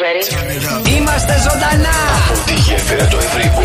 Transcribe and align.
Raspberry. 0.00 0.88
Είμαστε 0.96 1.34
ζωντανά! 1.46 1.96
Τη 2.46 2.54
γέφυρα 2.54 3.06
του 3.06 3.18
Ευρύπου 3.26 3.62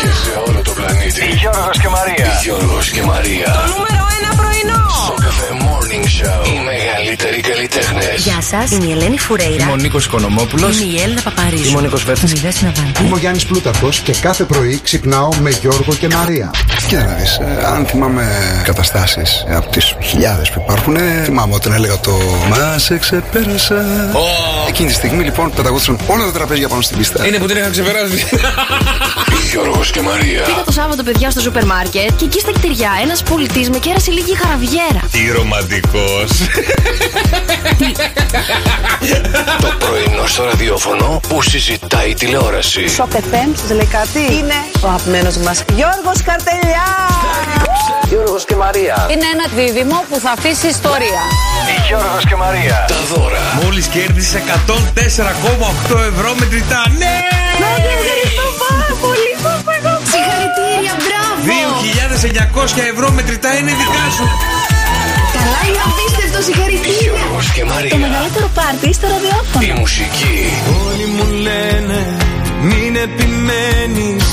και 0.00 0.10
σε 0.22 0.32
όλο 0.46 0.60
το 0.62 0.72
πλανήτη. 0.72 1.24
Γιώργος 1.40 1.78
και 1.82 1.88
Μαρία. 1.88 2.40
Γιώργος 2.42 2.90
και 2.90 3.02
Μαρία. 3.02 3.50
Νούμερο 3.72 4.04
1 4.30 4.36
πρωινό. 4.40 4.82
Στο 5.04 5.14
καφέ 5.24 5.48
Morning 5.64 6.06
Show. 6.16 6.40
Οι 6.46 6.58
μεγαλύτεροι 6.68 6.81
καλλιτέχνες. 7.68 8.22
Γεια 8.22 8.40
σας, 8.42 8.70
είμαι 8.70 8.86
η 8.86 8.90
Ελένη 8.90 9.18
Φουρέιρα. 9.18 9.62
Είμαι 9.62 9.72
ο 9.72 9.76
Νίκος 9.76 10.04
Οικονομόπουλος. 10.04 10.80
Είμαι 10.80 10.92
η 10.92 11.00
Έλληνα 11.00 11.20
Παπαρίζου. 11.20 11.68
Είμαι 11.68 11.78
ο 11.78 11.80
Νίκος 11.80 12.04
Βέρτης. 12.04 12.30
Είμαι 12.30 12.38
η 12.38 12.42
Δέσποινα 12.42 12.72
Βανδύ. 12.76 13.04
Είμαι 13.04 13.14
ο 13.14 13.18
Γιάννης 13.18 13.44
Πλούταρχος 13.44 13.98
και 13.98 14.14
κάθε 14.20 14.44
πρωί 14.44 14.80
ξυπνάω 14.82 15.28
με 15.40 15.50
Γιώργο 15.50 15.94
και 15.94 16.08
Μαρία. 16.08 16.50
Κοίτα 16.88 17.04
να 17.04 17.14
δεις, 17.14 17.38
ε, 17.38 17.66
αν 17.66 17.86
θυμάμαι 17.86 18.24
καταστάσεις 18.64 19.44
ε, 19.48 19.54
από 19.54 19.70
τις 19.70 19.94
χιλιάδες 20.02 20.50
που 20.50 20.60
υπάρχουν, 20.64 20.96
ε, 20.96 21.22
θυμάμαι 21.24 21.54
όταν 21.54 21.72
έλεγα 21.72 22.00
το 22.00 22.12
«Μα 22.48 22.78
σε 22.78 22.98
ξεπέρασα». 22.98 23.84
Εκείνη 24.68 24.88
τη 24.88 24.94
στιγμή 24.94 25.24
λοιπόν 25.24 25.52
πεταγόντουσαν 25.56 25.98
όλα 26.06 26.24
τα 26.24 26.32
τραπέζια 26.32 26.68
πάνω 26.68 26.82
στην 26.82 26.96
πίστα. 26.96 27.26
Είναι 27.26 27.38
που 27.38 27.46
την 27.46 27.56
είχα 27.56 27.68
ξεπεράσει. 27.70 28.26
Γιώργος 29.50 29.90
και 29.90 30.00
Μαρία. 30.00 30.42
Πήγα 30.42 30.62
το 30.64 30.72
Σάββατο, 30.72 31.02
παιδιά, 31.02 31.30
στο 31.30 31.40
σούπερ 31.40 31.64
μάρκετ 31.64 32.10
και 32.16 32.24
εκεί 32.24 32.38
στα 32.40 32.52
κτηριά 32.52 32.90
ένας 33.02 33.22
πολιτής 33.22 33.70
με 33.70 33.78
κέρασε 33.78 34.10
λίγη 34.10 34.36
χαραβιέρα. 34.36 35.02
Τι 35.10 35.30
ρομαντικός. 35.32 36.30
Το 39.60 39.72
πρωινό 39.78 40.26
στο 40.26 40.44
ραδιόφωνο 40.44 41.20
που 41.28 41.42
συζητάει 41.42 42.10
η 42.10 42.14
τηλεόραση. 42.14 42.88
Σοκ 42.88 43.10
FM, 43.10 43.50
σας 43.60 43.70
λέει 43.70 43.88
κάτι; 43.98 44.18
Είναι 44.18 44.58
ο 44.80 44.86
αγαπημένος 44.86 45.36
μας 45.36 45.64
Γιώργος 45.74 46.22
Καρτελιά. 46.24 46.86
Γιώργος 48.08 48.44
και 48.44 48.56
Μαρία. 48.56 49.06
Είναι 49.12 49.26
ένα 49.34 49.46
δίδυμο 49.56 50.04
που 50.08 50.18
θα 50.24 50.30
αφήσει 50.30 50.66
ιστορία. 50.66 51.22
Γιώργος 51.88 52.24
και 52.28 52.36
Μαρία. 52.36 52.84
Τα 52.88 53.00
δώρα. 53.10 53.42
Μόλις 53.62 53.86
κέρδισε 53.86 54.38
104,8 54.38 55.96
ευρώ 56.12 56.34
μετρητά. 56.38 56.82
Ναι! 56.98 57.16
Ευχαριστώ 57.94 58.46
πάρα 58.64 58.90
πολύ, 59.02 59.30
Συγχαρητήρια, 60.12 60.94
μπράβο! 61.02 61.32
2.900 62.76 62.92
ευρώ 62.92 63.10
μετρητά 63.10 63.50
είναι 63.58 63.70
δικά 63.80 64.04
σου. 64.16 64.26
Καλά, 65.42 65.60
είναι 65.68 65.82
απίστευτο, 65.88 66.38
συγχαρητήρια! 66.46 67.00
Γιώργος 67.02 67.46
και 67.54 67.62
Το 67.64 67.70
Μαρία. 67.72 67.96
μεγαλύτερο 68.06 68.48
πάρτι 68.58 68.88
στο 68.98 69.06
ραδιόφωνο. 69.14 69.60
Η 69.68 69.70
μουσική. 69.80 70.36
Όλοι 70.86 71.06
μου 71.14 71.24
λένε 71.46 71.98
μην 72.68 72.92
επιμένεις 73.06 74.26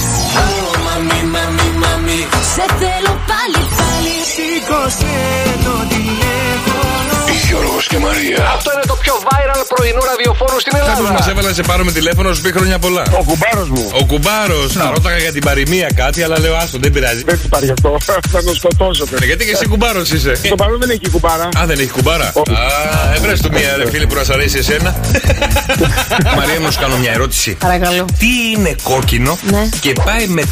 Σε 2.56 2.66
θέλω 2.80 3.14
πάλι, 3.32 3.62
πάλι. 3.80 4.16
Σήκωσε 4.34 5.16
το 5.66 5.74
τηλέφωνο 5.92 6.09
Γιώργος 7.50 7.88
και 7.88 7.98
Μαρία. 7.98 8.38
Αυτό 8.56 8.70
είναι 8.74 8.86
το 8.88 8.96
πιο 9.04 9.14
viral 9.28 9.62
πρωινό 9.76 10.02
ραδιοφόρο 10.12 10.60
στην 10.60 10.72
Κάποιος 10.72 11.00
μας 11.00 11.08
Ελλάδα. 11.10 11.30
έβαλε 11.32 11.48
να 11.48 11.54
σε 11.54 11.62
πάρουμε 11.62 11.92
τηλέφωνο, 11.92 12.34
σου 12.34 12.42
πει 12.42 12.52
χρόνια 12.52 12.80
πολλά. 12.80 13.04
Ο 13.20 13.24
κουμπάρος 13.24 13.70
μου. 13.70 13.84
Ο 14.02 14.06
κουμπάρος. 14.06 14.74
Θα 14.74 14.92
ρώταγα 14.94 15.18
για 15.18 15.32
την 15.32 15.42
παροιμία 15.48 15.90
κάτι, 15.96 16.24
αλλά 16.24 16.40
λέω 16.40 16.56
άστο, 16.56 16.78
δεν 16.82 16.92
πειράζει. 16.92 17.24
Δεν 17.26 17.40
του 17.42 17.50
πάρει 17.50 17.70
αυτό. 17.70 17.98
Θα 18.34 18.44
τον 18.44 18.56
σκοτώσω. 18.56 19.04
Ε, 19.22 19.26
Γιατί 19.26 19.46
και 19.46 19.52
εσύ 19.52 19.66
κουμπάρος 19.68 20.12
είσαι. 20.12 20.36
Στο 20.36 20.56
παρόν 20.56 20.80
δεν 20.80 20.90
έχει 20.90 21.10
κουμπάρα. 21.12 21.50
Α, 21.60 21.66
δεν 21.66 21.80
έχει 21.80 21.90
κουμπάρα. 21.90 22.26
Α, 22.26 23.14
έβρες 23.16 23.42
του 23.42 23.50
μία 23.52 23.76
ρε 23.78 23.90
φίλη 23.90 24.08
που 24.08 24.16
να 24.16 24.24
σ' 24.24 24.30
αρέσει 24.30 24.58
εσένα. 24.58 24.96
Μαρία, 26.38 26.60
να 26.60 26.72
σου 26.72 26.80
κάνω 26.80 26.98
μια 26.98 27.12
ερώτηση. 27.12 27.52
Παρακαλώ. 27.60 28.06
Τι 28.20 28.28
είναι 28.58 28.76
κόκκινο 28.84 29.38
Ναι. 29.50 29.70
και 29.80 29.94
πάει 30.06 30.28
με 30.28 30.44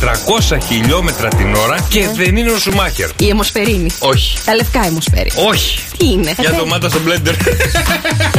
300 0.52 0.58
χιλιόμετρα 0.68 1.28
την 1.28 1.56
ώρα 1.56 1.78
και 1.90 2.08
δεν 2.16 2.36
είναι 2.36 2.52
ο 2.52 2.58
Σουμάχερ; 2.58 3.10
Η 3.20 3.30
αιμοσφαιρίνη. 3.30 3.90
Όχι. 4.00 4.38
Τα 4.46 4.56
λευκά 4.56 4.86
αιμοσφαίρι. 4.86 5.32
Όχι. 5.50 5.80
Τι 5.98 6.06
είναι; 6.06 6.34
Για 6.40 6.52
ντομάτα 6.52 6.87
στο 6.90 7.00
μπλέντερ. 7.00 7.36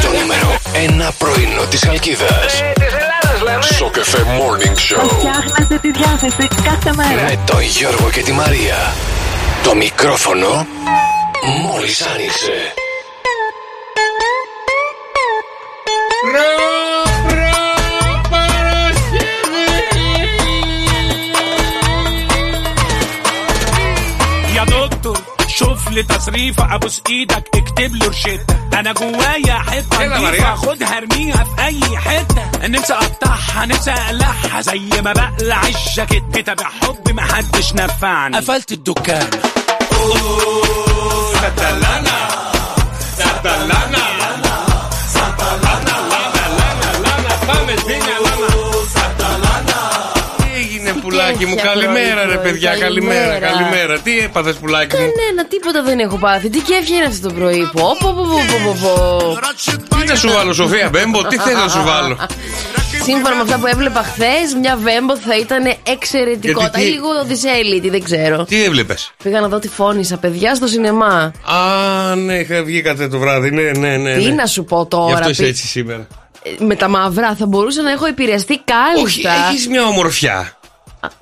Το 0.03 0.09
νούμερο 0.21 0.57
1 0.73 1.11
πρωινό 1.19 1.65
της 1.71 1.87
Αλκίδας. 1.87 2.63
Της 2.75 2.93
Ελλάδας 2.93 3.43
λέμε. 3.43 3.63
Στο 3.63 3.91
καφέ 3.93 4.19
Morning 4.19 4.77
Show. 4.77 5.09
Φτιάχνετε 5.09 5.79
τη 5.79 5.91
διάθεση 5.91 6.49
κάθε 6.65 6.93
μέρα. 6.95 7.23
Με 7.23 7.39
τον 7.47 7.61
Γιώργο 7.61 8.11
και 8.11 8.23
τη 8.23 8.33
Μαρία. 8.33 8.95
Το 9.63 9.75
μικρόφωνο 9.75 10.67
μόλις 11.63 12.03
άνοιξε. 12.03 12.73
يا 16.35 16.88
تصريف 26.03 26.61
أبوس 26.61 27.03
إيدك 27.11 27.49
اكتب 27.55 27.95
لي 27.95 28.07
روشته 28.07 28.59
أنا 28.79 28.93
جوايا 28.93 29.55
حتة 29.55 30.09
مريم. 30.09 30.57
خدها 30.57 30.99
ارميها 30.99 31.45
في 31.45 31.65
أي 31.65 31.99
حتة. 31.99 32.67
نفسي 32.67 32.93
أقطعها 32.93 33.67
نفسي 33.67 33.91
أقلعها. 33.91 34.61
زي 34.61 35.03
ما 35.03 35.13
بقلع 35.13 35.63
الجاكيت 35.67 36.25
كتاب 36.35 36.61
حب 36.61 37.11
محدش 37.11 37.75
نفعني. 37.75 38.37
قفلت 38.37 38.73
الدكان. 38.73 39.31
Τι 39.31 39.39
πουλάκι 51.39 51.47
μου, 51.47 51.55
τέτοια 51.55 51.71
καλημέρα 51.73 52.21
ρε 52.21 52.27
πρωί-πρωί, 52.27 52.53
παιδιά, 52.53 52.77
καλημέρα, 52.79 53.21
καλημέρα. 53.21 53.47
καλημέρα. 53.53 53.99
Τι 53.99 54.19
έπαθες 54.19 54.55
πουλάκι 54.57 54.97
μου; 54.97 55.03
Κανένα, 55.03 55.47
τίποτα 55.49 55.83
δεν 55.83 55.99
έχω 55.99 56.17
πάθει. 56.17 56.49
Τι 56.51 56.59
κέφι 56.61 56.95
είναι 56.95 57.05
αυτό 57.05 57.29
το 57.29 57.35
πρωί. 57.35 57.71
Πω, 57.73 57.97
πω, 58.01 58.13
πω, 58.17 58.23
πω, 58.23 58.59
πω, 58.65 58.77
πω. 58.83 59.97
Τι 60.01 60.07
να 60.09 60.15
σου 60.15 60.31
βάλω, 60.31 60.53
Σοφία 60.53 60.89
Μπέμπο, 60.89 61.25
τι 61.27 61.37
θες 61.37 61.55
να 61.55 61.69
σου 61.69 61.83
βάλω; 61.85 62.17
Σύμφωνα 63.05 63.35
με 63.35 63.43
αυτά 63.43 63.59
που 63.59 63.67
έβλεπα 63.67 64.03
χθες, 64.03 64.55
μια 64.61 64.77
βέμπο 64.77 65.17
θα 65.17 65.37
ήταν 65.37 65.75
εξαιρετικότητα. 65.87 66.61
Γιατί 66.61 66.81
Ή 66.81 66.85
τι- 66.85 66.91
λίγο 66.91 67.25
δισέλιτη, 67.25 67.91
δεν 67.91 68.03
ξέρω. 68.03 68.45
Τι 68.45 68.65
έβλεπες; 68.65 69.13
Πήγα 69.23 69.41
να 69.41 69.49
δω 69.49 69.59
τη 69.59 69.69
φώνησα, 69.69 70.17
παιδιά, 70.17 70.55
στο 70.55 70.67
σινεμά. 70.67 71.33
Α, 71.45 72.15
ναι, 72.15 72.35
είχα- 72.35 72.63
βγήκατε 72.65 73.09
το 73.09 73.19
βράδυ, 73.19 73.51
ναι, 73.51 73.63
ναι, 73.79 73.97
ναι. 73.97 74.15
Τι 74.17 74.25
ναι. 74.29 74.35
να 74.35 74.47
σου 74.47 74.65
πω 74.65 74.81
Γι' 74.81 74.87
τώρα. 74.89 75.15
αυτό 75.19 75.31
είσαι 75.31 75.43
πι- 75.43 75.51
έτσι 75.51 75.67
σήμερα. 75.67 76.07
Ε, 76.43 76.65
Με 76.65 76.75
τα 76.75 76.89
μαύρα 76.89 77.35
θα 77.39 77.47
μπορούσα 77.47 77.83
να 77.83 77.91
έχω 77.91 78.07
επηρεαστεί 78.07 78.53
Όχι, 78.53 78.63
κάλλιστα. 79.23 79.49
έχεις 79.51 79.69
μια 79.69 79.85
ομορφιά. 79.87 80.58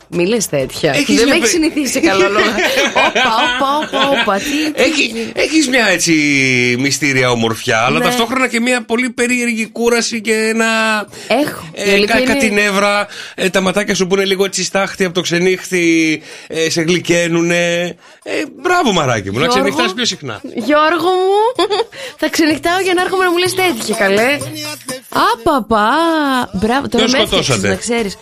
Μη 0.08 0.26
λες 0.26 0.48
τέτοια. 0.48 0.92
Έχεις 0.92 1.06
δεν 1.06 1.14
μια 1.16 1.26
με 1.26 1.32
έχει 1.32 1.40
πε- 1.40 1.50
συνηθίσει 1.50 1.92
σε 1.92 2.00
καλό 2.00 2.28
λόγο. 2.28 2.44
Όπα, 3.06 3.20
όπα, 3.46 3.98
όπα, 3.98 4.20
όπα. 4.20 4.36
Τι, 4.36 4.72
τι- 4.72 4.82
Έχει, 4.82 5.32
έχεις 5.34 5.68
μια 5.68 5.86
έτσι 5.86 6.12
μυστήρια 6.78 7.30
ομορφιά, 7.30 7.78
αλλά 7.80 7.98
Ναι. 7.98 8.04
ταυτόχρονα 8.04 8.48
και 8.48 8.60
μια 8.60 8.84
πολύ 8.84 9.10
περίεργη 9.10 9.66
κούραση 9.68 10.20
και 10.20 10.32
ένα. 10.34 10.66
Έχω. 11.28 11.68
Η 11.74 11.90
Ε, 11.90 11.92
αλήθεια 11.92 12.14
κα, 12.14 12.20
είναι- 12.20 12.32
κάτι 12.32 12.50
νεύρα, 12.50 13.06
ε, 13.34 13.50
τα 13.50 13.60
ματάκια 13.60 13.94
σου 13.94 14.06
που 14.06 14.14
είναι 14.14 14.24
λίγο 14.24 14.44
έτσι 14.44 14.64
στάχτη 14.64 15.04
από 15.04 15.14
το 15.14 15.20
ξενύχτη, 15.20 16.22
ε, 16.46 16.70
σε 16.70 16.82
γλυκαίνουνε. 16.82 17.80
Ε, 18.22 18.42
μπράβο 18.62 18.92
μαράκι 18.92 19.30
μου, 19.30 19.38
να 19.38 19.44
Γιώργο. 19.46 19.62
ξενυχτάς 19.62 19.94
πιο 19.94 20.04
συχνά. 20.04 20.40
Γιώργο 20.54 21.08
μου, 21.10 21.66
θα 22.16 22.28
ξενυχτάω 22.28 22.80
για 22.80 22.94
να 22.94 23.02
έρχομαι 23.02 23.24
να 23.24 23.30
μου 23.30 23.36
λες 23.38 23.54
τέτοια, 23.54 23.94
καλέ. 23.96 24.38
Άπαπα. 25.08 25.90
Μπράβο, 26.52 26.88
τώρα 26.88 27.04
Ποιον 27.04 27.10
με 27.10 27.22
έφτιαξες, 27.22 27.44
σκοτώσατε; 27.54 27.68
να 27.68 27.74
ξέρεις. 27.74 28.18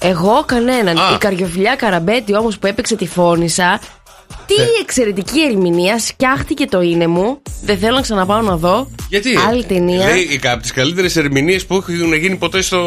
Εγώ 0.00 0.42
κανέναν. 0.46 0.98
Α. 0.98 1.12
Η 1.14 1.18
καριοφιλιά 1.18 1.76
Καραμπέτη 1.76 2.36
όμως 2.36 2.58
που 2.58 2.66
έπαιξε 2.66 2.96
τη 2.96 3.06
φώνησα. 3.06 3.80
Τι 4.46 4.54
Ναι. 4.54 4.66
εξαιρετική 4.82 5.40
ερμηνεία, 5.40 5.98
σκιάχτηκε 5.98 6.66
το 6.66 6.80
είναι 6.80 7.06
μου. 7.06 7.42
Δεν 7.62 7.78
θέλω 7.78 7.94
να 7.94 8.00
ξαναπάω 8.00 8.40
να 8.40 8.56
δω. 8.56 8.88
Γιατί; 9.08 9.36
Άλλη 9.48 9.64
ταινία. 9.64 10.06
Λέει 10.06 10.40
από 10.52 10.62
τις 10.62 10.72
καλύτερες 10.72 11.16
ερμηνείες 11.16 11.66
που 11.66 11.74
έχουν 11.74 12.12
γίνει 12.14 12.36
ποτέ 12.36 12.62
στο 12.62 12.78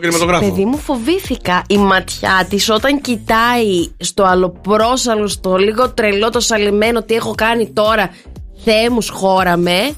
κινηματογράφο. 0.00 0.48
Παιδί 0.48 0.64
μου 0.64 0.78
φοβήθηκα 0.78 1.62
η 1.68 1.76
ματιά 1.78 2.46
της 2.48 2.70
όταν 2.70 3.00
κοιτάει 3.00 3.88
στο 3.96 4.24
αλλοπρόσαλο, 4.24 5.26
στο 5.28 5.56
λίγο 5.56 5.90
τρελό 5.90 6.30
το 6.30 6.40
σαλεμένο 6.40 7.02
τι 7.02 7.14
έχω 7.14 7.34
κάνει 7.34 7.70
τώρα. 7.72 8.10
Θεέ 8.64 8.90
μου 8.90 9.00
σχόραμε. 9.00 9.90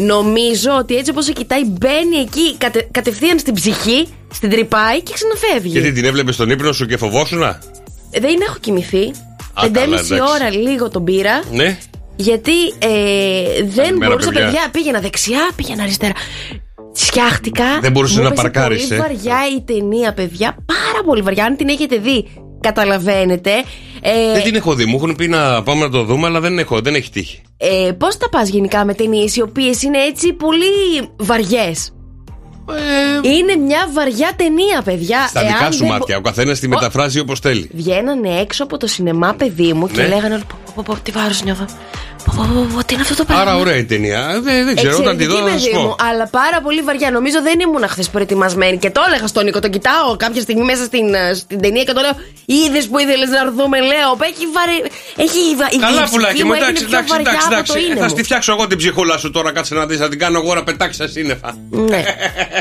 Νομίζω 0.00 0.70
ότι 0.78 0.96
έτσι 0.96 1.10
όπως 1.10 1.24
σε 1.24 1.32
κοιτάει 1.32 1.64
μπαίνει 1.64 2.16
εκεί 2.16 2.56
κατε- 2.58 2.88
κατευθείαν 2.90 3.38
στην 3.38 3.54
ψυχή, 3.54 4.08
στην 4.32 4.50
τρυπάει 4.50 5.02
και 5.02 5.12
ξαναφεύγει. 5.14 5.68
Γιατί 5.78 5.92
την 5.92 6.04
έβλεπες 6.04 6.34
στον 6.34 6.50
ύπνο 6.50 6.72
σου 6.72 6.86
και 6.86 6.96
φοβόσουνα; 6.96 7.58
Ε, 8.10 8.20
Δεν 8.20 8.36
έχω 8.48 8.56
κοιμηθεί. 8.60 9.02
Α, 9.06 9.12
καλά, 9.54 9.70
5,5 9.72 9.82
εντάξει. 9.84 10.12
ώρα 10.14 10.50
λίγο 10.50 10.88
τον 10.90 11.04
πήρα. 11.04 11.42
Ναι. 11.52 11.78
Γιατί 12.16 12.52
ε, 12.78 13.62
δεν 13.64 13.74
Καλημέρα, 13.84 14.10
μπορούσα, 14.10 14.28
παιδιά. 14.30 14.44
παιδιά. 14.44 14.68
Πήγαινα 14.72 15.00
δεξιά, 15.00 15.50
πήγαινα 15.56 15.82
αριστερά. 15.82 16.12
Σκιάχτηκα. 16.92 17.64
Δεν 17.80 17.92
μπορούσες 17.92 18.16
Μου 18.16 18.22
να 18.22 18.28
έπεσε 18.28 18.42
παρκάρεις, 18.42 18.86
Πολύ 18.86 19.00
ε. 19.00 19.02
βαριά 19.02 19.38
η 19.56 19.60
ταινία, 19.60 20.12
παιδιά. 20.12 20.56
Πάρα 20.66 21.04
πολύ 21.04 21.22
βαριά. 21.22 21.44
Αν 21.44 21.56
την 21.56 21.68
έχετε 21.68 21.96
δει, 21.96 22.28
καταλαβαίνετε. 22.60 23.50
Ε, 24.02 24.32
Δεν 24.32 24.42
την 24.42 24.54
έχω 24.54 24.74
δει. 24.74 24.84
Μου 24.84 24.96
έχουν 24.96 25.14
πει 25.16 25.28
να 25.28 25.62
πάμε 25.62 25.80
να 25.84 25.90
το 25.90 26.02
δούμε, 26.04 26.26
αλλά 26.26 26.40
δεν 26.40 26.58
έχω, 26.58 26.80
δεν 26.80 26.94
έχει 26.94 27.10
τύχει. 27.10 27.40
ε, 27.56 27.92
Πώς 27.98 28.16
τα 28.16 28.28
πας 28.28 28.48
γενικά 28.48 28.84
με 28.84 28.94
ταινίες 28.94 29.36
οι 29.36 29.42
οποίες 29.42 29.82
είναι 29.82 29.98
έτσι 29.98 30.32
πολύ 30.32 31.08
βαριές; 31.16 31.92
Είναι 33.22 33.56
μια 33.56 33.88
βαριά 33.92 34.30
ταινία, 34.36 34.82
παιδιά. 34.84 35.26
Στα 35.28 35.40
δικά 35.40 35.58
Εάν 35.62 35.72
σου 35.72 35.78
δεν 35.78 35.88
μάτια. 35.88 36.16
Ο 36.16 36.20
καθένας 36.20 36.58
τη 36.58 36.68
μεταφράζει 36.68 37.18
όπως 37.20 37.40
θέλει. 37.40 37.70
Βγαίνανε 37.74 38.40
έξω 38.40 38.62
από 38.62 38.76
το 38.76 38.86
σινεμά, 38.86 39.34
παιδί 39.34 39.72
μου, 39.72 39.88
και 39.88 40.00
Ναι. 40.02 40.08
λέγανε 40.08 40.34
όλοι, 40.34 40.44
«Πω, 40.48 40.56
πω, 40.74 40.82
πω, 40.86 40.98
τι 41.02 41.10
βάρος 41.10 41.42
νιώθω. 41.42 41.64
Πω, 42.24 42.32
πω, 42.36 42.48
πω, 42.54 42.66
πω, 42.74 42.84
τι 42.84 42.94
είναι 42.94 43.02
αυτό 43.02 43.14
το 43.14 43.24
πράγμα; 43.24 43.42
Άρα 43.42 43.56
ωραία 43.56 43.76
η 43.76 43.84
ταινία. 43.84 44.40
Δεν, 44.42 44.64
δεν 44.64 44.76
ξέρω, 44.76 44.96
όταν 44.98 45.16
τη 45.16 45.24
δω 45.26 45.36
Εξαιρετική, 45.36 45.52
θα 45.52 45.58
σου 45.58 45.70
παιδί 45.70 45.82
μου, 45.84 45.88
πω. 45.96 46.04
αλλά 46.08 46.26
πάρα 46.40 46.60
πολύ 46.60 46.80
βαριά. 46.82 47.10
Νομίζω 47.10 47.38
δεν 47.42 47.60
ήμουν 47.60 47.88
χθες 47.88 48.08
προετοιμασμένη 48.08 48.76
και 48.78 48.90
το 48.90 49.00
έλεγα 49.06 49.26
στον 49.26 49.44
Νίκο. 49.44 49.58
Το 49.60 49.68
κοιτάω 49.68 50.16
κάποια 50.16 50.40
στιγμή 50.40 50.64
μέσα 50.64 50.84
στην, 50.84 51.14
ε, 51.14 51.34
στην 51.34 51.60
ταινία 51.60 51.84
και 51.84 51.92
το 51.92 52.00
λέω: 52.00 52.14
Είδες 52.46 52.86
που 52.88 52.98
ήθελες 52.98 53.28
να 53.28 53.38
έρθουμε, 53.46 53.78
λέω. 53.92 54.10
Έχει 54.30 54.44
βαρε... 54.56 54.76
Έχει 55.26 55.40
βα- 55.58 55.70
η 55.70 55.78
Καλά, 55.78 56.02
ψυχή 56.02 56.10
πουλάκι 56.14 56.42
μου 56.42 56.46
μου, 56.48 56.52
έγινε 56.52 56.66
εντάξει, 56.68 56.84
πιο 56.84 56.96
εντάξει, 56.96 57.12
βαριά 57.14 57.30
εντάξει. 57.30 57.46
από 57.46 57.54
εντάξει. 57.54 57.72
το 57.72 57.78
είναι 57.84 57.94
Θα 58.02 58.06
μου. 58.06 58.08
στη 58.14 58.22
φτιάξω 58.22 58.50
εγώ 58.52 58.66
την 58.66 58.78
ψυχούλα 58.78 59.16
σου 59.22 59.30
τώρα, 59.30 59.52
κάτσε 59.52 59.74
να 59.74 59.86
δεις, 59.86 59.98
θα 59.98 60.08
την 60.08 60.18
κάνω 60.18 60.38
εγώ 60.42 60.54
να 60.54 60.62
πετάξει 60.68 60.94
στα 61.00 61.08
σύννεφα. 61.14 61.50
Ναι. 61.70 62.02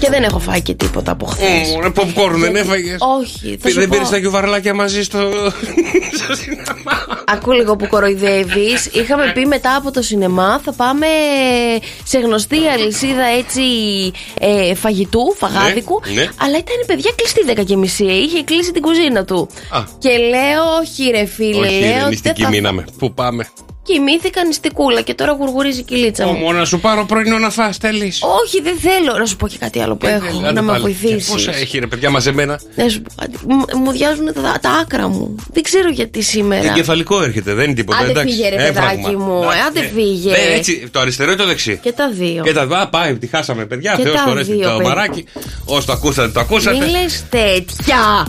και 0.00 0.08
δεν 0.10 0.22
έχω 0.22 0.38
φάει 0.38 0.62
και 0.62 0.74
τίποτα 0.74 1.12
από 1.12 1.26
χθες. 1.26 1.76
Μμμ, 1.82 1.92
Popcorn 1.94 2.34
δεν 2.38 2.56
έφαγες; 2.56 2.96
Όχι, 3.20 3.58
θα 3.60 3.68
σου 3.68 3.74
Δεν 3.78 3.88
πω. 3.88 3.94
πήρες 3.94 4.08
τα 4.10 4.16
γιουβαρλάκια 4.16 4.74
μαζί 4.74 5.02
στο. 5.02 5.18
στο 6.22 6.34
σινεμά; 6.34 7.22
Ακού 7.26 7.52
λίγο 7.52 7.76
που 7.76 7.86
κοροϊδεύεις. 7.88 8.86
Είχαμε 8.92 9.30
πει 9.34 9.46
μετά 9.46 9.76
από 9.76 9.90
το 9.90 10.02
σινεμά 10.02 10.60
θα 10.64 10.72
πάμε 10.72 11.06
σε 12.04 12.18
γνωστή 12.18 12.56
αλυσίδα 12.74 13.24
έτσι 13.38 13.62
ε, 14.40 14.74
φαγητού, 14.74 15.34
φαγάδικου. 15.36 16.00
Ναι, 16.06 16.12
ναι. 16.12 16.28
Αλλά 16.40 16.56
ήταν 16.58 16.76
παιδιά 16.86 17.10
κλειστή 17.16 17.60
10 17.60 17.64
και 17.66 17.76
μισή. 17.76 18.04
Είχε 18.04 18.42
κλείσει 18.42 18.72
την 18.72 18.82
κουζίνα 18.82 19.24
του. 19.24 19.48
Α. 19.70 19.80
Και 19.98 20.08
λέω, 20.08 20.62
όχι 20.82 21.10
ρε 21.10 21.24
φίλε, 21.24 21.66
Όχι, 21.66 21.78
λέω. 21.80 21.92
ρε, 21.92 21.98
δεν 22.00 22.08
νηστική 22.08 22.42
θα- 22.42 22.48
μείναμε. 22.48 22.84
Πού 22.98 23.14
πάμε; 23.14 23.48
Κοιμήθηκα 23.92 24.44
νηστικούλα 24.44 25.00
και 25.00 25.14
τώρα 25.14 25.32
γουργουρίζει 25.32 25.80
η 25.80 25.82
κυλίτσα 25.82 26.26
μου. 26.26 26.32
Όμω 26.36 26.52
να 26.52 26.64
σου 26.64 26.80
πάρω 26.80 27.04
πρωινό 27.04 27.38
να 27.38 27.50
φας, 27.50 27.78
τέλει. 27.78 28.12
Όχι, 28.44 28.60
δεν 28.62 28.76
θέλω. 28.78 29.18
Να 29.18 29.26
σου 29.26 29.36
πω 29.36 29.48
και 29.48 29.56
κάτι 29.58 29.80
άλλο 29.80 29.96
που 29.96 30.06
έχω. 30.06 30.40
να 30.52 30.62
με 30.62 30.78
βοηθήσεις. 30.78 31.30
Πόσα 31.30 31.56
έχει 31.56 31.78
ρε 31.78 31.86
παιδιά 31.86 32.10
μαζεμένα; 32.10 32.60
Να 32.74 32.88
σου 32.88 33.02
πω 33.02 33.10
κάτι. 33.20 33.38
Μου- 33.46 33.64
Μου 33.84 33.90
διάζουν 33.92 34.26
τα, 34.34 34.58
τα 34.60 34.70
άκρα 34.70 35.08
μου. 35.08 35.34
Δεν 35.52 35.62
ξέρω 35.62 35.88
γιατί 35.88 36.22
σήμερα. 36.22 36.66
Εγκεφαλικό 36.68 37.22
έρχεται, 37.22 37.54
δεν 37.54 37.64
είναι 37.64 37.74
τίποτα. 37.74 37.98
Άντε 37.98 38.10
εντάξει. 38.10 38.34
φύγε, 38.34 38.48
ρε, 38.48 38.54
Έμφραγμα. 38.66 38.90
παιδάκι 38.90 39.16
μου, 39.16 39.36
Εντάξει, 39.42 39.58
ε, 39.58 39.62
άντε 39.66 39.80
ναι. 39.80 39.86
φύγε. 39.94 40.30
Ναι, 40.30 40.56
έτσι, 40.56 40.88
το 40.90 41.00
αριστερό 41.00 41.32
ή 41.32 41.36
το 41.36 41.46
δεξί. 41.46 41.78
Και 41.82 41.92
τα 41.92 42.10
δύο. 42.10 42.42
Και 42.42 42.52
τα 42.52 42.66
δύο. 42.66 42.76
Α, 42.76 42.88
πάει, 42.88 43.14
τη 43.16 43.26
χάσαμε, 43.26 43.64
παιδιά. 43.66 43.94
Και 43.96 44.02
Θεός 44.02 44.14
τα 44.16 44.22
χωρέστη 44.22 44.52
δύο, 44.52 44.68
το 44.70 44.76
παιδιά. 44.76 44.88
μαράκι. 44.94 45.24
Όσο 45.64 45.86
το 45.86 45.92
ακούσατε, 45.92 46.28
το 46.28 46.40
ακούσατε. 46.40 46.76
Μην 46.78 46.88
λες 46.90 47.24
τέτοια. 47.28 48.26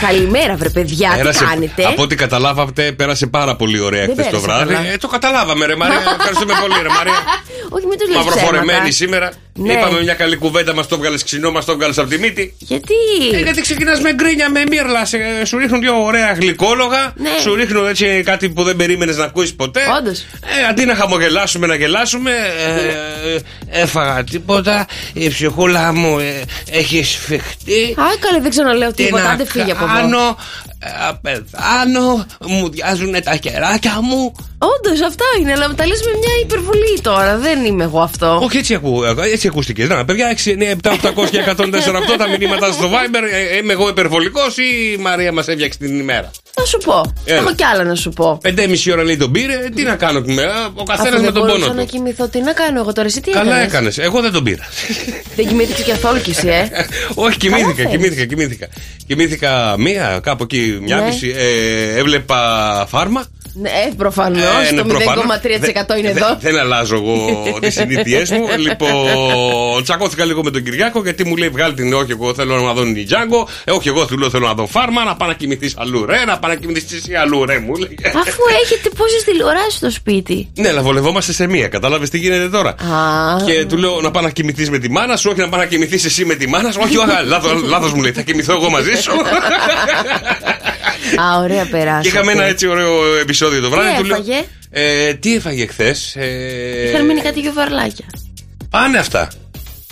Καλημέρα, 0.00 0.56
βρε 0.56 0.68
παιδιά, 0.68 1.12
Πέρασε- 1.16 1.38
τι 1.40 1.44
κάνετε; 1.50 1.84
Από 1.84 2.02
ό,τι 2.02 2.14
καταλάβατε, 2.14 2.92
πέρασε 2.92 3.26
πάρα 3.26 3.56
πολύ 3.56 3.80
ωραία 3.80 4.06
Δεν 4.06 4.14
χθες 4.14 4.24
το 4.24 4.40
πέρασε 4.40 4.46
βράδυ. 4.64 4.74
Καλά. 4.76 4.92
Ε, 4.92 4.96
το 4.96 5.08
καταλάβαμε, 5.08 5.66
ρε 5.66 5.76
Μαρία. 5.76 5.96
Ευχαριστούμε 6.18 6.54
πολύ, 6.60 6.74
ρε 6.82 6.88
Μαρία. 6.88 7.18
Όχι, 7.68 7.86
μην 7.86 7.98
του 7.98 8.06
λες. 8.08 8.16
Μαυροφορεμένη 8.16 8.90
σήμερα. 8.90 9.30
Ναι. 9.58 9.72
Είπαμε 9.72 10.02
μια 10.02 10.14
καλή 10.14 10.36
κουβέντα, 10.36 10.74
μας 10.74 10.86
το 10.86 10.98
βγάλε 10.98 11.16
ξινό, 11.24 11.50
μας 11.50 11.64
το 11.64 11.74
βγάλε 11.76 11.92
από 11.96 12.08
τη 12.08 12.18
μύτη. 12.18 12.54
Γιατί; 12.58 12.94
Ε, 13.34 13.38
γιατί 13.38 13.60
ξεκινάς 13.60 14.00
με 14.00 14.12
γκρίνια, 14.14 14.50
με 14.50 14.62
μύρλα. 14.70 15.04
σε- 15.04 15.44
Σου 15.44 15.58
ρίχνουν 15.58 15.80
δύο 15.80 16.02
ωραία 16.04 16.32
γλυκόλογα. 16.32 17.12
Ναι. 17.16 17.28
Σου 17.42 17.54
ρίχνουν 17.54 17.86
έτσι 17.86 18.22
κάτι 18.24 18.48
που 18.48 18.62
δεν 18.62 18.76
περίμενες 18.76 19.16
να 19.16 19.24
ακούσει 19.24 19.54
ποτέ. 19.54 19.80
Όντως. 19.98 20.18
Ε, 20.20 20.66
αντί 20.70 20.84
να 20.84 20.94
χαμογελάσουμε, 20.94 21.66
να 21.66 21.74
γελάσουμε. 21.74 22.30
Ε, 22.30 23.34
ε, 23.34 23.40
έφαγα 23.82 24.24
τίποτα. 24.24 24.86
Η 25.12 25.28
ψυχούλα 25.28 25.92
μου 25.92 26.18
ε, 26.18 26.42
έχει 26.70 27.04
σφιχτεί. 27.04 27.94
Α, 27.98 28.04
καλέ, 28.20 28.40
δεν 28.40 28.50
ξαναλέω 28.50 28.92
Τι 28.92 29.04
τίποτα. 29.04 29.22
να 29.22 29.30
Άντε 29.30 29.44
φύγε 29.46 29.70
από 29.72 29.84
εδώ. 29.84 30.36
Κάνω, 30.86 31.08
ε, 31.08 31.18
πεθάνω, 31.22 32.26
μου 32.46 32.68
διάζουν 32.70 33.22
τα 33.22 33.36
κεράκια 33.36 34.00
μου. 34.02 34.34
Όντως, 34.58 35.00
αυτά 35.00 35.24
είναι, 35.40 35.52
αλλά 35.52 35.74
τα 35.74 35.86
λες 35.86 36.02
με 36.02 36.10
μια 36.18 36.34
υπερβολή 36.42 37.00
τώρα. 37.02 37.38
Δεν 37.38 37.64
είμαι 37.64 37.84
εγώ 37.84 38.00
αυτό. 38.00 38.40
Όχι, 38.42 38.56
έτσι, 38.58 38.74
ακού, 38.74 39.02
έτσι 39.32 39.46
ακούστηκες. 39.46 39.88
Να, 39.88 40.04
παιδιά, 40.04 40.28
6, 40.28 40.50
9, 40.50 40.70
7, 40.70 40.92
800 40.92 41.30
και 41.30 41.38
104 41.38 42.16
τα 42.18 42.28
μηνύματα 42.28 42.72
στο 42.72 42.90
Viber. 42.90 43.22
Ε, 43.32 43.56
είμαι 43.56 43.72
εγώ 43.72 43.88
υπερβολικός 43.88 44.56
ή 44.56 44.92
η 44.92 44.96
Μαρία 44.96 45.32
μας 45.32 45.48
έφτιαξε 45.48 45.78
την 45.78 45.98
ημέρα; 45.98 46.30
Θα 46.58 46.64
σου 46.66 46.78
πω. 46.78 47.12
Έλα. 47.24 47.38
Έχω 47.38 47.54
κι 47.54 47.64
άλλα 47.64 47.84
να 47.84 47.94
σου 47.94 48.10
πω. 48.10 48.38
5,5 48.44 48.92
ώρα 48.92 49.02
λέει 49.04 49.16
τον 49.16 49.32
πήρε, 49.32 49.68
τι 49.74 49.82
να 49.82 49.94
κάνω 49.96 50.20
την 50.22 50.32
ημέρα. 50.32 50.68
Ο 50.74 50.82
καθένας 50.82 51.12
Αφού 51.12 51.16
με 51.18 51.24
δεν 51.24 51.32
τον 51.32 51.42
μπορούσα 51.46 51.66
πόνο 51.66 51.74
να 51.80 51.86
του. 51.86 51.92
κοιμηθώ, 51.92 52.28
τι 52.28 52.40
να 52.40 52.52
κάνω 52.52 52.80
εγώ 52.80 52.92
τώρα, 52.92 53.06
εσύ 53.08 53.20
τι 53.20 53.30
Καλά 53.30 53.42
έκανες; 53.56 53.66
έκανες. 53.68 53.98
Εγώ 53.98 54.20
δεν 54.20 54.32
τον 54.32 54.44
πήρα. 54.44 54.64
Δεν 55.36 55.46
κοιμήθηκε 55.48 55.82
καθόλου 55.90 56.20
κι 56.20 56.30
εσύ, 56.30 56.48
ε; 56.48 56.68
Όχι, 57.24 57.36
κοιμήθηκα, 57.36 57.72
φέρεις. 57.74 57.90
κοιμήθηκα, 57.90 58.24
κοιμήθηκα. 58.24 58.66
Κοιμήθηκα 59.06 59.74
μία, 59.78 60.20
κάπου 60.22 60.42
εκεί, 60.42 60.78
μια 60.82 60.96
Ναι. 60.96 61.04
μισή. 61.04 61.34
Ε, 61.36 61.98
έβλεπα 61.98 62.86
φάρμα. 62.88 63.24
Ναι, 63.60 63.70
προφανώς. 63.96 64.40
Ε, 64.68 64.70
ναι, 64.74 64.78
το 64.82 64.84
προφανώς. 64.84 65.24
0,3% 65.24 65.98
είναι 65.98 66.12
Δεν- 66.12 66.16
εδώ. 66.22 66.36
Δεν 66.40 66.58
αλλάζω 66.58 66.94
εγώ 66.96 67.14
τις 67.60 67.74
συνήθειές 67.74 68.30
μου. 68.30 68.46
Λοιπόν, 68.58 69.82
τσακώθηκα 69.82 70.24
λίγο 70.24 70.42
με 70.42 70.50
τον 70.50 70.62
Κυριάκο 70.62 71.00
γιατί 71.02 71.24
μου 71.24 71.36
λέει 71.36 71.48
βγάλει 71.48 71.74
την. 71.74 71.92
Όχι, 71.92 72.10
εγώ 72.10 72.34
θέλω 72.34 72.60
να 72.60 72.72
δω 72.72 72.82
Νιτζάγκο. 72.84 73.48
Ε, 73.64 73.70
όχι, 73.70 73.88
εγώ 73.88 74.06
του 74.06 74.18
λέω 74.18 74.30
θέλω 74.30 74.46
να 74.46 74.54
δω 74.54 74.66
φάρμα. 74.66 75.04
Να 75.04 75.16
πάω 75.16 75.28
να 75.28 75.34
κοιμηθεί 75.34 75.70
αλλού, 75.76 76.06
ρε. 76.06 76.24
Να 76.24 76.38
πάω 76.38 76.50
να 76.50 76.56
κοιμηθεί 76.56 76.96
εσύ 76.96 77.14
αλλού, 77.14 77.44
ρε, 77.44 77.58
μου 77.58 77.74
λέει. 77.74 77.98
Αφού 78.06 78.42
έχετε 78.62 78.88
πόσες 78.96 79.24
τηλεοράσεις 79.24 79.74
στο 79.74 79.90
σπίτι. 79.90 80.48
Ναι, 80.58 80.68
αλλά 80.68 80.82
βολευόμαστε 80.82 81.32
σε 81.32 81.46
μία. 81.46 81.68
Κατάλαβες 81.68 82.10
τι 82.10 82.18
γίνεται 82.18 82.48
τώρα. 82.48 82.70
Α. 82.70 82.74
Και 83.46 83.64
του 83.64 83.76
λέω 83.76 84.00
να 84.00 84.10
πάω 84.10 84.22
να 84.22 84.30
κοιμηθεί 84.30 84.70
με 84.70 84.78
τη 84.78 84.90
μάνα 84.90 85.16
σου, 85.16 85.28
όχι 85.32 85.40
να 85.40 85.48
πάω 85.48 85.60
να 85.60 85.66
κοιμηθεί 85.66 85.94
εσύ 86.06 86.24
με 86.24 86.34
τη 86.34 86.48
μάνα 86.48 86.70
σου. 86.72 86.80
Όχι, 86.82 86.94
λάθος 87.68 87.92
μου 87.92 88.02
λέει. 88.02 88.12
Θα 88.12 88.22
κοιμηθώ 88.22 88.52
εγώ 88.52 88.70
μαζί 88.70 88.92
σου. 89.02 89.10
Α, 91.20 91.38
ωραία 91.42 91.66
περάσατε. 91.66 92.02
Και 92.02 92.08
είχαμε 92.08 92.32
ένα 92.32 92.44
έτσι 92.44 92.66
ωραίο 92.66 93.16
επεισόδιο 93.16 93.60
το 93.60 93.70
βράδυ. 93.70 93.88
Τι 93.90 93.96
του 93.96 94.04
λέω, 94.06 94.16
έφαγε; 94.16 94.44
Ε, 94.70 95.14
τι 95.14 95.34
έφαγε 95.34 95.66
χθες. 95.66 96.14
Ε, 96.16 96.88
Είχαν 96.88 97.06
μείνει 97.06 97.20
κάτι 97.20 97.40
γιουβαρλάκια. 97.40 98.04
πάνε 98.70 98.98
αυτά. 98.98 99.30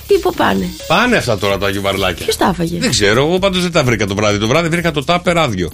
Τι 0.07 0.15
που 0.19 0.35
πάνε; 0.35 0.67
Πάνε 0.87 1.17
αυτά 1.17 1.39
τώρα 1.39 1.59
τα 1.59 1.69
γιουβαρλάκια. 1.71 2.25
Ποιος 2.25 2.37
τα 2.37 2.49
έφαγε; 2.53 2.79
Δεν 2.79 2.91
ξέρω, 2.91 3.27
εγώ 3.27 3.39
πάντως 3.39 3.63
δεν 3.63 3.73
τα 3.73 3.85
βρήκα 3.85 4.07
το 4.07 4.15
βράδυ. 4.15 4.39
Το 4.39 4.47
βράδυ 4.47 4.69
βρήκα 4.69 4.91
το 4.91 5.05
τάπερ 5.05 5.39
άδειο. 5.39 5.71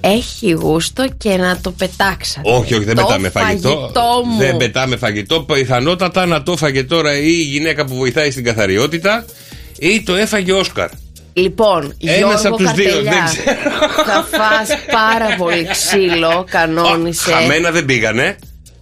Έχει 0.00 0.50
γούστο 0.50 1.06
και 1.18 1.36
να 1.36 1.58
το 1.60 1.70
πετάξατε. 1.70 2.40
Όχι, 2.50 2.74
όχι, 2.74 2.84
δεν 2.84 2.94
το 2.94 3.02
πετάμε 3.04 3.28
φαγητό. 3.30 3.68
φαγητό 3.68 4.22
μου. 4.26 4.38
Δεν 4.38 4.56
πετάμε 4.56 4.96
φαγητό. 4.96 5.40
Πιθανότατα 5.40 6.26
να 6.26 6.42
το 6.42 6.52
έφαγε 6.52 6.84
τώρα 6.84 7.16
ή 7.18 7.26
η 7.26 7.42
γυναίκα 7.42 7.84
που 7.84 7.94
βοηθάει 7.94 8.30
στην 8.30 8.44
καθαριότητα 8.44 9.24
ή 9.78 10.02
το 10.02 10.14
έφαγε 10.14 10.52
ο 10.52 10.58
Όσκαρ. 10.58 10.88
Λοιπόν, 11.38 11.96
Ένας 12.00 12.16
Γιώργο 12.16 12.48
από 12.48 12.56
τους 12.56 12.72
δύο, 12.72 12.84
Καρτελιά, 12.84 13.12
δεν 13.12 13.24
ξέρω. 13.24 14.04
θα 14.04 14.26
φας 14.38 14.68
πάρα 14.92 15.34
πολύ 15.38 15.68
ξύλο, 15.70 16.46
κανόνισε. 16.50 17.32
Α, 17.32 17.36
Χαμένα 17.36 17.70
δεν 17.70 17.84
πήγανε. 17.84 18.36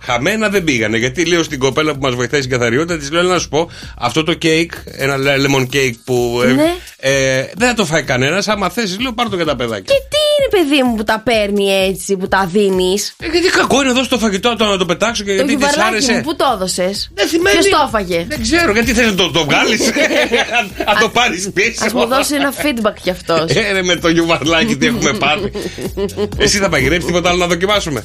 Χαμένα 0.04 0.48
δεν 0.48 0.64
πήγανε. 0.64 0.96
Γιατί 0.96 1.24
λέω 1.26 1.42
στην 1.42 1.58
κοπέλα 1.58 1.92
που 1.92 1.98
μας 2.02 2.14
βοηθάει 2.14 2.40
στην 2.40 2.52
καθαριότητα, 2.58 2.98
της 2.98 3.10
λέω 3.10 3.22
να 3.22 3.38
σου 3.38 3.48
πω, 3.48 3.70
αυτό 3.98 4.22
το 4.24 4.34
κέικ, 4.34 4.72
ένα 4.96 5.16
lemon 5.18 5.66
cake 5.74 5.92
που. 6.04 6.40
ε, 6.44 6.52
Ναι. 6.52 6.74
ε, 6.96 7.44
δεν 7.56 7.68
θα 7.68 7.74
το 7.74 7.84
φάει 7.84 8.02
κανένας. 8.02 8.48
Άμα 8.48 8.70
θες, 8.70 8.98
λέω 9.00 9.12
πάρ 9.12 9.28
το 9.28 9.36
για 9.36 9.44
τα 9.44 9.56
παιδάκια. 9.56 9.94
Και 9.94 10.00
τι 10.08 10.16
είναι, 10.56 10.64
παιδί 10.64 10.82
μου, 10.82 10.94
που 10.94 11.04
τα 11.04 11.22
παίρνει 11.24 11.66
έτσι, 11.88 12.16
που 12.16 12.28
τα 12.28 12.48
δίνεις; 12.52 13.14
Ε, 13.22 13.26
γιατί 13.32 13.46
κακό 13.48 13.80
είναι 13.80 13.90
εδώ 13.90 14.02
στο 14.04 14.18
φαγητό 14.18 14.56
το 14.56 14.64
να 14.64 14.76
το 14.76 14.84
πετάξω 14.86 15.22
και 15.24 15.28
Το 15.28 15.34
γιατί 15.34 15.48
της 15.56 15.58
γιουβαρλάκι 15.58 15.94
άρεσε. 15.94 16.12
μου, 16.12 16.20
πού 16.20 16.36
το 16.36 16.44
έδωσες; 16.54 17.10
Δεν 17.14 17.28
σημαίνει. 17.28 17.56
Ποιος 17.58 17.68
το 17.68 17.84
έφαγε; 17.86 18.24
Δεν 18.28 18.42
ξέρω, 18.42 18.72
γιατί 18.72 18.92
θες 18.92 19.06
να 19.06 19.14
το, 19.14 19.30
το 19.30 19.44
βγάλεις; 19.44 19.80
Αν 20.90 20.98
το 21.00 21.08
πάρεις 21.08 21.50
πίσω. 21.54 21.84
Α 21.84 21.88
μου 21.94 22.06
δώσει 22.06 22.34
ένα 22.34 22.52
feedback 22.62 22.94
κι 23.02 23.10
αυτός. 23.10 23.50
Ε, 23.50 23.72
ρε, 23.72 23.82
με 23.82 23.96
το 23.96 24.08
γιουβαρλάκι 24.08 24.76
τι 24.76 24.86
έχουμε 24.86 25.12
πάρει. 25.12 25.52
Εσύ 26.44 26.58
θα 26.58 26.68
παγειρέψει 26.68 27.06
τίποτα 27.06 27.28
άλλο 27.28 27.38
να 27.38 27.46
δοκιμάσουμε; 27.46 28.04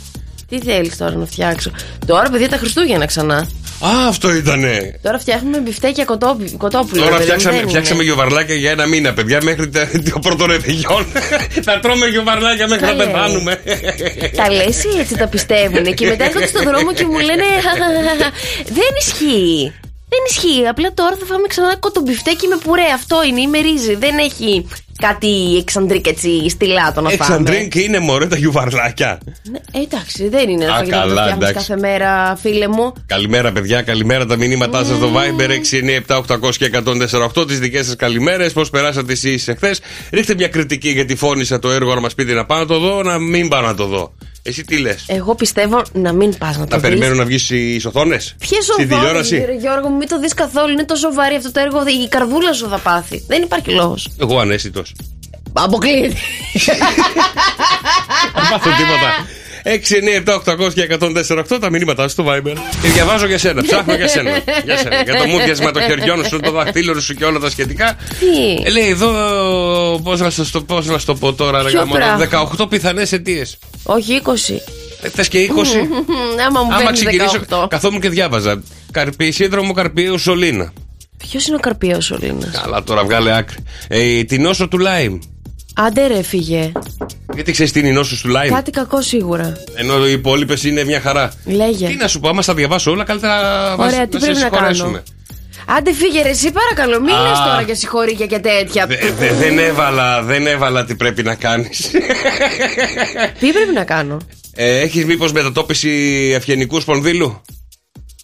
Τι 0.50 0.60
θέλεις 0.60 0.98
τώρα 0.98 1.16
να 1.16 1.26
φτιάξω; 1.26 1.72
Τώρα, 2.06 2.30
παιδιά, 2.30 2.50
τα 2.50 2.58
Χριστούγεννα 2.58 3.06
ξανά. 3.06 3.38
Α, 3.86 4.08
αυτό 4.08 4.36
ήτανε. 4.36 5.00
Τώρα 5.02 5.20
φτιάχνουμε 5.20 5.58
μπιφτέκια 5.60 6.06
κοτόπι- 6.06 6.58
κοτόπουλο. 6.58 7.02
Τώρα 7.04 7.18
ρε 7.18 7.18
παιδί 7.18 7.32
μου, 7.32 7.40
φτιάξαμε, 7.40 7.52
δεν 7.54 7.62
είναι. 7.62 7.70
φτιάξαμε 7.70 8.04
γιουβαρλάκια 8.04 8.56
για 8.56 8.72
ένα 8.72 8.86
μήνα, 8.86 9.14
παιδιά, 9.14 9.40
μέχρι 9.44 9.70
τα- 9.70 9.90
το 10.14 10.20
πρώτο 10.20 10.46
ρεβεγιόν. 10.46 11.06
θα 11.68 11.80
τρώμε 11.80 12.06
γιουβαρλάκια 12.08 12.68
μέχρι 12.68 12.86
να 12.86 12.92
Καλέ. 12.92 13.06
πεθάνουμε. 13.06 13.60
Τα 14.36 14.52
λες 14.52 14.84
ή 14.84 15.00
έτσι 15.00 15.16
τα 15.18 15.28
πιστεύουν 15.28 15.94
και 15.94 16.08
μετά 16.08 16.24
έρχονται 16.26 16.48
στον 16.48 16.64
δρόμο 16.64 16.94
και 16.94 17.06
μου 17.06 17.20
λένε 17.20 17.44
Δεν 18.66 18.92
ισχύει. 19.00 19.74
Δεν 20.10 20.20
ισχύει. 20.30 20.68
Απλά 20.68 20.94
τώρα 20.94 21.16
θα 21.20 21.26
φάμε 21.26 21.48
ξανά 21.48 21.76
κοτομπιφτέκι 21.76 22.48
με 22.48 22.58
πουρέ. 22.64 22.88
Αυτό 22.94 23.18
είναι, 23.28 23.48
με 23.48 23.60
ρύζι. 23.60 23.96
Δεν 23.96 24.18
έχει 24.18 24.68
κάτι 25.00 25.58
εξαντρίκ 25.58 26.08
έτσι 26.08 26.50
στυλάτο 26.50 27.02
να 27.02 27.10
φάμε. 27.10 27.36
Εξαντρίνκ 27.36 27.76
είναι 27.76 28.00
μωρέ 28.00 28.28
τα 28.28 28.38
γιουβαρλάκια. 28.38 29.20
Ναι, 29.52 29.60
ε, 29.72 29.82
εντάξει, 29.82 30.28
δεν 30.28 30.50
είναι 30.50 30.64
ένα 30.64 30.74
Α, 30.74 30.78
φαγητό 30.78 30.98
που 30.98 31.08
το 31.08 31.08
καλά, 31.08 31.22
φτιάχνεις 31.22 31.50
εντάξει. 31.50 31.68
κάθε 31.68 31.80
μέρα, 31.82 32.36
φίλε 32.42 32.68
μου. 32.68 32.94
Καλημέρα, 33.06 33.52
παιδιά. 33.52 33.82
Καλημέρα 33.82 34.26
τα 34.26 34.36
μηνύματά 34.36 34.84
σας 34.84 34.96
στο 34.98 35.12
Viber 35.14 35.50
697-800 35.50 36.56
και 36.58 36.66
148. 36.66 37.48
Τις 37.48 37.60
δικές 37.60 37.86
σας 37.86 37.96
καλημέρες. 37.96 38.54
Πώς 38.54 38.70
περάσατε 38.70 39.12
εσείς 39.12 39.48
εχθές; 39.48 39.80
Ρίχτε 40.12 40.36
μια 40.36 40.48
κριτική 40.48 40.90
γιατί 40.90 41.16
φώνησα 41.16 41.60
το 41.60 41.70
έργο 41.72 41.94
να 41.94 42.02
μας 42.02 42.16
πείτε 42.16 42.34
να 42.34 42.46
πάω 42.46 42.60
να 42.60 42.66
το 42.66 42.80
δω, 42.80 43.04
να 43.04 43.20
μην 43.20 43.48
πάω 43.48 43.62
να 43.62 43.76
το 43.76 43.86
δω. 43.86 44.14
Εσύ 44.44 44.64
τι 44.64 44.78
λες; 44.78 45.04
Εγώ 45.08 45.36
πιστεύω 45.36 45.82
να 45.92 46.14
μην 46.14 46.38
πας 46.38 46.58
να 46.58 46.68
το 46.68 46.76
Να 46.76 46.82
δεις. 46.82 46.90
περιμένω 46.90 47.16
να 47.16 47.26
βγεις 47.26 47.44
στι 47.44 47.82
οθόνε. 47.86 48.18
Ποιες 48.38 48.64
Στην 48.64 48.74
οδόνε, 48.86 48.96
τηλεόραση; 49.00 49.46
Γιώργο, 49.60 49.88
μου 49.90 49.96
μην 49.98 50.08
το 50.08 50.20
δεις 50.20 50.34
καθόλου. 50.34 50.70
Είναι 50.72 50.86
τόσο 50.86 51.14
βαρύ 51.14 51.36
αυτό 51.36 51.52
το 51.52 51.60
έργο. 51.60 51.80
Η 52.04 52.08
καρδούλα 52.08 52.54
σου 52.54 52.68
θα 52.70 52.78
πάθει. 52.78 53.24
Δεν 53.28 53.42
υπάρχει 53.42 53.70
λόγος. 53.72 54.10
Εγώ 54.20 54.40
ανέσυτο. 54.40 54.84
Αποκλείεται. 55.54 56.08
Δεν 58.36 58.44
πάθω 58.50 58.70
τίποτα. 58.70 59.10
6, 59.64 59.70
9, 59.70 60.30
7, 60.30 60.66
800 60.68 60.74
και 60.74 60.98
148 61.00 61.58
τα 61.62 61.70
μηνύματά 61.70 62.04
σου 62.04 62.10
στο 62.10 62.26
Viber. 62.28 62.54
Και 62.82 62.88
διαβάζω 62.94 63.26
για 63.26 63.38
σένα, 63.38 63.62
ψάχνω 63.62 63.96
για 63.96 64.08
σένα. 64.08 64.30
για 64.66 64.78
σένα. 64.78 65.02
Για 65.06 65.16
το 65.16 65.26
μούδιασμα 65.28 65.72
των 65.72 65.82
χεριών 65.82 66.26
σου, 66.26 66.40
το 66.40 66.52
δαχτύλο 66.52 67.00
σου 67.00 67.14
και 67.14 67.26
όλα 67.26 67.40
τα 67.40 67.50
σχετικά. 67.50 67.98
Τι; 68.20 68.64
Ε, 68.66 68.70
λέει 68.70 68.90
εδώ, 68.90 69.12
πώς 70.04 70.20
να, 70.20 70.30
σας 70.30 70.52
το- 70.52 70.62
πώς 70.62 70.86
να 70.86 70.98
σου 70.98 71.06
το 71.06 71.16
πω 71.16 71.34
τώρα, 71.34 71.62
ρε 71.64 71.70
Ποιο 71.70 71.80
γαμώνα, 71.80 72.16
πράγμα; 72.18 72.48
18 72.58 72.70
πιθανές 72.70 73.12
αιτίες. 73.12 73.58
Όχι 73.84 74.14
20. 74.14 74.62
Θες 75.14 75.28
και 75.28 75.40
20. 75.40 75.48
Άμα 76.48 76.64
μου 76.64 76.74
Άμα 76.74 76.78
παίρνεις 76.78 77.00
ξεκινήσω, 77.04 77.40
18. 77.50 77.68
καθόμουν 77.70 78.02
και 78.02 78.10
διάβαζα. 78.10 78.62
Καρπί, 78.92 79.32
σύνδρομο 79.32 79.74
καρπίου 79.74 80.18
σωλήνα. 80.18 80.74
Ποιος 81.18 81.48
είναι 81.48 81.56
ο 81.56 81.60
καρπίο 81.60 81.98
ο 82.14 82.16
Λίνα. 82.22 82.52
Καλά, 82.62 82.84
τώρα 82.84 83.04
βγάλε 83.04 83.38
άκρη. 83.38 83.58
Ε, 83.88 84.24
την 84.24 84.42
νόσο 84.42 84.68
του 84.68 84.78
Λάιμ. 84.78 85.20
Άντε 85.88 86.08
ρε, 86.08 86.22
φύγε. 86.22 86.72
Γιατί 87.34 87.52
ξέρεις 87.52 87.72
τι 87.72 87.80
είναι 87.80 87.88
η 87.88 87.92
νόσο 87.92 88.16
του 88.22 88.28
Λάιμ. 88.28 88.54
Κάτι 88.54 88.72
κακό 88.72 89.02
σίγουρα. 89.02 89.54
Ενώ 89.76 90.08
οι 90.08 90.12
υπόλοιπες 90.12 90.64
είναι 90.64 90.84
μια 90.84 91.02
χαρά. 91.02 91.34
Λέγε. 91.46 91.88
Τι 91.88 91.96
να 91.96 92.08
σου 92.08 92.20
πω, 92.20 92.30
άμα 92.30 92.42
στα 92.42 92.54
διαβάσω 92.54 92.92
όλα, 92.92 93.04
καλύτερα 93.04 93.36
Ωραία, 93.76 94.00
να 94.00 94.08
τι 94.08 94.20
σε 94.20 94.26
πρέπει 94.26 94.40
να 94.40 94.50
συγχωρέσουμε. 94.50 94.92
κάνω. 94.92 95.78
Άντε 95.78 95.94
φύγε 95.94 96.22
ρε, 96.22 96.30
εσύ 96.30 96.52
παρακαλώ. 96.52 97.02
Μην 97.02 97.14
Α. 97.14 97.22
λες 97.30 97.38
τώρα 97.40 97.62
για 97.62 97.76
συγχωρήκια 97.76 98.26
και 98.26 98.40
τέτοια. 98.40 98.86
Δε- 98.86 98.96
δε- 99.18 99.34
δεν, 99.34 99.60
έβαλα, 99.60 100.22
δεν 100.24 100.48
έβαλα 100.48 100.86
τι 100.86 100.96
πρέπει 100.96 101.24
να 101.24 101.36
κάνεις. 101.36 101.90
Τι 103.40 103.52
πρέπει 103.52 103.74
να 103.74 103.84
κάνω; 103.84 104.18
ε, 104.56 104.80
Έχεις 104.80 105.06
μήπως 105.06 105.32
μετατόπιση 105.32 105.90
ευγενικού 106.36 106.80
σπονδύλου; 106.80 107.42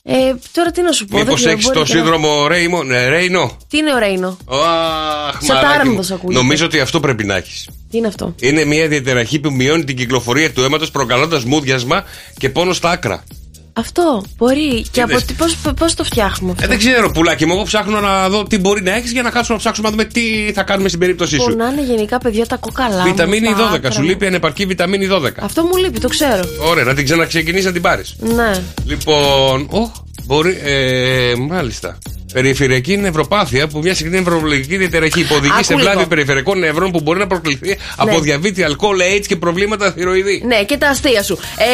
Ε, 0.07 0.13
τώρα 0.51 0.71
τι 0.71 0.81
να 0.81 0.91
σου 0.91 1.05
πω. 1.05 1.17
Μήπως 1.17 1.27
δεν 1.29 1.35
ξέρω, 1.35 1.51
έχεις 1.51 1.65
μπορεί 1.65 1.77
το 1.79 1.83
και 1.85 1.93
να- 1.93 1.99
σύνδρομο 1.99 2.47
Ρέιμον, 2.47 2.91
ε, 2.91 3.07
Ρέινο; 3.07 3.57
Τι 3.69 3.77
είναι 3.77 3.93
ο 3.93 3.97
Ρέινο; 3.97 4.37
Αχ, 4.49 5.37
Σαν 5.41 5.55
μαλάκι 5.55 5.65
τάραμ 5.73 5.89
μου. 5.89 5.95
θα 5.95 6.03
σ' 6.03 6.11
ακούγεται. 6.11 6.39
Νομίζω 6.41 6.65
ότι 6.65 6.79
αυτό 6.79 6.99
πρέπει 6.99 7.23
να 7.23 7.35
έχεις. 7.35 7.69
Τι 7.91 7.97
είναι 7.97 8.07
αυτό; 8.07 8.35
Είναι 8.39 8.63
μια 8.65 8.87
διαταραχή 8.87 9.39
που 9.39 9.51
μειώνει 9.51 9.83
την 9.83 9.95
κυκλοφορία 9.95 10.51
του 10.53 10.61
αίματος 10.63 10.91
προκαλώντας 10.91 11.43
μούδιασμα 11.43 12.03
και 12.37 12.49
πόνο 12.49 12.73
στα 12.73 12.89
άκρα. 12.89 13.23
Αυτό 13.77 14.23
μπορεί. 14.37 14.85
Και 14.91 15.01
από 15.01 15.11
Είδες. 15.11 15.25
τι, 15.25 15.33
πώς, 15.33 15.55
πώς 15.79 15.93
το 15.93 16.03
φτιάχνουμε 16.03 16.51
αυτό; 16.51 16.63
Ε, 16.65 16.67
δεν 16.67 16.77
ξέρω, 16.77 17.11
πουλάκι 17.11 17.45
μου. 17.45 17.53
Εγώ 17.53 17.63
ψάχνω 17.63 17.99
να 17.99 18.29
δω 18.29 18.43
τι 18.43 18.59
μπορεί 18.59 18.81
να 18.81 18.95
έχεις 18.95 19.11
για 19.11 19.21
να 19.21 19.29
κάτσουμε 19.29 19.53
να 19.57 19.63
ψάξουμε 19.63 19.87
να 19.89 19.95
δούμε 19.95 20.05
τι 20.09 20.51
θα 20.53 20.63
κάνουμε 20.63 20.87
στην 20.87 20.99
περίπτωσή 20.99 21.37
σου. 21.39 21.43
Πονάνε 21.49 21.81
γενικά 21.81 22.17
παιδιά 22.17 22.45
τα 22.45 22.57
κόκαλα. 22.57 22.97
μου, 22.97 23.03
Βιταμίνη 23.03 23.47
τα 23.47 23.69
12. 23.71 23.75
άκρα 23.75 23.91
Σου 23.91 24.01
μου. 24.01 24.07
λείπει 24.07 24.25
ανεπαρκή 24.25 24.65
βιταμίνη 24.65 25.07
12. 25.11 25.29
Αυτό 25.39 25.63
μου 25.63 25.75
λείπει, 25.77 25.99
το 25.99 26.07
ξέρω. 26.07 26.43
Ωραία, 26.69 26.83
να 26.83 26.93
την 26.93 27.05
ξαναξεκινήσεις 27.05 27.65
να 27.65 27.71
την 27.71 27.81
πάρεις. 27.81 28.15
Ναι. 28.19 28.63
Λοιπόν, 28.85 29.67
οχ, 29.69 29.89
μπορεί. 30.25 30.59
Ε, 30.63 31.33
μάλιστα. 31.35 31.97
Περιφερειακή 32.35 32.97
νευροπάθεια 32.97 33.67
που 33.67 33.79
μια 33.79 33.95
συχνή 33.95 34.17
νευρολογική 34.19 34.77
διαταραχή 34.77 35.19
υποδηγεί 35.19 35.53
Άκου 35.53 35.63
σε 35.63 35.73
λίγο. 35.75 35.89
βλάβη 35.89 36.05
περιφερειακών 36.07 36.59
νευρών 36.59 36.91
που 36.91 36.99
μπορεί 37.01 37.19
να 37.19 37.27
προκληθεί 37.27 37.77
από 37.97 38.19
διαβήτη, 38.19 38.63
αλκοόλ, 38.63 38.99
AIDS 39.01 39.25
και 39.27 39.35
προβλήματα 39.35 39.91
θηροειδή. 39.91 40.43
Ναι, 40.45 40.63
και 40.63 40.77
τα 40.77 40.87
αστεία 40.87 41.23
σου. 41.23 41.37
Ε, 41.57 41.65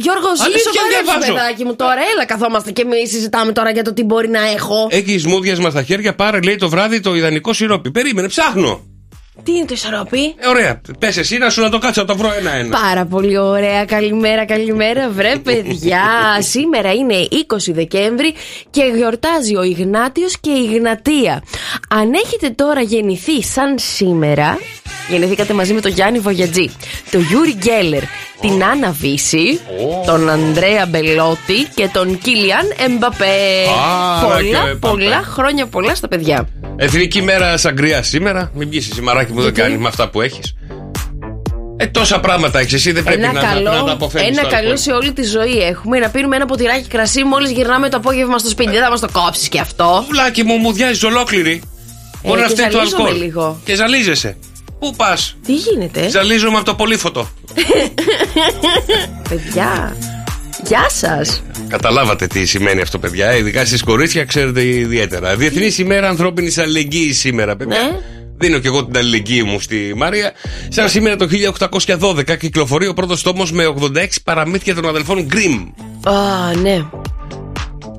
Γιώργος, 0.00 0.40
Αλήθεια 0.40 0.62
σοβαρέψου, 0.72 1.04
διαβάζω. 1.04 1.32
παιδάκι 1.32 1.64
μου 1.64 1.76
τώρα. 1.76 2.00
Έλα, 2.12 2.24
καθόμαστε 2.26 2.70
και 2.70 2.82
εμείς 2.82 3.10
συζητάμε 3.10 3.52
τώρα 3.52 3.70
για 3.70 3.82
το 3.84 3.92
τι 3.92 4.02
μπορεί 4.04 4.28
να 4.28 4.50
έχω. 4.56 4.88
Έχει 4.90 5.28
μούδιασμα 5.28 5.70
στα 5.70 5.82
χέρια, 5.82 6.14
πάρε 6.14 6.40
λέει 6.40 6.56
το 6.56 6.68
βράδυ 6.68 7.00
το 7.00 7.14
ιδανικό 7.14 7.52
σιρόπι. 7.52 7.90
Περίμενε, 7.90 8.28
ψάχνω. 8.28 8.95
Τι 9.42 9.52
είναι 9.52 9.64
το 9.64 9.74
ισορροπή; 9.74 10.34
Ε, 10.38 10.48
ωραία. 10.48 10.80
Πες 10.98 11.16
εσύ 11.16 11.38
να 11.38 11.50
σου 11.50 11.60
να 11.60 11.70
το 11.70 11.78
κάτσω 11.78 12.00
να 12.00 12.06
το 12.06 12.16
βρω 12.16 12.32
ένα-ένα. 12.38 12.78
Πάρα 12.80 13.04
πολύ 13.04 13.38
ωραία. 13.38 13.84
Καλημέρα, 13.84 14.44
καλημέρα, 14.44 15.10
βρε 15.10 15.36
παιδιά. 15.48 16.02
Σήμερα 16.38 16.92
είναι 16.92 17.14
20 17.48 17.56
Δεκέμβρη 17.72 18.34
και 18.70 18.82
γιορτάζει 18.94 19.56
ο 19.56 19.62
Ιγνάτιος 19.62 20.38
και 20.40 20.50
η 20.50 20.68
Ιγνατία. 20.72 21.42
Αν 21.88 22.12
έχετε 22.24 22.50
τώρα 22.50 22.80
γεννηθεί 22.80 23.42
σαν 23.42 23.78
σήμερα, 23.78 24.58
γεννηθήκατε 25.08 25.52
μαζί 25.52 25.72
με 25.72 25.80
τον 25.80 25.90
Γιάννη 25.90 26.18
Βογιατζή, 26.18 26.70
τον 27.10 27.20
Γιούρι 27.20 27.54
Γκέλερ, 27.54 28.02
την 28.40 28.64
Άννα 28.64 28.90
Βίσση, 28.90 29.60
τον 30.06 30.28
Ανδρέα 30.28 30.86
Μπελότι 30.86 31.66
και 31.74 31.88
τον 31.92 32.18
Κίλιαν 32.18 32.72
Εμπαπέ. 32.86 33.24
Άρα 34.24 34.36
και 34.36 34.44
πολλά, 34.44 34.58
Εμπαπέ. 34.68 34.88
πολλά 34.88 35.22
χρόνια 35.24 35.66
πολλά 35.66 35.94
στα 35.94 36.08
παιδιά. 36.08 36.48
Εθνική 36.76 37.22
μέρα 37.22 37.56
σαγκρία 37.56 38.02
σήμερα. 38.02 38.50
Μην 38.54 38.68
βγεις 38.68 38.90
εσύ 38.90 39.00
Μαράκι 39.00 39.32
μου, 39.32 39.40
δεν 39.42 39.52
Γιατί; 39.52 39.60
κάνει 39.60 39.76
με 39.82 39.88
αυτά 39.88 40.08
που 40.08 40.20
έχεις. 40.20 40.54
Ε, 41.78 41.86
τόσα 41.86 42.20
πράγματα 42.20 42.58
έχεις. 42.58 42.72
Εσύ 42.72 42.92
δεν 42.92 43.02
πρέπει 43.04 43.22
Ένα 43.22 43.32
να, 43.32 43.40
να, 43.42 43.48
καλό, 43.48 43.70
να 43.72 43.84
τα 43.84 43.92
αποφεύγεις 43.92 44.28
ένα 44.30 44.40
το 44.42 44.48
καλό 44.48 44.58
αλκοόλ. 44.60 44.78
σε 44.78 44.92
όλη 44.92 45.12
τη 45.12 45.22
ζωή 45.22 45.58
έχουμε. 45.58 45.98
Να 45.98 46.08
πίνουμε 46.08 46.36
ένα 46.36 46.46
ποτηράκι 46.46 46.88
κρασί 46.88 47.24
μόλις 47.24 47.50
γυρνάμε 47.50 47.88
το 47.88 47.96
απόγευμα 47.96 48.38
στο 48.38 48.48
σπίτι. 48.48 48.70
Δεν 48.70 48.82
θα 48.82 48.90
μας 48.90 49.00
το 49.00 49.08
κόψεις 49.12 49.48
και 49.48 49.60
αυτό. 49.60 50.04
Πουλάκι 50.06 50.42
μου, 50.42 50.56
μου 50.56 50.72
διάζεις 50.72 51.02
ολόκληρη. 51.04 51.62
Μπορεί 52.24 52.40
να 52.40 52.46
και 52.46 52.52
φταίει 52.52 52.66
το 52.66 52.76
ζαλίζομαι 52.76 53.02
αλκοόλ. 53.02 53.22
λίγο. 53.22 53.60
Και 53.64 53.74
ζαλίζεσαι. 53.74 54.36
Πού 54.78 54.94
πας, 54.96 55.36
Τι 55.46 55.54
γίνεται, 55.54 56.08
Ζαλίζομαι 56.08 56.56
από 56.56 56.64
το 56.64 56.74
πολύφωτο. 56.74 57.28
παιδιά. 59.28 59.96
Γεια 60.64 60.86
σας. 60.88 61.42
Καταλάβατε 61.68 62.26
τι 62.26 62.44
σημαίνει 62.46 62.80
αυτό, 62.80 62.98
παιδιά. 62.98 63.28
Ε, 63.28 63.38
Ειδικά 63.38 63.64
στις 63.64 63.82
κορίτσια 63.82 64.24
ξέρετε 64.24 64.64
ιδιαίτερα. 64.64 65.36
Διεθνής 65.36 65.78
ημέρα 65.78 66.08
ανθρώπινης 66.08 66.58
αλληλεγγύης 66.58 67.18
σήμερα, 67.18 67.56
παιδιά. 67.56 67.82
Ναι. 67.82 67.98
Δίνω 68.38 68.58
και 68.58 68.68
εγώ 68.68 68.84
την 68.84 68.96
αλληλεγγύη 68.96 69.42
μου 69.46 69.60
στη 69.60 69.92
Μάρια. 69.96 70.32
Σαν 70.68 70.88
σήμερα 70.88 71.16
το 71.16 71.26
1812 71.98 72.36
κυκλοφορεί 72.38 72.86
ο 72.86 72.94
πρώτος 72.94 73.22
τόμος 73.22 73.52
με 73.52 73.74
86 73.80 74.06
παραμύθια 74.24 74.74
των 74.74 74.88
αδελφών 74.88 75.22
Γκριμ. 75.22 75.68
Α, 76.04 76.54
ναι. 76.62 76.84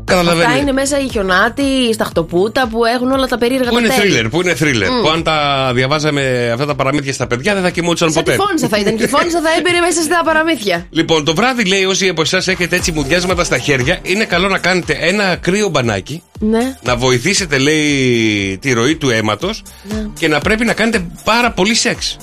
Αυτά 0.10 0.22
Καταλαβαίνετε. 0.22 0.60
είναι 0.62 0.72
μέσα 0.72 1.00
οι 1.00 1.08
χιονάτοι, 1.10 1.62
η 1.62 1.94
σταχτοπούτα 1.94 2.68
που 2.68 2.86
έχουν 2.86 3.12
όλα 3.12 3.28
τα 3.28 3.38
περίεργα 3.38 3.70
Πού 3.70 3.76
τα 3.76 3.80
είναι 3.82 3.90
τέλη. 3.90 4.00
θρίλερ, 4.02 4.30
πού 4.30 4.42
είναι 4.42 4.56
θρίλερ. 4.56 4.90
Που 4.90 5.10
αν 5.10 5.24
τα 5.24 5.72
διαβάζαμε 5.74 6.50
αυτά 6.54 6.66
τα 6.66 6.76
παραμύθια 6.76 7.14
στα 7.14 7.28
παιδιά 7.28 7.54
δεν 7.54 7.64
θα 7.64 7.70
κοιμόντουσαν 7.70 8.12
Σαν 8.12 8.24
τη 8.24 8.32
ποτέ. 8.32 8.44
φώνησα 8.44 8.68
θα 8.68 8.78
ήταν. 8.78 8.96
Και 8.98 9.04
η 9.04 9.08
φώνησα 9.08 9.42
θα 9.42 9.50
έμπειρε 9.58 9.80
μέσα 9.80 10.02
στα 10.02 10.22
παραμύθια. 10.26 10.88
Λοιπόν, 10.90 11.26
το 11.26 11.36
βράδυ 11.36 11.64
λέει 11.66 11.84
όσοι 11.86 12.08
από 12.10 12.22
εσάς 12.22 12.48
έχετε 12.48 12.76
έτσι 12.76 12.92
μουδιάσματα 12.92 13.44
στα 13.44 13.58
χέρια, 13.58 14.00
είναι 14.02 14.24
καλό 14.26 14.48
να 14.48 14.58
κάνετε 14.58 14.98
ένα 15.00 15.36
κρύο 15.36 15.70
μπανάκι, 15.70 16.24
Ναι. 16.40 16.76
να 16.84 16.96
βοηθήσετε, 16.96 17.58
λέει, 17.58 18.58
τη 18.62 18.74
ροή 18.74 18.96
του 18.96 19.10
αίματος 19.10 19.64
Ναι. 19.84 20.06
και 20.20 20.28
να 20.28 20.40
πρέπει 20.40 20.66
να 20.66 20.74
κάνετε 20.74 21.06
πάρα 21.24 21.52
πολύ 21.52 21.74
σεξ. 21.76 22.18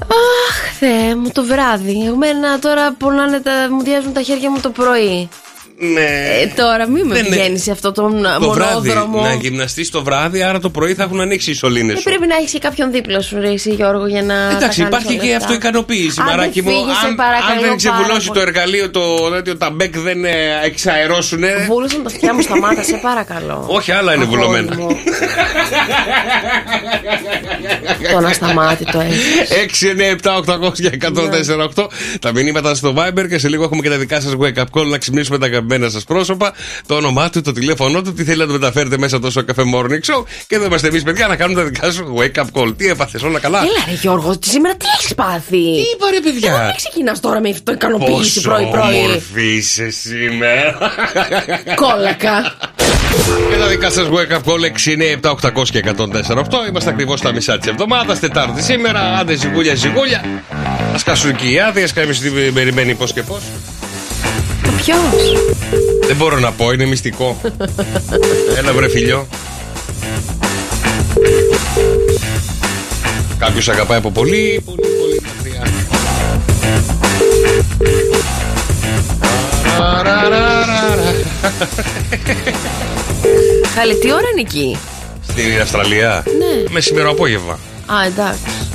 Αχ, 0.00 0.76
Θεέ 0.78 1.14
μου, 1.16 1.30
το 1.32 1.44
βράδυ. 1.44 2.06
Εμένα 2.06 2.58
τώρα 2.58 2.92
πονάνε 2.98 3.40
τα. 3.40 3.52
μου 3.70 3.82
διάζουν 3.82 4.12
τα 4.12 4.22
χέρια 4.22 4.50
μου 4.50 4.60
το 4.60 4.70
πρωί. 4.70 5.28
Ναι. 5.80 6.00
Ε, 6.42 6.46
τώρα 6.56 6.88
μην 6.88 7.06
με 7.06 7.14
Δεν 7.14 7.24
είναι. 7.24 7.36
πηγαίνεις 7.36 7.62
σε 7.62 7.70
αυτό 7.70 7.92
τον 7.92 8.22
το 8.40 8.50
βράδυ, 8.50 8.88
μονόδρομο. 8.88 9.20
να 9.22 9.34
γυμναστείς 9.34 9.90
το 9.90 10.02
βράδυ, 10.02 10.42
άρα 10.42 10.60
το 10.60 10.70
πρωί 10.70 10.94
θα 10.94 11.02
έχουν 11.02 11.20
ανοίξει 11.20 11.50
οι 11.50 11.54
σωλήνες 11.54 11.86
Δεν 11.92 11.96
σου. 11.96 12.02
πρέπει 12.08 12.26
να 12.26 12.36
έχεις 12.36 12.50
και 12.52 12.58
κάποιον 12.58 12.90
δίπλα 12.92 13.20
σου, 13.20 13.40
ρε, 13.40 13.50
εσύ, 13.50 13.70
Γιώργο, 13.70 14.06
για 14.06 14.22
να. 14.22 14.34
τα 14.34 14.56
Εντάξει, 14.56 14.60
κάνεις 14.60 14.78
υπάρχει 14.78 15.12
όλα 15.18 15.22
και 15.26 15.34
αυτά. 15.34 15.46
αυτοικανοποίηση, 15.48 16.20
Άντε, 16.20 16.30
μαράκι 16.30 16.62
μου. 16.62 16.68
φύγε, 16.70 16.92
σε 17.00 17.06
Αν, 17.06 17.14
παρακαλώ 17.14 17.52
αν 17.54 17.60
δεν 17.60 17.76
ξεβουλώσει 17.76 18.28
πάρα 18.28 18.40
το 18.40 18.40
εργαλείο 18.40 18.90
το 18.90 19.30
τέτοιο, 19.30 19.56
τα 19.56 19.70
μπέκ 19.70 19.98
δεν 19.98 20.24
ε, 20.24 20.30
εξαερώσουν. 20.64 21.42
Βούλωσαν 21.66 22.02
τα 22.02 22.08
αυτιά 22.14 22.34
μου 22.34 22.40
στα 22.42 22.58
μάτια, 22.58 22.82
σε 22.82 22.98
παρακαλώ. 23.02 23.64
Όχι, 23.68 23.92
άλλα 23.92 24.14
είναι 24.14 24.22
Αγόρι 24.22 24.40
βουλωμένα. 24.40 24.74
μου. 24.76 24.88
Το 28.12 28.20
να 28.20 28.32
σταμάτη 28.32 28.84
το 28.84 29.00
έχεις. 29.00 29.20
6, 29.80 29.86
9, 29.86 30.16
7, 30.56 30.68
800 30.68 30.72
και 30.72 30.90
104, 30.90 31.68
8. 31.74 31.86
Τα 32.20 32.32
μηνύματα 32.32 32.74
στο 32.74 32.94
Viber 32.96 33.28
και 33.28 33.38
σε 33.38 33.48
λίγο 33.48 33.62
έχουμε 33.64 33.82
και 33.82 33.88
τα 33.88 33.96
δικά 33.98 34.20
σας 34.20 34.32
wake 34.40 34.58
up 34.58 34.80
call 34.80 34.86
να 34.86 34.98
ξυπνήσουμε 34.98 35.38
τα 35.38 35.48
αγαπημένα 35.68 35.90
σας 35.90 36.04
πρόσωπα. 36.04 36.52
Το 36.86 36.94
όνομά 36.94 37.30
του, 37.30 37.40
το 37.40 37.52
τηλέφωνό 37.52 38.02
του, 38.02 38.12
τι 38.12 38.24
θέλει 38.24 38.38
να 38.38 38.46
το 38.46 38.52
μεταφέρετε 38.52 38.98
μέσα 38.98 39.18
τόσο 39.20 39.44
καφέ 39.44 39.62
morning 39.74 40.12
show. 40.14 40.22
Και 40.46 40.54
εδώ 40.54 40.64
είμαστε 40.64 40.86
εμείς, 40.88 41.02
παιδιά, 41.02 41.26
να 41.26 41.36
κάνουμε 41.36 41.60
τα 41.62 41.66
δικά 41.68 41.90
σου 41.90 42.14
wake 42.18 42.40
up 42.40 42.46
call. 42.62 42.74
Τι 42.76 42.86
έπαθες, 42.88 43.22
όλα 43.22 43.38
καλά; 43.38 43.58
Έλα, 43.58 43.84
ρε 43.88 43.92
Γιώργο, 44.00 44.38
τι- 44.38 44.48
σήμερα 44.48 44.74
τι 44.76 44.86
έχεις 44.98 45.14
πάθει; 45.14 45.50
Τι 45.50 45.56
είπα, 45.94 46.06
ρε 46.10 46.20
παιδιά; 46.20 46.56
Δεν 46.64 46.74
ξεκινάς 46.76 47.20
τώρα 47.20 47.40
με 47.40 47.48
αυτό 47.48 47.72
ικανοποίηση 47.72 48.12
Πόσο 48.12 48.40
πρωί-πρωί. 48.40 48.94
όμορφη 49.04 49.54
είσαι 49.56 49.90
σήμερα. 49.90 50.78
Κόλακα. 51.74 52.56
Και 53.50 53.56
τα 53.58 53.66
δικά 53.66 53.90
σας 53.90 54.06
wake 54.08 54.32
up 54.36 54.52
call 54.52 54.62
6, 54.64 54.92
9, 54.92 55.10
7, 55.22 55.30
800 55.30 55.70
και 55.70 55.78
104, 55.78 56.38
8. 56.38 56.66
Είμαστε 56.68 56.90
ακριβώς 56.90 57.18
στα 57.18 57.32
μισά 57.32 57.58
της 57.58 57.68
εβδομάδας. 57.70 58.18
Τετάρτη 58.18 58.62
σήμερα. 58.62 59.00
Άντε 59.18 59.34
ζυγούλια, 59.36 59.74
ζυγούλια. 59.74 60.18
Α 60.94 60.98
κάσουν 61.04 61.36
και 61.36 61.46
οι 61.46 61.60
άδειες. 61.60 61.92
Κάποιο 61.92 62.14
την 62.14 62.54
περιμένει 62.54 62.94
πώς 62.94 63.12
και 63.12 63.22
πώς. 63.22 63.40
Ποιος; 64.78 65.32
Δεν 66.06 66.16
μπορώ 66.16 66.38
να 66.38 66.52
πω, 66.52 66.72
είναι 66.72 66.84
μυστικό. 66.84 67.40
Έλα, 68.58 68.72
βρε 68.72 68.88
φιλιό. 68.88 69.26
Κάποιος 73.38 73.68
αγαπάει 73.68 73.98
από 73.98 74.10
πολύ, 74.10 74.62
πολύ, 74.64 74.80
πολύ 75.00 75.22
μακριά. 75.26 75.62
Καλή, 83.74 83.94
τι 83.98 84.12
ώρα 84.12 84.28
είναι 84.32 84.40
εκεί; 84.40 84.78
Στην 85.28 85.60
Αυστραλία. 85.60 86.24
Ναι. 86.38 86.70
Μεσημερό 86.70 87.10
απόγευμα. 87.10 87.58
Α, 87.86 88.04
εντάξει. 88.06 88.67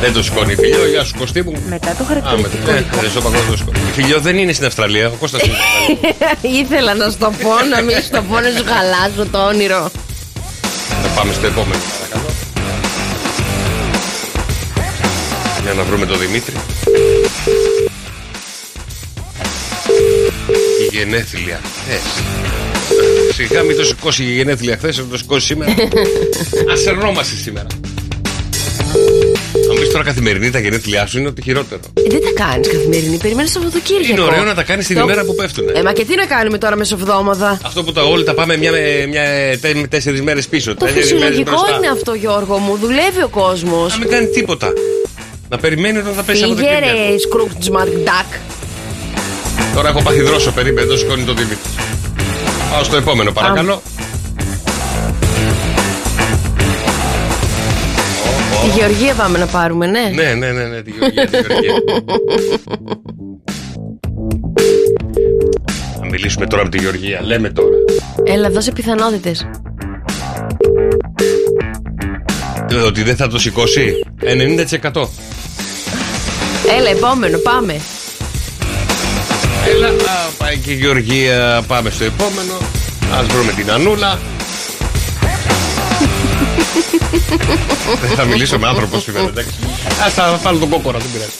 Δεν 0.00 0.12
το 0.12 0.22
σηκώνει 0.22 0.52
η 0.52 0.56
φιλιό. 0.56 0.86
Γεια 0.88 1.04
σου, 1.04 1.14
Κωστή 1.18 1.42
μου. 1.42 1.52
Μετά 1.68 1.94
το 1.98 2.04
Α, 2.04 2.06
με 2.06 2.22
χαρακτηριστικό. 2.22 2.70
ναι, 2.72 2.78
δικό. 2.80 2.96
δεν 3.00 3.10
στο 3.10 3.20
παγκόσμιο 3.20 3.50
το 3.50 3.56
σηκώνει. 3.56 3.78
Η 3.88 3.92
φιλιό 3.92 4.20
δεν 4.20 4.38
είναι 4.38 4.52
στην 4.52 4.66
Αυστραλία. 4.66 5.06
Ο 5.08 5.16
Κώστας 5.20 5.40
είναι 5.42 5.54
στην 5.54 6.06
Αυστραλία. 6.10 6.58
Ήθελα 6.62 6.94
να 6.94 7.10
στο 7.10 7.32
πω, 7.42 7.50
να 7.74 7.80
μην 7.82 7.96
στο 8.02 8.22
πω, 8.28 8.34
να 8.40 8.48
σου 8.56 8.64
χαλάσω 8.72 9.30
το 9.30 9.38
όνειρο. 9.46 9.90
Θα 11.02 11.08
πάμε 11.16 11.32
στο 11.32 11.46
επόμενο, 11.46 11.80
παρακαλώ. 11.98 12.30
Για 15.62 15.72
να 15.74 15.82
βρούμε 15.82 16.06
τον 16.06 16.18
Δημήτρη. 16.18 16.54
Η 20.92 20.96
γενέθλια 20.96 21.60
χθες. 21.80 22.02
Σιγά 23.34 23.62
μην 23.62 23.76
το 23.76 23.84
σηκώσει 23.84 24.22
η 24.22 24.32
γενέθλια 24.32 24.76
χθες, 24.76 24.98
να 24.98 25.04
το 25.04 25.16
σηκώσει 25.16 25.46
σήμερα. 25.46 25.70
Α 26.72 26.74
ερνόμαστε 26.86 27.34
σήμερα. 27.36 27.66
Αν 29.76 29.82
πει 29.82 29.88
τώρα 29.92 30.04
καθημερινή 30.04 30.50
τα 30.50 30.58
γενέθλιά 30.58 31.06
σου 31.06 31.18
είναι 31.18 31.28
ότι 31.28 31.42
χειρότερο. 31.42 31.80
Ε, 31.94 32.00
δεν 32.08 32.20
τα 32.20 32.44
κάνεις 32.44 32.68
καθημερινή, 32.68 33.16
περιμένεις 33.16 33.50
Σαββατοκύριακο. 33.52 34.12
Είναι 34.12 34.20
ωραίο 34.22 34.44
να 34.44 34.54
τα 34.54 34.62
κάνεις 34.62 34.86
την 34.86 34.96
Το- 34.96 35.02
ημέρα 35.02 35.24
που 35.24 35.34
πέφτουν. 35.34 35.64
Ε, 35.74 35.82
μα 35.82 35.92
και 35.92 36.04
τι 36.04 36.14
να 36.16 36.26
κάνουμε 36.26 36.58
τώρα 36.58 36.76
μεσοβδόμαδα. 36.76 37.58
Αυτό 37.64 37.82
που 37.84 37.92
τα 37.92 38.02
όλοι 38.02 38.24
τα 38.24 38.34
πάμε 38.34 38.56
μια, 38.56 38.70
μια, 39.08 39.22
τε- 39.60 39.88
τέσσερις 39.88 40.22
μέρες 40.22 40.46
πίσω. 40.46 40.74
Το 40.74 40.84
τέσσερις 40.84 41.12
μέρες 41.12 41.18
φυσιολογικό 41.26 41.50
μπροστά. 41.50 41.76
είναι 41.76 41.88
αυτό, 41.88 42.14
Γιώργο 42.14 42.58
μου. 42.58 42.76
Δουλεύει 42.76 43.22
ο 43.24 43.28
κόσμος. 43.28 43.92
Να 43.92 43.98
μην 43.98 44.08
κάνει 44.08 44.26
τίποτα. 44.26 44.72
Να 45.48 45.58
περιμένει 45.58 45.98
όταν 45.98 46.12
θα 46.12 46.22
πέσει 46.22 46.42
από 46.42 46.52
το 46.54 46.56
Πήγε 46.60 46.68
Κυριακό. 46.74 46.96
ρε 47.12 47.18
Σκρούτζ 47.18 47.68
Μακντάκ. 47.68 48.28
Τώρα 49.74 49.88
έχω 49.88 50.02
πάθει 50.02 50.20
δρόσο 50.22 50.50
περίπου, 50.52 50.86
το 50.86 50.96
σηκώνει 50.96 51.24
το 51.24 51.34
Δημήτρη. 51.34 51.56
Πάω 52.72 52.84
στο 52.84 52.96
επόμενο, 52.96 53.32
παρακαλώ. 53.32 53.82
Τη 58.66 58.72
Γεωργία 58.72 59.14
πάμε 59.14 59.38
να 59.38 59.46
πάρουμε, 59.46 59.86
ναι. 59.86 60.10
Ναι, 60.14 60.34
ναι, 60.34 60.52
ναι, 60.52 60.64
ναι, 60.64 60.82
τη 60.82 60.90
Γεωργία, 60.90 61.26
τη 61.26 61.36
Γεωργία. 61.36 61.72
Να 66.00 66.06
μιλήσουμε 66.10 66.46
τώρα 66.46 66.62
με 66.62 66.68
τη 66.68 66.78
Γεωργία. 66.80 67.20
Λέμε 67.24 67.50
τώρα. 67.50 67.76
Έλα, 68.24 68.50
δώσε 68.50 68.72
πιθανότητες. 68.72 69.46
Ε, 72.70 72.74
Ότι 72.74 73.02
δεν 73.02 73.16
θα 73.16 73.28
το 73.28 73.38
σηκώσει. 73.38 73.94
90%. 74.20 75.08
Έλα, 76.78 76.90
επόμενο, 76.90 77.38
πάμε. 77.38 77.80
Έλα, 79.74 79.88
α, 79.88 79.92
πάει 80.38 80.56
και 80.58 80.70
η 80.70 80.74
Γεωργία. 80.74 81.64
Πάμε 81.66 81.90
στο 81.90 82.04
επόμενο. 82.04 82.52
Ας 83.20 83.26
βρούμε 83.26 83.52
την 83.52 83.70
Ανούλα. 83.70 84.18
Δεν 88.00 88.10
θα 88.16 88.24
μιλήσω 88.24 88.58
με 88.58 88.66
άνθρωπος 88.68 89.02
σήμερα, 89.04 89.26
εντάξει. 89.26 89.50
Ας 90.06 90.12
θα 90.12 90.40
βάλω 90.42 90.58
τον 90.58 90.68
κόκορα, 90.68 90.98
δεν 90.98 91.08
πειράζει. 91.12 91.30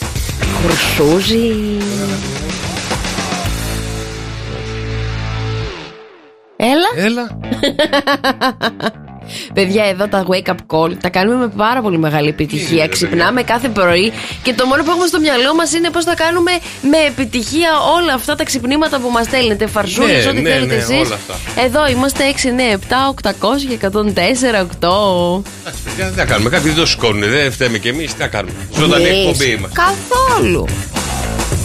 Κουρσούζι. 0.62 1.52
Έλα. 6.56 7.04
Έλα. 7.06 7.38
Παιδιά, 9.54 9.84
εδώ 9.84 10.08
τα 10.08 10.24
wake 10.30 10.50
up 10.50 10.54
call 10.76 10.92
τα 11.00 11.08
κάνουμε 11.08 11.36
με 11.36 11.48
πάρα 11.56 11.80
πολύ 11.80 11.98
μεγάλη 11.98 12.28
επιτυχία. 12.28 12.82
ρε, 12.82 12.88
Ξυπνάμε 12.88 13.42
κάθε 13.42 13.68
πρωί 13.68 14.12
και 14.42 14.54
το 14.54 14.66
μόνο 14.66 14.82
που 14.82 14.90
έχουμε 14.90 15.06
στο 15.06 15.20
μυαλό 15.20 15.54
μας 15.54 15.72
είναι 15.72 15.90
πώς 15.90 16.04
θα 16.04 16.14
κάνουμε 16.14 16.50
με 16.82 16.96
επιτυχία 17.08 17.70
όλα 17.96 18.12
αυτά 18.14 18.34
τα 18.34 18.44
ξυπνήματα 18.44 18.98
που 18.98 19.10
μας 19.10 19.24
στέλνετε. 19.26 19.66
Φαρσούλες, 19.66 20.24
Ναι, 20.24 20.30
ό,τι 20.30 20.40
ναι, 20.40 20.50
θέλετε 20.50 20.74
ναι, 20.74 20.80
εσείς. 20.80 21.06
όλα 21.06 21.14
αυτά. 21.14 21.34
Εδώ 21.64 21.86
είμαστε 21.88 22.24
6, 22.24 22.48
9, 22.48 22.72
7, 22.72 23.08
800 23.08 23.66
και 23.68 23.74
104, 23.74 24.60
8. 24.60 25.42
Εντάξει, 25.60 25.82
παιδιά, 25.84 26.06
τι 26.10 26.16
να 26.16 26.24
κάνουμε. 26.24 26.50
Κάποιοι 26.50 26.70
δεν 26.70 26.80
το 26.80 26.86
σηκώνουν, 26.86 27.30
δεν 27.30 27.52
φταίμε 27.52 27.78
κι 27.78 27.88
εμείς. 27.88 28.12
Τι 28.14 28.20
να 28.20 28.26
κάνουμε. 28.26 28.54
Ζωντανή 28.78 29.04
Εμείς. 29.04 29.18
εκπομπή 29.18 29.50
είμαστε. 29.50 29.80
Καθόλου. 29.84 30.64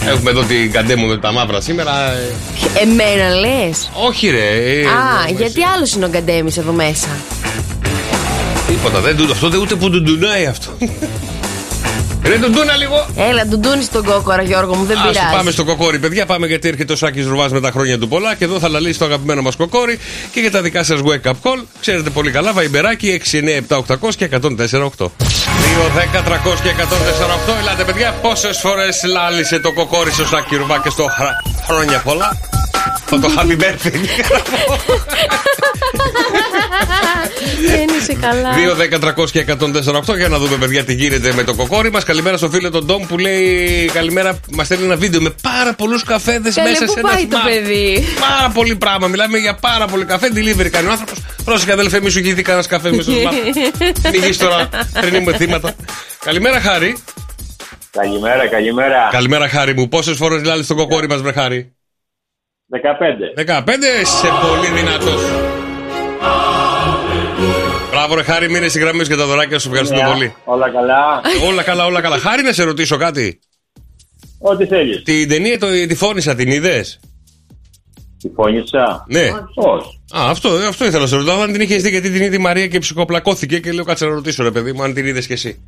Έχουμε 0.06 0.30
εδώ 0.30 0.42
την 0.42 0.72
καντέμου 0.72 1.06
με 1.06 1.16
τα 1.18 1.32
μαύρα 1.32 1.60
σήμερα. 1.60 2.12
ε, 2.12 2.80
Εμένα 2.82 3.34
λες. 3.34 3.90
Όχι, 4.06 4.28
ρε. 4.30 4.48
ε, 4.48 4.86
Α, 4.86 5.28
ε, 5.28 5.32
γιατί 5.36 5.60
άλλος 5.76 5.92
είναι 5.94 6.04
ο 6.04 6.08
Γκαντέμι 6.08 6.50
εδώ 6.58 6.72
μέσα; 6.72 7.08
Τίποτα. 8.72 9.00
Δεν, 9.00 9.16
του- 9.16 9.28
αυτό 9.32 9.48
δεν 9.48 9.60
ούτε 9.60 9.74
που 9.74 9.90
του 9.90 10.02
ντουνάει 10.02 10.46
αυτό. 10.46 10.70
Ρε 12.24 12.38
τον 12.38 12.50
ντούνα 12.52 12.76
λίγο. 12.76 13.06
Έλα, 13.16 13.46
ντουντούνι 13.46 13.84
τον 13.84 14.04
κόκορα, 14.04 14.42
Γιώργο 14.42 14.74
μου, 14.74 14.84
δεν 14.84 14.96
Ας 14.98 15.02
πειράζει. 15.08 15.34
πάμε 15.36 15.50
στο 15.50 15.64
κοκόρι, 15.64 15.98
παιδιά. 15.98 16.26
Πάμε 16.26 16.46
γιατί 16.46 16.68
έρχεται 16.68 16.92
ο 16.92 16.96
Σάκης 16.96 17.26
Ρουβάς 17.26 17.52
με 17.52 17.60
τα 17.60 17.70
χρόνια 17.70 17.98
του 17.98 18.08
πολλά. 18.08 18.34
Και 18.34 18.44
εδώ 18.44 18.58
θα 18.58 18.68
λαλήσει 18.68 18.98
το 18.98 19.04
αγαπημένο 19.04 19.42
μας 19.42 19.56
κοκόρι. 19.56 19.98
Και 20.32 20.40
για 20.40 20.50
τα 20.50 20.62
δικά 20.62 20.82
σας 20.84 21.00
wake 21.04 21.28
up 21.30 21.32
call. 21.42 21.62
Ξέρετε 21.80 22.10
πολύ 22.10 22.30
καλά, 22.30 22.52
βαϊμπεράκι 22.52 23.20
697-800 23.68 24.14
και 24.16 24.24
104-8. 24.24 24.40
2, 24.48 25.08
10, 25.94 26.22
300 26.22 26.60
και 26.62 26.68
104-8. 26.68 27.54
Ελάτε, 27.60 27.84
παιδιά, 27.84 28.14
πόσες 28.22 28.58
φορές 28.58 29.02
λάλησε 29.04 29.58
το 29.58 29.72
κοκόρι 29.72 30.10
στο 30.12 30.26
Σάκη 30.26 30.56
Ρουβά 30.56 30.80
και 30.82 30.90
στο 30.90 31.06
χρα... 31.16 31.30
χρόνια 31.68 31.98
πολλά. 32.04 32.38
Θα 33.06 33.18
το 33.18 33.28
happy 33.36 33.56
birthday. 33.62 33.94
Δεν 37.66 37.88
είσαι 37.98 38.14
καλά. 38.20 38.50
2, 38.54 38.74
10, 38.76 38.98
300 38.98 39.30
και 39.30 39.44
104,8 39.48 40.16
για 40.16 40.28
να 40.28 40.38
δούμε, 40.38 40.56
παιδιά, 40.56 40.84
τι 40.84 40.94
γίνεται 40.94 41.32
με 41.32 41.42
το 41.44 41.54
κοκόρι 41.54 41.90
μας. 41.90 42.04
Καλημέρα 42.04 42.36
στο 42.36 42.50
φίλο 42.50 42.70
τον 42.70 42.84
Ντόμ 42.84 43.06
που 43.06 43.18
λέει 43.18 43.90
Καλημέρα. 43.92 44.40
Μας 44.50 44.66
στέλνει 44.66 44.84
ένα 44.84 44.96
βίντεο 44.96 45.20
με 45.20 45.34
πάρα 45.42 45.74
πολλούς 45.74 46.02
καφέδες 46.04 46.54
Καλέ, 46.54 46.68
μέσα 46.68 46.84
πού 46.84 46.92
σε 46.92 46.98
ένα 46.98 47.08
πάει 47.08 47.26
το 47.26 47.36
smart. 47.36 47.44
παιδί; 47.50 48.04
Πάρα 48.20 48.50
πολύ 48.54 48.76
πράγμα. 48.76 49.06
Μιλάμε 49.06 49.38
για 49.38 49.54
πάρα 49.54 49.86
πολύ 49.86 50.04
καφέ. 50.04 50.28
Delivery 50.34 50.68
κάνει 50.70 50.86
ο 50.86 50.90
άνθρωπος. 50.90 51.18
Πρόσεχε, 51.44 51.72
αδελφέ, 51.72 52.00
μη 52.00 52.10
σου 52.10 52.18
γίνει 52.20 52.42
κανένα 52.42 52.66
καφέ 52.66 52.90
μέσα 52.90 53.02
στο 53.02 53.12
smart. 53.12 54.10
Μην 54.12 54.22
γίνει 54.22 54.36
τώρα 54.36 54.68
πριν 55.00 55.14
είμαι 55.14 55.36
θύματα. 55.36 55.74
Καλημέρα, 56.24 56.60
Χάρη. 56.60 56.96
Καλημέρα, 57.90 58.48
καλημέρα. 58.48 59.08
Καλημέρα, 59.10 59.48
Χάρη 59.48 59.74
μου. 59.74 59.88
Πόσες 59.88 60.16
φορές 60.16 60.44
λάλεις 60.44 60.66
το 60.66 60.74
κοκόρι 60.74 61.08
μας, 61.08 61.20
βρε 61.20 61.32
Χάρη; 61.32 61.74
15. 62.70 63.34
15, 63.36 64.04
σε 64.04 64.28
πολύ 64.42 64.80
δυνατός. 64.80 65.51
Μπράβο, 68.06 68.16
ρε 68.16 68.22
Χάρη, 68.22 68.50
μείνε 68.50 68.68
στη 68.68 68.78
γραμμή 68.78 69.04
σου 69.04 69.10
και 69.10 69.16
τα 69.16 69.26
δωράκια 69.26 69.58
σου. 69.58 69.68
Ευχαριστούμε 69.68 70.02
Μια, 70.02 70.12
πολύ. 70.12 70.34
Όλα 70.44 70.70
καλά. 70.70 71.20
όλα 71.48 71.62
καλά, 71.62 71.84
όλα 71.84 72.00
καλά. 72.00 72.18
Χάρη, 72.18 72.42
να 72.42 72.52
σε 72.52 72.62
ρωτήσω 72.64 72.96
κάτι. 72.96 73.38
Ό,τι 74.38 74.66
θέλεις. 74.66 75.02
Την 75.02 75.28
ταινία 75.28 75.58
το, 75.58 75.66
τη 75.88 75.94
φώνησα, 75.94 76.34
την 76.34 76.50
είδες; 76.50 77.00
Τη 78.22 78.28
φώνησα. 78.34 79.04
Ναι. 79.08 79.28
Όχι. 79.54 80.00
Α, 80.16 80.30
αυτό, 80.30 80.48
αυτό 80.48 80.84
ήθελα 80.84 81.00
να 81.02 81.06
σε 81.08 81.16
ρωτήσω. 81.16 81.34
Αν 81.36 81.52
την 81.52 81.60
είχες 81.60 81.82
δει, 81.82 81.90
γιατί 81.90 82.10
την 82.10 82.22
είδε 82.22 82.34
η 82.36 82.38
Μαρία 82.38 82.66
και 82.66 82.78
ψυχοπλακώθηκε 82.78 83.58
και 83.58 83.72
λέω 83.72 83.84
κάτσε 83.84 84.04
να 84.04 84.10
ρωτήσω, 84.14 84.42
ρε 84.42 84.50
παιδί 84.50 84.72
μου, 84.72 84.82
αν 84.82 84.94
την 84.94 85.06
είδες 85.06 85.26
κι 85.26 85.32
εσύ. 85.32 85.62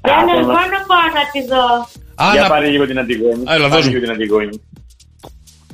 Δεν 0.00 0.12
εγώ 0.40 0.46
να 0.46 0.52
πάω 0.86 1.08
να 1.14 1.30
τη 1.32 1.46
δω. 1.48 1.88
Α, 2.26 2.32
Για 2.32 2.40
να- 2.42 2.48
πάρε 2.48 2.68
λίγο 2.68 2.86
την 2.86 2.98
Αντιγόνη. 2.98 3.42
Έλα, 3.48 3.68
Πάρε 3.68 3.68
δώσ' 3.68 3.84
μου. 3.84 3.90
λίγο 3.92 4.02
την 4.04 4.10
Αντιγόνη. 4.12 4.60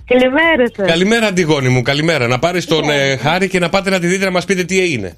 Καλημέρα 0.04 0.66
σας. 0.76 0.86
Καλημέρα, 0.88 1.26
Αντιγόνη 1.26 1.68
μου, 1.68 1.82
καλημέρα. 1.82 2.26
Να 2.26 2.38
πάρεις 2.38 2.66
τον 2.66 2.90
ε, 2.90 3.16
Χάρη 3.16 3.48
και 3.48 3.58
να 3.58 3.68
πάτε 3.68 3.90
να 3.90 3.98
τη 3.98 4.06
δείτε 4.06 4.24
να 4.24 4.30
μας 4.30 4.44
πείτε 4.44 4.64
τι 4.64 4.80
έγινε. 4.80 5.16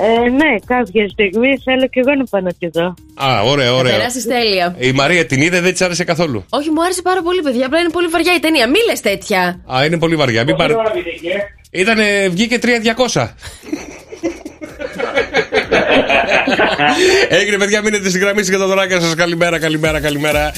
Ε, 0.00 0.28
ναι, 0.28 0.58
κάποια 0.66 1.08
στιγμή 1.08 1.58
θέλω 1.64 1.86
και 1.86 2.00
εγώ 2.00 2.14
να 2.14 2.24
πάω 2.24 2.40
να 2.40 2.52
τη 2.52 2.68
δω. 2.68 2.94
Α, 3.14 3.42
ωραία, 3.42 3.74
ωραία. 3.74 3.96
Περάσεις 3.96 4.24
τέλεια. 4.26 4.76
Η 4.78 4.92
Μαρία 4.92 5.26
την 5.26 5.40
είδε, 5.42 5.60
δεν 5.60 5.72
της 5.72 5.80
άρεσε 5.80 6.04
καθόλου. 6.04 6.44
Όχι, 6.48 6.70
μου 6.70 6.82
άρεσε 6.82 7.02
πάρα 7.02 7.22
πολύ, 7.22 7.42
παιδιά. 7.42 7.66
Απλά 7.66 7.78
είναι 7.78 7.90
πολύ 7.90 8.06
βαριά 8.06 8.34
η 8.34 8.38
ταινία. 8.38 8.68
Μη 8.68 8.78
λες 8.88 9.00
τέτοια. 9.00 9.60
Α, 9.74 9.84
είναι 9.84 9.98
πολύ 9.98 10.16
βαριά. 10.16 10.44
Μην 10.44 10.56
πάρε... 10.56 10.74
Ήτανε, 11.70 12.28
βγήκε 12.28 12.58
3.200. 13.12 13.28
Έγινε, 17.40 17.56
παιδιά, 17.56 17.82
μείνετε 17.82 18.08
στη 18.08 18.18
γραμμή 18.18 18.42
για 18.42 18.58
τα 18.58 18.66
δωράκια 18.66 19.00
σας. 19.00 19.14
Καλημέρα, 19.14 19.58
καλημέρα, 19.58 20.00
καλημέρα. 20.00 20.52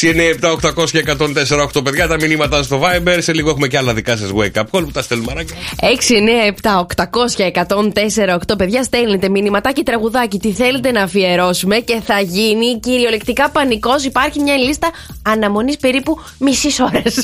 6, 0.00 0.06
9, 0.06 0.30
7, 0.40 0.50
800 0.50 0.90
και 0.90 1.04
104, 1.18 1.62
8 1.74 1.84
παιδιά. 1.84 2.06
Τα 2.06 2.16
μηνύματα 2.20 2.62
στο 2.62 2.80
Viber. 2.82 3.16
Σε 3.18 3.32
λίγο 3.32 3.50
έχουμε 3.50 3.66
και 3.68 3.76
άλλα 3.76 3.94
δικά 3.94 4.16
σας 4.16 4.30
wake 4.36 4.60
up 4.60 4.62
call 4.70 4.84
που 4.84 4.90
τα 4.90 5.02
στέλνουμε 5.02 5.32
μαράκια. 5.32 5.56
6, 5.80 6.14
9, 6.14 6.54
7, 6.62 6.78
800 6.78 7.34
και 7.34 7.52
104, 7.54 8.34
8 8.34 8.56
παιδιά. 8.58 8.82
Στέλνετε 8.82 9.28
μηνυματάκι, 9.28 9.82
τραγουδάκι. 9.82 10.38
Τι 10.38 10.52
θέλετε 10.52 10.90
να 10.90 11.02
αφιερώσουμε 11.02 11.76
και 11.76 12.00
θα 12.04 12.20
γίνει 12.20 12.80
κυριολεκτικά 12.80 13.50
πανικός. 13.50 14.04
Υπάρχει 14.04 14.40
μια 14.40 14.56
λίστα 14.56 14.90
αναμονής 15.22 15.76
περίπου 15.76 16.20
μισής 16.38 16.80
ώρας. 16.80 17.14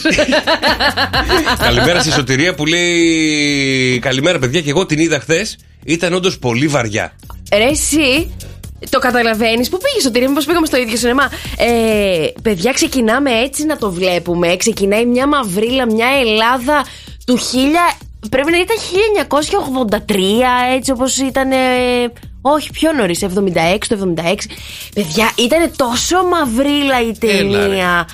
Καλημέρα 1.67 2.01
στη 2.01 2.11
Σωτηρία 2.11 2.55
που 2.55 2.67
λέει 2.67 3.99
Καλημέρα, 3.99 4.39
παιδιά, 4.39 4.61
και 4.61 4.71
εγώ 4.71 4.87
την 4.87 4.99
είδα 4.99 5.21
χθες. 5.21 5.57
Ήταν 5.89 6.13
όντως 6.15 6.39
πολύ 6.39 6.67
βαριά. 6.69 7.13
Ρε, 7.53 7.65
εσύ 7.65 8.37
το 8.91 8.99
καταλαβαίνεις. 8.99 9.69
Πού 9.69 9.79
πήγες, 9.79 10.03
Σωτήρια, 10.03 10.29
μήπω 10.29 10.41
πήγαμε 10.47 10.67
στο 10.67 10.77
ίδιο 10.77 10.97
σινεμά; 10.97 11.31
Ε, 11.59 12.27
παιδιά, 12.43 12.73
ξεκινάμε 12.73 13.31
έτσι 13.31 13.65
να 13.65 13.77
το 13.77 13.91
βλέπουμε. 13.91 14.57
Ξεκινάει 14.57 15.07
μια 15.07 15.27
μαυρίλα, 15.29 15.87
μια 15.87 16.07
Ελλάδα 16.21 16.85
του 17.27 17.39
1000. 17.39 17.97
Πρέπει 18.31 18.51
να 18.51 18.59
ήταν 18.59 18.77
1983, 18.79 20.75
έτσι 20.77 20.91
όπως 20.91 21.17
ήταν. 21.19 21.51
ε, 21.53 21.57
όχι, 22.41 22.71
πιο 22.71 22.93
νωρίς, 22.93 23.23
76, 23.23 23.89
το 23.89 23.95
76. 23.95 24.51
Παιδιά, 24.95 25.31
ήταν 25.37 25.71
τόσο 25.77 26.17
μαυρίλα 26.25 27.01
η 27.03 27.17
Έλα, 27.21 27.59
ρε. 27.59 27.67
ταινία. 27.67 28.09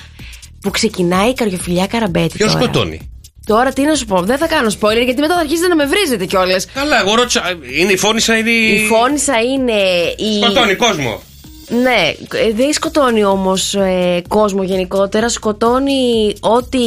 που 0.61 0.71
ξεκινάει 0.71 1.29
η 1.29 1.33
καριοφιλιά 1.33 1.87
καραμπέτη. 1.87 2.37
Ποιος 2.37 2.51
τώρα. 2.51 2.63
σκοτώνει; 2.63 3.09
Τώρα 3.45 3.73
τι 3.73 3.81
να 3.81 3.95
σου 3.95 4.05
πω, 4.05 4.21
δεν 4.21 4.37
θα 4.37 4.47
κάνω 4.47 4.69
spoiler 4.79 5.03
γιατί 5.03 5.19
μετά 5.21 5.33
θα 5.33 5.39
αρχίσετε 5.39 5.67
να 5.67 5.75
με 5.75 5.85
βρίζετε 5.85 6.25
κιόλας. 6.25 6.65
Καλά, 6.73 6.99
εγώ 6.99 7.15
ρώτησα. 7.15 7.41
Είναι 7.79 7.91
η 7.91 7.97
φώνησα, 7.97 8.37
είναι 8.37 8.49
η. 8.49 8.73
Η 8.75 8.85
φώνησα 8.85 9.33
είναι. 9.41 9.71
Η... 10.17 10.41
Σκοτώνει 10.43 10.75
κόσμο. 10.75 11.21
Ναι, 11.67 12.13
ε, 12.39 12.51
δεν 12.55 12.73
σκοτώνει 12.73 13.23
όμως 13.23 13.73
ε, 13.75 14.21
κόσμο 14.27 14.63
γενικότερα. 14.63 15.29
Σκοτώνει 15.29 16.33
ό,τι 16.39 16.77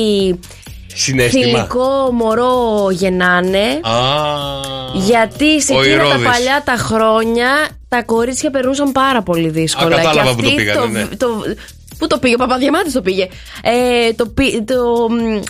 Συνέστημα. 0.94 1.44
θηλυκό 1.44 2.10
μωρό 2.12 2.88
γεννάνε. 2.90 3.80
Α. 3.82 3.94
Γιατί 4.94 5.62
σε 5.62 5.74
Ο 5.74 5.80
εκείνα 5.82 5.96
τα 6.02 6.04
Ηρώδης. 6.08 6.28
παλιά 6.28 6.62
τα 6.64 6.72
χρόνια 6.76 7.68
τα 7.88 8.02
κορίτσια 8.02 8.50
περνούσαν 8.50 8.92
πάρα 8.92 9.22
πολύ 9.22 9.48
δύσκολα. 9.48 9.96
Α, 9.96 9.98
κατάλαβα 9.98 10.28
και 10.30 10.34
που 10.36 10.40
το 10.42 10.48
αυτή 10.48 10.54
πήγανε, 10.62 10.98
ναι. 11.10 11.16
το- 11.16 11.44
Πού 11.98 12.06
το 12.06 12.18
πήγε, 12.18 12.34
ο 12.34 12.36
Παπαδιαμάντης 12.36 12.92
το 12.92 13.02
πήγε. 13.02 13.28
Ε, 13.62 14.12
το, 14.12 14.26
πι- 14.26 14.64
το, 14.66 15.06
μ, 15.10 15.40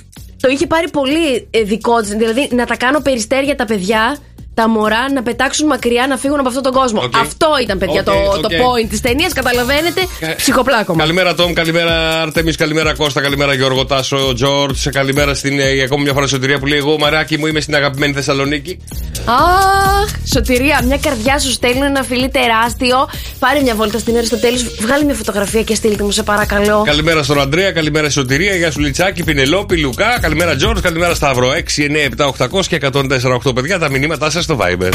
το 0.41 0.49
είχε 0.49 0.67
πάρει 0.67 0.91
πολύ 0.91 1.49
ε, 1.51 1.63
δικό 1.63 2.01
της. 2.01 2.11
Δηλαδή 2.11 2.49
να 2.53 2.67
τα 2.67 2.77
κάνω 2.77 3.01
περιστέρια 3.01 3.57
τα 3.57 3.65
παιδιά, 3.65 4.17
τα 4.61 4.69
μωρά, 4.69 5.13
να 5.13 5.23
πετάξουν 5.23 5.67
μακριά, 5.67 6.07
να 6.07 6.17
φύγουν 6.17 6.39
από 6.39 6.49
αυτόν 6.49 6.63
τον 6.63 6.73
κόσμο. 6.73 7.01
Οκ. 7.05 7.17
Αυτό 7.17 7.49
ήταν, 7.63 7.79
παιδιά, 7.79 8.01
Οκ, 8.01 8.05
το, 8.05 8.13
οκ. 8.13 8.41
το 8.41 8.49
point 8.49 8.87
της 8.89 9.01
ταινίας. 9.01 9.33
Καταλαβαίνετε, 9.33 10.01
ψυχοπλάκωμα. 10.37 10.99
Καλημέρα 10.99 11.35
Τόμ, 11.35 11.53
καλημέρα 11.53 12.21
Αρτέμις, 12.23 12.57
καλημέρα 12.57 12.95
Κώστα, 12.95 13.21
καλημέρα 13.21 13.55
Γιώργο 13.55 13.87
Τάσο, 13.87 14.33
Τζορτζ. 14.35 14.77
Καλημέρα 14.91 15.35
στην 15.35 15.61
ε, 15.61 15.83
ακόμη 15.83 16.03
μια 16.03 16.13
φορά 16.13 16.27
Σωτηρία 16.27 16.59
που 16.59 16.67
λέει: 16.67 16.79
Εγώ 16.79 16.99
Μαράκι 16.99 17.39
μου 17.39 17.47
είμαι 17.47 17.61
στην 17.61 17.75
αγαπημένη 17.75 18.13
Θεσσαλονίκη. 18.13 18.79
Αχ, 19.25 20.11
Σωτηρία, 20.33 20.81
μια 20.85 20.99
καρδιά 20.99 21.39
σου 21.39 21.51
στέλνει 21.51 21.85
ένα 21.85 22.03
φιλί 22.03 22.29
τεράστιο. 22.29 23.09
Πάρε 23.39 23.61
μια 23.61 23.75
βόλτα 23.75 23.99
στην 23.99 24.17
Αριστοτέλη, 24.17 24.59
βγάλει 24.81 25.05
μια 25.05 25.15
φωτογραφία 25.15 25.63
και 25.63 25.75
στείλτε 25.75 26.03
μου, 26.03 26.11
σε 26.11 26.23
παρακαλώ. 26.23 26.83
Καλημέρα 26.87 27.23
στον 27.23 27.41
Αντρέα, 27.41 27.73
καλημέρα 27.73 28.05
στη 28.05 28.19
Σωτηρία, 28.19 28.55
γεια 28.55 28.71
σου 28.71 28.81
Λιτσάκη, 28.81 29.25
Πινελόπη, 29.25 29.77
Λουκά, 29.77 30.19
καλημέρα 30.21 30.57
Τζόρτ, 30.57 30.81
καλημέρα 30.81 31.15
Σταύρο. 31.15 31.51
6, 31.77 31.83
9, 32.17 32.27
7, 32.27 32.49
800 32.49 32.67
και 32.67 32.79
104, 32.93 33.41
8 33.47 33.55
παιδιά, 33.55 33.79
τα 33.79 33.91
μηνύματά 33.91 34.31
σας 34.31 34.47
στο 34.49 34.59
Viber. 34.61 34.93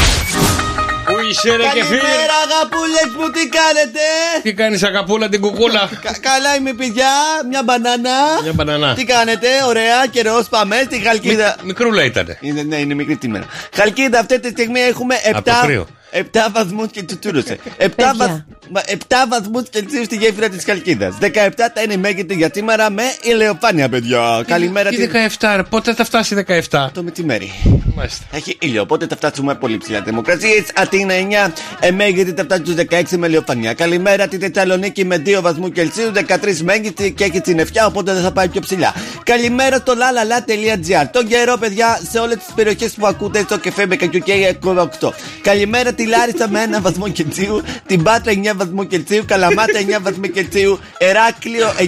Πού 1.06 1.14
είσαι 1.30 1.56
ρε 1.56 1.62
και 1.74 1.84
φίλε. 1.84 1.98
Καλημέρα 2.00 2.34
αγαπούλες 2.46 3.08
μου, 3.18 3.30
τι 3.30 3.48
κάνετε; 3.48 4.00
Τι 4.42 4.54
κάνεις 4.54 4.82
αγαπούλα 4.82 5.28
την 5.28 5.40
κουκούλα; 5.40 5.88
Κα- 6.02 6.16
Καλά 6.20 6.54
είμαι 6.56 6.72
παιδιά, 6.72 7.08
μια 7.48 7.62
μπανάνα 7.62 8.10
Μια 8.42 8.52
μπανανά. 8.52 8.94
Τι 8.94 9.04
κάνετε, 9.04 9.48
ωραία, 9.66 10.06
καιρός 10.10 10.48
πάμε 10.48 10.82
στη 10.84 10.98
Χαλκίδα 10.98 11.56
Μικρούλα 11.62 12.04
ήταν. 12.04 12.36
είναι, 12.40 12.62
Ναι, 12.62 12.76
είναι 12.76 12.94
μικρή 12.94 13.18
σήμερα 13.20 13.44
Χαλκίδα 13.74 14.18
αυτή 14.18 14.40
τη 14.40 14.48
στιγμή 14.48 14.80
έχουμε 14.80 15.14
7, 15.24 15.28
Από 15.34 15.44
το 15.44 15.56
κρύο. 15.62 15.86
7 16.14 16.20
βαθμούς 16.52 16.86
και 16.90 17.02
τσουτσούρωσε 17.02 17.58
7, 17.78 17.86
βαθ, 18.16 18.30
μα, 18.70 18.80
7 18.86 18.96
βαθμούς 19.28 19.62
Κελσίου 19.70 20.04
στη 20.04 20.16
γέφυρα 20.16 20.48
της 20.48 20.64
Χαλκίδας 20.64 21.14
17 21.20 21.26
θα 21.74 21.82
είναι 21.84 21.92
η 21.92 21.96
μέγιστη 21.96 22.34
για 22.34 22.50
σήμερα 22.54 22.90
με 22.90 23.02
ηλεοφάνεια 23.22 23.88
παιδιά 23.88 24.44
Καλημέρα 24.46 24.88
Τι 24.90 24.96
τη- 24.96 25.06
17, 25.38 25.52
ρε, 25.56 25.62
πότε 25.62 25.94
θα 25.94 26.04
φτάσει 26.04 26.34
17. 26.70 26.90
Το 26.92 27.02
μεσημέρι 27.02 27.52
Μάλιστα. 27.96 28.24
θα 28.30 28.36
έχει 28.36 28.56
ήλιο, 28.60 28.82
οπότε 28.82 29.06
θα 29.06 29.16
φτάσουμε 29.16 29.54
πολύ 29.54 29.78
ψηλά. 29.78 30.00
Δημοκρασίε, 30.00 30.64
Αθήνα 30.74 31.14
9, 31.14 31.52
Εμέγεται 31.80 32.32
θα 32.36 32.42
φτάσει 32.42 32.62
στου 32.64 32.74
16 32.74 33.16
με 33.16 33.26
ηλιοφανία. 33.26 33.74
Καλημέρα 33.74 34.28
τη 34.28 34.38
Θεσσαλονίκη 34.38 35.04
με 35.04 35.22
2 35.26 35.40
βαθμούς 35.40 35.70
Κελσίου, 35.72 36.12
13 36.14 36.60
μέγιστη 36.62 37.12
και 37.12 37.24
έχει 37.24 37.40
την 37.40 37.58
ευκιά, 37.58 37.86
οπότε 37.86 38.12
δεν 38.12 38.22
θα 38.22 38.32
πάει 38.32 38.48
πιο 38.48 38.60
ψηλά. 38.60 38.94
Καλημέρα 39.24 39.76
στο 39.76 39.92
lalala.gr. 39.92 41.06
Τον 41.12 41.26
καιρό, 41.26 41.56
παιδιά, 41.56 42.00
σε 42.10 42.18
όλες 42.18 42.36
τις 42.36 42.54
περιοχές 42.54 42.92
που 42.92 43.06
ακούτε 43.06 43.40
στο 43.40 43.58
κεφέ 43.58 43.86
με 43.86 43.96
κακιουκέ 43.96 44.58
8. 45.00 45.12
Καλημέρα 45.42 45.92
τη 45.92 46.03
Λάρισα 46.06 46.48
με 46.48 46.58
1 46.78 46.80
βαθμό 46.80 47.08
Κελσίου, 47.08 47.62
την 47.86 48.02
Πάτρα 48.02 48.32
9 48.32 48.36
βαθμού 48.56 48.86
Κελσίου, 48.86 49.24
Καλαμάτα 49.26 49.78
9 49.98 50.02
βαθμού 50.02 50.24
Κελσίου, 50.24 50.78
Εράκλειο 50.98 51.72
9, 51.78 51.84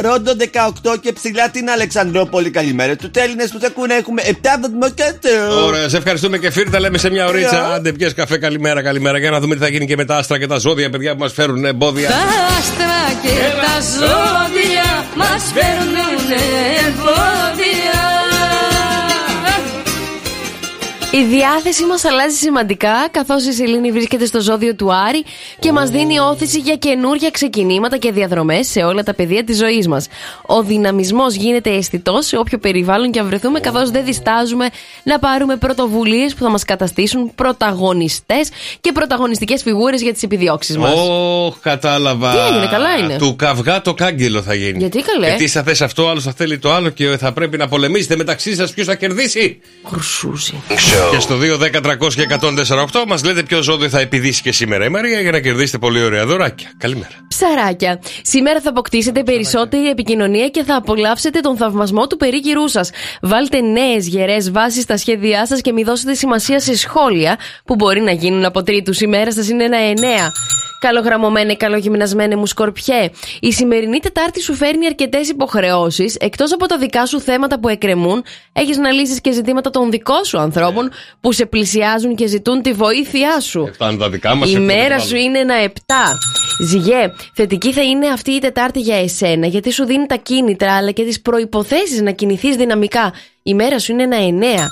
Ρόντο 0.00 0.32
18 0.82 0.96
και 1.00 1.12
ψηλά 1.12 1.50
την 1.50 1.70
Αλεξανδρόπολη. 1.70 2.50
Καλημέρα 2.50 2.92
στους 2.92 3.10
Έλληνες 3.14 3.50
που 3.50 3.58
σε 3.60 3.66
ακούνε, 3.66 3.94
έχουμε 3.94 4.22
7 4.26 4.32
βαθμού 4.60 4.94
Κελσίου. 4.94 5.64
Ωραία, 5.66 5.88
σε 5.88 5.96
ευχαριστούμε 5.96 6.38
και 6.38 6.50
φίλοι. 6.50 6.70
Τα 6.70 6.80
λέμε 6.80 6.98
σε 6.98 7.10
μια 7.10 7.26
ωρίτσα. 7.26 7.64
Ωραία. 7.64 7.74
Άντε, 7.76 7.92
πιες 7.92 8.14
καφέ, 8.14 8.38
καλημέρα, 8.38 8.82
καλημέρα. 8.82 9.18
Για 9.18 9.30
να 9.30 9.40
δούμε 9.40 9.54
τι 9.54 9.60
θα 9.60 9.68
γίνει 9.68 9.86
και 9.86 9.96
με 9.96 10.04
τα 10.04 10.16
άστρα 10.16 10.38
και 10.38 10.46
τα 10.46 10.58
ζώδια, 10.58 10.90
παιδιά 10.90 11.12
που 11.12 11.18
μας 11.18 11.32
φέρουν 11.32 11.64
εμπόδια. 11.64 12.08
Τα 12.08 12.14
άστρα 12.58 12.98
και 13.22 13.36
τα 13.62 13.80
ζώδια 13.98 15.04
μας 15.14 15.42
φέρνουν 15.54 16.30
εμπόδια 16.86 17.69
Η 21.20 21.24
διάθεση 21.24 21.84
μας 21.84 22.04
αλλάζει 22.04 22.36
σημαντικά 22.36 23.08
καθώς 23.10 23.46
η 23.46 23.52
Σελήνη 23.52 23.92
βρίσκεται 23.92 24.24
στο 24.24 24.40
ζώδιο 24.40 24.74
του 24.74 24.92
Άρη 24.94 25.24
και 25.58 25.72
μας 25.72 25.90
δίνει 25.90 26.18
όθηση 26.18 26.58
για 26.58 26.76
καινούργια 26.76 27.30
ξεκινήματα 27.30 27.96
και 27.96 28.12
διαδρομές 28.12 28.66
σε 28.68 28.80
όλα 28.80 29.02
τα 29.02 29.14
πεδία 29.14 29.44
της 29.44 29.56
ζωής 29.56 29.88
μας. 29.88 30.06
Ο 30.46 30.62
δυναμισμός 30.62 31.34
γίνεται 31.34 31.70
αισθητός 31.70 32.26
σε 32.26 32.36
όποιο 32.36 32.58
περιβάλλον 32.58 33.10
και 33.10 33.18
αν 33.18 33.26
βρεθούμε, 33.26 33.60
καθώς 33.60 33.90
δεν 33.90 34.04
διστάζουμε 34.04 34.68
να 35.02 35.18
πάρουμε 35.18 35.56
πρωτοβουλίες 35.56 36.34
που 36.34 36.42
θα 36.42 36.50
μας 36.50 36.64
καταστήσουν 36.64 37.34
πρωταγωνιστές 37.34 38.48
και 38.80 38.92
πρωταγωνιστικές 38.92 39.62
φιγούρες 39.62 40.02
για 40.02 40.12
τις 40.12 40.22
επιδιώξεις 40.22 40.76
μας. 40.76 40.92
Ωχ, 40.94 41.56
κατάλαβα. 41.60 42.30
Τι 42.30 42.38
έγινε, 42.38 42.66
καλά 42.66 42.96
είναι. 42.96 43.16
Του 43.16 43.36
καυγά 43.36 43.82
το 43.82 43.94
κάγκελο 43.94 44.42
θα 44.42 44.54
γίνει. 44.54 44.78
Γιατί, 44.78 45.02
καλέ; 45.02 45.26
Γιατί 45.26 45.48
θα 45.48 45.62
θες 45.62 45.80
αυτό, 45.80 46.08
άλλο 46.08 46.20
θα 46.20 46.32
θέλει 46.32 46.58
το 46.58 46.72
άλλο 46.72 46.88
και 46.88 47.16
θα 47.18 47.32
πρέπει 47.32 47.56
να 47.56 47.68
πολεμήσετε 47.68 48.16
μεταξύ 48.16 48.54
σας 48.54 48.72
ποιος 48.72 48.86
θα 48.86 48.94
κερδίσει. 48.94 49.60
Χρυσούζι. 49.84 50.54
Και 51.10 51.20
στο 51.20 51.38
2, 51.38 51.58
10, 51.58 51.80
300 51.80 52.14
και 52.14 52.26
148 52.92 53.04
μας 53.06 53.24
λέτε 53.24 53.42
ποιο 53.42 53.62
ζώδιο 53.62 53.88
θα 53.88 54.00
επιδίσει 54.00 54.42
και 54.42 54.52
σήμερα 54.52 54.84
η 54.84 54.88
Μαρία 54.88 55.20
για 55.20 55.30
να 55.30 55.40
κερδίσετε 55.40 55.78
πολύ 55.78 56.02
ωραία 56.02 56.26
δωράκια. 56.26 56.72
Καλημέρα. 56.78 57.10
Ψαράκια. 57.28 58.00
Σήμερα 58.22 58.60
θα 58.60 58.70
αποκτήσετε 58.70 59.22
περισσότερη 59.22 59.88
επικοινωνία 59.88 60.48
και 60.48 60.64
θα 60.64 60.76
απολαύσετε 60.76 61.40
τον 61.40 61.56
θαυμασμό 61.56 62.06
του 62.06 62.16
περίγυρού 62.16 62.68
σας. 62.68 62.90
Βάλτε 63.22 63.60
νέες 63.60 64.06
γερές 64.06 64.50
βάσεις 64.50 64.82
στα 64.82 64.96
σχέδιά 64.96 65.46
σας 65.46 65.60
και 65.60 65.72
μη 65.72 65.82
δώσετε 65.82 66.14
σημασία 66.14 66.60
σε 66.60 66.76
σχόλια 66.76 67.38
που 67.64 67.74
μπορεί 67.74 68.00
να 68.00 68.12
γίνουν 68.12 68.44
από 68.44 68.62
τρίτου. 68.62 68.92
Η 69.00 69.06
μέρα 69.06 69.32
σας 69.32 69.48
είναι 69.48 69.64
ένα 69.64 69.78
εννέα. 69.78 70.32
Καλογραμμωμένε, 70.80 71.54
καλογυμνασμένε 71.54 72.36
μου 72.36 72.46
σκορπιέ. 72.46 73.10
Η 73.40 73.52
σημερινή 73.52 73.98
Τετάρτη 73.98 74.42
σου 74.42 74.54
φέρνει 74.54 74.86
αρκετές 74.86 75.28
υποχρεώσεις. 75.28 76.16
Εκτός 76.20 76.52
από 76.52 76.66
τα 76.66 76.78
δικά 76.78 77.06
σου 77.06 77.20
θέματα 77.20 77.60
που 77.60 77.68
εκκρεμούν, 77.68 78.24
έχεις 78.52 78.76
να 78.76 78.90
λύσεις 78.90 79.20
και 79.20 79.32
ζητήματα 79.32 79.70
των 79.70 79.90
δικών 79.90 80.24
σου 80.24 80.38
ανθρώπων 80.38 80.89
που 81.20 81.32
σε 81.32 81.46
πλησιάζουν 81.46 82.14
και 82.14 82.26
ζητούν 82.26 82.62
τη 82.62 82.72
βοήθειά 82.72 83.40
σου. 83.40 83.66
Αυτά 83.70 83.90
είναι 83.90 83.98
τα 83.98 84.10
δικά 84.10 84.34
μας. 84.34 84.50
Η 84.50 84.58
μέρα 84.58 84.98
σου 84.98 85.16
είναι 85.16 85.38
ένα 85.38 85.54
7. 85.54 85.70
Ζυγέ, 86.62 87.12
θετική 87.34 87.72
θα 87.72 87.82
είναι 87.82 88.06
αυτή 88.06 88.30
η 88.30 88.38
Τετάρτη 88.38 88.80
για 88.80 88.96
εσένα, 88.96 89.46
γιατί 89.46 89.72
σου 89.72 89.84
δίνει 89.84 90.06
τα 90.06 90.16
κίνητρα 90.16 90.76
αλλά 90.76 90.90
και 90.90 91.02
τις 91.02 91.20
προποθέσει 91.20 92.02
να 92.02 92.10
κινηθείς 92.10 92.56
δυναμικά. 92.56 93.12
Η 93.42 93.54
μέρα 93.54 93.78
σου 93.78 93.92
είναι 93.92 94.02
ένα 94.02 94.16
9. 94.18 94.68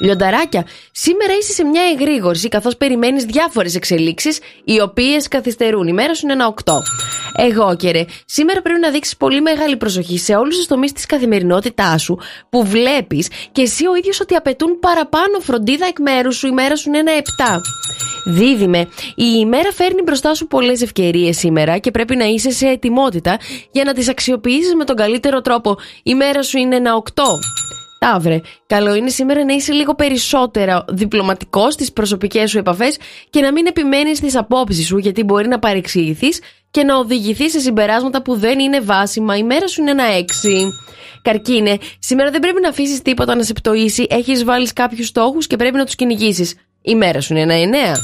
Λιονταράκια, 0.00 0.66
σήμερα 0.92 1.32
είσαι 1.40 1.52
σε 1.52 1.64
μια 1.64 1.82
εγρήγορση 1.94 2.48
καθώς 2.48 2.76
περιμένεις 2.76 3.24
διάφορες 3.24 3.74
εξελίξεις 3.74 4.38
οι 4.64 4.80
οποίες 4.80 5.28
καθυστερούν. 5.28 5.86
Η 5.86 5.92
μέρα 5.92 6.14
σου 6.14 6.20
είναι 6.24 6.32
ένα 6.32 6.54
8. 6.64 6.72
Εγώ 7.36 7.76
και 7.76 8.06
σήμερα 8.26 8.62
πρέπει 8.62 8.80
να 8.80 8.90
δείξεις 8.90 9.16
πολύ 9.16 9.40
μεγάλη 9.40 9.76
προσοχή 9.76 10.18
σε 10.18 10.34
όλους 10.34 10.56
τους 10.56 10.66
τομείς 10.66 10.92
της 10.92 11.06
καθημερινότητάς 11.06 12.02
σου 12.02 12.18
που 12.50 12.64
βλέπεις 12.64 13.28
και 13.52 13.62
εσύ 13.62 13.86
ο 13.86 13.96
ίδιος 13.96 14.20
ότι 14.20 14.34
απαιτούν 14.34 14.78
παραπάνω 14.78 15.38
φροντίδα 15.40 15.86
εκ 15.86 15.98
μέρους 16.00 16.36
σου. 16.36 16.46
Η 16.46 16.52
μέρα 16.52 16.76
σου 16.76 16.88
είναι 16.88 16.98
ένα 16.98 17.12
7. 17.12 17.60
Δίδυμε, 18.26 18.78
η 19.14 19.24
ημέρα 19.38 19.72
φέρνει 19.72 20.02
μπροστά 20.02 20.34
σου 20.34 20.46
πολλές 20.46 20.82
ευκαιρίες 20.82 21.38
σήμερα 21.38 21.78
και 21.78 21.90
πρέπει 21.90 22.16
να 22.16 22.24
είσαι 22.24 22.50
σε 22.50 22.66
ετοιμότητα 22.66 23.38
για 23.70 23.84
να 23.84 23.92
τις 23.92 24.08
αξιοποιήσεις 24.08 24.74
με 24.74 24.84
τον 24.84 24.96
καλύτερο 24.96 25.40
τρόπο. 25.40 25.76
Η 26.02 26.14
μέρα 26.14 26.42
σου 26.42 26.58
είναι 26.58 26.76
ένα 26.76 27.02
8. 27.14 27.22
Ταύρε, 28.04 28.40
καλό 28.66 28.94
είναι 28.94 29.08
σήμερα 29.08 29.44
να 29.44 29.52
είσαι 29.52 29.72
λίγο 29.72 29.94
περισσότερο 29.94 30.84
διπλωματικός 30.88 31.72
στις 31.72 31.92
προσωπικές 31.92 32.50
σου 32.50 32.58
επαφές 32.58 32.96
και 33.30 33.40
να 33.40 33.52
μην 33.52 33.66
επιμένεις 33.66 34.18
στις 34.18 34.36
απόψεις 34.36 34.86
σου, 34.86 34.98
γιατί 34.98 35.22
μπορεί 35.24 35.48
να 35.48 35.58
παρεξηγηθείς 35.58 36.40
και 36.70 36.82
να 36.82 36.96
οδηγηθείς 36.96 37.52
σε 37.52 37.60
συμπεράσματα 37.60 38.22
που 38.22 38.36
δεν 38.36 38.58
είναι 38.58 38.80
βάσιμα. 38.80 39.36
Η 39.36 39.42
μέρα 39.42 39.68
σου 39.68 39.80
είναι 39.80 39.90
ένα 39.90 40.04
6. 40.04 40.22
Καρκίνε, 41.22 41.78
σήμερα 41.98 42.30
δεν 42.30 42.40
πρέπει 42.40 42.60
να 42.60 42.68
αφήσεις 42.68 43.02
τίποτα 43.02 43.34
να 43.34 43.42
σε 43.42 43.52
πτωίσει. 43.52 44.06
Έχεις 44.10 44.44
βάλει 44.44 44.72
κάποιους 44.72 45.06
στόχους 45.06 45.46
και 45.46 45.56
πρέπει 45.56 45.76
να 45.76 45.84
τους 45.84 45.94
κυνηγήσεις. 45.94 46.54
Η 46.82 46.94
μέρα 46.94 47.20
σου 47.20 47.34
είναι 47.34 47.42
ένα 47.42 47.54
9. 47.54 47.94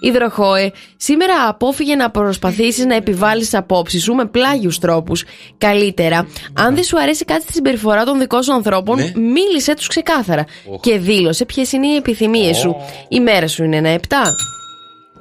Υδροχόε, 0.00 0.70
σήμερα 0.96 1.34
απόφυγε 1.48 1.94
να 1.94 2.10
προσπαθήσεις 2.10 2.84
να 2.84 2.94
επιβάλλεις 2.94 3.54
απόψεις 3.54 4.02
σου 4.02 4.14
με 4.14 4.24
πλάγιους 4.26 4.78
τρόπους. 4.78 5.24
Καλύτερα, 5.58 6.28
αν 6.52 6.74
δεν 6.74 6.84
σου 6.84 6.98
αρέσει 7.00 7.24
κάτι 7.24 7.42
στη 7.42 7.52
συμπεριφορά 7.52 8.04
των 8.04 8.18
δικών 8.18 8.42
σου 8.42 8.52
ανθρώπων, 8.52 8.96
Ναι. 8.96 9.12
μίλησε 9.14 9.74
τους 9.74 9.86
ξεκάθαρα 9.86 10.44
και 10.80 10.98
δήλωσε 10.98 11.44
ποιες 11.44 11.72
είναι 11.72 11.86
οι 11.86 11.96
επιθυμίες 11.96 12.56
σου. 12.56 12.76
Η 13.08 13.20
μέρα 13.20 13.46
σου 13.48 13.64
είναι 13.64 13.76
ένα 13.76 13.88
7. 13.88 13.98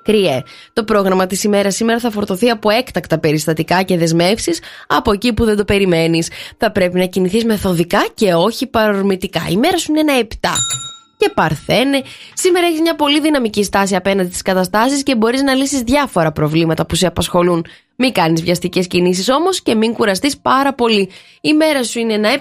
Κρυέ. 0.04 0.44
Το 0.74 0.84
πρόγραμμα 0.84 1.28
της 1.28 1.44
ημέρας 1.44 1.76
σήμερα 1.76 2.00
θα 2.00 2.12
φορτωθεί 2.12 2.50
από 2.50 2.70
έκτακτα 2.70 3.20
περιστατικά 3.20 3.82
και 3.84 3.98
δεσμεύσεις 3.98 4.60
από 4.88 5.12
εκεί 5.12 5.34
που 5.34 5.46
δεν 5.46 5.56
το 5.58 5.66
περιμένεις. 5.66 6.30
Θα 6.58 6.72
πρέπει 6.72 6.98
να 7.00 7.06
κινηθείς 7.06 7.46
μεθοδικά 7.46 8.06
και 8.14 8.34
όχι 8.34 8.68
παρορμητικά. 8.68 9.42
Η 9.50 9.58
μέρα 9.58 9.78
σου 9.78 9.92
είναι 9.92 10.00
ένα 10.00 10.14
7. 10.14 10.50
Και 11.18 11.32
Παρθένε, 11.34 12.02
σήμερα 12.34 12.66
έχεις 12.66 12.82
μια 12.82 12.96
πολύ 12.96 13.20
δυναμική 13.20 13.64
στάση 13.64 13.96
απέναντι 13.96 14.30
στις 14.30 14.42
καταστάσεις 14.42 15.04
και 15.04 15.16
μπορείς 15.16 15.42
να 15.42 15.54
λύσεις 15.54 15.82
διάφορα 15.82 16.32
προβλήματα 16.32 16.86
που 16.86 16.96
σε 16.96 17.08
απασχολούν. 17.08 17.66
Μην 17.96 18.12
κάνεις 18.12 18.44
βιαστικές 18.44 18.88
κινήσεις 18.88 19.30
όμως 19.30 19.62
και 19.62 19.76
μην 19.76 19.94
κουραστείς 19.94 20.38
πάρα 20.38 20.74
πολύ. 20.74 21.10
Η 21.42 21.54
μέρα 21.54 21.84
σου 21.84 22.00
είναι 22.00 22.14
ένα 22.14 22.30
7. 22.30 22.38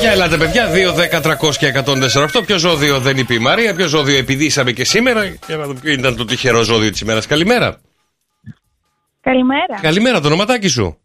Για 0.00 0.10
ελάτε, 0.10 0.36
παιδιά. 0.36 0.70
2, 0.72 0.94
10, 0.94 1.20
300 1.20 1.56
και 1.56 1.66
148. 1.66 2.42
Ποιο 2.46 2.58
ζώδιο 2.58 2.98
δεν 2.98 3.16
είπε 3.16 3.34
η 3.34 3.38
Μαρία, 3.38 3.74
ποιο 3.74 3.86
ζώδιο 3.86 4.16
επιδίσαμε 4.16 4.72
και 4.72 4.84
σήμερα. 4.84 5.24
Για 5.24 5.56
να 5.56 5.64
δούμε 5.66 5.80
ποιο 5.80 5.92
ήταν 5.92 6.16
το 6.16 6.24
τυχερό 6.24 6.62
ζώδιο 6.62 6.90
της 6.90 7.00
ημέρας. 7.00 7.26
Καλημέρα. 7.26 7.80
Καλημέρα. 9.20 9.80
Καλημέρα, 9.80 10.20
το 10.20 10.26
ονοματάκι 10.26 10.68
σου. 10.68 10.98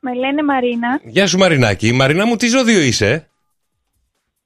Με 0.00 0.14
λένε 0.14 0.42
Μαρίνα. 0.42 1.00
Γεια 1.04 1.26
σου, 1.26 1.38
Μαρινάκη. 1.38 1.86
Η 1.86 1.92
Μαρίνα 1.92 2.26
μου, 2.26 2.36
τι 2.36 2.46
ζώδιο 2.48 2.80
είσαι; 2.80 3.30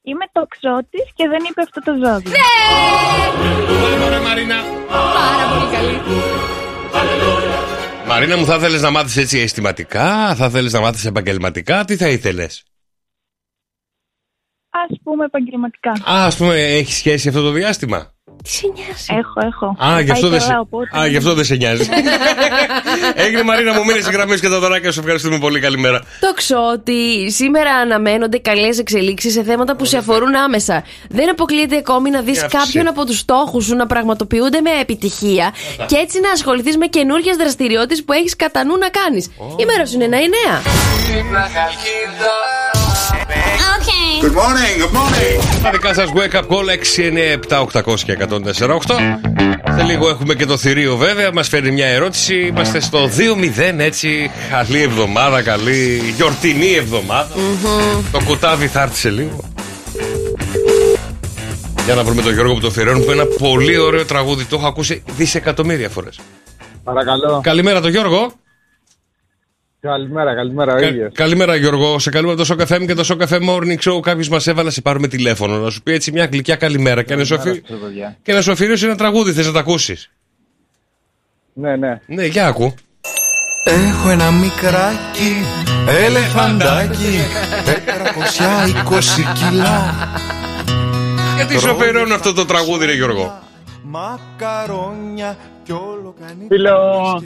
Είμαι 0.09 0.27
το 0.33 0.41
τοξότης 0.41 1.13
και 1.15 1.29
δεν 1.29 1.45
είπε 1.51 1.63
αυτό 1.63 1.81
το 1.81 1.93
ζώδιο. 1.93 2.31
Ναι! 2.31 4.05
Ωραία, 4.05 4.21
Μαρίνα. 4.21 4.63
Πάρα 4.89 5.45
πολύ 5.53 5.71
καλή. 5.75 6.01
Μαρίνα 8.07 8.37
μου, 8.37 8.45
θα 8.45 8.59
θέλεις 8.59 8.83
να 8.83 8.91
μάθεις 8.91 9.17
έτσι 9.17 9.39
αισθηματικά, 9.39 10.35
θα 10.35 10.51
θέλεις 10.51 10.73
να 10.73 10.81
μάθεις 10.81 11.05
επαγγελματικά, 11.05 11.85
τι 11.85 11.97
θα 11.97 12.09
ήθελες; 12.09 12.65
Α 14.71 15.01
πούμε 15.03 15.25
επαγγελματικά. 15.25 15.91
Α 15.91 16.25
ας 16.27 16.37
πούμε, 16.37 16.55
έχει 16.55 16.93
σχέση 16.93 17.29
αυτό 17.29 17.43
το 17.43 17.51
διάστημα; 17.51 18.15
Τι 18.47 18.53
σε 18.53 18.67
νοιάζει. 18.75 19.07
Έχω, 19.21 19.47
έχω. 19.47 19.77
Α, 19.95 20.01
γι' 20.01 20.11
αυτό, 20.11 20.23
Πάει 20.29 20.31
δεν 20.31 20.41
σε... 20.41 20.47
καλά, 20.49 20.61
οπότε- 20.61 20.99
Α, 21.01 21.07
γι' 21.07 21.17
αυτό 21.17 21.35
δεν 21.35 21.45
σε 21.45 21.55
νοιάζει. 21.55 21.89
Έγινε 23.25 23.43
Μαρίνα 23.43 23.73
μου, 23.73 23.85
μείνε 23.85 23.99
γραμμές 23.99 24.41
και 24.41 24.49
τα 24.49 24.59
δωράκια 24.59 24.93
σου. 24.93 25.01
Ευχαριστούμε 25.01 25.39
πολύ. 25.39 25.61
Καλημέρα. 25.61 25.99
Το 26.21 26.33
ξέρω 26.35 26.61
ότι 26.73 27.31
σήμερα 27.31 27.71
αναμένονται 27.75 28.39
καλές 28.39 28.79
εξελίξεις 28.79 29.33
σε 29.33 29.43
θέματα 29.43 29.77
που 29.77 29.85
σε 29.85 29.97
αφορούν 29.97 30.35
άμεσα. 30.35 30.85
Δεν 31.09 31.31
αποκλείεται 31.31 31.77
ακόμη 31.77 32.11
να 32.11 32.21
δεις 32.21 32.39
Και 32.39 32.45
αύξηση. 32.45 32.65
κάποιον 32.65 32.87
από 32.87 33.05
τους 33.07 33.19
στόχους 33.19 33.65
σου 33.65 33.75
να 33.75 33.87
πραγματοποιούνται 33.87 34.61
με 34.61 34.71
επιτυχία 34.81 35.53
και 35.87 35.97
έτσι 35.97 36.21
να 36.21 36.31
ασχοληθείς 36.31 36.77
με 36.77 36.87
καινούργιες 36.87 37.37
δραστηριότητες 37.37 38.05
που 38.05 38.13
έχεις 38.13 38.37
κατά 38.37 38.65
νου 38.65 38.77
να 38.79 38.89
κάνεις. 38.89 39.27
Η 39.57 39.65
μέρα 39.65 39.87
σου 39.87 39.95
είναι 39.95 40.07
να 40.07 40.17
είναι 40.17 40.37
νέα. 40.47 40.61
Good 44.23 44.35
morning, 44.35 44.75
good 44.83 44.95
morning. 44.97 45.63
Τα 45.63 45.71
δικά 45.71 45.95
σας 45.95 46.13
wake 46.15 46.37
up 46.37 46.47
call 46.49 46.69
697 47.49 47.67
800 47.85 48.01
και 48.05 48.13
148. 48.13 48.95
Σε 49.77 49.83
λίγο 49.83 50.09
έχουμε 50.09 50.35
και 50.35 50.47
το 50.47 50.57
θηρίο 50.57 50.97
βέβαια. 50.97 51.33
Μας 51.33 51.49
φέρνει 51.49 51.71
μια 51.71 51.87
ερώτηση. 51.87 52.35
Είμαστε 52.35 52.81
στο 52.81 53.07
2-0 53.07 53.79
έτσι. 53.79 54.31
Καλή 54.51 54.83
εβδομάδα, 54.83 55.43
καλή 55.43 56.03
γιορτινή 56.17 56.73
εβδομάδα. 56.73 57.29
Το 58.13 58.21
κουτάβι 58.25 58.67
θα 58.67 58.83
έρθει 58.83 58.97
σε 58.97 59.11
λίγο. 59.11 59.45
Για 61.85 61.95
να 61.95 62.05
βρούμε 62.05 62.23
τον 62.23 62.33
Γιώργο 62.33 62.55
που 62.55 62.61
το 62.61 62.67
αφιερώνει 62.67 63.05
που 63.05 63.13
είναι 63.13 63.23
ένα 63.23 63.31
πολύ 63.39 63.79
ωραίο 63.79 64.05
τραγούδι. 64.05 64.45
Το 64.45 64.57
έχω 64.57 64.67
ακούσει 64.67 65.03
δισεκατομμύρια 65.17 65.89
φορές. 65.89 66.19
Παρακαλώ. 66.85 67.41
Καλημέρα 67.43 67.81
τον 67.81 67.91
Γιώργο. 67.91 68.33
Καλημέρα, 69.87 70.35
καλημέρα, 70.35 70.75
ο 70.75 70.79
Κα- 70.81 70.87
ίδιος. 70.87 71.13
καλημέρα 71.15 71.57
Γιώργο. 71.57 71.99
Σε 71.99 72.11
καλούμε 72.11 72.33
από 72.33 72.45
το 72.45 72.55
Show 72.59 72.63
FM 72.75 72.87
και 72.87 72.95
το 72.95 73.05
Show 73.09 73.23
Cafe 73.23 73.39
Morning 73.49 73.79
Show. 73.91 74.01
Κάποιος 74.03 74.29
μας 74.29 74.47
έβαλε 74.47 74.67
να 74.67 74.71
σε 74.73 74.81
πάρουμε 74.81 75.09
τηλέφωνο. 75.09 75.59
Να 75.59 75.71
σου 75.71 75.83
πει 75.83 75.93
έτσι 75.93 76.13
μια 76.13 76.25
γλυκιά 76.33 76.57
καλημέρα 76.57 77.03
και 77.03 77.17
να 77.17 77.25
σου, 77.25 77.35
αφι... 77.35 77.61
Καλημέρα, 77.61 77.87
παιδιά. 77.87 78.17
και 78.23 78.33
να 78.33 78.41
σου 78.43 78.53
αφιερώσει 78.53 78.85
ένα 78.85 78.97
τραγούδι. 78.97 79.33
Θες 79.33 79.47
να 79.47 79.53
τα 79.53 79.59
ακούσεις; 79.59 80.11
Ναι, 81.53 81.77
ναι. 81.77 82.01
Ναι, 82.07 82.25
για 82.25 82.47
ακού. 82.47 82.75
Έχω 83.65 84.11
ένα 84.11 84.31
μικράκι 84.31 85.33
ελεφαντάκι 86.07 87.19
420 87.65 89.49
κιλά 89.49 89.95
Γιατί 91.37 91.59
σου 91.59 91.71
αφιερώνω 91.71 92.15
αυτό 92.15 92.33
το 92.33 92.45
τραγούδι, 92.45 92.87
ρε 92.87 92.93
Γιώργο; 92.95 93.39
Μακαρόνια 93.83 95.37
κι 95.65 95.73
όλο 95.73 96.15
κάνει 96.21 96.47
Φίλο, 96.49 97.23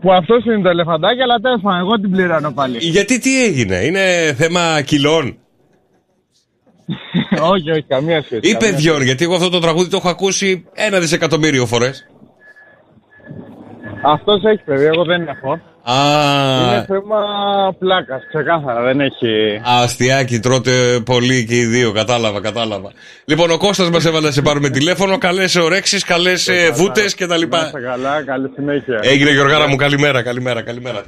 που 0.00 0.12
αυτός 0.12 0.44
είναι 0.44 0.62
το 0.62 0.68
ελεφαντάκι, 0.68 1.20
αλλά 1.22 1.38
τέλος 1.38 1.60
πάντων, 1.62 1.80
εγώ 1.80 2.00
την 2.00 2.10
πληρώνω 2.10 2.52
πάλι. 2.52 2.78
Γιατί 2.78 3.18
τι 3.18 3.44
έγινε, 3.44 3.76
είναι 3.76 4.34
θέμα 4.36 4.82
κιλών; 4.82 5.38
Όχι, 7.52 7.70
όχι, 7.70 7.82
καμία 7.82 8.22
σχέση. 8.22 8.40
ή 8.48 8.52
καμία 8.52 8.58
παιδιών. 8.58 9.02
Γιατί 9.02 9.24
εγώ 9.24 9.34
αυτό 9.34 9.48
το 9.50 9.58
τραγούδι 9.58 9.90
το 9.90 9.96
έχω 9.96 10.08
ακούσει 10.08 10.64
ένα 10.74 11.00
δισεκατομμύριο 11.00 11.66
φορές. 11.66 12.09
Αυτός 14.02 14.42
έχει 14.44 14.62
παιδί, 14.64 14.84
εγώ 14.84 15.04
δεν 15.04 15.28
έχω. 15.28 15.60
Είναι 16.62 16.76
Α, 16.76 16.84
θέμα 16.86 17.18
πλάκας, 17.78 18.22
ξεκάθαρα, 18.28 18.82
δεν 18.82 19.00
έχει. 19.00 19.60
αστιάκι 19.82 20.38
τρώτε 20.38 21.00
πολύ 21.04 21.44
και 21.44 21.56
οι 21.56 21.64
δύο. 21.64 21.92
Κατάλαβα, 21.92 22.40
κατάλαβα. 22.40 22.92
Λοιπόν, 23.24 23.50
ο 23.50 23.58
Κώστας 23.58 23.90
μας 23.90 24.04
έβαλε 24.04 24.26
να 24.26 24.32
σε 24.32 24.42
πάρουμε 24.42 24.68
τηλέφωνο. 24.68 25.18
Καλές 25.18 25.56
ορέξει, 25.56 25.98
καλές 25.98 26.50
βούτες 26.74 27.14
κτλ. 27.14 27.26
Να 27.48 27.58
είστε 27.58 27.80
καλά, 27.80 28.22
καλή 28.22 28.50
συνέχεια. 28.54 28.98
Έγινε 29.02 29.30
Γιωργάρα 29.30 29.68
μου, 29.68 29.76
καλημέρα, 29.76 30.22
καλημέρα, 30.22 30.62
καλημέρα. 30.62 31.02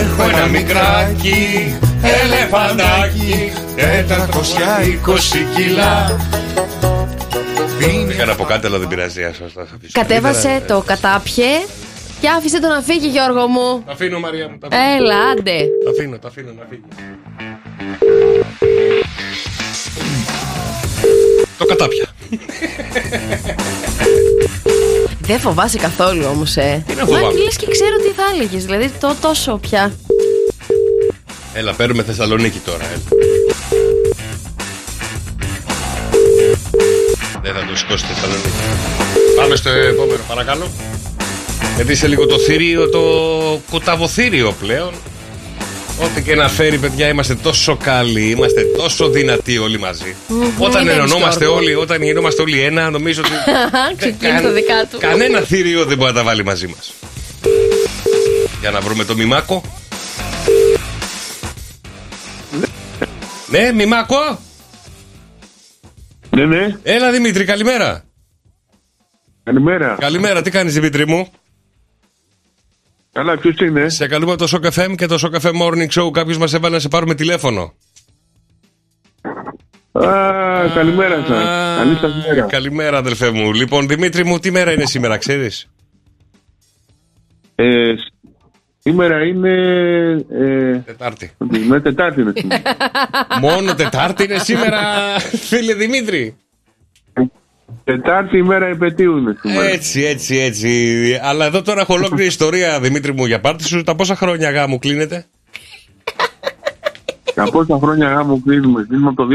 Έχω 0.00 0.28
ένα 0.28 0.46
μικράκι 0.46 1.76
ελεφαντάκι 2.02 3.52
420 3.76 5.38
κιλά 5.56 6.16
Έκανα 8.10 8.32
από 8.32 8.44
κάτι, 8.44 8.66
αλλά 8.66 8.78
δεν 8.78 8.88
πειράζει. 8.88 9.22
ας- 9.24 9.40
ας- 9.40 9.56
ας 9.56 9.68
αφήσω. 9.76 9.92
Κατέβασε 9.92 10.62
το 10.66 10.82
κατάπιε 10.86 11.46
και 12.20 12.28
άφησε 12.28 12.60
το 12.60 12.68
να 12.68 12.80
φύγει, 12.80 13.06
Γιώργο 13.08 13.46
μου. 13.46 13.82
Τα 13.86 13.92
αφήνω, 13.92 14.18
Μαρία 14.20 14.48
μου. 14.48 14.58
Τα 14.58 14.66
αφήνω. 14.72 14.94
Έλα, 14.96 15.16
άντε. 15.30 15.66
Τα 15.84 15.90
αφήνω, 15.90 16.18
τα 16.18 16.28
αφήνω 16.28 16.52
να 16.58 16.64
φύγει. 16.70 16.82
Το 21.58 21.64
κατάπια. 21.64 22.06
Δεν 25.20 25.40
φοβάσαι 25.40 25.78
καθόλου 25.78 26.24
όμως, 26.30 26.56
ε. 26.56 26.82
Τι 26.86 26.94
να 26.94 27.04
φοβάμαι; 27.04 27.22
Μα 27.26 27.32
λες 27.32 27.56
και 27.56 27.66
ξέρω 27.70 27.96
τι 27.96 28.08
θα 28.08 28.22
έλεγες. 28.34 28.64
Δηλαδή 28.64 28.88
το 29.00 29.14
τόσο 29.20 29.56
πια. 29.56 29.92
Έλα, 31.54 31.72
παίρνουμε 31.72 32.02
Θεσσαλονίκη 32.02 32.58
τώρα. 32.58 32.84
Έλα. 32.84 33.02
Δεν 37.42 37.52
θα 37.54 37.64
το 37.68 37.76
σηκώσει 37.76 38.04
Θεσσαλονίκη. 38.04 38.48
Πάμε 39.36 39.56
στο 39.56 39.68
επόμενο, 39.70 40.20
παρακαλώ. 40.28 40.70
Γιατί 41.76 41.94
σε 41.94 42.06
λίγο 42.06 42.26
το 42.26 42.38
θηρίο, 42.38 42.88
το 42.88 43.00
κουταβοθήριο 43.70 44.54
πλέον. 44.60 44.92
Ό,τι 46.02 46.22
και 46.22 46.34
να 46.34 46.48
φέρει, 46.48 46.78
παιδιά, 46.78 47.08
είμαστε 47.08 47.34
τόσο 47.34 47.76
καλοί, 47.76 48.30
είμαστε 48.30 48.62
τόσο 48.76 49.08
δυνατοί 49.08 49.58
όλοι 49.58 49.78
μαζί. 49.78 50.14
Όταν 50.58 50.82
είναι 50.82 50.92
ενωνόμαστε 50.92 51.44
Γιώργο. 51.44 51.58
όλοι, 51.60 51.74
όταν 51.74 52.02
γινόμαστε 52.02 52.42
όλοι 52.42 52.60
ένα, 52.60 52.90
νομίζω 52.90 53.22
ότι 53.24 53.32
Ξεκίνησε 54.00 54.42
τα 54.42 54.50
δικά 54.50 54.86
του. 54.90 54.98
κανένα 54.98 55.40
θηρίο 55.40 55.84
δεν 55.84 55.96
μπορεί 55.96 56.12
να 56.12 56.18
τα 56.18 56.24
βάλει 56.24 56.44
μαζί 56.44 56.66
μας. 56.66 56.92
Για 58.60 58.70
να 58.70 58.80
βρούμε 58.80 59.04
το 59.04 59.14
μημάκο. 59.14 59.62
Ναι, 63.46 63.72
μημάκο. 63.72 64.40
Ναι, 66.36 66.46
ναι. 66.46 66.76
Έλα 66.82 67.10
Δημήτρη, 67.10 67.44
καλημέρα. 67.44 68.04
Καλημέρα. 69.44 69.96
Καλημέρα, 70.00 70.42
τι 70.42 70.50
κάνεις 70.50 70.74
Δημήτρη 70.74 71.06
μου; 71.06 71.28
Καλά, 73.12 73.38
ποιος 73.38 73.56
είναι; 73.60 73.88
Σε 73.88 74.06
καλούμε 74.06 74.32
από 74.32 74.46
το 74.46 74.58
Shock 74.62 74.70
FM 74.72 74.94
και 74.96 75.06
το 75.06 75.18
Shock 75.22 75.40
FM 75.40 75.52
Morning 75.62 75.88
Show. 76.02 76.10
Κάποιος 76.12 76.38
μας 76.38 76.54
έβαλε 76.54 76.74
να 76.74 76.80
σε 76.80 76.88
πάρουμε 76.88 77.14
τηλέφωνο. 77.14 77.72
Α, 79.92 80.68
καλημέρα 80.74 81.24
σας. 81.26 81.44
Α, 81.46 81.76
Καλή 81.76 81.96
σας 81.96 82.26
μέρα. 82.26 82.46
Καλημέρα 82.46 82.98
αδελφέ 82.98 83.30
μου. 83.30 83.52
Λοιπόν, 83.52 83.88
Δημήτρη 83.88 84.24
μου, 84.24 84.38
τι 84.38 84.50
μέρα 84.50 84.72
είναι 84.72 84.84
σήμερα, 84.86 85.16
ξέρεις; 85.16 85.70
Ε, 87.54 87.94
σήμερα 88.82 89.24
είναι. 89.24 89.50
Ε, 90.30 90.78
Τετάρτη. 90.78 91.30
με 91.68 91.80
Τετάρτη 91.80 92.20
είναι 92.20 92.32
σήμερα. 92.36 92.62
Μόνο 93.40 93.74
Τετάρτη 93.74 94.24
είναι 94.24 94.38
σήμερα, 94.38 94.78
φίλε 95.20 95.74
Δημήτρη. 95.74 96.36
Τετάρτη 97.84 98.38
ημέρα 98.38 98.66
επαιτίου 98.66 99.16
είναι 99.16 99.36
σήμερα. 99.40 99.68
Έτσι, 99.68 100.02
έτσι, 100.02 100.36
έτσι. 100.36 101.18
Αλλά 101.22 101.44
εδώ 101.44 101.62
τώρα 101.62 101.80
έχω 101.80 101.94
ολόκληρη 101.94 102.26
ιστορία, 102.36 102.80
Δημήτρη 102.80 103.12
μου, 103.12 103.26
για 103.26 103.40
πάρτι 103.40 103.64
σου. 103.64 103.82
Τα 103.82 103.94
πόσα 103.94 104.16
χρόνια 104.16 104.50
γάμου 104.50 104.78
κλείνεται; 104.78 105.26
Τα 107.34 107.50
πόσα 107.50 107.78
χρόνια 107.78 108.08
γάμου 108.08 108.42
κλείνουμε. 108.42 108.84
Κλείνουμε 108.88 109.08
από 109.08 109.26
το 109.26 109.28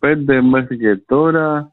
2015 0.00 0.40
μέχρι 0.50 0.78
και 0.78 0.96
τώρα. 1.06 1.72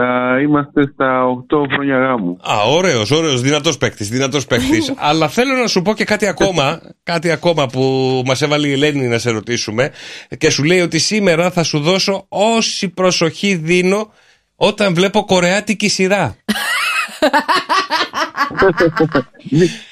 Θα 0.00 0.40
είμαστε 0.42 0.90
στα 0.92 1.24
8 1.50 1.66
χρόνια 1.72 1.98
γάμου. 1.98 2.38
Α, 2.40 2.62
ωραίος, 2.68 3.10
ωραίος, 3.10 3.40
δυνατός 3.40 3.78
παίκτης, 3.78 4.08
δυνατός 4.08 4.46
παίκτης. 4.46 4.92
Αλλά 4.96 5.28
θέλω 5.28 5.54
να 5.54 5.66
σου 5.66 5.82
πω 5.82 5.94
και 5.94 6.04
κάτι 6.04 6.26
ακόμα, 6.26 6.80
κάτι 7.02 7.30
ακόμα 7.30 7.66
που 7.66 7.82
μας 8.26 8.42
έβαλε 8.42 8.68
η 8.68 8.72
Ελένη 8.72 9.06
να 9.06 9.18
σε 9.18 9.30
ρωτήσουμε 9.30 9.90
και 10.38 10.50
σου 10.50 10.64
λέει 10.64 10.80
ότι 10.80 10.98
σήμερα 10.98 11.50
θα 11.50 11.62
σου 11.62 11.80
δώσω 11.80 12.26
όση 12.28 12.88
προσοχή 12.88 13.54
δίνω 13.54 14.12
όταν 14.56 14.94
βλέπω 14.94 15.24
κορεάτικη 15.24 15.88
σειρά. 15.88 16.36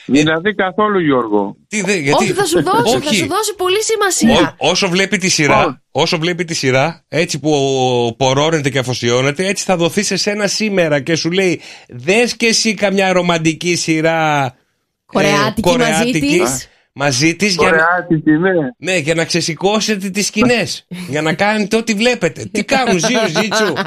δηλαδή 0.06 0.54
καθόλου 0.54 0.98
Γιώργο. 1.00 1.56
Τι 1.68 1.82
δε, 1.82 1.94
γιατί... 1.96 2.24
Όχι, 2.24 2.32
θα 2.32 2.44
σου 2.44 2.62
δώσει, 2.62 2.92
θα 2.92 3.08
Όχι. 3.08 3.14
σου 3.14 3.26
δώσει 3.26 3.54
πολύ 3.56 3.82
σημασία. 3.82 4.56
Ό- 4.58 4.70
όσο 4.70 4.88
βλέπει 4.88 5.18
τη 5.18 5.28
σειρά, 5.28 5.82
όσο 5.90 6.18
βλέπει 6.18 6.44
τη 6.44 6.54
σειρά, 6.54 7.04
έτσι 7.08 7.38
που 7.38 8.14
πορώνεται 8.18 8.70
και 8.70 8.78
αφοσιώνεται, 8.78 9.46
έτσι 9.46 9.64
θα 9.64 9.76
δοθεί 9.76 10.02
σε 10.02 10.16
σένα 10.16 10.46
σήμερα 10.46 11.00
και 11.00 11.14
σου 11.14 11.30
λέει 11.30 11.60
δες 11.88 12.36
και 12.36 12.46
εσύ 12.46 12.74
καμιά 12.74 13.12
ρομαντική 13.12 13.76
σειρά 13.76 14.54
Κορεάτικη 15.06 15.76
μαζί 15.76 16.10
της. 16.10 16.68
μαζί 16.92 17.36
της 17.36 17.54
για 17.54 17.70
να, 17.70 17.76
Κορεάτικη, 17.76 18.30
ναι. 18.30 18.50
ναι, 18.78 18.96
για 18.96 19.14
να 19.14 19.24
ξεσηκώσετε 19.24 20.10
τις 20.10 20.26
σκηνές 20.26 20.86
για 21.08 21.22
να 21.22 21.32
κάνετε 21.34 21.76
ό,τι 21.76 21.94
βλέπετε 21.94 22.44
τι 22.52 22.64
κάνουν 22.64 22.98
ζίου 22.98 23.40
ζίτσου 23.42 23.72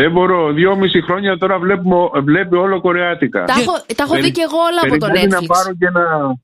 Δεν 0.00 0.12
μπορώ. 0.12 0.52
Δυόμιση 0.52 1.02
χρόνια 1.02 1.38
τώρα 1.38 1.58
βλέπουμε, 1.58 1.96
βλέπει 2.22 2.54
όλο 2.56 2.80
κορεάτικα. 2.80 3.44
Τα 3.44 3.54
έχω, 3.60 3.72
τα 3.96 4.02
έχω 4.02 4.14
δει 4.14 4.30
και 4.30 4.40
εγώ 4.48 4.56
όλα 4.58 4.80
από 4.82 4.98
το 4.98 5.06
Περιμένει 5.06 5.30
να 5.32 5.38
Netflix. 5.38 5.46
πάρω 5.46 5.74
και 5.78 5.86
ένα... 5.86 6.36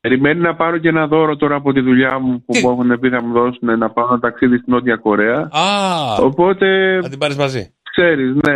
Περιμένει 0.00 0.40
να 0.40 0.54
πάρω 0.54 0.78
και 0.78 0.88
ένα 0.88 1.06
δώρο 1.06 1.36
τώρα 1.36 1.56
από 1.56 1.72
τη 1.72 1.80
δουλειά 1.80 2.18
μου 2.18 2.44
που 2.44 2.52
Τι; 2.52 2.60
μου 2.66 2.70
έχουν 2.70 2.98
πει 3.00 3.08
θα 3.08 3.22
μου 3.22 3.32
δώσουν 3.32 3.78
να 3.78 3.90
πάω 3.90 4.06
ένα 4.08 4.18
ταξίδι 4.18 4.56
στην 4.58 4.72
Νότια 4.74 4.96
Κορέα. 4.96 5.48
Α, 5.52 5.64
Οπότε 6.20 6.98
θα 7.02 7.08
την 7.08 7.18
πάρεις 7.18 7.36
μαζί 7.36 7.74
ξέρεις, 7.90 8.34
ναι. 8.46 8.54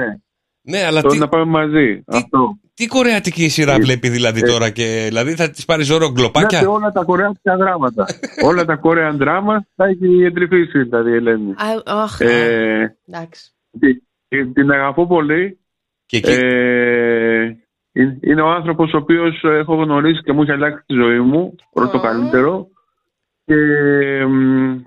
Ναι, 0.66 0.84
αλλά 0.86 1.00
το 1.02 1.08
τι- 1.08 1.18
να 1.18 1.28
πάμε 1.28 1.44
μαζί. 1.44 2.02
Αυτό. 2.06 2.58
Τι 2.74 2.86
κορεατική 2.86 3.48
σειρά 3.48 3.74
βλέπει 3.76 4.08
δηλαδή 4.08 4.42
τώρα 4.42 4.70
και 4.70 5.04
δηλαδή 5.08 5.34
θα 5.34 5.50
της 5.50 5.64
πάρεις 5.64 5.86
ζωρό 5.86 6.10
γκλοπάκια; 6.10 6.58
Βλέπετε 6.58 6.76
όλα 6.78 6.92
τα 6.92 7.04
κορεάτικα 7.04 7.56
δράματα. 7.56 8.06
όλα 8.48 8.64
τα 8.64 8.80
Korean 8.82 9.22
drama 9.22 9.56
τα 9.76 9.84
έχει 9.86 10.24
εντρυφήσει 10.24 10.82
δηλαδή 10.82 11.10
η 11.10 11.14
Ελένη. 11.14 11.50
Α, 11.50 12.00
Αχ, 12.02 12.20
Ε, 12.20 12.96
εντάξει. 13.08 13.52
Τη- 13.80 14.02
τη- 14.28 14.52
την 14.52 14.70
αγαπώ 14.70 15.06
πολύ. 15.06 15.58
Και 16.06 16.16
εκεί- 16.16 16.30
Ε, 16.30 17.42
είναι- 17.92 18.18
είναι 18.22 18.42
ο 18.42 18.48
άνθρωπος 18.50 18.92
ο 18.92 18.96
οποίος 18.96 19.42
έχω 19.44 19.74
γνωρίσει 19.74 20.22
και 20.22 20.32
μου 20.32 20.42
έχει 20.42 20.50
αλλάξει 20.52 20.84
τη 20.86 20.94
ζωή 20.94 21.18
μου 21.20 21.54
προς 21.72 21.90
το 21.90 22.00
καλύτερο. 22.00 22.68
Και 23.44 23.54
μ, 24.26 24.80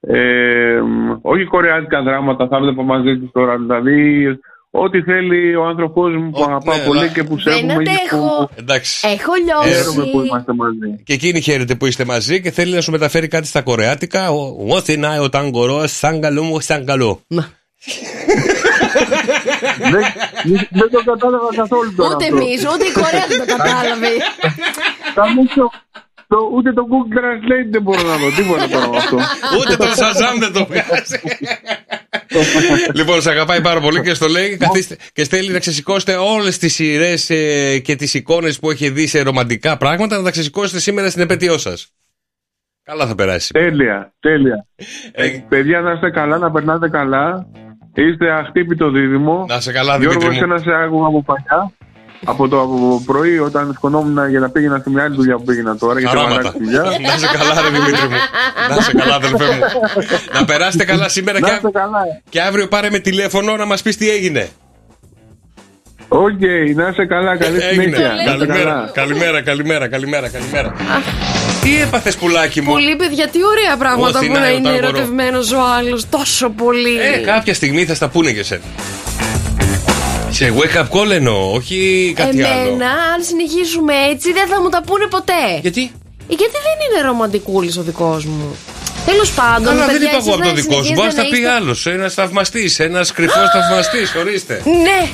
ε, 0.00 0.80
μ, 0.80 1.18
όχι 1.22 1.44
κορεάτικα 1.44 2.02
δράματα 2.02 2.48
θα 2.48 2.58
βλέπω 2.60 2.82
μαζί 2.82 3.18
του 3.18 3.30
τώρα. 3.32 3.56
Δηλαδή 3.56 4.26
ό,τι 4.70 5.02
θέλει 5.02 5.54
ο 5.56 5.64
άνθρωπός 5.66 6.14
μου 6.16 6.30
που 6.30 6.42
αγαπάω 6.42 6.76
ναι, 6.76 6.84
πολύ 6.86 6.98
αλλά- 6.98 7.08
και 7.08 7.22
που 7.24 7.36
Δεν 7.36 7.52
σέβομαι 7.54 7.82
και 7.82 7.90
αντέχω. 7.90 8.46
που 8.46 8.50
Εντάξει. 8.58 9.08
Έχω 9.08 9.32
χαίρομαι 9.68 10.02
που 10.10 10.18
λιώσει. 10.18 10.26
είμαστε 10.28 10.52
μαζί. 10.54 11.02
Και 11.04 11.12
εκείνη 11.12 11.40
χαίρεται 11.40 11.74
που 11.74 11.86
είστε 11.86 12.04
μαζί 12.04 12.40
και 12.40 12.50
θέλει 12.50 12.74
να 12.74 12.80
σου 12.80 12.90
μεταφέρει 12.90 13.28
κάτι 13.28 13.46
στα 13.46 13.62
κορεάτικα. 13.62 14.30
Ο 14.70 14.80
θυνάει 14.80 15.18
ο 15.18 15.28
ταγκορό, 15.28 15.86
σαν 15.86 16.20
καλό 16.20 16.42
μου, 16.42 16.60
σαν 16.60 16.84
καλό. 16.84 17.20
Δεν, 19.92 20.04
δεν 20.70 20.90
το 20.90 21.02
κατάλαβα 21.04 21.48
καθόλου 21.56 21.94
τώρα. 21.94 22.14
Ούτε 22.14 22.24
αυτό. 22.24 22.36
εμείς, 22.36 22.66
ούτε 22.72 22.84
η 22.84 22.92
Κορέα 22.92 23.26
δεν 23.28 23.38
το 23.38 23.46
κατάλαβε. 23.56 24.08
Καμίσιο, 25.14 25.70
το, 26.26 26.36
ούτε 26.54 26.72
το 26.72 26.86
Google 26.90 27.16
Translate 27.18 27.68
δεν 27.70 27.82
μπορώ 27.82 28.02
να 28.02 28.16
δω. 28.16 28.30
Τίποτα 28.36 28.68
τώρα 28.68 28.88
με 28.88 28.96
αυτό. 28.96 29.18
Ούτε 29.60 29.76
τον 29.76 29.94
Σαζάμ 29.94 30.38
δεν 30.38 30.52
το 30.52 30.66
βγάζει. 30.66 31.20
λοιπόν, 32.98 33.22
σε 33.22 33.30
αγαπάει 33.30 33.60
πάρα 33.60 33.80
πολύ 33.80 34.00
και 34.02 34.14
στο 34.14 34.28
λέει 34.28 34.56
καθίστε, 34.56 34.96
και 35.12 35.24
στέλνει 35.24 35.52
να 35.52 35.58
ξεσηκώσετε 35.58 36.14
όλες 36.14 36.58
τις 36.58 36.74
σειρές 36.74 37.26
και 37.82 37.96
τις 37.96 38.14
εικόνες 38.14 38.58
που 38.58 38.70
έχει 38.70 38.90
δει 38.90 39.06
σε 39.06 39.22
ρομαντικά 39.22 39.76
πράγματα 39.76 40.16
να 40.16 40.22
τα 40.22 40.30
ξεσηκώσετε 40.30 40.80
σήμερα 40.80 41.10
στην 41.10 41.22
επέτειό 41.22 41.58
σας. 41.58 41.88
Καλά 42.82 43.06
θα 43.06 43.14
περάσει. 43.14 43.52
Τέλεια, 43.52 44.14
τέλεια. 44.20 44.66
Ε, 45.12 45.28
παιδιά, 45.48 45.80
να 45.80 45.92
είστε 45.92 46.10
καλά, 46.10 46.38
να 46.38 46.50
περνάτε 46.50 46.88
καλά. 46.88 47.46
Είστε 47.94 48.30
αχτύπητο 48.32 48.90
δίδυμο. 48.90 49.44
Να 49.48 49.56
είσαι 49.56 49.72
καλά, 49.72 49.96
Γιώργο, 49.96 50.18
Δημήτρη 50.20 50.46
μου. 50.46 50.52
εσένα 50.54 50.58
σε 50.76 50.82
άκουγα 50.84 51.06
από 51.06 51.22
παλιά. 51.22 51.72
Από 52.26 52.48
το 52.48 52.60
από 52.60 53.02
πρωί 53.06 53.38
όταν 53.38 53.72
σηκωνόμουν 53.76 54.28
για 54.28 54.40
να 54.40 54.50
πήγαινα 54.50 54.78
στη 54.78 54.90
μια 54.90 55.02
άλλη 55.04 55.14
δουλειά 55.14 55.36
που 55.36 55.42
πήγαινα 55.44 55.76
τώρα. 55.76 56.00
Γιατί 56.00 56.16
Χαράματα. 56.16 56.40
αλλάξει 56.40 56.58
δουλειά. 56.64 56.82
Να 56.82 57.14
είσαι 57.14 57.26
καλά, 57.38 57.60
ρε 57.62 57.68
Δημήτρη 57.78 58.06
μου. 58.08 58.16
Να 58.68 58.76
είσαι 58.76 58.92
καλά, 58.92 59.14
αδελφέ 59.14 59.44
μου. 59.44 59.60
να 60.32 60.44
περάσετε 60.44 60.84
καλά 60.84 61.08
σήμερα 61.08 61.38
Να 61.40 61.48
και, 61.48 61.54
είστε 61.54 61.70
καλά. 61.70 61.98
και 62.28 62.40
αύριο 62.40 62.68
πάρε 62.68 62.90
με 62.90 62.98
τηλέφωνο 62.98 63.56
να 63.56 63.64
μας 63.66 63.82
πεις 63.82 63.96
τι 63.96 64.10
έγινε. 64.10 64.48
Οκ, 66.08 66.40
να 66.74 66.88
είστε 66.88 67.06
καλά, 67.06 67.36
καλή 67.36 67.56
Έγινε. 67.62 67.82
συνέχεια. 67.82 68.08
Να 68.08 68.14
είστε 68.14 68.24
Καλημέρα, 68.30 68.70
καλά. 68.70 68.90
καλημέρα, 68.94 69.42
καλημέρα, 69.42 69.88
καλημέρα, 69.88 70.28
καλημέρα. 70.28 70.72
Τι 71.64 71.80
έπαθες, 71.80 72.16
πουλάκι 72.16 72.60
μου; 72.60 72.70
Πολύ 72.72 72.96
παιδιά, 72.96 73.28
τι 73.28 73.38
ωραία 73.44 73.76
πράγματα 73.76 74.18
Ό,τι 74.18 74.26
που 74.26 74.32
να 74.32 74.38
να 74.40 74.48
είναι 74.48 74.56
είναι 74.56 74.68
όταν 74.68 74.80
μπορώ. 74.80 74.86
ερωτευμένος 74.96 75.52
ο 75.52 75.60
άλλος. 75.78 76.08
Τόσο 76.08 76.48
πολύ. 76.50 76.96
Ε, 77.14 77.16
κάποια 77.18 77.54
στιγμή 77.54 77.84
θα 77.84 77.94
στα 77.94 78.08
πούνε 78.08 78.32
και 78.32 78.42
σένα. 78.42 78.62
Σε 80.30 80.52
wake 80.58 80.76
up 80.78 80.88
call 81.00 81.10
εννοώ, 81.10 81.52
όχι 81.52 82.12
κάτι 82.16 82.42
άλλο. 82.42 82.60
Εμένα, 82.68 82.90
αν 82.90 83.22
συνεχίσουμε 83.22 83.92
έτσι, 84.12 84.32
δεν 84.32 84.46
θα 84.48 84.60
μου 84.62 84.68
τα 84.68 84.82
πούνε 84.86 85.06
ποτέ. 85.06 85.42
Γιατί; 85.60 85.80
Ε, 86.30 86.34
Γιατί 86.34 86.52
δεν 86.52 86.76
είναι 86.98 87.06
ρομαντικούλης 87.06 87.76
ο 87.76 87.82
δικός 87.82 88.24
μου. 88.24 88.56
Τέλος 89.06 89.30
πάντων, 89.32 89.68
Αλλά 89.68 89.84
δεν 89.86 89.92
παιδιά, 89.92 90.08
είπα 90.08 90.16
εσείς 90.16 90.26
εγώ 90.26 90.34
από 90.36 90.44
να 90.44 90.50
το 90.50 90.54
δικό 90.60 90.74
σου. 90.74 90.84
συνεχίζετε 90.84 91.00
Μπορεί 91.00 91.14
να 91.16 91.22
τα 91.22 91.28
πει 91.30 91.36
είστε- 91.36 91.52
άλλος. 91.56 91.86
Ένας 91.86 92.14
θαυμαστής, 92.14 92.78
ένας 92.78 93.12
κρυφός 93.12 93.48
θαυμαστής, 93.52 94.14
ορίστε. 94.14 94.62
Ναι, 94.64 95.08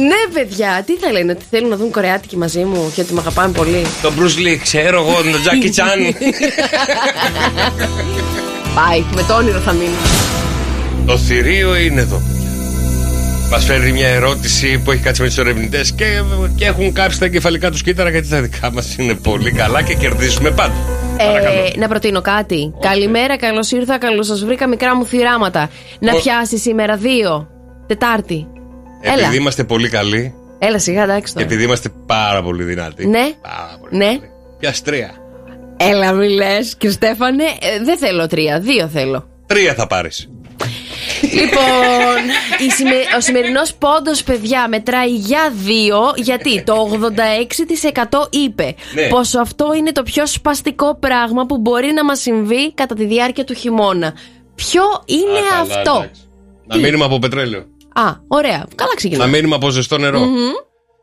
ναι, 0.00 0.32
παιδιά, 0.40 0.82
τι 0.86 0.96
θα 0.96 1.12
λένε, 1.12 1.32
ότι 1.32 1.44
θέλουν 1.50 1.68
να 1.68 1.76
δουν 1.76 1.90
κορεάτικη 1.90 2.36
μαζί 2.36 2.64
μου 2.64 2.92
και 2.94 3.00
ότι 3.00 3.12
με 3.12 3.20
αγαπάνε 3.20 3.52
πολύ. 3.52 3.82
Το 4.02 4.12
Bruce 4.18 4.38
Lee, 4.46 4.58
ξέρω 4.62 5.00
εγώ, 5.00 5.22
τον 5.32 5.40
Τζάκι 5.42 5.68
Τσάν. 5.68 5.98
Πάει, 8.74 9.04
με 9.14 9.22
το 9.22 9.34
όνειρο 9.34 9.58
θα 9.58 9.72
μείνω. 9.72 9.94
Το 11.06 11.18
θηρίο 11.18 11.76
είναι 11.76 12.00
εδώ. 12.00 12.22
Μας 13.50 13.64
φέρνει 13.64 13.92
μια 13.92 14.08
ερώτηση 14.08 14.78
που 14.84 14.90
έχει 14.90 15.02
κάτσει 15.02 15.22
με 15.22 15.28
του 15.28 15.40
ερευνητές 15.40 15.92
και, 15.92 16.04
και 16.56 16.64
έχουν 16.64 16.92
κάψει 16.92 17.18
τα 17.18 17.24
εγκεφαλικά 17.24 17.70
τους 17.70 17.82
κύτταρα 17.82 18.10
γιατί 18.10 18.28
τα 18.28 18.40
δικά 18.40 18.72
μας 18.72 18.96
είναι 18.98 19.14
πολύ 19.14 19.52
καλά 19.52 19.82
και 19.82 19.94
κερδίζουμε 19.94 20.50
πάντα. 20.50 20.74
Ε, 21.16 21.78
να 21.78 21.88
προτείνω 21.88 22.20
κάτι. 22.20 22.72
Καλημέρα, 22.80 23.36
καλώς 23.36 23.70
ήρθα, 23.70 23.98
καλώς 23.98 24.26
σας 24.26 24.44
βρήκα, 24.44 24.68
μικρά 24.68 24.96
μου 24.96 25.06
θυράματα. 25.06 25.70
Να 26.00 26.12
Ο- 26.14 26.20
πιάσεις 26.20 26.60
σήμερα 26.60 26.96
δύο. 26.96 27.48
Τετάρτη. 27.86 28.46
Έλα. 29.00 29.14
Επειδή 29.14 29.36
είμαστε 29.36 29.64
πολύ 29.64 29.88
καλοί 29.88 30.34
Έλα, 30.58 30.78
σιγά, 30.78 31.02
εντάξει 31.02 31.32
και 31.32 31.38
τώρα. 31.38 31.46
επειδή 31.46 31.64
είμαστε 31.64 31.88
πάρα 32.06 32.42
πολύ 32.42 32.62
δυνατοί. 32.64 33.06
Ναι. 33.06 33.32
Ναι. 33.90 34.18
Πια 34.58 34.74
τρία; 34.84 35.10
Έλα, 35.76 36.12
μη 36.12 36.28
λες. 36.28 36.74
Και 36.76 36.90
Στέφανε, 36.90 37.44
ε, 37.44 37.84
δεν 37.84 37.98
θέλω 37.98 38.26
τρία, 38.26 38.60
δύο 38.60 38.88
θέλω. 38.88 39.28
Τρία 39.46 39.74
θα 39.74 39.86
πάρεις. 39.86 40.28
Λοιπόν, 41.22 42.18
η 42.66 42.70
σημε- 42.70 43.06
ο 43.16 43.20
σημερινός 43.20 43.74
πόντος, 43.74 44.22
παιδιά, 44.22 44.68
μετράει 44.68 45.14
για 45.14 45.52
δύο, 45.64 45.98
γιατί 46.16 46.62
το 46.62 46.72
86% 46.72 48.26
είπε 48.30 48.74
Ναι. 48.94 49.02
πως 49.08 49.34
αυτό 49.34 49.74
είναι 49.74 49.92
το 49.92 50.02
πιο 50.02 50.26
σπαστικό 50.26 50.94
πράγμα 50.98 51.46
που 51.46 51.58
μπορεί 51.58 51.92
να 51.92 52.04
μας 52.04 52.20
συμβεί 52.20 52.72
κατά 52.74 52.94
τη 52.94 53.04
διάρκεια 53.04 53.44
του 53.44 53.54
χειμώνα. 53.54 54.14
Ποιο 54.54 54.82
είναι 55.06 55.38
Α, 55.38 55.50
καλά, 55.50 55.60
αυτό; 55.80 55.96
εντάξει. 56.02 56.20
Να 56.66 56.76
μείνουμε 56.76 57.04
από 57.04 57.18
πετρέλαιο. 57.18 57.64
Α, 57.94 58.02
ωραία. 58.28 58.66
Καλά 58.74 58.90
Να 58.90 58.96
ξεκινάμε. 58.96 59.30
μείνουμε 59.36 59.54
από 59.54 59.68
ζεστό 59.70 59.98
νερό. 59.98 60.18
Μμμ. 60.18 60.36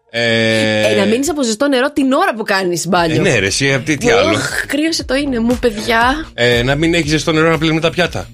Ε, 0.10 0.91
Ε, 0.91 0.95
να 0.95 1.06
μείνεις 1.06 1.30
από 1.30 1.43
ζεστό 1.43 1.67
νερό 1.67 1.91
την 1.91 2.12
ώρα 2.12 2.34
που 2.34 2.43
κάνεις 2.43 2.88
μπάνιο. 2.88 3.15
ε, 3.15 3.19
ναι, 3.19 3.39
ρε, 3.39 3.45
εσύ, 3.45 3.73
απ' 3.73 3.86
τι, 3.86 3.97
τι 3.97 4.10
άλλο. 4.10 4.30
Οχ, 4.30 4.65
κρύωσε 4.65 5.04
το 5.04 5.15
είναι 5.15 5.39
μου, 5.39 5.58
παιδιά. 5.62 6.26
Ε, 6.34 6.63
να 6.63 6.76
μην 6.76 6.93
έχεις 6.93 7.10
ζεστό 7.10 7.32
νερό 7.32 7.50
να 7.50 7.58
πλύνουμε 7.58 7.80
τα 7.82 7.89
πιάτα. 7.89 8.28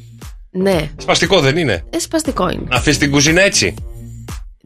Ναι, 0.51 0.89
Σπαστικό 0.97 1.39
δεν 1.39 1.57
είναι. 1.57 1.83
ε, 1.89 1.99
σπαστικό 1.99 2.49
είναι. 2.49 2.63
Να 2.69 2.75
αφήσεις 2.75 2.97
την 2.99 3.11
κουζίνα 3.11 3.41
έτσι. 3.41 3.73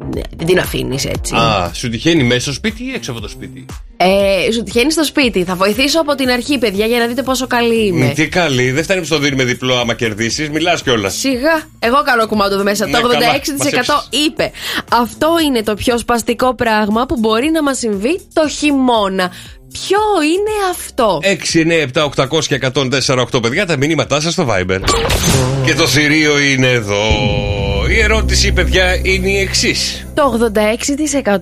Ναι, 0.06 0.22
δεν 0.38 0.48
την 0.48 0.60
αφήνεις 0.60 1.06
έτσι. 1.06 1.36
Α, 1.36 1.72
σου 1.74 1.90
τυχαίνει 1.90 2.24
μέσα 2.24 2.40
στο 2.40 2.54
σπίτι 2.54 2.84
ή 2.84 2.92
έξω 2.96 3.12
από 3.12 3.22
το 3.22 3.28
σπίτι; 3.28 3.66
Ε, 3.98 4.52
σου 4.52 4.64
τυχαίνει 4.64 4.92
στο 4.92 5.04
σπίτι. 5.04 5.44
Θα 5.44 5.56
βοηθήσω 5.56 6.00
από 6.02 6.16
την 6.16 6.30
αρχή, 6.30 6.58
παιδιά, 6.58 6.86
για 6.86 7.00
να 7.00 7.08
δείτε 7.08 7.24
πόσο 7.24 7.48
καλή 7.48 7.86
είμαι. 7.86 8.06
Μ, 8.06 8.14
Τι 8.14 8.28
καλή, 8.28 8.72
δεν 8.72 8.84
φτάνει 8.84 9.00
που 9.00 9.06
στο 9.06 9.18
δίνει 9.20 9.36
με 9.36 9.44
διπλό 9.44 9.76
άμα 9.80 9.94
κερδίσεις, 9.94 10.50
μιλάς 10.50 10.82
κιόλας. 10.84 11.14
Σιγά, 11.16 11.68
εγώ 11.80 12.02
κάνω 12.06 12.28
κουμάντο 12.28 12.54
εδώ 12.54 12.64
μέσα. 12.64 12.86
Ναι, 12.88 12.92
το 13.00 13.08
86% 13.08 13.12
καλά, 13.12 13.26
μας 13.28 13.36
έψησες. 13.36 14.08
είπε. 14.26 14.52
Αυτό 14.92 15.28
είναι 15.46 15.64
το 15.64 15.74
πιο 15.74 15.98
σπαστικό 15.98 16.56
πράγμα 16.56 17.06
που 17.06 17.18
μπορεί 17.20 17.50
να 17.50 17.64
μας 17.64 17.78
συμβεί 17.78 18.22
το 18.34 18.48
χειμώνα. 18.48 19.32
Ποιο 19.72 20.00
είναι 20.24 20.70
αυτό; 20.72 21.20
6, 21.24 21.60
9, 21.60 21.82
7, 21.94 22.28
800 22.30 22.46
και 22.48 22.56
104, 22.56 23.42
παιδιά, 23.42 23.66
τα 23.66 23.78
μηνύματά 23.78 24.22
σας 24.22 24.34
στο 24.34 24.48
Viber. 24.50 24.80
Και 25.66 25.74
το 25.74 25.88
θηρίο 25.88 26.40
είναι 26.40 26.68
εδώ. 26.72 27.02
Η 27.90 28.00
ερώτηση, 28.00 28.52
παιδιά, 28.54 29.00
είναι 29.04 29.30
η 29.30 29.38
εξής. 29.40 30.08
Το 30.14 30.40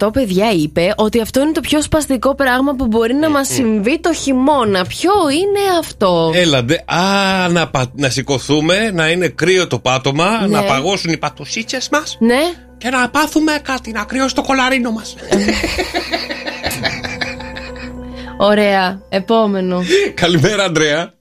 86% 0.08 0.13
παιδιά 0.13 0.51
είπε 0.51 0.93
ότι 0.95 1.21
αυτό 1.21 1.41
είναι 1.41 1.51
το 1.51 1.62
πιο 1.62 1.81
σπαστικό 1.81 2.36
πράγμα 2.36 2.75
που 2.75 2.88
μπορεί 2.88 3.13
να 3.13 3.29
μας 3.29 3.47
συμβεί 3.47 3.99
το 3.99 4.13
χειμώνα. 4.13 4.86
Ποιο 4.86 5.12
είναι 5.31 5.77
αυτό; 5.79 6.31
Έλαντε, 6.36 6.84
α, 6.86 7.49
να, 7.49 7.67
πα- 7.69 7.91
να 7.95 8.10
σηκωθούμε, 8.10 8.91
να 8.93 9.10
είναι 9.10 9.27
κρύο 9.27 9.67
το 9.67 9.79
πάτωμα, 9.79 10.29
Ναι. 10.41 10.47
να 10.47 10.63
παγώσουν 10.63 11.12
οι 11.12 11.17
πατουσίτσε 11.17 11.77
μας 11.91 12.17
Ναι. 12.19 12.41
και 12.77 12.89
να 12.89 13.10
πάθουμε 13.10 13.51
κάτι, 13.63 13.91
να 13.91 14.03
κρυώσει 14.03 14.36
το 14.36 14.41
κολαρίνο 14.41 14.91
μας. 14.91 15.15
Ωραία. 18.38 18.99
Επόμενο. 19.10 19.84
Καλημέρα, 20.13 20.63
Αντρέα. 20.63 21.13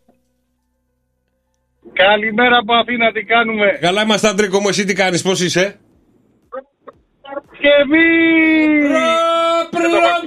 Καλημέρα 1.92 2.56
από 2.58 2.74
Αθήνα, 2.74 3.12
τι 3.12 3.22
κάνουμε; 3.24 3.78
Καλά 3.80 4.02
είμαστε, 4.02 4.28
Αντρίκο 4.28 4.60
μου, 4.60 4.68
εσύ 4.68 4.84
τι 4.84 4.94
κάνεις, 4.94 5.22
πώς 5.22 5.40
είσαι; 5.40 5.78
Παρασκευή! 7.24 8.08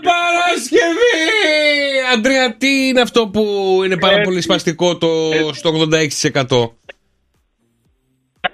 Παρασκευή! 0.09 1.17
Αντρέα, 2.13 2.55
τι 2.57 2.87
είναι 2.87 3.01
αυτό 3.01 3.27
που 3.27 3.43
είναι 3.85 3.97
πάρα 3.97 4.21
πολύ 4.21 4.41
σπαστικό 4.41 4.97
το, 4.97 5.07
στο 5.51 5.69
86%. 5.69 5.81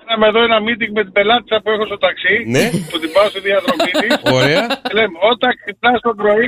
Κάναμε 0.06 0.28
εδώ 0.28 0.43
ένα 0.43 0.58
meeting 0.66 0.91
με 0.93 1.04
την 1.04 1.12
πελάτησα 1.12 1.62
που 1.64 1.70
έχω 1.70 1.86
στο 1.86 1.97
ταξί. 1.97 2.43
Ναι. 2.45 2.70
Που 2.91 2.99
την 2.99 3.12
πάω 3.12 3.28
στη 3.30 3.39
διαδρομή 3.39 3.91
της. 4.01 4.32
Ωραία. 4.32 4.62
Λέμε, 4.93 5.18
όταν 5.32 5.51
ξυπνάς 5.60 5.99
το 6.01 6.14
πρωί 6.14 6.47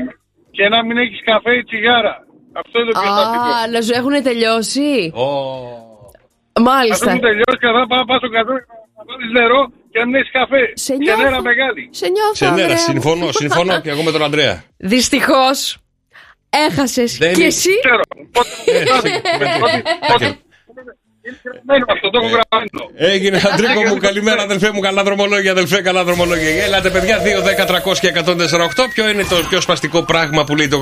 και 0.51 0.69
να 0.69 0.85
μην 0.85 0.97
έχεις 0.97 1.19
καφέ 1.23 1.53
ή 1.55 1.63
τσιγάρα. 1.63 2.25
Αυτό 2.53 2.79
είναι 2.79 2.91
το 2.91 2.99
πιο 2.99 3.11
σπαστικό. 3.11 3.49
Α, 3.57 3.67
να 3.67 3.81
σου 3.81 3.93
έχουν 3.99 4.23
τελειώσει. 4.23 5.11
Αυτό 5.13 5.84
Μάλιστα. 6.61 7.13
μου 7.13 7.19
τελειώσει 7.19 7.57
και 7.59 7.67
θα 7.75 7.87
πάω 7.87 8.05
πάω 8.05 8.17
στο 8.17 8.29
καφέ 8.29 8.53
να 8.97 9.01
βάλει 9.07 9.31
νερό 9.31 9.61
και 9.91 9.99
να 9.99 10.05
μην 10.05 10.15
έχει 10.15 10.31
καφέ. 10.31 10.61
Σε 10.73 10.91
Και 10.93 10.97
νιώθω. 11.03 11.21
νέρα 11.23 11.41
μεγάλη. 11.41 11.83
Σε 11.91 12.07
νιώθω. 12.07 12.33
Σε 12.35 12.45
νέρα, 12.45 12.53
Ανδρέα 12.55 12.75
μου. 12.75 12.81
συμφωνώ, 12.91 13.31
συμφωνώ 13.31 13.81
και 13.81 13.89
εγώ 13.89 14.01
με 14.03 14.11
τον 14.11 14.23
Αντρέα. 14.23 14.63
Δυστυχώ. 14.77 15.45
Έχασε. 16.49 17.03
Δεν 17.03 17.33
Και 17.33 17.39
είναι- 17.39 17.45
εσύ. 17.45 17.69
Ξέρω. 17.85 18.01
Ε, 18.65 18.83
Μένω 20.09 20.35
αυτό, 21.93 22.09
το 22.09 22.17
έχω 22.21 22.27
γραμμένο. 22.35 22.81
Έγινε, 23.13 23.41
Αντρίκο 23.51 23.81
μου, 23.89 23.97
καλημέρα, 23.97 24.41
αδελφέ 24.41 24.71
μου. 24.71 24.79
Καλά 24.79 25.03
δρομολόγια, 25.03 25.51
αδελφέ, 25.51 25.81
καλά 25.81 26.03
δρομολόγια. 26.03 26.63
Έλατε, 26.63 26.89
παιδιά, 26.89 27.21
2, 27.23 27.23
10, 27.23 27.91
300 27.91 27.97
και 27.99 28.13
148. 28.15 28.31
Ποιο 28.93 29.09
είναι 29.09 29.23
το 29.23 29.35
πιο 29.49 29.61
σπαστικό 29.61 30.03
πράγμα 30.03 30.43
που 30.43 30.55
λέει 30.55 30.67
το 30.67 30.79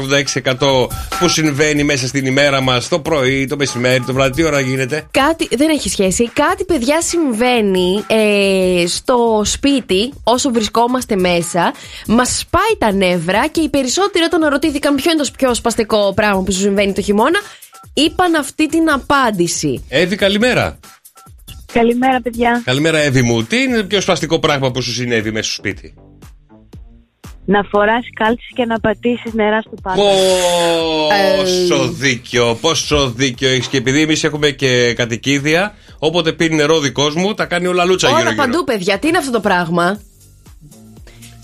86% 0.59 0.87
που 1.19 1.27
συμβαίνει 1.27 1.83
μέσα 1.83 2.07
στην 2.07 2.25
ημέρα 2.25 2.61
μας, 2.61 2.87
το 2.87 2.99
πρωί, 2.99 3.47
το 3.47 3.55
μεσημέρι, 3.57 4.03
το 4.03 4.13
βράδυ, 4.13 4.31
τι 4.31 4.43
ώρα 4.43 4.59
γίνεται; 4.59 5.07
Κάτι 5.11 5.47
δεν 5.51 5.69
έχει 5.69 5.89
σχέση. 5.89 6.29
Κάτι, 6.33 6.63
παιδιά, 6.65 7.01
συμβαίνει 7.01 8.03
ε, 8.07 8.87
στο 8.87 9.41
σπίτι 9.45 10.13
όσο 10.23 10.51
βρισκόμαστε 10.51 11.15
μέσα. 11.15 11.73
Μας 12.07 12.37
σπάει 12.37 12.77
τα 12.77 12.91
νεύρα 12.91 13.47
και 13.47 13.61
οι 13.61 13.69
περισσότεροι 13.69 14.25
όταν 14.25 14.49
ρωτήθηκαν 14.49 14.95
ποιο 14.95 15.11
είναι 15.11 15.23
το 15.23 15.29
πιο 15.37 15.53
σπαστικό 15.53 16.13
πράγμα 16.15 16.43
που 16.43 16.51
σου 16.51 16.59
συμβαίνει 16.59 16.93
το 16.93 17.01
χειμώνα, 17.01 17.39
είπαν 17.93 18.35
αυτή 18.35 18.67
την 18.67 18.89
απάντηση. 18.91 19.83
Εύη, 19.89 20.15
καλημέρα. 20.15 20.79
Καλημέρα, 21.73 22.21
παιδιά. 22.21 22.61
Καλημέρα, 22.65 22.97
Εύη 22.97 23.21
μου. 23.21 23.43
Τι 23.43 23.57
είναι 23.61 23.77
το 23.77 23.83
πιο 23.83 24.01
σπαστικό 24.01 24.39
πράγμα 24.39 24.71
που 24.71 24.81
σου 24.81 24.93
συνέβη 24.93 25.31
μέσα 25.31 25.51
στο 25.51 25.53
σπίτι; 25.53 25.93
Να 27.45 27.63
φοράς 27.63 28.05
κάλτση 28.13 28.53
και 28.55 28.65
να 28.65 28.79
πατήσεις 28.79 29.33
νερά 29.33 29.61
στο 29.61 29.75
πάτο. 29.81 30.01
Πόσο 31.37 31.87
δίκιο, 31.87 32.57
πόσο 32.61 33.09
δίκιο 33.09 33.49
έχεις. 33.49 33.67
Και 33.67 33.77
επειδή 33.77 34.01
εμείς 34.01 34.23
έχουμε 34.23 34.49
και 34.49 34.93
κατοικίδια, 34.93 35.73
όποτε 35.99 36.31
πίνει 36.31 36.55
νερό 36.55 36.79
δικός 36.79 37.15
μου, 37.15 37.33
τα 37.33 37.45
κάνει 37.45 37.67
όλα 37.67 37.85
λούτσα 37.85 38.07
Όλα 38.07 38.17
γύρω-γύρω. 38.17 38.43
παντού, 38.43 38.63
παιδιά. 38.63 38.99
Τι 38.99 39.07
είναι 39.07 39.17
αυτό 39.17 39.31
το 39.31 39.39
πράγμα; 39.39 40.01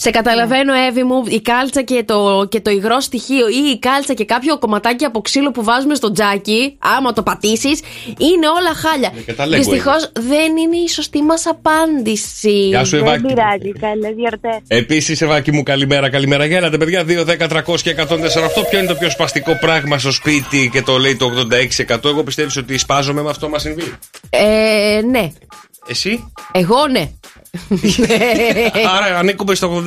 Σε 0.01 0.09
καταλαβαίνω, 0.09 0.73
Εύη 0.73 1.03
μου, 1.03 1.23
η 1.27 1.41
κάλτσα 1.41 1.81
και 1.81 2.03
το, 2.05 2.47
και 2.49 2.59
το 2.59 2.71
υγρό 2.71 2.99
στοιχείο 2.99 3.47
ή 3.47 3.69
η 3.73 3.79
κάλτσα 3.79 4.13
και 4.13 4.25
κάποιο 4.25 4.57
κομματάκι 4.57 5.05
από 5.05 5.21
ξύλο 5.21 5.51
που 5.51 5.63
βάζουμε 5.63 5.95
στο 5.95 6.11
τζάκι, 6.11 6.75
άμα 6.79 7.13
το 7.13 7.23
πατήσεις, 7.23 7.79
είναι 8.05 8.47
όλα 8.47 8.73
χάλια. 8.75 9.11
και 9.25 9.33
τα 9.33 9.45
λέγω, 9.47 9.63
Δυστυχώς 9.63 10.11
δεν 10.13 10.57
είναι 10.57 10.77
η 10.85 10.87
σωστή 10.87 11.21
μας 11.21 11.45
απάντηση. 11.45 12.67
Γεια 12.67 12.83
σου, 12.83 12.95
Ευάκη. 12.95 13.21
Δεν 13.21 13.33
πειράζει, 13.33 13.71
καλές 13.79 14.13
γιορτές. 14.17 14.57
Επίσης, 14.67 15.21
Ευάκη 15.21 15.51
μου, 15.51 15.63
καλημέρα, 15.63 16.09
καλημέρα. 16.09 16.45
Γέλατε, 16.45 16.77
παιδιά. 16.77 17.03
2, 17.03 17.23
10, 17.25 17.47
300 17.47 17.81
και 17.81 17.89
148. 17.89 18.63
Ποιο 18.69 18.79
είναι 18.79 18.87
το 18.87 18.95
πιο 18.95 19.09
σπαστικό 19.09 19.57
πράγμα 19.59 19.97
στο 19.97 20.11
σπίτι 20.11 20.69
και 20.71 20.81
το 20.81 20.97
λέει 20.97 21.15
το 21.15 21.31
86%. 21.89 22.09
Εγώ 22.09 22.23
πιστεύεις 22.23 22.57
ότι 22.57 22.77
σπάζομαι 22.77 23.21
με 23.21 23.29
αυτό 23.29 23.49
μα 23.49 23.59
συμβεί; 23.59 23.93
Ε, 24.29 25.01
ναι. 25.11 25.31
Εσύ; 25.89 26.31
Εγώ 26.51 26.87
ναι. 26.91 27.09
Άρα 28.97 29.17
ανήκουμε 29.17 29.55
στο 29.55 29.83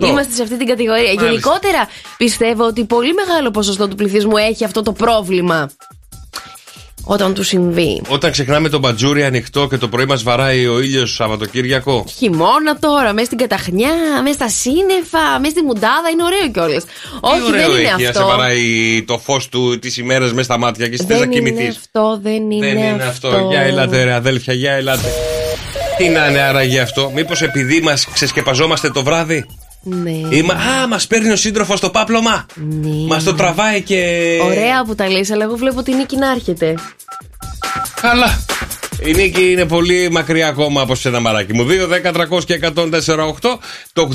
86%. 0.00 0.04
Είμαστε 0.04 0.32
σε 0.34 0.42
αυτή 0.42 0.56
την 0.56 0.66
κατηγορία. 0.66 1.02
Μάλιστα. 1.04 1.24
Γενικότερα 1.26 1.88
πιστεύω 2.16 2.64
ότι 2.64 2.84
πολύ 2.84 3.12
μεγάλο 3.14 3.50
ποσοστό 3.50 3.88
του 3.88 3.96
πληθυσμού 3.96 4.36
έχει 4.36 4.64
αυτό 4.64 4.82
το 4.82 4.92
πρόβλημα. 4.92 5.70
Όταν 7.08 7.34
του 7.34 7.42
συμβεί. 7.42 8.02
Όταν 8.08 8.30
ξεχνάμε 8.30 8.68
το 8.68 8.78
μπατζούρι 8.78 9.24
ανοιχτό 9.24 9.68
και 9.68 9.76
το 9.76 9.88
πρωί 9.88 10.04
μας 10.04 10.22
βαράει 10.22 10.66
ο 10.66 10.80
ήλιος 10.80 11.14
Σαββατοκύριακο. 11.14 12.04
Χειμώνα 12.16 12.78
τώρα, 12.78 13.12
μέσα 13.12 13.26
στην 13.26 13.38
καταχνιά, 13.38 13.92
μέσα 14.22 14.34
στα 14.34 14.48
σύννεφα, 14.48 15.38
μέσα 15.40 15.50
στη 15.50 15.62
μουντάδα, 15.62 16.08
είναι 16.12 16.22
ωραίο 16.24 16.50
κιόλας. 16.50 16.84
Τι 16.84 16.90
Όχι, 17.20 17.42
ωραίο 17.42 17.70
δεν 17.70 17.80
είναι 17.80 17.88
έχει 17.88 17.92
να 17.92 17.98
σε 18.12 18.18
αυτό. 18.18 18.26
βαράει 18.26 19.04
το 19.06 19.18
φως 19.18 19.48
του 19.48 19.78
τη 19.78 19.94
ημέρα 19.98 20.24
μέσα 20.24 20.42
στα 20.42 20.58
μάτια 20.58 20.88
και 20.88 20.96
θες 20.96 21.06
να 21.08 21.16
Δεν 21.18 21.32
είναι 21.32 21.50
κοιμηθείς. 21.50 21.76
αυτό, 21.76 22.18
δεν 22.22 22.50
είναι, 22.50 22.66
Δεν 22.66 22.76
είναι 22.78 23.04
αυτό. 23.04 23.46
Για 23.50 23.60
ελάτε, 23.60 24.04
ρε 24.04 24.12
αδέλφια, 24.12 24.52
για 24.54 24.72
ελάτε. 24.72 25.08
Τι 25.96 26.08
να 26.08 26.26
είναι 26.28 26.40
άραγε 26.40 26.80
αυτό, 26.80 27.10
Μήπως 27.14 27.42
επειδή 27.42 27.80
μας 27.80 28.06
ξεσκεπαζόμαστε 28.12 28.90
το 28.90 29.02
βράδυ; 29.02 29.46
Ναι. 29.82 30.10
Ή 30.10 30.42
μα- 30.42 30.54
Α, 30.54 30.86
μας 30.88 31.06
παίρνει 31.06 31.30
ο 31.30 31.36
σύντροφος 31.36 31.80
το 31.80 31.90
πάπλωμα. 31.90 32.46
Ναι. 32.54 33.06
Μας 33.08 33.24
το 33.24 33.34
τραβάει 33.34 33.82
και. 33.82 34.18
Ωραία 34.42 34.84
που 34.84 34.94
τα 34.94 35.08
λες, 35.10 35.30
αλλά 35.30 35.44
εγώ 35.44 35.56
βλέπω 35.56 35.82
την 35.82 35.96
νίκη 35.96 36.16
να 36.16 36.30
έρχεται. 36.30 36.74
Καλά. 38.00 38.38
Η 39.04 39.12
νίκη 39.12 39.50
είναι 39.50 39.64
πολύ 39.64 40.10
μακριά 40.10 40.48
ακόμα 40.48 40.80
από 40.80 40.94
σένα, 40.94 41.20
μαράκι 41.20 41.54
μου. 41.54 41.66
2, 41.68 42.10
10, 42.10 42.12
300 42.12 42.44
και 42.44 42.60
148. 42.74 43.58
Το 43.92 44.08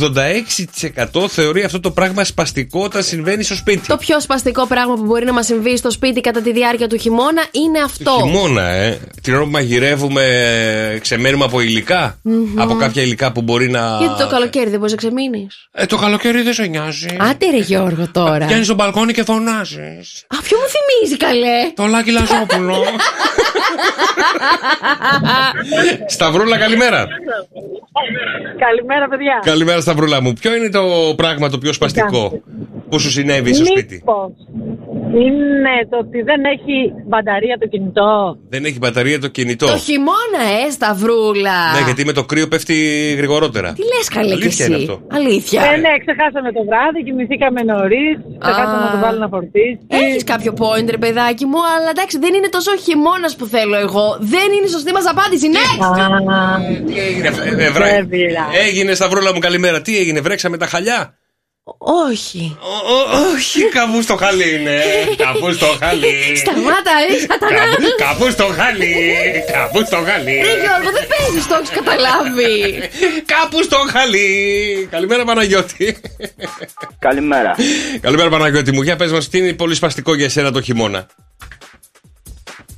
86% 1.24 1.28
θεωρεί 1.28 1.64
αυτό 1.64 1.80
το 1.80 1.92
πράγμα 1.92 2.24
σπαστικό 2.24 2.84
όταν 2.84 3.04
συμβαίνει 3.04 3.44
στο 3.44 3.56
σπίτι. 3.56 3.88
Το 3.88 3.98
πιο 3.98 4.20
σπαστικό 4.22 4.68
πράγμα 4.68 4.96
που 4.96 5.04
μπορεί 5.04 5.26
να 5.26 5.34
μας 5.34 5.46
συμβεί 5.46 5.78
στο 5.78 5.92
σπίτι 5.92 6.22
κατά 6.22 6.42
τη 6.42 6.52
διάρκεια 6.52 6.88
του 6.88 6.98
χειμώνα 6.98 7.44
είναι 7.52 7.80
αυτό. 7.80 8.12
Χειμώνα, 8.24 8.68
ε. 8.68 9.00
Την 9.22 9.34
ώρα 9.34 9.44
που 9.44 9.50
μαγειρεύουμε, 9.50 10.24
ε, 10.94 11.00
ξεμένουμε 11.00 11.44
από 11.44 11.62
υλικά. 11.62 12.18
Μμμ. 12.22 12.62
Από 12.62 12.76
κάποια 12.76 13.02
υλικά 13.02 13.32
που 13.32 13.42
μπορεί 13.42 13.70
να. 13.70 13.98
Γιατί 14.00 14.24
το 14.24 14.28
καλοκαίρι 14.28 14.70
δεν 14.70 14.78
μπορείς 14.80 14.92
να 14.92 14.98
ξεμείνεις. 14.98 15.70
Ε, 15.72 15.86
το 15.86 15.98
καλοκαίρι 15.98 16.42
δεν 16.42 16.54
σε 16.54 16.66
νοιάζει. 16.66 17.18
Άντε 17.20 17.50
ρε 17.50 17.58
Γιώργο 17.58 18.08
τώρα. 18.12 18.46
Πιάνεις 18.46 18.66
στο 18.66 18.76
μπαλκόνι 18.76 19.14
και 19.14 19.24
φωνάζεις. 19.24 20.26
Α, 20.28 20.38
ποιο 20.44 20.58
μου 20.58 20.68
θυμίζει 20.68 21.18
καλέ. 21.18 21.72
Το 21.76 21.86
Λάκη 21.86 22.12
Λαζόπουλο. 22.12 22.76
Σταυρούλα, 26.16 26.58
καλημέρα. 26.58 27.08
Καλημέρα, 28.58 29.08
παιδιά. 29.08 29.40
Καλημέρα, 29.44 29.82
Σταυρούλα 29.82 30.22
μου. 30.22 30.34
Ποιο 30.34 30.56
είναι 30.56 30.70
το 30.70 31.14
πράγμα 31.16 31.50
το 31.50 31.58
πιο 31.58 31.74
σπαστικό; 31.74 32.42
Που 32.92 33.00
σου 33.00 33.12
συνέβη 33.12 33.54
στο 33.54 33.66
σπίτι. 33.66 33.94
Μήπως 33.96 34.32
είναι 35.26 35.74
το 35.92 35.98
ότι 36.06 36.20
δεν 36.30 36.42
έχει 36.56 36.78
μπαταρία 37.10 37.56
το 37.62 37.68
κινητό. 37.74 38.38
Δεν 38.54 38.62
έχει 38.66 38.78
μπαταρία 38.84 39.20
το 39.20 39.28
κινητό. 39.38 39.66
Το 39.66 39.78
χειμώνα, 39.88 40.42
ε, 40.66 40.70
Σταυρούλα. 40.78 41.60
Ναι, 41.76 41.82
γιατί 41.88 42.02
με 42.06 42.14
το 42.20 42.24
κρύο 42.30 42.48
πέφτει 42.48 42.76
γρηγορότερα. 43.20 43.70
Τι 43.74 43.84
λες, 43.94 44.08
καλέ 44.16 44.28
και 44.28 44.34
Αλήθεια 44.42 44.66
είναι 44.66 44.76
εσύ. 44.76 44.84
αυτό. 44.90 44.96
Αλήθεια. 45.20 45.60
Ε, 45.72 45.76
ναι, 45.86 45.92
ξεχάσαμε 46.04 46.50
το 46.58 46.62
βράδυ, 46.70 47.00
κοιμηθήκαμε 47.08 47.60
νωρίς. 47.72 48.16
Ξεχάσαμε 48.44 48.84
να 48.86 48.92
το 48.96 49.00
βάλω 49.06 49.20
να 49.26 49.30
φορτίσει. 49.34 49.80
Έχεις 49.88 50.24
κάποιο 50.32 50.52
point, 50.62 50.88
ρε 50.96 50.98
παιδάκι 51.04 51.46
μου, 51.52 51.60
αλλά 51.76 51.90
εντάξει, 51.96 52.16
δεν 52.24 52.32
είναι 52.38 52.50
τόσο 52.58 52.72
χειμώνας 52.86 53.34
που 53.38 53.46
θέλω 53.56 53.78
εγώ. 53.88 54.08
Δεν 54.34 54.48
είναι 54.56 54.66
η 54.70 54.72
σωστή 54.78 54.92
μας 54.98 55.06
απάντηση. 55.14 55.48
Ναι! 55.58 55.66
Τι 56.88 57.00
έγινε, 57.08 57.28
ε, 57.28 57.66
ε, 57.66 57.70
βρέ- 57.76 57.92
Δεν 57.96 58.08
πειράζει. 58.08 58.58
Έγινε, 58.68 58.94
Σταυρούλα 58.94 59.34
μου, 59.34 59.40
καλημέρα. 59.40 59.82
Τι 59.82 59.98
έγινε, 59.98 60.20
βρέξαμε 60.22 60.58
τα 60.58 60.66
χαλιά; 60.66 61.18
Όχι. 61.78 62.58
όχι, 63.36 63.70
κάπου 63.70 64.02
στο 64.02 64.16
χαλί 64.16 64.56
είναι. 64.60 64.82
κάπου 65.18 65.52
στο 65.54 65.66
χαλί. 65.80 66.36
Σταμάτα, 66.38 66.92
ε, 67.10 67.20
σατανά. 67.20 67.60
Κάπου, 67.60 67.84
κάπου 67.98 68.32
στο 68.32 68.46
χαλί. 68.46 68.96
Κάπου 69.52 69.86
στο 69.86 69.98
χαλί. 69.98 70.36
Ρε 70.46 70.54
Γιώργο, 70.64 70.92
δεν 70.98 71.08
παίζεις, 71.08 71.48
το 71.48 71.56
έχεις 71.56 71.70
καταλάβει. 71.70 72.80
Κάπου 73.26 73.64
στο 73.64 73.78
χαλί. 73.92 74.88
Καλημέρα, 74.92 75.24
Παναγιώτη. 75.24 75.98
Καλημέρα. 77.00 77.56
Καλημέρα, 78.02 78.30
Παναγιώτη 78.30 78.72
μου. 78.72 78.82
Για 78.82 78.96
πες 78.96 79.12
μας, 79.12 79.30
τι 79.30 79.38
είναι 79.38 79.54
πολύ 79.54 79.76
σπαστικό 79.76 80.16
για 80.16 80.26
εσένα 80.26 80.52
το 80.52 80.62
χειμώνα; 80.62 81.06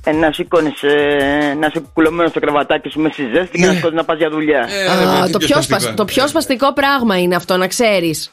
Ε, 0.04 0.12
να 0.12 0.32
σηκώνεις, 0.32 0.82
ε, 0.82 1.54
να 1.60 1.66
είσαι 1.66 1.78
κουκλωμένο 1.80 2.28
στο 2.28 2.40
κρεβατάκι 2.40 2.88
σου 2.88 3.00
μες 3.00 3.12
στη 3.12 3.22
ζέστη 3.34 3.58
και 3.58 3.66
να 3.66 3.72
σηκώνει 3.72 3.94
να 3.94 4.04
πας 4.04 4.16
για 4.18 4.30
δουλειά. 4.30 4.60
Α, 4.60 5.30
το, 5.30 5.38
πιο 5.38 5.62
σπασ- 5.62 5.94
το 5.94 6.04
πιο 6.04 6.28
σπαστικό 6.28 6.72
πράγμα 6.72 7.18
είναι 7.18 7.34
αυτό, 7.36 7.56
να 7.56 7.66
ξέρεις. 7.66 8.30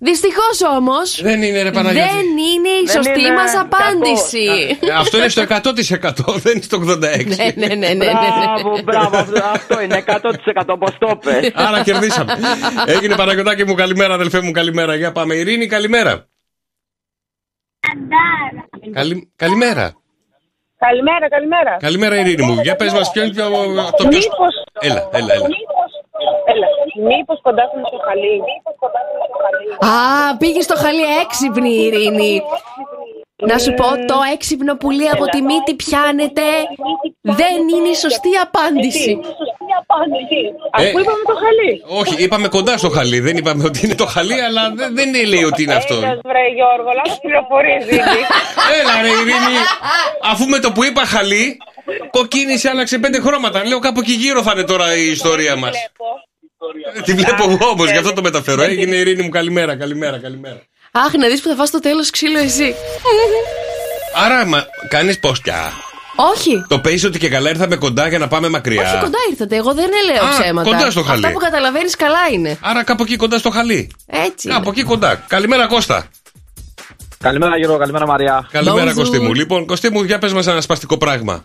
Δυστυχώς 0.00 0.62
όμως. 0.76 1.20
Δεν 1.22 1.42
είναι, 1.42 1.62
ρε 1.62 1.70
Παναγιώτη. 1.70 2.08
Δεν 2.08 2.26
είναι 2.26 2.68
η 2.68 2.84
Δεν 2.84 2.94
σωστή 2.94 3.20
είναι. 3.20 3.32
μας 3.32 3.54
απάντηση. 3.56 4.76
Ε, 4.80 4.92
Αυτό 4.92 5.16
είναι 5.18 5.28
στο 5.28 5.42
100%, 5.42 6.38
δεν 6.44 6.52
είναι 6.52 6.62
στο 6.62 6.78
86%. 6.78 6.98
ναι, 6.98 7.66
ναι, 7.66 7.74
ναι, 7.74 7.76
ναι, 7.76 7.94
ναι. 7.94 8.04
Μπράβο, 8.04 8.80
μπράβο, 8.84 9.16
αυτό- 9.16 9.44
αυτό 9.44 9.80
είναι 9.80 10.04
100% 10.06 10.64
όπω 10.66 10.86
το 10.98 11.16
πες. 11.24 11.50
Άρα 11.66 11.82
κερδίσαμε. 11.82 12.32
Έγινε 12.86 13.14
Παναγιωτάκι 13.16 13.64
μου, 13.64 13.74
καλημέρα, 13.74 14.14
αδελφέ 14.14 14.40
μου, 14.40 14.50
καλημέρα. 14.50 14.94
Για 14.94 15.12
πάμε. 15.12 15.34
Ειρήνη, 15.34 15.66
καλημέρα. 15.66 16.26
Καλη... 18.92 19.32
Καλημέρα. 19.36 19.92
Καλημέρα, 20.78 21.28
καλημέρα. 21.28 21.76
Καλημέρα, 21.80 22.16
Ειρήνη 22.20 22.42
μου. 22.44 22.60
Για 22.62 22.76
πες 22.76 22.92
μας, 22.92 23.10
ποιο 23.10 23.22
είναι 23.22 23.32
πιο- 23.32 23.48
το 23.96 24.08
πιο. 24.08 24.18
Μήπως... 24.18 24.54
Έλα, 24.80 25.08
έλα, 25.12 25.34
έλα. 25.34 25.46
Μήπως... 27.06 27.06
Έλα. 27.06 27.16
Μήπως 27.16 27.38
κοντάσουμε 27.46 27.84
στο 27.90 27.98
χαλί. 28.06 28.34
Μήπως 28.48 28.74
κοντάσουμε 28.82 29.24
στο 29.30 29.38
χαλί. 29.44 29.66
Α, 29.92 30.36
πήγε 30.40 30.60
στο 30.68 30.76
χαλί 30.82 31.04
έξυπνη 31.22 31.70
η 31.70 31.84
Ειρήνη. 31.86 32.34
Να 33.50 33.58
σου 33.58 33.72
πω, 33.74 33.88
το 34.10 34.18
έξυπνο 34.34 34.76
πουλί 34.76 35.08
από 35.10 35.24
τη 35.24 35.42
μύτη 35.42 35.74
πιάνεται. 35.74 36.46
Δεν 37.40 37.58
είναι 37.74 37.88
η 37.88 37.94
σωστή 37.94 38.32
απάντηση. 38.46 39.18
Ε, 40.76 40.88
Αφού 40.88 40.98
είπαμε 40.98 41.24
το 41.26 41.36
χαλί. 41.42 41.72
Όχι, 42.00 42.22
είπαμε 42.24 42.48
κοντά 42.48 42.76
στο 42.76 42.88
χαλί. 42.88 43.20
Δεν 43.20 43.36
είπαμε 43.36 43.64
ότι 43.64 43.80
είναι 43.84 43.94
το 43.94 44.06
χαλί, 44.06 44.40
αλλά 44.42 44.72
δεν, 44.74 44.94
δεν 44.94 45.26
λέει 45.26 45.44
ότι 45.44 45.62
είναι 45.62 45.74
αυτό. 45.74 45.94
Έλας, 45.94 46.18
βρε 46.24 46.44
Γιώργο, 46.54 46.90
λάθος 46.98 47.18
πληροφορίες 47.20 47.84
δίνεις. 47.84 48.26
Έλα, 48.80 49.02
ρε 49.02 49.08
Ειρήνη. 49.08 49.56
Αφού 50.22 50.44
με 50.46 50.58
το 50.58 50.72
που 50.72 50.84
είπα 50.84 51.04
χαλί, 51.04 51.56
κοκκίνησε, 52.10 52.68
άλλαξε 52.68 52.98
πέντε 52.98 53.20
χρώματα. 53.20 53.66
Λέω 53.66 53.78
κάπου 53.78 54.00
εκεί 54.00 54.12
γύρω 54.12 54.42
θα 54.42 54.52
είναι 54.54 54.64
τώρα 54.64 54.96
η 54.96 55.06
ιστορία 55.10 55.56
μας. 55.56 55.76
Τη 57.04 57.12
βλέπω 57.12 57.50
εγώ 57.50 57.68
όμως, 57.68 57.90
γι' 57.90 57.96
αυτό 57.96 58.12
το 58.12 58.22
μεταφέρω. 58.22 58.62
Έγινε 58.62 58.96
η 58.96 59.00
Ειρήνη 59.00 59.22
μου, 59.22 59.28
καλημέρα, 59.28 59.76
καλημέρα, 59.76 60.18
καλημέρα. 60.18 60.62
Αχ, 60.92 61.12
να 61.14 61.28
δεις 61.28 61.40
που 61.42 61.48
θα 61.48 61.54
φας 61.54 61.70
το 61.70 61.78
τέλος 61.80 62.10
ξύλο 62.10 62.38
εσύ. 62.38 62.74
Άρα, 64.24 64.44
μα, 64.46 64.64
κάνεις 64.88 65.18
πόστια. 65.18 65.72
Όχι. 66.34 66.64
Το 66.68 66.78
παίζει 66.78 67.06
ότι 67.06 67.18
και 67.18 67.28
καλά 67.28 67.50
ήρθαμε 67.50 67.76
κοντά 67.76 68.08
για 68.08 68.18
να 68.18 68.28
πάμε 68.28 68.48
μακριά. 68.48 68.82
Όχι, 68.82 68.98
κοντά 69.00 69.18
ήρθατε. 69.30 69.56
Εγώ 69.56 69.74
δεν 69.74 69.88
λέω 70.12 70.24
Α, 70.24 70.28
ψέματα. 70.40 70.70
κοντά 70.70 70.90
στο 70.90 71.02
χαλί. 71.02 71.24
Αυτά 71.24 71.32
που 71.38 71.44
καταλαβαίνεις 71.44 71.96
καλά 71.96 72.18
είναι. 72.32 72.58
Άρα 72.60 72.84
κάπου 72.84 73.02
εκεί 73.02 73.16
κοντά 73.16 73.38
στο 73.38 73.50
χαλί. 73.50 73.90
Έτσι. 74.06 74.48
Κάπου 74.48 74.70
εκεί 74.70 74.82
κοντά. 74.82 75.24
Καλημέρα, 75.28 75.66
Κώστα. 75.66 76.06
Καλημέρα 77.18 77.56
Γιώργο, 77.58 77.78
καλημέρα 77.78 78.06
Μαριά. 78.06 78.48
Καλημέρα, 78.50 78.90
Bonjour. 78.90 78.94
Κωστή 78.94 79.18
μου. 79.18 79.34
Λοιπόν, 79.34 79.66
Κωστή 79.66 79.90
μου, 79.90 80.02
για 80.02 80.18
πες 80.18 80.32
μας 80.32 80.46
ένα 80.46 80.60
σπαστικό 80.60 80.98
πράγμα. 80.98 81.44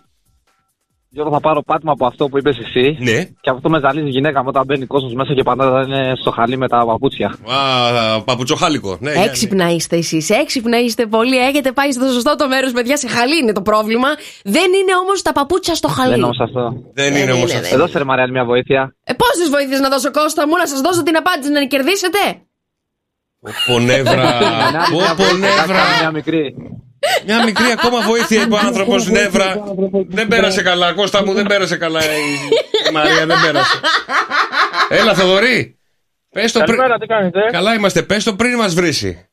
Γιώργο, 1.14 1.34
θα 1.34 1.40
πάρω 1.40 1.62
πάτημα 1.62 1.92
από 1.92 2.06
αυτό 2.06 2.30
που 2.30 2.38
είπες 2.38 2.58
εσύ. 2.58 2.98
Ναι. 3.00 3.24
Και 3.42 3.50
αυτό 3.50 3.70
με 3.70 3.80
ζαλίζει 3.80 4.08
η 4.08 4.10
γυναίκα 4.10 4.40
μου 4.42 4.48
όταν 4.50 4.64
μπαίνει 4.66 4.86
κόσμος 4.86 5.14
μέσα 5.14 5.34
και 5.34 5.44
πάντα 5.44 5.84
είναι 5.88 6.14
στο 6.22 6.32
χαλί 6.32 6.58
με 6.58 6.68
τα 6.68 6.86
παπούτσια. 6.86 7.28
Α, 7.28 8.22
παπουτσοχάλικο. 8.22 8.98
Ναι, 9.00 9.12
ναι, 9.12 9.24
Έξυπνα 9.24 9.70
είστε 9.70 9.98
εσείς. 9.98 10.30
Έξυπνα 10.30 10.80
είστε 10.80 11.06
πολύ. 11.06 11.38
Έχετε 11.38 11.72
πάει 11.72 11.92
στο 11.92 12.06
σωστό 12.06 12.36
το 12.36 12.48
μέρος, 12.48 12.72
παιδιά. 12.72 12.98
Σε 12.98 13.08
χαλί 13.08 13.38
είναι 13.42 13.52
το 13.52 13.62
πρόβλημα. 13.62 14.08
Δεν 14.44 14.70
είναι 14.80 14.94
όμως 15.04 15.22
τα 15.22 15.32
παπούτσια 15.32 15.76
στο 15.76 15.88
χαλί. 15.88 16.10
Δεν 16.10 16.18
είναι 16.18 16.26
όμως 16.26 16.40
αυτό. 16.40 16.74
Δεν 16.94 17.16
είναι 17.16 17.32
όμως 17.32 17.54
αυτό. 17.54 17.76
Εδώ 17.76 17.88
σε 17.88 18.04
Μαριάννη 18.04 18.32
μια 18.32 18.46
βοήθεια. 18.46 18.96
Ε, 19.04 19.14
Πόσε 19.14 19.50
βοήθειες 19.50 19.80
να 19.80 19.90
δώσω 19.90 20.12
Κώστα 20.12 20.48
μου, 20.48 20.56
να 20.58 20.68
σας 20.68 20.82
δώσω 20.82 21.04
την 21.04 21.16
απάντηση 21.16 21.52
να 21.52 21.66
κερδίσετε; 21.66 22.20
Πω 23.68 23.80
νεύρα. 23.80 24.40
Πω 24.92 25.00
πω 25.18 25.38
νεύρα. 25.38 25.84
Μια 26.00 26.12
μικρή. 26.12 26.56
Μια 27.26 27.44
μικρή 27.44 27.66
ακόμα 27.78 28.02
βοήθεια 28.02 28.42
είπε 28.42 28.54
ο 28.54 28.58
άνθρωπος 28.58 29.10
νεύρα. 29.10 29.64
Δεν 30.08 30.28
πέρασε 30.28 30.62
καλά, 30.62 30.94
Κώστα 30.94 31.26
μου, 31.26 31.34
δεν 31.34 31.46
πέρασε 31.46 31.78
καλά 31.78 32.00
η 32.04 32.92
Μαρία, 32.94 33.26
δεν 33.26 33.38
πέρασε. 33.46 33.80
Έλα, 34.90 35.14
Θοδωρή. 35.14 35.78
Πες 36.30 36.52
το 36.52 36.60
πριν. 36.60 36.76
Καλημέρα, 36.76 37.00
τι 37.00 37.06
κάνετε. 37.06 37.40
Καλά 37.52 37.74
είμαστε, 37.74 38.02
πες 38.04 38.24
το 38.24 38.36
πριν 38.36 38.58
μας 38.58 38.74
βρήσει. 38.74 39.28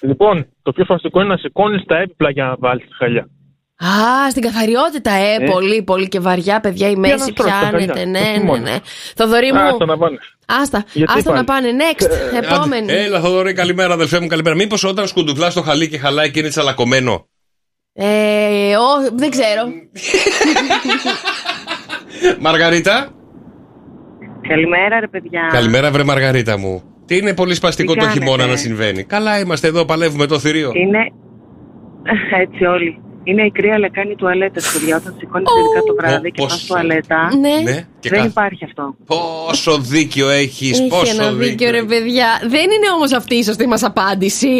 Λοιπόν, 0.00 0.46
το 0.62 0.72
πιο 0.72 0.84
φαστικό 0.84 1.20
είναι 1.20 1.28
να 1.28 1.36
σηκώνεις 1.36 1.84
τα 1.84 1.96
έπιπλα 1.96 2.30
για 2.30 2.44
να 2.44 2.56
βάλεις 2.58 2.86
τη 2.86 2.94
χαλιά. 2.94 3.28
Α, 3.84 4.30
στην 4.30 4.42
καθαριότητα, 4.42 5.10
ε, 5.12 5.34
Ε. 5.44 5.50
πολύ, 5.50 5.82
πολύ 5.82 6.08
και 6.08 6.20
βαριά, 6.20 6.60
παιδιά. 6.60 6.86
Η 6.86 6.90
Για 6.90 6.98
μέση 7.00 7.12
να 7.14 7.18
στρώσει 7.24 7.50
τα 7.50 7.58
πιάνεται. 7.68 7.92
χαλιά, 7.92 8.06
Ναι, 8.06 8.18
όχι 8.28 8.38
ναι, 8.38 8.44
μόνο. 8.44 8.62
ναι. 8.62 8.76
Θοδωρή 9.16 9.52
μου. 9.52 9.58
Άστα 9.60 9.84
να 9.84 9.96
πάνε. 9.98 10.18
Άστα, 10.46 10.84
Γιατί 10.92 11.12
άστα 11.16 11.32
να 11.34 11.44
πάλι. 11.44 11.66
πάνε. 11.68 11.84
Next, 11.92 12.06
επόμενη. 12.44 12.82
Άντε, 12.92 13.02
Έλα, 13.02 13.20
Θοδωρή, 13.20 13.52
καλημέρα, 13.52 13.94
αδελφέ 13.94 14.20
μου, 14.20 14.26
καλημέρα. 14.26 14.54
Μήπως 14.56 14.84
όταν 14.84 15.06
σκουντουφλά 15.06 15.52
το 15.52 15.62
χαλί 15.62 15.88
και 15.88 15.98
χαλάει 15.98 16.30
και 16.30 16.38
είναι 16.38 16.48
τσαλακωμένο; 16.48 17.26
Ε, 17.92 18.76
ό, 18.76 19.16
δεν 19.16 19.30
ξέρω. 19.30 19.62
Μαργαρίτα; 22.40 23.08
Καλημέρα, 24.48 25.00
ρε 25.00 25.08
παιδιά. 25.08 25.48
Καλημέρα, 25.52 25.90
βρε 25.90 26.04
Μαργαρίτα 26.04 26.58
μου. 26.58 26.82
Τι 27.06 27.16
είναι 27.16 27.34
πολύ 27.34 27.54
σπαστικό 27.54 27.92
Τι 27.92 27.98
το 27.98 28.04
κάνετε; 28.04 28.24
χειμώνα 28.24 28.46
να 28.46 28.56
συμβαίνει. 28.56 29.04
Καλά 29.04 29.38
είμαστε 29.38 29.66
εδώ, 29.68 29.84
παλεύουμε 29.84 30.26
το 30.26 30.38
θηρίο. 30.38 30.70
Είναι. 30.74 30.98
Έτσι 32.42 32.64
όλοι. 32.64 33.00
Είναι 33.30 33.42
η 33.42 33.50
κρύα 33.50 33.78
λεκάνη 33.78 34.14
τουαλέτα, 34.14 34.60
παιδιά. 34.72 34.96
Όταν 34.96 35.14
σηκώνει 35.18 35.44
ειδικά 35.58 35.80
το 35.86 35.94
βράδυ 36.00 36.30
και 36.30 36.42
Πώς- 36.42 36.52
πα 36.54 36.58
τουαλέτα. 36.66 37.20
Ναι. 37.40 37.54
Ναι, 37.70 37.76
και 38.00 38.08
Δεν 38.08 38.18
κάθε- 38.18 38.28
υπάρχει 38.34 38.64
αυτό. 38.64 38.94
Πόσο 39.06 39.78
δίκιο 39.78 40.28
έχεις, 40.28 40.78
Έχει 40.78 40.88
πόσο 40.88 41.14
ένα 41.14 41.30
δίκιο, 41.32 41.46
δίκιο. 41.48 41.70
ρε 41.70 41.82
παιδιά. 41.82 42.28
Δεν 42.54 42.66
είναι 42.74 42.88
όμως 42.96 43.12
αυτή 43.12 43.34
η 43.34 43.44
σωστή 43.44 43.66
μας 43.66 43.82
απάντηση. 43.82 44.54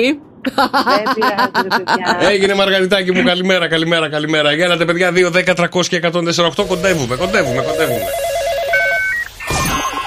Δεν 0.44 1.14
πειράζει, 1.14 1.68
ρε 1.68 1.82
παιδιά. 1.84 2.28
Έγινε 2.30 2.54
Μαργαριτάκη 2.54 3.12
μου, 3.12 3.22
καλημέρα, 3.24 3.68
καλημέρα, 3.68 4.08
καλημέρα. 4.08 4.52
Γέλατε, 4.52 4.84
παιδιά, 4.84 5.12
2, 5.12 5.30
10, 5.30 5.54
300 5.54 5.88
και 5.88 5.96
148. 5.96 6.64
Κοντεύουμε, 6.66 7.16
κοντεύουμε, 7.16 7.62
κοντεύουμε. 7.62 8.04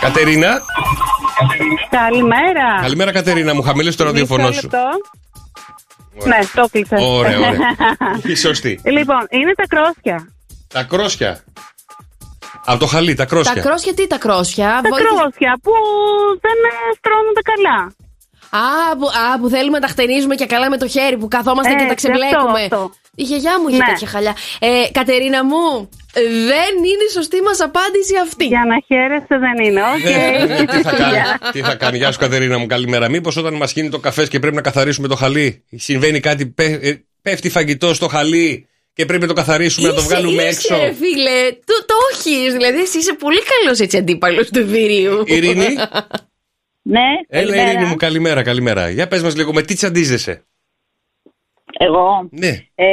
Κατερίνα. 0.01 0.61
Καλημέρα. 1.89 2.81
Καλημέρα, 2.81 3.11
Κατερίνα 3.11 3.53
μου. 3.53 3.61
Χαμηλέ 3.61 3.91
το 3.91 4.03
ραδιοφωνό 4.03 4.47
Μισό 4.47 4.59
σου. 4.61 4.69
Λεπτό. 6.15 6.27
Ναι, 6.29 6.39
το 6.55 6.67
κλείσα. 6.71 6.97
Ωραία, 7.07 7.37
ωραία. 7.37 7.59
Η 8.31 8.35
σωστή. 8.35 8.79
λοιπόν, 8.83 9.27
είναι 9.29 9.53
τα 9.55 9.63
κρόσια. 9.67 10.27
Τα 10.67 10.83
κρόσια. 10.83 11.43
Από 12.65 12.79
το 12.79 12.85
χαλί, 12.85 13.13
τα 13.13 13.23
Τα 13.23 13.29
κρόσια. 13.29 13.61
κρόσια, 13.61 13.93
τι 13.93 14.07
τα 14.07 14.17
κρόσια; 14.17 14.67
Τα 14.83 14.89
Βοήθησε- 14.89 15.15
κρόσια 15.17 15.59
που 15.63 15.71
δεν 16.41 16.57
ε, 16.71 16.75
στρώνονται 16.97 17.41
καλά. 17.51 17.79
Α 18.65 18.97
που, 18.97 19.05
α, 19.05 19.39
που 19.39 19.49
θέλουμε 19.49 19.79
να 19.79 19.85
τα 19.85 19.91
χτενίζουμε 19.93 20.35
και 20.35 20.45
καλά 20.45 20.69
με 20.69 20.77
το 20.77 20.87
χέρι 20.87 21.17
που 21.17 21.27
καθόμαστε 21.27 21.71
και 21.73 21.77
τα 21.85 21.91
Έτσι, 21.91 21.95
ξεμπλέκουμε. 21.95 22.61
αυτό, 22.63 22.75
αυτό. 22.75 22.91
Η 23.15 23.23
γιαγιά 23.23 23.59
μου 23.61 23.67
είχε 23.67 23.77
Ναι. 23.77 23.85
τέτοια 23.85 24.07
χαλιά. 24.07 24.35
Ε, 24.59 24.67
Κατερίνα 24.91 25.43
μου, 25.45 25.89
δεν 26.21 26.75
είναι 26.77 27.03
η 27.09 27.11
σωστή 27.13 27.41
μας 27.41 27.59
απάντηση 27.59 28.13
αυτή. 28.23 28.45
Για 28.45 28.63
να 28.67 28.75
χαίρεσαι 28.85 29.37
δεν 29.37 29.65
είναι. 29.65 29.81
Οκ. 29.81 30.03
Ε, 30.03 30.65
τι 30.65 30.81
θα 30.81 30.91
κάνει, 30.95 31.17
τι 31.51 31.61
θα 31.61 31.75
κάνει. 31.75 31.97
Γεια 31.97 32.11
σου, 32.11 32.19
Κατερίνα 32.19 32.57
μου, 32.57 32.65
καλημέρα. 32.65 33.09
Μήπως 33.09 33.37
όταν 33.37 33.53
μας 33.53 33.73
χυθεί 33.73 33.89
ο 33.89 33.99
καφές 33.99 34.27
και 34.27 34.39
πρέπει 34.39 34.55
να 34.55 34.61
καθαρίσουμε 34.61 35.07
το 35.07 35.15
χαλί, 35.15 35.63
συμβαίνει 35.75 36.19
κάτι, 36.19 36.45
πέ- 36.45 36.83
ε, 36.83 37.03
πέφτει 37.21 37.49
φαγητό 37.49 37.93
στο 37.93 38.07
χαλί 38.07 38.67
και 38.93 39.05
πρέπει 39.05 39.21
να 39.21 39.27
το 39.27 39.33
καθαρίσουμε, 39.33 39.87
να 39.87 39.93
το 39.93 39.99
Είσαι- 39.99 40.09
βγάλουμε 40.09 40.43
είσαι, 40.43 40.49
έξω; 40.73 40.75
ρε 40.75 40.93
φίλε, 40.93 41.51
το, 41.51 41.85
το 41.85 41.93
έχει. 42.13 42.51
Δηλαδή, 42.51 42.79
εσύ 42.79 42.97
είσαι 42.97 43.13
πολύ 43.13 43.39
καλός 43.43 43.79
έτσι 43.79 43.97
αντίπαλος 43.97 44.49
του 44.49 44.65
βίριου. 44.67 45.23
Ειρήνη. 45.25 45.65
Ναι, 46.85 46.99
Έλα, 47.27 47.43
καλημέρα. 47.45 47.71
Ειρήνη 47.71 47.85
μου, 47.85 47.95
καλημέρα, 47.95 48.41
καλημέρα. 48.43 48.89
Για 48.89 49.07
πες 49.07 49.21
μας 49.21 49.35
λίγο, 49.35 49.53
με 49.53 49.61
τι 49.61 49.73
τσαντίζεσαι; 49.75 50.43
Εγώ; 51.79 52.27
Ναι. 52.31 52.57
Ε, 52.75 52.85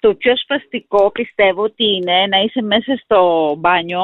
το 0.00 0.14
πιο 0.14 0.36
σπαστικό 0.36 1.10
πιστεύω 1.10 1.62
ότι 1.62 1.84
είναι 1.84 2.26
να 2.30 2.38
είσαι 2.38 2.62
μέσα 2.62 3.00
στο 3.04 3.54
μπάνιο 3.58 4.02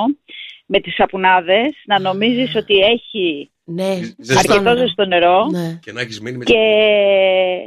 με 0.66 0.80
τις 0.80 0.94
σαπουνάδες, 0.94 1.72
να 1.86 1.98
νομίζεις 1.98 2.56
ότι 2.56 2.74
έχει 2.78 3.48
ναι, 3.66 3.98
αρκετό 4.38 4.76
ζεστό 4.76 5.04
νερό 5.04 5.46
Ναι. 5.50 5.78
Και 5.82 5.92
να 5.92 6.00
έχεις 6.00 6.20
μείνει 6.20 6.36
με 6.36 6.44
και 6.44 6.64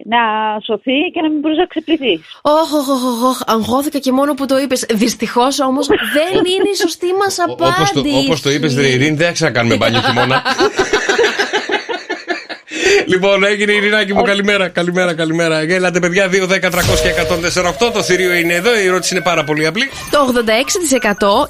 να 0.05 0.19
σωθεί 0.63 0.99
και 1.13 1.21
να 1.21 1.29
μην 1.29 1.39
μπορείς 1.39 1.57
να 1.57 1.65
ξεπληθείς. 1.65 2.21
Όχ, 2.41 2.73
όχ, 2.73 2.87
όχ, 2.89 3.23
όχ, 3.23 3.39
αγχώθηκα 3.45 3.99
και 3.99 4.11
μόνο 4.11 4.33
που 4.33 4.45
το 4.45 4.57
είπες. 4.57 4.85
Δυστυχώς 4.93 5.59
όμως 5.59 5.87
δεν 5.87 6.37
είναι 6.37 6.69
η 6.73 6.75
σωστή 6.75 7.07
μας 7.13 7.37
Όπως 7.49 7.91
το, 7.91 7.99
απάντηση. 7.99 8.25
όπως 8.25 8.41
το 8.41 8.49
είπες, 8.49 8.75
Ρε 8.75 8.87
Ειρήνη, 8.87 9.15
δεν 9.15 9.27
θα 9.27 9.33
ξανακάνουμε 9.33 9.77
μπάνιο 9.77 10.01
χειμώνα. 10.01 10.41
λοιπόν, 13.07 13.43
έγινε 13.43 13.71
η 13.71 13.75
Ειρηνάκη 13.75 14.13
μου. 14.13 14.21
Καλημέρα, 14.21 14.67
καλημέρα, 14.67 15.13
καλημέρα. 15.13 15.63
Γέλατε, 15.63 15.99
παιδιά. 15.99 16.29
2, 16.29 16.47
10, 16.47 16.69
300 16.69 16.99
και 17.01 17.09
148. 17.87 17.91
Το 17.93 18.03
θηρίο 18.03 18.33
είναι 18.33 18.53
εδώ. 18.53 18.79
Η 18.79 18.85
ερώτηση 18.85 19.13
είναι 19.15 19.23
πάρα 19.23 19.43
πολύ 19.43 19.65
απλή. 19.65 19.89
Το 20.11 20.33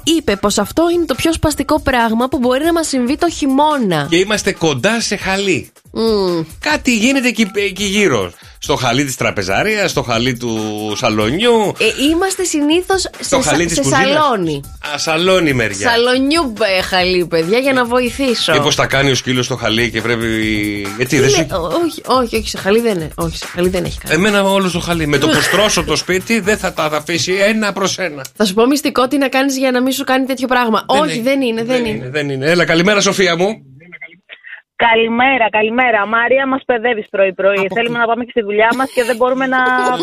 είπε 0.04 0.36
πως 0.36 0.58
αυτό 0.58 0.82
είναι 0.94 1.04
το 1.04 1.14
πιο 1.14 1.32
σπαστικό 1.32 1.80
πράγμα 1.80 2.28
που 2.28 2.38
μπορεί 2.38 2.64
να 2.64 2.72
μας 2.72 2.88
συμβεί 2.88 3.16
το 3.16 3.30
χειμώνα. 3.30 4.06
Και 4.10 4.16
είμαστε 4.16 4.52
κοντά 4.52 5.00
σε 5.00 5.16
χαλί. 5.16 5.72
Μμμ. 5.92 6.42
Κάτι 6.60 6.96
γίνεται 6.96 7.28
εκεί, 7.28 7.50
εκεί 7.54 7.84
γύρω. 7.84 8.32
Στο 8.60 8.76
χαλί 8.76 9.04
της 9.04 9.16
τραπεζαρίας, 9.16 9.90
στο 9.90 10.02
χαλί 10.02 10.36
του 10.36 10.58
σαλονιού. 10.96 11.72
Ε, 11.78 11.84
είμαστε 12.10 12.44
συνήθως 12.44 13.00
σε, 13.00 13.10
Στο 13.20 13.40
χαλί 13.40 13.64
της 13.66 13.74
σε 13.74 13.80
κουζίνας. 13.82 14.06
σαλόνι. 14.06 14.60
Α, 14.94 14.98
σαλόνι 14.98 15.52
μεριά. 15.52 15.90
Σαλονιού 15.90 16.52
ε, 16.78 16.82
χαλί, 16.82 17.26
παιδιά, 17.26 17.58
για 17.58 17.72
να 17.72 17.84
βοηθήσω. 17.84 18.52
Και 18.52 18.60
πώ 18.60 18.74
τα 18.74 18.86
κάνει 18.86 19.10
ο 19.10 19.14
σκύλος 19.14 19.44
στο 19.44 19.56
χαλί 19.56 19.90
και 19.90 20.00
πρέπει. 20.00 20.26
Έτσι, 20.98 21.18
δεν 21.18 21.30
Λέ- 21.30 21.38
σου. 21.38 21.46
όχι, 21.84 22.02
όχι, 22.24 22.36
όχι, 22.36 22.48
σε 22.48 22.58
χαλί 22.58 22.80
δεν 22.80 22.94
είναι. 22.94 23.10
Όχι, 23.14 23.36
σε 23.36 23.46
χαλί 23.46 23.68
δεν 23.68 23.84
έχει 23.84 23.98
κάνει. 23.98 24.14
Εμένα 24.14 24.42
όλο 24.44 24.70
το 24.70 24.80
χαλί. 24.80 25.06
Με 25.06 25.18
το 25.18 25.26
που 25.28 25.40
στρώσω 25.40 25.84
το 25.84 25.96
σπίτι 25.96 26.40
δεν 26.40 26.58
θα 26.58 26.72
τα 26.72 26.84
αφήσει 26.84 27.32
ένα 27.32 27.72
προς 27.72 27.98
ένα. 27.98 28.24
Θα 28.36 28.44
σου 28.44 28.54
πω 28.54 28.66
μυστικό 28.66 29.08
τι 29.08 29.18
να 29.18 29.28
κάνεις 29.28 29.56
για 29.58 29.70
να 29.70 29.82
μην 29.82 29.92
σου 29.92 30.04
κάνει 30.04 30.26
τέτοιο 30.26 30.46
πράγμα. 30.46 30.82
όχι, 30.86 31.10
έχει. 31.10 31.20
δεν 31.20 31.40
είναι, 31.42 31.64
δεν, 31.64 31.84
είναι. 31.84 32.04
Ε, 32.04 32.10
Δεν 32.10 32.30
είναι. 32.30 32.50
Έλα, 32.50 32.64
καλημέρα, 32.64 33.00
Σοφία 33.00 33.36
μου. 33.36 33.62
Καλημέρα, 34.86 35.46
καλημέρα. 35.58 36.06
Μαρία, 36.06 36.46
μας 36.46 36.62
παιδεύεις 36.66 37.06
πρωί-πρωί. 37.14 37.66
Θέλουμε 37.74 37.98
να 37.98 38.06
πάμε 38.06 38.24
και 38.24 38.30
στη 38.30 38.42
δουλειά 38.48 38.70
μας 38.76 38.88
και 38.94 39.04
δεν 39.04 39.16
μπορούμε 39.16 39.46
να. 39.46 39.60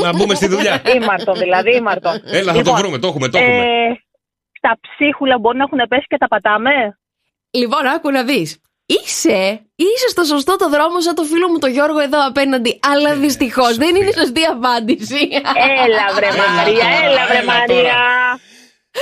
Να 0.08 0.12
μπούμε 0.16 0.34
στη 0.36 0.48
δουλειά. 0.48 0.82
Ήμαρτο, 0.98 1.32
δηλαδή, 1.44 1.76
ήμαρτο. 1.76 2.10
Έλα, 2.40 2.54
θα 2.54 2.62
το 2.62 2.74
βρούμε, 2.74 2.98
το 2.98 3.08
έχουμε, 3.08 3.28
το 3.30 3.38
έχουμε. 3.38 3.58
Ε, 3.58 3.88
τα 4.66 4.72
ψίχουλα 4.82 5.36
μπορεί 5.40 5.58
να 5.58 5.64
έχουν 5.64 5.82
πέσει 5.90 6.06
και 6.08 6.18
τα 6.18 6.28
πατάμε; 6.28 6.74
Λοιπόν, 7.60 7.86
άκου 7.96 8.12
να 8.12 8.24
δεις. 8.24 8.50
Είσαι, 8.86 9.40
είσαι 9.76 10.08
στο 10.08 10.24
σωστό 10.24 10.56
το 10.56 10.70
δρόμο 10.70 11.02
σαν 11.02 11.16
το 11.16 11.24
φίλο 11.24 11.48
μου 11.50 11.60
το 11.60 11.68
Γιώργο 11.68 12.00
εδώ 12.00 12.28
απέναντι. 12.28 12.80
Αλλά 12.92 13.16
δυστυχώς 13.16 13.76
δεν 13.76 13.96
είναι 13.96 14.10
η 14.10 14.14
σωστή 14.14 14.44
απάντηση. 14.56 15.22
Έλα, 15.84 16.06
βρε 16.16 16.28
Μαρία, 16.28 16.86
έλα, 17.04 17.26
βρε 17.30 17.38
έλα 17.38 17.54
Μαρία. 17.54 17.98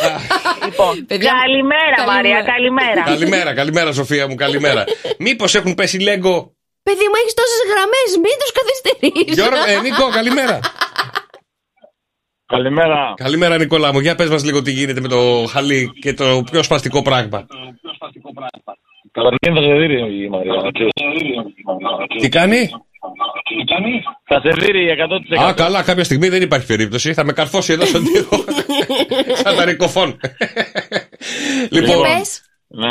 λοιπόν, 0.68 1.06
Παιδιά, 1.06 1.32
καλημέρα, 1.44 1.96
καλημέρα. 1.96 2.14
Μαρία, 2.14 2.42
καλημέρα. 2.54 3.02
Καλημέρα, 3.04 3.54
καλημέρα, 3.54 3.92
Σοφία 3.92 4.28
μου, 4.28 4.36
καλημέρα. 4.36 4.84
Μήπως 5.18 5.56
έχουν 5.56 5.74
πέσει 5.74 6.00
λέγκο. 6.00 6.36
Παιδί 6.84 7.06
μου, 7.10 7.18
έχεις 7.22 7.34
τόσες 7.34 7.62
γραμμές, 7.72 8.10
μην 8.24 8.36
τους 8.42 8.52
καθυστερήσεις. 8.60 9.36
Γιώργο, 9.38 9.64
ε, 9.72 9.82
Νίκο, 9.82 10.06
καλημέρα. 10.20 10.60
Καλημέρα. 12.46 13.14
Καλημέρα, 13.16 13.58
Νικόλα 13.58 13.94
μου. 13.94 14.00
Για 14.00 14.16
πες 14.16 14.30
μας 14.30 14.44
λίγο 14.44 14.62
τι 14.62 14.72
γίνεται 14.72 15.02
με 15.02 15.08
το 15.08 15.46
χαλί 15.50 15.92
και 16.02 16.14
το 16.14 16.44
πιο 16.52 16.64
σπαστικό 16.64 17.02
πράγμα. 17.02 17.46
Καταρχήν 19.12 19.56
θα 19.56 19.62
σε 19.62 19.74
δει 19.74 20.24
η 20.24 20.30
Μαρία. 20.30 20.54
να 20.54 20.72
ξέρεις. 20.72 20.94
Τι 22.22 22.30
κάνει; 22.30 22.70
Θα 24.34 24.42
σε 24.44 24.50
δει 24.60 24.72
100%. 25.40 25.44
Α, 25.48 25.54
καλά, 25.54 25.84
κάποια 25.84 26.04
στιγμή 26.04 26.30
δεν 26.30 26.42
υπάρχει 26.42 26.66
περίπτωση. 26.66 27.14
Θα 27.14 27.24
με 27.24 27.34
καρφώσει 27.34 27.74
εδώ 27.74 27.86
στον 27.86 28.04
τοίχο. 28.04 28.44
Σαν 29.44 29.56
τα 29.56 29.66
ρικοφών. 29.66 30.20
λοιπόν, 31.70 32.06
Να, 32.68 32.90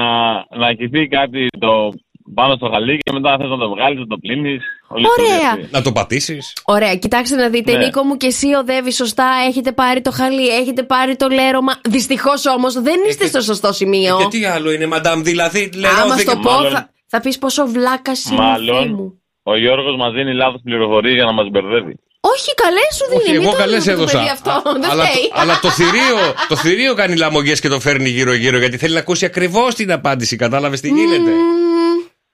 να 0.58 0.72
κηθεί 0.72 1.08
κάτι 1.08 1.46
το 1.58 1.92
πάνω 2.34 2.54
στο 2.56 2.68
χαλί 2.72 2.98
και 2.98 3.12
μετά 3.12 3.36
θες 3.40 3.48
να 3.48 3.58
το 3.58 3.68
βγάλεις, 3.68 3.98
να 3.98 4.06
το 4.06 4.16
πλύνεις. 4.18 4.62
όλη 4.88 5.02
η 5.02 5.06
Ωραία. 5.18 5.32
ιστορία 5.34 5.50
αυτή. 5.50 5.68
να 5.70 5.82
το 5.82 5.92
πατήσεις. 5.92 6.52
Ωραία, 6.64 6.96
κοιτάξτε 6.96 7.36
να 7.36 7.48
δείτε, 7.48 7.72
Ναι. 7.72 7.84
Νίκο 7.84 8.02
μου 8.02 8.16
και 8.16 8.26
εσύ 8.26 8.46
οδεύεις 8.52 8.94
σωστά. 8.96 9.26
Έχετε 9.48 9.72
πάρει 9.72 10.00
το 10.00 10.10
χαλί, 10.10 10.48
έχετε 10.48 10.82
πάρει 10.82 11.16
το 11.16 11.28
λέρωμα. 11.28 11.80
Δυστυχώς 11.88 12.46
όμως 12.46 12.74
δεν 12.82 12.94
είστε 13.08 13.26
στο 13.26 13.40
σωστό 13.40 13.72
σημείο. 13.72 14.16
Και 14.18 14.38
τι 14.38 14.44
άλλο 14.44 14.72
είναι, 14.72 14.86
μαντάμ, 14.86 15.22
δηλαδή 15.22 15.70
Άμα 15.74 16.04
λερώθηκε. 16.04 16.30
στο 16.30 16.38
πω, 16.38 16.50
μάλλον. 16.50 16.72
θα, 16.72 16.90
θα 17.06 17.20
πεις 17.20 17.38
πόσο 17.38 17.66
βλάκα 17.66 18.12
είναι 18.32 18.72
ο 18.72 18.74
Θεέ 18.82 18.86
μου. 18.86 19.21
Μάλλον 19.44 19.60
ο 19.62 19.64
Γιώργος 19.64 19.96
μας 19.96 20.12
δίνει 20.12 20.34
λάθος 20.34 20.60
πληροφορίες 20.64 21.14
για 21.14 21.24
να 21.24 21.32
μας 21.32 21.48
μπερδεύει. 21.50 21.94
Όχι, 22.34 22.54
καλέ 22.54 22.84
σου 22.96 23.04
δίνει. 23.10 23.20
Όχι, 23.22 23.32
μην 23.32 23.40
εγώ 23.42 23.50
το 23.50 23.56
καλές 23.56 23.84
ρίχνεις 23.84 23.94
το 23.96 24.00
έδωσα. 24.02 24.18
παιδί 24.18 24.30
Αυτό, 24.30 24.50
Α, 24.50 24.72
δεν 24.80 24.90
αλλά, 24.90 25.04
φταίει. 25.04 25.28
το, 25.28 25.40
αλλά 25.40 25.58
το 25.62 25.70
θηρίο, 25.70 26.16
το 26.48 26.56
θηρίο 26.56 26.94
κάνει 26.94 27.16
λαμογές 27.16 27.60
και 27.60 27.68
το 27.68 27.80
φέρνει 27.80 28.08
γύρω-γύρω 28.08 28.58
γιατί 28.58 28.76
θέλει 28.76 28.94
να 28.94 28.98
ακούσει 29.00 29.24
ακριβώς 29.24 29.74
την 29.74 29.92
απάντηση. 29.92 30.36
Κατάλαβες 30.36 30.80
τι 30.80 30.88
γίνεται. 30.88 31.30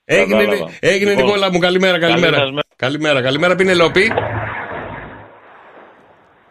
Έγινε, 0.04 0.44
Κατάλαβα. 0.44 0.70
έγινε 0.80 1.10
Λοιπόν, 1.10 1.24
Νικόλα 1.24 1.52
μου, 1.52 1.58
καλημέρα, 1.58 1.98
καλή 1.98 2.12
καλημέρα. 2.12 2.36
σας 2.36 2.50
μέρα. 2.50 2.62
Καλημέρα, 2.76 3.22
καλημέρα, 3.22 3.54
Πινελόπη. 3.54 4.12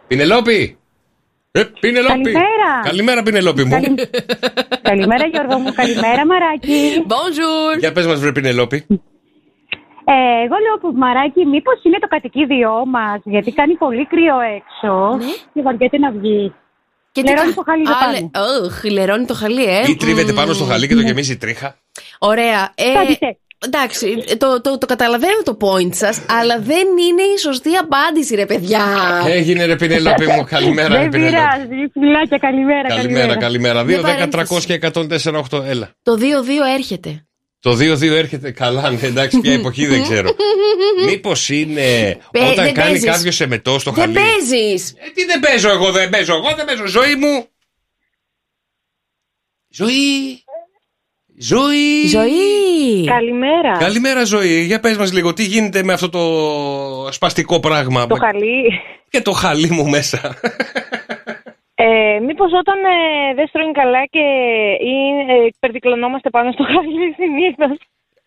Πινελόπη. 0.07 0.77
Ε, 1.51 1.63
Πινελόπη. 1.79 2.13
Καλημέρα. 2.13 2.81
Καλημέρα, 2.83 3.23
Πινελόπη 3.23 3.63
μου. 3.63 3.71
Καλη- 3.71 4.09
Καλημέρα 4.81 5.25
Γιώργο 5.27 5.57
μου, 5.59 5.73
καλημέρα 5.73 6.25
Μαράκι. 6.25 7.03
Bonjour. 7.07 7.79
Για 7.79 7.91
πες 7.91 8.05
μας 8.05 8.19
βρε 8.19 8.31
Πινελόπη. 8.31 8.85
Ε, 10.13 10.13
εγώ 10.45 10.55
λέω 10.65 10.75
που 10.81 10.89
Μαράκι, 10.97 11.45
μήπως 11.45 11.77
είναι 11.83 11.99
το 11.99 12.07
κατοικίδιό 12.07 12.75
μας, 12.95 13.19
γιατί 13.23 13.51
κάνει 13.51 13.73
πολύ 13.75 14.05
κρύο 14.07 14.37
έξω 14.57 14.93
και 15.53 15.61
βαριέται 15.61 15.97
να 15.97 16.11
βγει. 16.11 16.53
Και 17.11 17.21
Λερώνει 17.25 17.49
κα- 17.49 17.55
το 17.55 17.63
χαλί 17.65 17.87
Α, 17.87 17.97
πάνω. 17.99 18.11
λε- 18.11 18.65
Ωχ, 18.65 18.83
λερώνει 18.83 19.25
το 19.25 19.33
χαλί, 19.33 19.63
ε. 19.65 19.81
Ή 19.89 19.95
τρίβεται 19.95 20.33
πάνω 20.33 20.53
στο 20.53 20.63
χαλί 20.63 20.87
και 20.87 20.93
το 20.95 21.01
Ναι. 21.01 21.07
γεμίζει 21.07 21.37
τρίχα. 21.37 21.75
Ωραία. 22.19 22.71
Ε, 22.75 22.83
Πάτησε. 22.93 23.37
εντάξει, 23.65 24.23
το, 24.37 24.61
το, 24.61 24.77
το 24.77 24.85
καταλαβαίνω 24.85 25.41
το 25.43 25.57
point 25.61 25.93
σας, 25.95 26.25
αλλά 26.39 26.59
δεν 26.59 26.87
είναι 27.07 27.21
η 27.35 27.37
σωστή 27.37 27.75
απάντηση, 27.75 28.35
ρε 28.35 28.45
παιδιά. 28.45 28.81
Έγινε 29.27 29.65
ρε 29.65 29.75
Πινελόπη 29.75 30.25
μου, 30.25 30.43
καλημέρα 30.55 30.87
ρε 30.95 30.99
Δεν 31.01 31.09
Πινελόπη. 31.09 31.35
πειράζει, 31.35 31.89
φιλάκια, 31.93 32.37
καλημέρα. 32.37 32.87
Καλημέρα, 32.87 33.37
καλημέρα. 33.37 33.81
2, 33.83 33.85
Δεν 33.85 33.99
10, 33.99 34.03
παρένθεση. 34.03 34.29
300 34.31 34.65
και 34.65 34.73
104, 34.73 35.37
8. 35.51 35.63
Έλα. 35.65 35.89
Το 36.03 36.13
2-2 36.15 36.19
έρχεται. 36.77 37.21
Το 37.59 37.71
2-2 37.71 38.01
έρχεται 38.01 38.51
καλά, 38.51 38.89
ναι, 38.89 38.99
εντάξει, 39.01 39.39
ποια 39.39 39.53
εποχή 39.53 39.85
δεν 39.85 40.01
ξέρω. 40.03 40.29
Μήπως 41.07 41.49
είναι 41.49 42.17
Πε- 42.31 42.41
όταν 42.43 42.65
δεν 42.65 42.73
κάνει 42.73 42.89
παίζεις. 42.89 43.05
κάποιος 43.11 43.35
σε 43.35 43.47
μετό 43.47 43.79
στο 43.79 43.91
Δεν 43.91 44.03
χαλί; 44.03 44.13
παίζεις. 44.13 44.89
Ε, 44.89 45.09
τι 45.13 45.25
δεν 45.25 45.39
παίζω 45.39 45.69
εγώ, 45.69 45.91
δεν 45.91 46.09
παίζω 46.09 46.33
εγώ, 46.35 46.53
δεν 46.55 46.65
παίζω. 46.65 46.85
Ζωή 46.85 47.15
μου. 47.15 47.45
Ζωή. 49.69 50.43
Ζωή. 51.39 52.07
Ζωή. 52.07 53.03
Καλημέρα. 53.05 53.77
Καλημέρα, 53.79 54.23
Ζωή. 54.23 54.63
Για 54.63 54.79
πες 54.79 54.97
μας 54.97 55.13
λίγο, 55.13 55.33
τι 55.33 55.43
γίνεται 55.43 55.83
με 55.83 55.93
αυτό 55.93 56.09
το 56.09 57.11
σπαστικό 57.11 57.59
πράγμα; 57.59 58.07
Το 58.07 58.15
χαλί. 58.15 58.81
Και 59.09 59.21
το 59.21 59.31
χαλί 59.31 59.69
μου 59.69 59.89
μέσα. 59.89 60.35
Ε, 61.89 62.19
Μήπως 62.27 62.51
όταν 62.61 62.77
ε, 62.83 63.33
δεν 63.37 63.47
στρώνει 63.47 63.71
καλά 63.71 64.01
και 64.13 64.25
ή, 64.93 64.95
ε, 65.33 65.49
περδικλωνόμαστε 65.59 66.29
πάνω 66.29 66.51
στο 66.51 66.63
χαλί 66.63 67.13
συνήθως. 67.21 67.77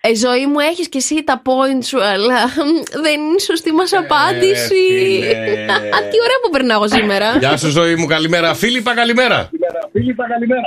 Ε, 0.02 0.14
ζωή 0.14 0.46
μου, 0.46 0.58
έχεις 0.70 0.88
και 0.88 0.98
εσύ 0.98 1.24
τα 1.24 1.42
points 1.46 1.84
σου, 1.84 2.02
αλλά 2.02 2.40
μ, 2.68 2.72
δεν 3.04 3.20
είναι 3.20 3.34
η 3.36 3.40
σωστή 3.40 3.72
μας 3.72 3.92
απάντηση. 3.92 4.74
φίλε. 4.74 5.26
Τι 6.10 6.16
ωραία 6.26 6.38
που 6.42 6.50
περνάω 6.52 6.88
σήμερα. 6.88 7.36
Γεια 7.38 7.56
σου, 7.56 7.70
Ζωή 7.70 7.94
μου, 7.94 8.06
καλημέρα. 8.06 8.54
Φίλιππα, 8.54 8.94
καλημέρα. 8.94 9.50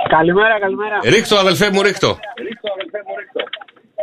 Καλημέρα, 0.10 0.60
καλημέρα. 0.60 1.00
Ρίχτω, 1.04 1.36
αδελφέ 1.36 1.70
μου, 1.72 1.82
ρίχτω. 1.82 2.18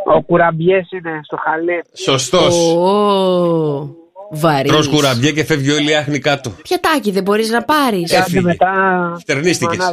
Ο 0.05 0.21
κουραμπιές 0.21 0.87
είναι 0.91 1.19
στο 1.23 1.37
χαλί. 1.37 1.81
Σωστός. 1.93 2.73
Ω, 2.75 4.00
βαρύς. 4.31 4.71
Τρως 4.71 4.87
κουραμπιέ 4.87 5.31
και 5.31 5.43
φεύγει 5.43 5.71
όλη 5.71 5.89
η 5.89 5.95
άχνη 5.95 6.19
κάτω. 6.19 6.49
Πιατάκι 6.61 7.11
δεν 7.11 7.23
μπορείς 7.23 7.49
να 7.49 7.63
πάρεις. 7.63 8.11
Έφυγε. 8.13 8.41
μετά. 8.41 8.71
Φτερνίστηκες. 9.19 9.77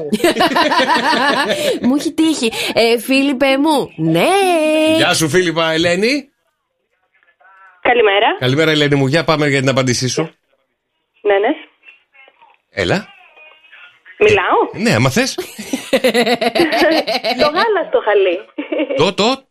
μου 1.82 1.94
έχει 1.98 2.12
τύχει. 2.12 2.52
Ε, 2.74 2.98
Φίλιππε 2.98 3.58
μου, 3.58 3.90
ναι. 3.96 4.28
Γεια 4.96 5.14
σου, 5.14 5.28
Φίλιππα, 5.28 5.72
Ελένη. 5.72 6.28
Καλημέρα. 7.80 8.36
Καλημέρα, 8.38 8.70
Ελένη 8.70 8.94
μου. 8.94 9.06
Για 9.06 9.24
πάμε 9.24 9.48
για 9.48 9.60
την 9.60 9.68
απάντησή 9.68 10.08
σου. 10.08 10.22
Ναι, 11.22 11.38
ναι. 11.38 11.54
Έλα. 12.70 13.08
Μιλάω; 14.18 14.82
Ναι, 14.82 14.94
άμα 14.94 15.10
θες. 15.10 15.34
το 17.40 17.46
γάλα 17.46 17.82
στο 17.88 18.00
χαλί. 18.04 18.38
Το, 18.96 19.14
το. 19.14 19.42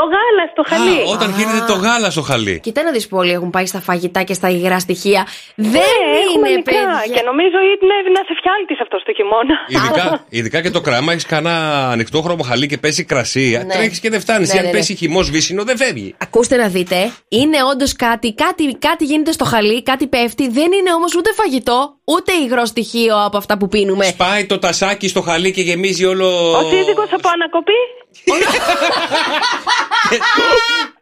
Το 0.00 0.04
γάλα 0.14 0.44
στο 0.52 0.62
χαλί. 0.70 0.98
Α, 1.00 1.12
όταν 1.14 1.28
γίνεται 1.36 1.60
το 1.72 1.76
γάλα 1.84 2.10
στο 2.10 2.22
χαλί. 2.28 2.60
Κοίτα 2.66 2.82
να 2.82 2.90
δεις 2.90 3.06
που 3.08 3.16
όλοι 3.16 3.32
έχουν 3.32 3.50
πάει 3.50 3.66
στα 3.66 3.80
φαγητά 3.80 4.22
και 4.22 4.34
στα 4.34 4.48
υγρά 4.50 4.78
στοιχεία. 4.78 5.26
Δεν 5.54 5.70
Ναι, 5.72 5.78
έχουμε 6.24 6.48
είναι 6.48 6.56
μικρά 6.56 6.72
παιδιά. 6.74 7.14
και 7.14 7.22
νομίζω 7.30 7.58
είναι 7.70 7.94
να 8.16 8.20
σε 8.28 8.34
φιάλτης 8.42 8.78
αυτό 8.84 8.96
το 9.06 9.12
χειμώνα. 9.16 9.54
Ειδικά, 9.74 10.04
ειδικά 10.38 10.58
και 10.62 10.70
το 10.70 10.80
κράμα, 10.80 11.12
έχεις 11.12 11.26
κανένα 11.26 11.88
ανοιχτό 11.94 12.20
χρώμο 12.22 12.42
χαλί 12.42 12.66
και 12.66 12.78
πέσει 12.78 13.04
κρασί. 13.04 13.62
Ναι. 13.66 13.74
Τρέχεις 13.74 14.00
και 14.00 14.10
δεν 14.10 14.20
φτάνεις. 14.20 14.48
Ναι, 14.52 14.58
Αν 14.58 14.64
ναι, 14.64 14.70
ναι. 14.70 14.76
πέσει 14.76 14.94
χυμός 14.94 15.30
βύσινο, 15.30 15.64
δεν 15.64 15.76
φεύγει. 15.76 16.14
Ακούστε 16.18 16.56
να 16.56 16.68
δείτε, 16.68 17.10
είναι 17.28 17.58
όντως 17.72 17.92
κάτι, 17.96 18.34
κάτι, 18.34 18.76
κάτι 18.78 19.04
γίνεται 19.04 19.32
στο 19.32 19.44
χαλί, 19.44 19.82
κάτι 19.82 20.06
πέφτει. 20.06 20.48
Δεν 20.48 20.72
είναι 20.78 20.92
όμως 20.94 21.14
ούτε 21.14 21.30
φαγητό, 21.32 21.94
ούτε 22.04 22.32
υγρό 22.44 22.64
στοιχείο 22.64 23.24
από 23.24 23.36
αυτά 23.36 23.58
που 23.58 23.68
πίνουμε. 23.68 24.14
Πάει 24.16 24.46
το 24.46 24.58
τασάκι 24.58 25.08
στο 25.08 25.20
χαλί 25.20 25.50
και 25.52 25.60
γεμίζει 25.60 26.04
όλο. 26.04 26.50
Ο 26.52 26.62
σύζυγος 26.70 27.08
από 27.12 27.28
ανακοπή. 27.34 27.80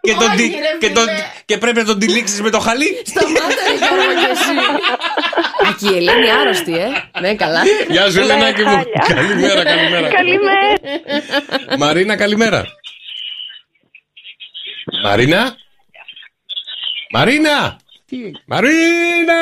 Και, 0.01 0.13
τον, 0.15 0.29
Όχι, 0.29 0.37
τι- 0.37 0.49
ρε, 0.59 0.79
και, 0.81 0.91
τον, 0.91 1.07
και 1.45 1.59
πρέπει 1.59 1.79
να 1.79 1.85
τον 1.85 1.99
τυλίξεις 1.99 2.41
με 2.41 2.51
το 2.51 2.59
χαλί. 2.59 3.03
Σταμάτα, 3.07 3.47
ρε 3.47 3.75
Γιώργο, 3.77 4.21
κι 4.21 4.31
εσύ. 4.31 4.53
Ακή 5.69 5.95
η 5.95 5.97
Ελένη 5.97 6.31
άρρωστη, 6.31 6.79
ε. 6.79 6.89
Ναι, 7.21 7.35
καλά. 7.35 7.63
Γεια 7.89 8.11
σου, 8.11 8.21
Ελενάκη 8.21 8.63
μου. 8.65 8.83
καλημέρα, 9.07 9.65
καλημέρα. 9.65 10.09
Καλημέρα. 10.09 10.79
Μαρίνα, 11.79 12.17
καλημέρα. 12.17 12.65
Μαρίνα. 15.03 15.57
Μαρίνα. 17.11 17.77
Μαρίνα. 18.47 19.35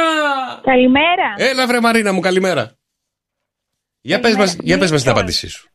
Καλημέρα. 0.65 1.35
Έλα 1.37 1.67
βρε 1.67 1.81
Μαρίνα 1.81 2.13
μου, 2.13 2.21
καλημέρα. 2.21 2.77
Για 4.01 4.21
πες 4.21 4.37
μας, 4.37 4.57
για 4.61 4.79
πες 4.79 4.91
μας 4.91 5.03
την 5.03 5.11
απάντησή 5.11 5.49
σου. 5.49 5.71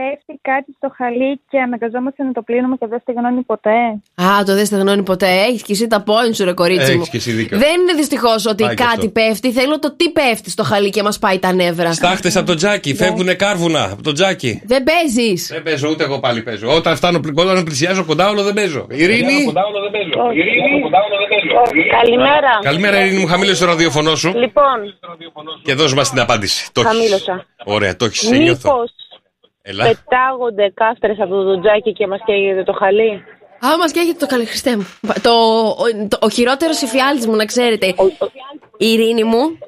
Πέφτει 0.00 0.38
κάτι 0.42 0.70
στο 0.76 0.88
χαλί 0.96 1.40
και 1.50 1.58
αναγκαζόμαστε 1.60 2.22
να 2.22 2.32
το 2.32 2.42
πλύνουμε 2.42 2.76
και 2.76 2.86
δεν 2.86 2.98
στεγνώνει 3.02 3.42
ποτέ. 3.42 3.78
Α, 4.14 4.44
το 4.46 4.54
δεν 4.54 4.66
στεγνώνει 4.66 5.02
ποτέ. 5.02 5.26
Έχεις 5.48 5.62
και 5.62 5.72
εσύ 5.72 5.86
τα 5.86 6.04
points 6.06 6.34
σου, 6.34 6.44
ρε 6.44 6.52
κορίτσι 6.52 6.82
Έχεις 6.84 6.96
μου. 6.96 7.06
και 7.10 7.16
εσύ 7.16 7.30
δίκιο. 7.32 7.58
Δεν 7.58 7.80
είναι 7.80 7.92
δυστυχώς 7.96 8.46
ότι 8.46 8.62
Πάει 8.62 8.74
και 8.74 8.82
κάτι 8.82 8.98
αυτό. 8.98 9.08
πέφτει. 9.08 9.52
Θέλω 9.52 9.78
το 9.78 9.96
τι 9.96 10.10
πέφτει 10.10 10.50
στο 10.50 10.62
χαλί 10.64 10.90
και 10.90 11.02
μας 11.02 11.18
πάει 11.18 11.38
τα 11.38 11.52
νεύρα. 11.52 11.92
Στάχτες 11.92 12.36
από 12.36 12.46
το 12.46 12.54
τζάκι, 12.54 12.94
φεύγουνε 12.94 13.34
κάρβουνα 13.34 13.84
από 13.92 14.02
το 14.02 14.12
τζάκι. 14.12 14.62
Δεν 14.64 14.82
παίζεις. 14.84 15.46
Δεν 15.52 15.62
παίζω, 15.62 15.88
ούτε 15.88 16.04
εγώ 16.04 16.18
πάλι 16.20 16.42
παίζω. 16.42 16.74
Όταν, 16.74 16.96
φτάνω, 16.96 17.20
όταν 17.34 17.64
πλησιάζω 17.64 18.04
κοντά 18.04 18.28
όλο 18.28 18.42
δεν 18.42 18.54
παίζω. 18.54 18.86
Ειρήνη. 18.90 19.52
Καλημέρα. 21.90 22.58
Καλημέρα 22.62 23.00
Ειρήνη 23.04 23.20
μου, 23.20 23.26
χαμήλωσε 23.26 23.60
το 23.60 23.66
ραδιοφωνό 23.70 24.14
σου 24.14 24.32
Λοιπόν, 24.36 24.98
και 25.62 25.74
δώσ' 25.74 25.94
μας 25.94 26.10
την 26.10 26.20
απάντηση. 26.20 26.72
Το 26.72 26.80
έχεις. 26.80 26.92
Χαμήλωσα. 26.92 27.46
Ωραία, 27.64 27.96
το 27.96 28.04
έχεις, 28.04 28.18
σε 28.20 28.36
νιώθω. 28.36 28.72
μήπως 28.72 28.90
Έλα. 29.68 29.84
πετάγονται 29.84 30.70
κάστρες 30.74 31.16
από 31.20 31.34
το 31.42 31.60
τζάκι 31.60 31.92
και 31.92 32.06
μας 32.06 32.20
καίγεται 32.26 32.62
το 32.62 32.72
χαλί. 32.72 33.10
Α, 33.66 33.76
μας 33.78 33.92
και 33.92 34.00
έχετε 34.00 34.18
το 34.18 34.26
καλή 34.26 34.44
Χριστέ 34.44 34.76
μου. 34.76 34.86
Το, 35.22 35.30
ο, 35.68 36.06
το, 36.08 36.18
ο 36.20 36.28
χειρότερος 36.28 36.80
υφιάλτη 36.82 37.28
μου, 37.28 37.36
να 37.36 37.44
ξέρετε. 37.44 37.94
Ειρήνη 38.76 39.24
μου, 39.24 39.58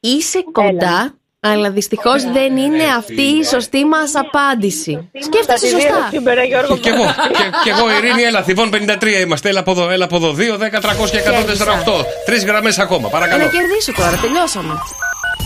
είσαι 0.00 0.44
κοντά, 0.52 1.14
αλλά 1.40 1.70
δυστυχώς 1.70 2.22
δεν 2.32 2.56
είναι 2.56 2.84
αυτή 2.96 3.22
η 3.22 3.44
σωστή 3.44 3.84
μας 3.84 4.14
απάντηση. 4.14 5.10
Σκέφτεσαι 5.20 5.46
Θα 5.46 5.54
τη 5.54 5.66
δίνω 5.66 5.80
σωστά. 5.80 6.08
σήμερα, 6.10 6.42
Γιώργο. 6.44 6.76
Κι 6.76 6.88
εγώ, 6.88 7.04
και, 7.04 7.44
κι 7.62 7.68
εγώ 7.68 7.84
Ειρήνη, 7.98 8.22
έλα, 8.22 8.42
Θηβών 8.42 8.70
53 8.72 9.06
είμαστε. 9.24 9.48
Έλα 9.48 9.60
από 9.60 9.70
εδώ, 9.70 9.90
έλα 9.90 10.04
από 10.04 10.16
εδώ. 10.16 10.32
2, 10.32 10.56
10, 10.58 10.80
300 10.80 11.10
και 11.10 11.18
148. 11.18 12.04
Τρεις 12.24 12.44
γραμμές 12.44 12.78
ακόμα, 12.78 13.06
Ε, 13.06 13.10
παρακαλώ. 13.10 13.42
να 13.44 13.50
κερδίσω 13.50 13.92
τώρα, 13.92 14.16
τελειώσαμε. 14.22 14.72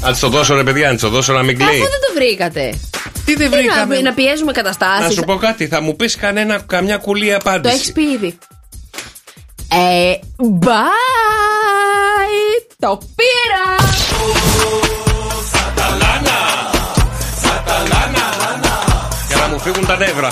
Να 0.02 0.10
της 0.10 0.20
το 0.20 0.28
δώσω, 0.28 0.54
ρε 0.54 0.62
παιδιά, 0.62 0.86
να 0.88 0.92
της 0.92 1.02
το 1.02 1.08
δώσω 1.08 1.32
να 1.32 1.42
μην 1.42 1.56
Αφού 1.56 1.64
κλαίει. 1.70 1.80
δεν 1.80 1.88
το 1.90 2.12
βρήκατε. 2.14 2.78
Τι 3.24 3.34
δεν 3.34 3.50
Τι 3.50 3.56
βρήκαμε; 3.56 3.94
να, 3.96 4.02
να 4.02 4.12
πιέζουμε 4.12 4.52
Να 4.52 4.62
καταστάσει. 4.62 5.12
σου 5.14 5.22
πω 5.24 5.36
κάτι, 5.36 5.66
θα 5.66 5.80
μου 5.80 5.96
πεις 5.96 6.16
κανένα, 6.16 6.58
καμιά 6.66 6.96
κουλή 6.96 7.28
Το 7.30 7.36
απάντηση. 7.36 7.74
έχεις 7.74 7.92
πει 7.92 8.02
ήδη. 8.02 8.38
Ε, 9.70 10.12
bye! 10.60 10.76
Το 12.78 12.98
πήρα! 13.16 13.90
Για 19.28 19.36
να 19.36 19.48
μου 19.48 19.58
φύγουν 19.60 19.86
τα 19.86 19.96
νεύρα. 19.96 20.28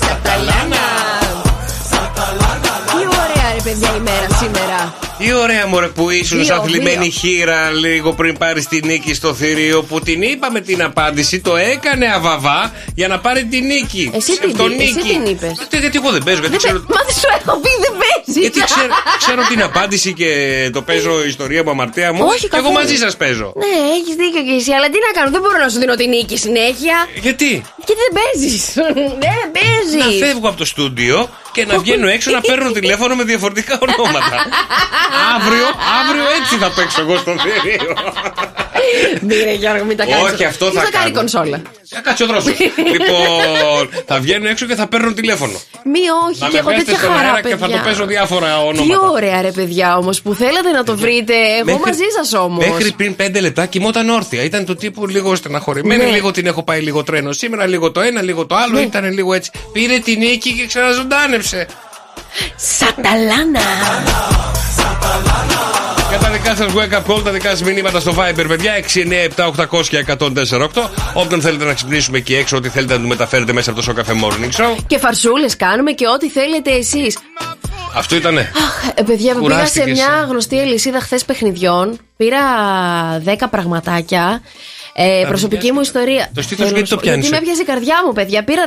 Σαταλάνα! 0.00 0.84
Τι 2.86 2.96
ωραία 2.96 3.52
ρε 3.54 3.60
παιδιά 3.64 3.94
η 3.96 4.00
μέρα 4.00 4.26
σήμερα. 4.38 4.92
Τι 5.18 5.32
ωραία 5.32 5.66
μωρέ 5.66 5.86
που 5.86 6.10
ήσουν 6.10 6.38
Δύο, 6.38 6.46
σαν 6.46 6.62
θλιμμένη 6.62 6.96
δύο. 7.08 7.10
χείρα 7.10 7.70
λίγο 7.70 8.12
πριν 8.12 8.38
πάρεις 8.38 8.66
τη 8.68 8.80
νίκη 8.86 9.14
στο 9.14 9.34
θηρίο 9.34 9.82
που 9.82 10.00
την 10.00 10.22
είπαμε 10.22 10.60
την 10.60 10.82
απάντηση, 10.82 11.40
το 11.40 11.56
έκανε 11.56 12.06
αβαβά 12.14 12.72
για 12.94 13.08
να 13.08 13.18
πάρει 13.18 13.44
τη 13.44 13.60
νίκη. 13.60 14.10
Εσύ 14.14 14.38
την, 14.38 14.56
Τον 14.56 14.72
εσύ 14.72 14.92
νίκη. 14.94 15.08
την 15.08 15.24
είπες. 15.26 15.66
Τι- 15.68 15.78
Γιατί 15.78 15.96
εγώ 16.02 16.10
δεν 16.10 16.22
παίζω, 16.22 16.40
γιατί 16.40 16.50
Δεν 16.56 16.58
ξέρω. 16.58 16.78
παι- 16.80 16.96
Μα 16.96 17.02
δεν 17.06 17.14
σου 17.14 17.28
έχω 17.38 17.60
πει 17.60 17.68
δεν 17.84 17.92
παίζεις. 18.02 18.42
Γιατί 18.42 18.60
ξέρω, 18.70 18.92
ξέρω 19.18 19.42
την 19.48 19.62
απάντηση 19.62 20.12
και 20.12 20.30
το 20.72 20.82
παίζω 20.82 21.24
η 21.24 21.28
ιστορία 21.28 21.62
μου, 21.64 21.70
αμαρτία 21.70 22.12
μου. 22.12 22.24
Όχι, 22.26 22.38
και 22.40 22.48
εγώ 22.52 22.56
καθόλου. 22.68 22.78
μαζί 22.80 22.96
σας 22.96 23.16
παίζω. 23.16 23.52
Ναι, 23.62 23.72
έχεις 23.96 24.14
δίκιο 24.22 24.42
και 24.48 24.54
εσύ, 24.60 24.72
αλλά 24.76 24.86
τι 24.92 24.98
να 25.06 25.10
κάνω, 25.16 25.30
δεν 25.30 25.40
μπορώ 25.40 25.58
να 25.64 25.68
σου 25.68 25.78
δίνω 25.78 25.94
την 25.94 26.08
νίκη 26.08 26.36
συνέχεια. 26.38 26.96
Γιατί; 27.26 27.50
Γιατί 27.78 27.92
δεν 28.02 28.10
παίζεις. 28.18 28.62
δεν 29.24 29.38
Να 29.44 29.48
παίζει. 29.56 30.18
φεύγω 30.24 30.48
από 30.48 30.58
το 30.58 30.64
στούντιο 30.64 31.16
και 31.52 31.64
να 31.66 31.78
βγαίνω 31.78 32.08
έξω 32.08 32.30
να 32.30 32.40
παίρνω 32.40 32.70
τηλέφωνο 32.70 33.14
με 33.14 33.24
διαφορετικά 33.24 33.78
ονόματα. 33.86 34.36
αύριο, 35.34 35.66
αύριο 36.00 36.24
έτσι 36.38 36.54
θα 36.62 36.70
παίξω 36.76 37.00
εγώ 37.00 37.16
στο 37.16 37.32
θηρίο. 37.42 37.92
Μύρε 39.20 39.52
Γιώργο, 39.52 39.84
μην 39.84 39.96
τα 39.96 40.04
κάνεις. 40.04 40.32
Όχι, 40.32 40.44
αυτό 40.44 40.70
Τι 40.70 40.76
θα 40.76 40.82
θα 40.82 40.90
κάνει 40.90 41.04
η 41.10 41.12
κάνω. 41.12 41.18
κονσόλα. 41.18 41.62
Θα 41.88 42.00
κάτσει 42.00 42.22
ο 42.22 42.26
δρόσος. 42.26 42.52
λοιπόν, 42.94 43.88
θα 44.06 44.18
βγαίνω 44.20 44.48
έξω 44.48 44.66
και 44.66 44.74
θα 44.74 44.86
παίρνω 44.86 45.12
τηλέφωνο. 45.12 45.52
Μη 45.84 45.98
όχι, 46.28 46.40
Να 46.40 46.46
και 46.46 46.52
με 46.52 46.58
έχω 46.58 46.68
βγάζετε 46.68 46.90
τέτοια 46.92 47.04
στον 47.04 47.14
χαρά, 47.16 47.28
αέρα 47.28 47.40
και 47.42 47.48
θα 47.48 47.56
παιδιά. 47.56 47.76
το 47.76 47.82
παίζω 47.84 48.04
διάφορα 48.06 48.46
Τι 48.46 48.66
ονόματα. 48.80 49.08
ωραία 49.08 49.42
ρε 49.42 49.50
παιδιά 49.50 49.96
όμως 49.96 50.20
που 50.22 50.34
θέλατε 50.34 50.70
να 50.70 50.84
το 50.84 50.96
βρείτε. 50.96 51.34
Εγώ 51.34 51.64
Μέχρι- 51.64 51.80
μαζί 51.86 52.04
σας 52.16 52.32
όμως. 52.32 52.66
Μέχρι 52.68 52.92
πριν 52.92 53.16
πέντε 53.16 53.40
λεπτά 53.40 53.66
κοιμόταν 53.66 54.08
όρθια. 54.08 54.42
Ήταν 54.42 54.64
του 54.64 54.76
τύπου 54.76 55.06
λίγο 55.06 55.34
στεναχωρημένη, 55.34 56.04
Ναι. 56.04 56.10
λίγο 56.10 56.30
την 56.30 56.46
έχω 56.46 56.62
πάει 56.62 56.80
λίγο 56.80 57.02
τρένο 57.02 57.32
σήμερα, 57.32 57.66
λίγο 57.66 57.90
το 57.92 58.00
ένα, 58.00 58.22
λίγο 58.22 58.46
το 58.46 58.54
άλλο. 58.54 58.74
Ναι. 58.78 58.80
Ήταν 58.80 59.12
λίγο 59.12 59.34
έτσι. 59.34 59.50
Πήρε 59.72 59.98
την 59.98 60.18
νίκη 60.18 60.52
και 60.52 60.66
ξαναζωντάνεψε. 60.66 61.66
Σαταλάνα. 62.56 63.60
Για 66.08 66.18
τα 66.18 66.30
δικά 66.30 66.56
σας 66.56 66.72
wake 66.74 66.96
up 66.96 67.14
call, 67.14 67.24
τα 67.24 67.30
δικά 67.30 67.48
σας 67.50 67.62
μηνύματα 67.62 68.00
στο 68.00 68.14
Viber, 68.18 68.44
παιδιά. 68.48 68.72
697 69.36 69.46
800 69.46 69.86
και 69.88 70.04
104,8. 70.08 70.90
Όποιον 71.14 71.40
θέλετε 71.40 71.64
να 71.64 71.74
ξυπνήσουμε 71.74 72.18
εκεί 72.18 72.34
έξω, 72.34 72.56
ό,τι 72.56 72.68
θέλετε 72.68 72.94
να 72.94 73.00
του 73.00 73.08
μεταφέρετε 73.08 73.52
μέσα 73.52 73.70
από 73.70 73.78
το 73.78 73.84
Σοκαφέ 73.84 74.12
Morning 74.22 74.62
Show. 74.62 74.76
Και 74.86 74.98
φαρσούλες 74.98 75.56
κάνουμε 75.56 75.92
και 75.92 76.06
ό,τι 76.08 76.30
θέλετε 76.30 76.70
εσείς. 76.70 77.18
Αυτό 77.94 78.16
ήτανε. 78.16 78.52
Ε, 78.94 79.02
παιδιά, 79.02 79.34
που 79.34 79.40
πήγα 79.40 79.54
σε 79.54 79.80
Κουράστηκες, 79.80 79.98
μια 79.98 80.20
ε. 80.22 80.26
γνωστή 80.28 80.60
αλυσίδα 80.60 81.00
χθες 81.00 81.24
παιχνιδιών. 81.24 81.98
Πήρα 82.16 82.38
10 83.24 83.48
πραγματάκια. 83.50 84.42
Ε, 85.00 85.24
προσωπική 85.28 85.72
μου 85.72 85.80
ιστορία. 85.80 86.30
Το 86.34 86.42
στήθος 86.42 86.66
Θέλω 86.66 86.76
γιατί 86.76 86.80
να 86.80 86.86
σου 86.86 86.94
το 86.94 87.00
πω, 87.00 87.02
Γιατί 87.02 87.18
πιάνεις, 87.18 87.30
με 87.30 87.36
ε; 87.36 87.40
έπιασε 87.40 87.62
η 87.62 87.64
καρδιά 87.64 87.96
μου, 88.06 88.12
παιδιά. 88.12 88.44
Πήρα 88.44 88.62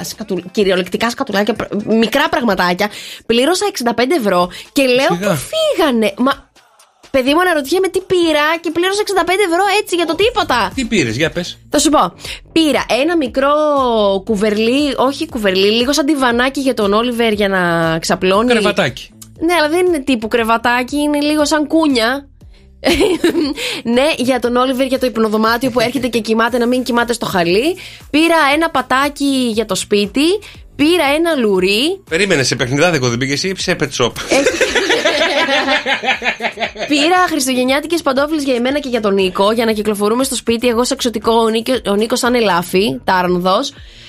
10 0.00 0.04
σκατου... 0.04 0.42
κυριολεκτικά 0.50 1.10
σκατουλάκια, 1.10 1.54
πρα- 1.54 1.68
μικρά 1.86 2.28
πραγματάκια. 2.28 2.90
Πλήρωσα 3.26 3.66
65 3.96 4.04
ευρώ 4.18 4.50
και 4.72 4.82
λέω 4.82 5.12
Σιγά. 5.12 5.28
που 5.30 5.38
φύγανε; 5.50 6.14
Μα 6.16 6.50
παιδί 7.10 7.34
μου 7.34 7.40
αναρωτιέμαι 7.40 7.88
τι 7.88 8.00
πήρα 8.00 8.44
και 8.60 8.70
πλήρωσα 8.70 9.02
65 9.06 9.28
ευρώ 9.28 9.64
έτσι 9.80 9.94
για 9.96 10.06
το 10.06 10.14
τίποτα. 10.14 10.72
Τι 10.74 10.84
πήρες, 10.84 11.16
για 11.16 11.30
πες. 11.30 11.58
Θα 11.70 11.78
σου 11.78 11.90
πω. 11.90 12.12
Πήρα 12.52 12.84
ένα 13.02 13.16
μικρό 13.16 13.52
κουβερλί, 14.24 14.94
όχι 14.96 15.28
κουβερλί, 15.28 15.70
λίγο 15.70 15.92
σαν 15.92 16.06
τιβανάκι 16.06 16.60
για 16.60 16.74
τον 16.74 16.92
Όλιβερ 16.92 17.32
για 17.32 17.48
να 17.48 17.62
ξαπλώνει. 17.98 18.52
Κρεβατάκι. 18.52 19.10
Ναι, 19.40 19.54
αλλά 19.54 19.68
δεν 19.68 19.86
είναι 19.86 19.98
τύπου 19.98 20.28
κρεβατάκι, 20.28 20.96
είναι 20.96 21.20
λίγο 21.20 21.44
σαν 21.44 21.66
κούνια. 21.66 22.28
ναι, 23.94 24.06
για 24.16 24.38
τον 24.38 24.56
Όλιβερ 24.56 24.86
για 24.86 24.98
το 24.98 25.06
υπνοδωμάτιο 25.06 25.70
που 25.70 25.80
έρχεται 25.80 26.08
και 26.08 26.18
κοιμάται 26.18 26.58
να 26.58 26.66
μην 26.66 26.82
κοιμάται 26.82 27.12
στο 27.12 27.26
χαλί. 27.26 27.76
Πήρα 28.10 28.36
ένα 28.54 28.70
πατάκι 28.70 29.50
για 29.52 29.66
το 29.66 29.74
σπίτι. 29.74 30.38
Πήρα 30.76 31.04
ένα 31.16 31.34
λουρί. 31.34 32.02
Περίμενε, 32.10 32.42
σε 32.42 32.56
παιχνιδάδικο 32.56 33.08
δεν 33.08 33.18
πήγες 33.18 33.42
ή 33.42 33.52
σε 33.56 33.76
pet 33.80 34.04
shop; 34.04 34.12
Πήρα 36.88 37.16
χριστουγεννιάτικες 37.28 38.02
παντόφλες 38.02 38.42
για 38.42 38.54
εμένα 38.54 38.78
και 38.78 38.88
για 38.88 39.00
τον 39.00 39.14
Νίκο 39.14 39.52
για 39.52 39.64
να 39.64 39.72
κυκλοφορούμε 39.72 40.24
στο 40.24 40.34
σπίτι. 40.34 40.68
Εγώ 40.68 40.84
σε 40.84 40.94
εξωτικό, 40.94 41.32
ο, 41.32 41.48
Νίκο, 41.48 41.72
ο 41.86 41.94
Νίκος 41.94 42.18
σαν 42.18 42.34
ελάφι, 42.34 43.00
τάρνδο. 43.04 43.58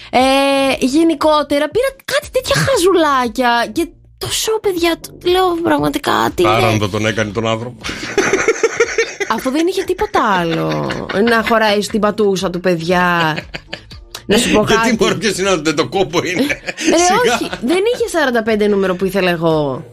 Ε, 0.10 0.86
γενικότερα 0.86 1.70
πήρα 1.70 1.88
κάτι 2.06 2.30
τέτοια 2.32 2.56
χαζουλάκια 2.56 3.70
και 3.72 3.88
τόσο 4.18 4.60
παιδιά. 4.62 4.96
το- 5.02 5.30
Λέω 5.32 5.48
πραγματικά 5.64 6.12
τι. 6.36 6.42
είναι; 6.44 6.52
Τάραντο 6.52 6.88
τον 6.90 7.06
έκανε 7.06 7.32
τον 7.32 7.48
άνθρωπο. 7.48 7.78
Αφού 9.30 9.52
δεν 9.52 9.68
είχε 9.68 9.84
τίποτα 9.84 10.20
άλλο 10.40 10.92
να 11.30 11.44
χωράει 11.48 11.82
στην 11.82 12.00
πατούσα 12.00 12.50
του 12.50 12.60
παιδιά. 12.60 13.38
Να 14.26 14.38
σου 14.38 14.52
πω 14.52 14.60
κάτι. 14.60 14.74
Γιατί 14.84 14.96
μπορεί 14.96 15.16
ποιο 15.16 15.32
είναι 15.40 15.58
το- 15.58 15.74
το 15.74 15.88
κόπο 15.88 16.20
είναι. 16.24 16.42
Ρε, 16.42 16.98
Σιγά. 16.98 17.34
όχι, 17.36 17.50
δεν 17.66 17.78
είχε 17.94 18.08
45 18.66 18.68
νούμερο 18.68 18.96
που 18.96 19.06
ήθελα 19.06 19.30
εγώ. 19.32 19.86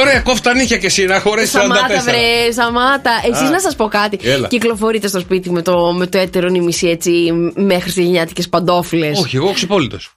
Ωραία, 0.00 0.20
κόφτα 0.20 0.54
νύχια 0.54 0.76
και 0.78 0.86
εσύ 0.86 1.04
να 1.04 1.20
χωρέσει 1.20 1.52
44. 1.52 1.64
Σταμάτα, 1.64 2.00
βρε, 2.02 2.50
σταμάτα. 2.52 3.10
Εσείς 3.30 3.48
Α. 3.48 3.50
να 3.50 3.60
σας 3.60 3.76
πω 3.76 3.88
κάτι. 3.88 4.18
Έλα. 4.22 4.48
Κυκλοφορείτε 4.48 5.08
στο 5.08 5.20
σπίτι 5.20 5.50
με 5.50 5.62
το, 5.62 5.92
με 5.92 6.06
το 6.06 6.18
έτερο 6.18 6.48
νημισί 6.48 6.86
έτσι 6.88 7.10
με 7.54 7.80
χριστουγεννιάτικε 7.80 8.42
παντόφλε. 8.50 9.10
Όχι, 9.14 9.36
εγώ 9.36 9.52
ξυπόλυτος. 9.52 10.12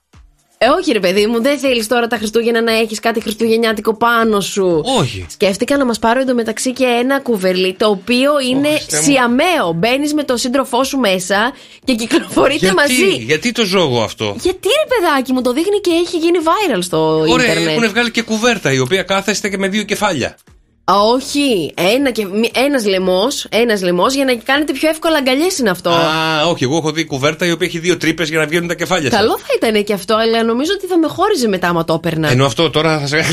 Ε, 0.64 0.68
όχι, 0.68 0.92
ρε 0.92 1.00
παιδί 1.00 1.26
μου, 1.28 1.42
δεν 1.42 1.58
θέλεις 1.60 1.88
τώρα 1.88 2.08
τα 2.08 2.18
Χριστούγεννα 2.18 2.62
να 2.62 2.72
έχεις 2.72 3.00
κάτι 3.00 3.22
χριστουγεννιάτικο 3.22 3.94
πάνω 3.98 4.40
σου. 4.42 4.82
Όχι. 5.00 5.26
Σκέφτηκα 5.30 5.78
να 5.78 5.86
μας 5.86 6.00
πάρω 6.00 6.20
εντωμεταξύ 6.20 6.74
και 6.74 6.86
ένα 6.86 7.20
κουβερλί 7.20 7.74
το 7.80 7.90
οποίο 7.90 8.32
είναι 8.50 8.68
Χριστέ 8.70 8.98
μου. 8.98 9.04
σιαμαίο. 9.04 9.74
Μπαίνεις 9.76 10.14
με 10.14 10.24
το 10.24 10.38
σύντροφό 10.38 10.84
σου 10.84 10.98
μέσα 10.98 11.54
και 11.84 11.94
κυκλοφορείτε 11.96 12.58
Γιατί, 12.66 12.76
μαζί. 12.76 13.16
γιατί 13.24 13.52
το 13.52 13.66
ζώγο 13.66 14.02
αυτό; 14.04 14.36
Γιατί 14.42 14.68
ρε 14.68 14.96
παιδάκι 14.96 15.34
μου 15.34 15.42
το 15.42 15.54
δείχνει 15.54 15.80
και 15.80 15.92
έχει 16.06 16.18
γίνει 16.18 16.38
viral 16.44 16.80
στο 16.82 17.26
Ωραία, 17.28 17.46
ίντερνετ. 17.52 17.70
έχουν 17.78 17.90
βγάλει 17.90 18.12
και 18.12 18.22
κουβέρτα 18.22 18.74
η 18.74 18.80
οποία 18.80 19.04
κάθεστε 19.04 19.50
και 19.50 19.58
με 19.58 19.68
δύο 19.68 19.84
κεφάλια. 19.84 20.38
Α, 20.84 20.94
όχι, 21.00 21.74
ένα 21.78 22.12
και, 22.12 22.26
μη- 22.26 22.52
ένας 22.56 22.86
λαιμός, 22.86 23.46
ένας 23.50 23.82
λαιμός 23.82 24.14
για 24.14 24.26
να 24.26 24.36
κάνετε 24.36 24.74
πιο 24.74 24.90
εύκολα 24.90 25.18
αγκαλιές 25.18 25.58
είναι 25.58 25.70
αυτό. 25.70 25.90
Α, 25.90 26.46
όχι, 26.48 26.64
εγώ 26.64 26.78
έχω 26.78 26.92
δει 26.92 27.06
κουβέρτα 27.06 27.46
η 27.46 27.52
οποία 27.52 27.68
έχει 27.68 27.80
δύο 27.80 27.98
τρύπες 27.98 28.30
για 28.30 28.40
να 28.40 28.46
βγαίνουν 28.46 28.68
τα 28.68 28.74
κεφάλια 28.76 29.10
σας. 29.10 29.20
Καλό 29.20 29.38
θα 29.38 29.68
ήταν 29.68 29.84
και 29.84 29.94
αυτό, 29.94 30.16
αλλά 30.16 30.44
νομίζω 30.44 30.72
ότι 30.76 30.86
θα 30.88 30.98
με 30.98 31.08
χώριζε 31.08 31.48
μετά 31.48 31.68
άμα 31.68 31.86
το 31.86 31.94
έπαιρνα. 31.94 32.30
Ενώ 32.30 32.46
αυτό 32.46 32.70
τώρα 32.70 33.00
θα 33.00 33.08
σε 33.08 33.16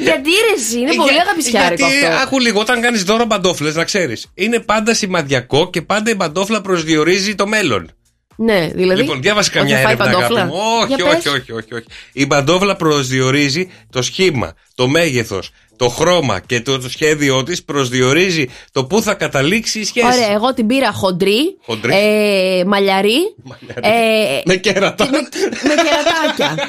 Γιατί 0.00 0.30
ρε 0.30 0.54
εσύ, 0.56 0.78
είναι 0.78 0.94
πολύ 0.94 1.20
αγαπησιάρικο 1.20 1.86
Γιατί, 1.86 2.06
αυτό. 2.06 2.22
άκου 2.22 2.40
λίγο, 2.40 2.60
όταν 2.60 2.80
κάνεις 2.80 3.02
δώρο 3.02 3.26
παντόφλες, 3.26 3.74
να 3.74 3.84
ξέρεις, 3.84 4.26
είναι 4.34 4.60
πάντα 4.60 4.94
σημαδιακό 4.94 5.70
και 5.70 5.82
πάντα 5.82 6.10
η 6.10 6.16
παντόφλα 6.16 6.60
προσδιορίζει 6.60 7.34
το 7.34 7.46
μέλλον. 7.46 7.90
Ναι, 8.36 8.68
δηλαδή. 8.74 9.00
Λοιπόν, 9.00 9.22
διάβασε 9.22 9.48
ότι 9.50 9.58
καμιά 9.58 9.76
θα 9.76 9.82
φάει 9.82 9.92
έρευνα. 9.92 10.12
παντόφλα. 10.12 10.40
αγάπη 10.40 10.56
μου. 10.56 10.62
Όχι, 10.82 10.94
Για 10.94 11.04
όχι, 11.04 11.14
πες. 11.22 11.32
όχι, 11.32 11.52
όχι, 11.52 11.74
όχι. 11.74 11.84
Η 12.12 12.26
παντόφλα 12.26 12.76
προσδιορίζει 12.76 13.70
το 13.90 14.02
σχήμα, 14.02 14.52
το 14.74 14.88
μέγεθος, 14.88 15.50
το 15.76 15.88
χρώμα 15.88 16.40
και 16.40 16.60
το, 16.60 16.78
το 16.80 16.88
σχέδιό 16.88 17.42
της 17.42 17.64
προσδιορίζει 17.64 18.46
το 18.72 18.84
πού 18.84 19.02
θα 19.02 19.14
καταλήξει 19.14 19.78
η 19.80 19.84
σχέση. 19.84 20.06
Ωραία, 20.06 20.32
εγώ 20.32 20.54
την 20.54 20.66
πήρα 20.66 20.92
χοντρή, 20.92 21.56
Χοντρή. 21.64 21.92
Ε, 21.94 22.64
μαλλιαρή, 22.66 23.34
ε, 23.80 24.40
Με 24.44 24.56
κέρατα. 24.56 25.08
με, 25.10 25.18
με 25.62 25.74
κερατάκια. 25.82 26.54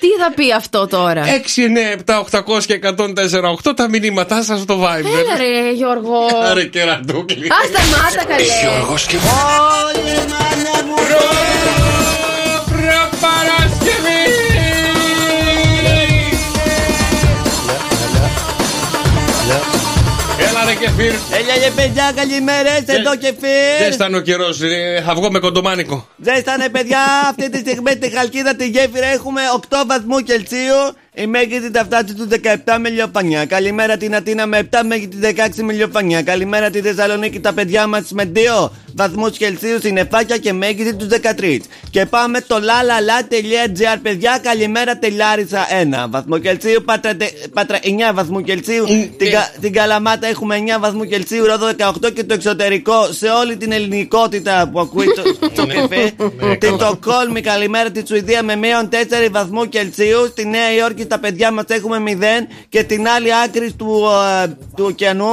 Τι 0.00 0.08
θα 0.22 0.32
πει 0.34 0.52
αυτό 0.52 0.86
τώρα; 0.86 1.24
6, 1.24 1.28
9, 2.06 2.22
7, 2.32 2.40
800 2.56 2.64
και 2.66 2.80
104, 2.82 3.70
8 3.70 3.76
τα 3.76 3.88
μηνύματά 3.88 4.42
σας 4.42 4.60
στο 4.60 4.80
Viber. 4.82 5.04
Έλα 5.04 5.36
ρε 5.36 5.72
Γιώργο. 5.72 6.18
Άρε 6.50 6.64
κερατούκλι. 6.64 7.46
Α, 7.46 7.56
σταμάτα 7.68 8.24
καλέ. 8.28 8.42
Γιώργος 8.62 9.06
και 9.06 9.16
Έλα 9.16 10.94
ρε 11.08 11.49
κεφίρ. 20.96 21.12
Έλα 21.12 21.54
ρε 21.64 21.70
παιδιά, 21.76 22.12
καλημέρες, 22.14 22.82
εδώ 22.86 23.16
και 23.16 23.34
Δεν 23.40 23.50
φύρ. 23.86 23.94
ήταν 23.94 24.14
ο 24.14 24.20
καιρός, 24.20 24.58
θα 25.06 25.14
βγω 25.14 25.30
με 25.30 25.38
κοντομάνικο. 25.38 26.06
Ζέστανε 26.24 26.68
παιδιά, 26.68 26.98
αυτή 27.30 27.50
τη 27.50 27.58
στιγμή 27.58 27.90
στη 27.90 28.10
Χαλκίδα 28.16 28.54
τη 28.56 28.68
γέφυρα 28.68 29.06
έχουμε 29.06 29.40
8 29.70 29.84
βαθμού 29.86 30.18
Κελσίου. 30.20 30.80
Η 31.14 31.26
μέγιστη 31.26 31.70
τα 31.70 31.84
φτάσει 31.84 32.14
του 32.14 32.28
17 32.64 32.76
με 32.80 32.88
ηλιοφανιά. 32.88 33.44
Καλημέρα 33.44 33.96
την 33.96 34.14
Αθήνα 34.14 34.46
με 34.46 34.68
7 34.70 34.78
μέχρι 34.86 35.08
τη 35.08 35.16
16 35.22 35.62
με 35.62 35.72
ηλιοφανιά. 35.72 36.22
Καλημέρα 36.22 36.70
τη 36.70 36.80
Θεσσαλονίκη 36.80 37.40
τα 37.40 37.52
παιδιά 37.52 37.86
μας 37.86 38.10
με 38.10 38.32
2 38.34 38.70
βαθμούς 38.94 39.36
Κελσίου 39.36 39.78
στην 39.78 39.96
Εφάκια 39.96 40.36
και 40.36 40.52
μέγιστη 40.52 40.94
του 40.94 41.08
13. 41.40 41.56
Και 41.90 42.06
πάμε 42.06 42.40
το 42.40 42.56
lalala.gr 42.56 43.98
παιδιά. 44.02 44.38
Καλημέρα 44.42 44.98
τελάρισα 44.98 45.66
1 46.06 46.06
βαθμό 46.10 46.38
Κελσίου. 46.38 46.82
Πάτρα, 46.84 47.16
τε- 47.16 47.48
Πάτρα 47.52 47.78
9 47.82 48.14
βαθμού 48.14 48.40
Κελσίου. 48.42 48.84
την, 49.16 49.30
Κα- 49.30 49.50
την 49.60 49.72
Καλαμάτα 49.72 50.26
έχουμε 50.26 50.56
9 50.76 50.80
βαθμού 50.80 51.04
Κελσίου. 51.04 51.44
Ρόδο 51.46 51.66
18 51.78 52.10
και 52.14 52.24
το 52.24 52.34
εξωτερικό 52.34 53.12
σε 53.12 53.26
όλη 53.28 53.56
την 53.56 53.72
ελληνικότητα 53.72 54.68
που 54.72 54.80
ακούει 54.80 55.06
το, 55.06 55.22
το 55.56 55.66
κεφέ. 55.66 56.12
Την 56.58 56.74
Στοκόλμη, 56.74 57.40
καλημέρα 57.40 57.90
τη 57.90 58.02
Σουηδία 58.06 58.42
με 58.42 58.56
μείον 58.56 58.88
4 58.92 58.94
βαθμού 59.30 59.68
Κελσίου. 59.68 60.26
Στη 60.30 60.46
Νέα 60.46 60.74
Υόρκη 60.74 61.06
τα 61.06 61.18
παιδιά 61.18 61.50
μας 61.50 61.64
έχουμε 61.68 62.02
0 62.06 62.46
και 62.68 62.82
την 62.82 63.08
άλλη 63.08 63.28
άκρη 63.44 63.72
του, 63.72 64.02
ε, 64.44 64.46
του 64.76 64.84
ωκεανού. 64.88 65.32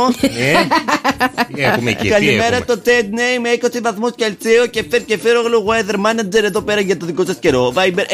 Τι 1.56 1.62
έχουμε 1.64 1.90
εκεί, 1.90 2.02
τι 2.02 2.08
Καλημέρα 2.10 2.44
έχουμε. 2.56 2.66
το 2.66 2.78
Τέντνεϊ 2.80 3.40
με 3.48 3.68
20 3.78 3.80
βαθμούς 3.84 4.12
Κελσίου 4.16 4.66
και 4.70 4.86
φέρ 4.90 5.04
και 5.06 5.18
φέρογλου 5.18 5.66
weather 5.68 5.96
manager 5.96 6.44
εδώ 6.44 6.62
πέρα 6.62 6.82
για 6.82 6.98
το 6.98 7.06
δικό 7.06 7.26
σας 7.26 7.38
καιρό. 7.40 7.74
Viber 7.76 8.06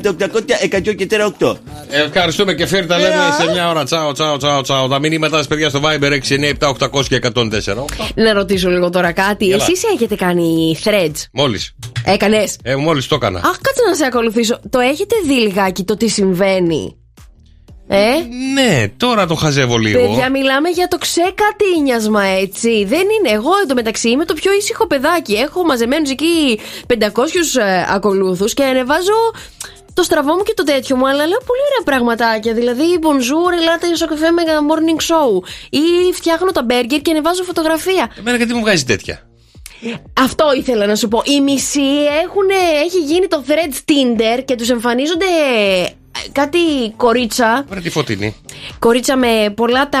697 0.00 0.90
100 0.90 0.94
και 0.96 1.06
48. 1.38 1.54
Ευχαριστούμε 1.88 2.54
και 2.54 2.66
φέρ 2.66 2.86
τα 2.86 2.98
λέμε 2.98 3.22
σε 3.40 3.50
μια 3.50 3.70
ώρα. 3.70 3.84
Τσάω, 3.84 4.12
τσάω, 4.12 4.36
τσάω, 4.36 4.62
τσάω. 4.62 4.88
Τα 4.88 4.98
μηνύματά 4.98 5.36
σας, 5.36 5.46
παιδιά, 5.46 5.68
στο 5.68 5.80
Viber 5.84 6.10
6, 6.10 6.34
9, 6.34 6.52
7, 6.58 6.68
800 6.68 7.04
και 7.08 7.20
104. 7.34 7.84
Να 8.14 8.32
ρωτήσω 8.32 8.70
λίγο 8.70 8.90
τώρα 8.90 9.12
κάτι. 9.12 9.50
Έλα. 9.50 9.64
Εσείς 9.64 9.82
έχετε 9.94 10.14
κάνει 10.14 10.78
threads; 10.84 11.24
Μόλις. 11.32 11.74
Έκανες; 12.04 12.56
Ε, 12.62 12.76
μόλις 12.76 13.06
το 13.06 13.14
έκανα. 13.14 13.38
Αχ, 13.38 13.44
κάτσε 13.60 13.82
να 13.88 13.94
σε 13.94 14.04
ακολουθήσω. 14.04 14.60
Το 14.70 14.78
έχετε 14.78 15.14
δει 15.26 15.32
λιγάκι 15.32 15.84
το 15.84 15.96
τι 15.96 16.08
συμβαίνει; 16.08 16.96
Ε; 17.94 18.26
Ναι, 18.54 18.88
τώρα 18.96 19.26
το 19.26 19.34
χαζεύω 19.34 19.76
λίγο. 19.76 20.00
Παιδιά, 20.00 20.30
μιλάμε 20.30 20.68
για 20.68 20.88
το 20.88 20.98
ξεκατίνιασμα, 20.98 22.22
έτσι. 22.22 22.84
Δεν 22.84 23.00
είναι. 23.00 23.30
Εγώ 23.34 23.50
εντωμεταξύ 23.62 24.08
είμαι 24.10 24.24
το 24.24 24.34
πιο 24.34 24.52
ήσυχο 24.52 24.86
παιδάκι. 24.86 25.32
Έχω 25.32 25.64
μαζεμένους 25.64 26.10
εκεί 26.10 26.60
500 26.88 26.94
ε, 27.60 27.84
ακολούθους 27.94 28.54
και 28.54 28.64
ανεβάζω 28.64 29.12
το 29.94 30.02
στραβό 30.02 30.34
μου 30.34 30.42
και 30.42 30.54
το 30.56 30.62
τέτοιο 30.62 30.96
μου, 30.96 31.08
αλλά 31.08 31.26
λέω 31.26 31.38
πολύ 31.46 31.60
ωραία 31.68 31.84
πραγματάκια. 31.84 32.54
Δηλαδή, 32.54 32.98
bonjour, 33.02 33.60
ελάτε 33.60 33.94
στο 33.94 34.06
καφέ 34.06 34.30
με 34.30 34.42
morning 34.42 35.00
show. 35.10 35.46
Ή 35.70 36.12
φτιάχνω 36.12 36.50
τα 36.50 36.62
μπέργκερ 36.62 37.00
και 37.00 37.10
ανεβάζω 37.10 37.42
φωτογραφία. 37.42 38.12
Εμένα 38.18 38.36
γιατί 38.36 38.54
μου 38.54 38.60
βγάζει 38.60 38.84
τέτοια; 38.84 39.22
Αυτό 40.18 40.44
ήθελα 40.58 40.86
να 40.86 40.96
σου 40.96 41.08
πω. 41.08 41.22
Οι 41.24 41.40
μισοί 41.40 41.90
έχουν, 42.24 42.48
έχει 42.84 42.98
γίνει 42.98 43.26
το 43.26 43.44
threads 43.48 43.90
Tinder 43.90 44.42
και 44.44 44.54
τους 44.54 44.70
εμφανίζονται 44.70 45.24
ε, 45.24 45.86
κάτι 46.32 46.58
κορίτσα. 46.96 47.64
Βρε 47.68 47.80
τη 47.80 47.90
φωτεινή. 47.90 48.36
Κορίτσα 48.78 49.16
με 49.16 49.52
πολλά 49.56 49.88
τα 49.88 50.00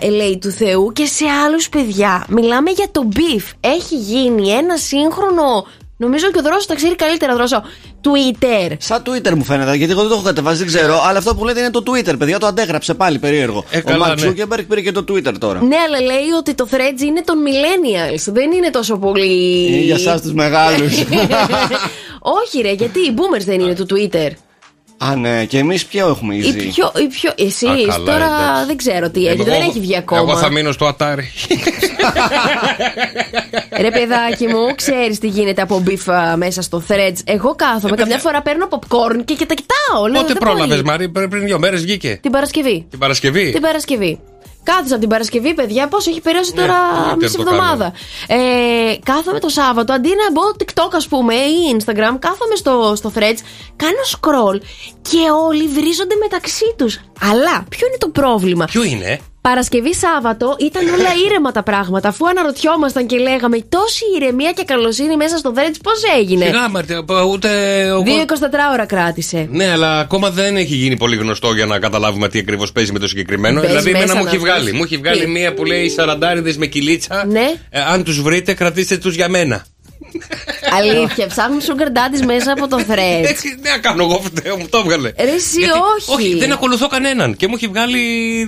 LA 0.00 0.36
του 0.40 0.50
Θεού 0.50 0.92
και 0.92 1.04
σε 1.04 1.24
άλλους 1.44 1.68
παιδιά. 1.68 2.24
Μιλάμε 2.28 2.70
για 2.70 2.88
το 2.90 3.08
beef. 3.14 3.42
Έχει 3.60 3.96
γίνει 3.96 4.50
ένα 4.50 4.76
σύγχρονο. 4.76 5.66
Νομίζω 5.96 6.30
και 6.30 6.38
ο 6.38 6.42
Δρόσος 6.42 6.66
τα 6.66 6.74
ξέρει 6.74 6.94
καλύτερα, 6.94 7.34
Δρόσο. 7.34 7.62
Twitter. 8.02 8.72
Σαν 8.78 9.02
Twitter 9.06 9.34
μου 9.34 9.44
φαίνεται, 9.44 9.74
γιατί 9.74 9.92
εγώ 9.92 10.00
δεν 10.00 10.10
το 10.10 10.14
έχω 10.14 10.24
κατεβάσει, 10.24 10.58
δεν 10.58 10.66
ξέρω. 10.66 11.00
Αλλά 11.04 11.18
αυτό 11.18 11.34
που 11.34 11.44
λέτε 11.44 11.60
είναι 11.60 11.70
το 11.70 11.82
Twitter, 11.86 12.18
παιδιά. 12.18 12.38
Το 12.38 12.46
αντέγραψε 12.46 12.94
πάλι 12.94 13.18
περίεργο. 13.18 13.64
Ε, 13.70 13.78
ο 13.78 13.82
καλά, 13.82 13.98
Μαρκ 13.98 14.20
ναι. 14.20 14.28
Zuckerberg 14.30 14.64
πήρε 14.68 14.80
και 14.80 14.92
το 14.92 15.04
Twitter 15.08 15.34
τώρα. 15.38 15.62
Ναι, 15.62 15.76
αλλά 15.76 16.00
λέει 16.00 16.30
ότι 16.38 16.54
το 16.54 16.68
Threads 16.70 17.00
είναι 17.00 17.22
των 17.24 17.38
millennials. 17.46 18.32
Δεν 18.32 18.52
είναι 18.52 18.70
τόσο 18.70 18.96
πολύ. 18.96 19.66
Είναι 19.66 19.76
για 19.76 19.94
εσάς 19.94 20.22
τους 20.22 20.32
μεγάλους. 20.32 20.92
Όχι, 22.44 22.60
ρε, 22.62 22.72
γιατί 22.72 22.98
οι 22.98 23.14
boomers 23.16 23.44
δεν 23.44 23.60
είναι 23.60 23.74
του 23.74 23.86
Twitter. 23.90 24.30
Α, 25.02 25.16
ναι, 25.16 25.44
και 25.44 25.58
εμείς 25.58 25.86
ποιο 25.86 26.08
έχουμε 26.08 26.34
Οι 26.34 26.38
ήδη. 26.38 26.62
πιο, 26.68 26.92
οι 26.96 27.06
πιο, 27.06 27.32
εσείς 27.36 27.68
Α, 27.68 27.74
καλά, 27.86 28.04
τώρα 28.04 28.24
εντάξει. 28.24 28.66
δεν 28.66 28.76
ξέρω 28.76 29.10
τι 29.10 29.26
έχει, 29.26 29.42
δεν 29.42 29.60
έχει 29.62 29.80
βγει 29.80 29.96
ακόμα. 29.96 30.20
Εγώ 30.20 30.36
θα 30.36 30.50
μείνω 30.50 30.72
στο 30.72 30.88
Atari. 30.98 31.18
Ρε 33.80 33.90
παιδάκι 33.90 34.46
μου, 34.46 34.74
ξέρεις 34.74 35.18
τι 35.18 35.26
γίνεται 35.28 35.62
από 35.62 35.78
beef 35.80 36.06
μέσα 36.36 36.62
στο 36.62 36.82
Threads. 36.88 37.16
Εγώ 37.24 37.54
κάθομαι, 37.54 37.96
καμιά 37.96 38.18
φορά 38.18 38.42
παίρνω 38.42 38.68
popcorn 38.70 39.20
και, 39.24 39.34
και 39.34 39.46
τα 39.46 39.54
κοιτάω. 39.54 40.06
λέω, 40.06 40.18
Ε, 40.20 40.22
Πότε 40.22 40.32
δεν 40.32 40.36
πρόλαβες, 40.42 40.68
μπορεί. 40.68 40.84
Μαρή, 40.84 41.08
πριν 41.08 41.28
πριν 41.30 41.44
δύο 41.44 41.58
μέρες 41.58 41.80
βγήκε. 41.82 42.18
Την 42.22 42.30
Παρασκευή. 42.30 42.86
Την 42.90 42.98
Παρασκευή. 42.98 43.50
Την 43.52 43.60
Παρασκευή. 43.60 44.20
Κάθισα 44.62 44.92
από 44.92 45.00
την 45.00 45.08
Παρασκευή, 45.08 45.54
παιδιά, 45.54 45.88
πώς 45.88 46.06
έχει 46.06 46.20
περάσει 46.20 46.52
τώρα 46.52 46.74
Twitter 46.74 47.16
μισή 47.18 47.36
το 47.36 47.42
εβδομάδα. 47.42 47.92
Ε, 48.26 48.96
κάθομαι 49.04 49.38
το 49.38 49.48
Σάββατο, 49.48 49.92
αντί 49.92 50.08
να 50.08 50.32
μπω 50.32 50.42
TikTok, 50.58 50.90
ας 50.92 51.08
πούμε, 51.08 51.34
ή 51.34 51.76
Instagram, 51.78 52.16
κάθομαι 52.18 52.54
στο, 52.54 52.92
στο 52.96 53.12
Threads, 53.14 53.38
κάνω 53.76 54.02
scroll 54.10 54.60
και 55.02 55.18
όλοι 55.48 55.66
βρίζονται 55.66 56.14
μεταξύ 56.14 56.74
τους. 56.76 57.00
Αλλά 57.20 57.64
ποιο 57.68 57.86
είναι 57.86 57.96
το 57.98 58.08
πρόβλημα; 58.08 58.64
Ποιο 58.64 58.82
είναι, 58.82 59.20
Παρασκευή 59.40 59.94
Σάββατο 59.94 60.56
ήταν 60.60 60.84
όλα 60.88 61.08
ήρεμα 61.26 61.52
τα 61.52 61.62
πράγματα. 61.62 62.08
Αφού 62.08 62.28
αναρωτιόμασταν 62.28 63.06
και 63.06 63.16
λέγαμε 63.18 63.58
τόση 63.68 64.04
ηρεμία 64.16 64.52
και 64.52 64.64
καλοσύνη 64.64 65.16
μέσα 65.16 65.36
στο 65.36 65.52
Threads, 65.56 65.76
πώς 65.82 66.02
έγινε; 66.18 66.44
Σιγά, 66.44 66.68
Μαρή, 66.68 66.86
ούτε. 67.32 67.48
ο- 67.92 68.02
2-24 68.02 68.72
ώρα 68.72 68.86
κράτησε. 68.86 69.48
Ναι, 69.50 69.70
αλλά 69.70 69.98
ακόμα 69.98 70.30
δεν 70.30 70.56
έχει 70.56 70.74
γίνει 70.74 70.96
πολύ 70.96 71.16
γνωστό 71.16 71.52
για 71.52 71.66
να 71.66 71.78
καταλάβουμε 71.78 72.28
τι 72.28 72.38
ακριβώς 72.38 72.72
παίζει 72.72 72.92
με 72.92 72.98
το 72.98 73.08
συγκεκριμένο. 73.08 73.60
Παίζει 73.60 73.68
δηλαδή, 73.76 73.90
εμένα 73.90 74.04
μέσα 74.06 74.18
μου 74.18 74.24
να 74.24 74.30
έχει 74.30 74.38
βρεις. 74.38 74.52
βγάλει. 74.52 74.72
Μου 74.72 74.82
έχει 74.82 74.96
βγάλει 74.96 75.20
Τι; 75.20 75.26
μία 75.30 75.54
που 75.54 75.64
λέει 75.64 75.88
Σαραντάριδες 75.88 76.56
με 76.56 76.66
κυλίτσα. 76.66 77.24
Ναι. 77.26 77.54
Ε, 77.70 77.80
αν 77.80 78.04
τους 78.04 78.22
βρείτε, 78.22 78.54
κρατήστε 78.54 78.96
τους 78.96 79.14
για 79.14 79.28
μένα. 79.28 79.64
Αλήθεια, 80.78 81.26
ψάχνουν 81.26 81.60
sugar 81.60 81.86
daddies 81.96 82.24
μέσα 82.26 82.52
από 82.52 82.68
το 82.68 82.76
threads. 82.88 83.24
Έτσι, 83.24 83.56
ναι, 83.60 83.70
κάνω 83.80 84.02
εγώ 84.02 84.20
φταίω, 84.24 84.56
μου 84.56 84.66
το 84.70 84.78
έβγαλε. 84.78 85.12
Ρε, 85.18 85.30
εσύ 85.30 85.58
Γιατί- 85.60 85.78
όχι. 86.06 86.34
δεν 86.38 86.52
ακολουθώ 86.52 86.86
κανέναν 86.88 87.36
και 87.36 87.48
μου 87.48 87.54
έχει 87.56 87.66
βγάλει 87.66 87.98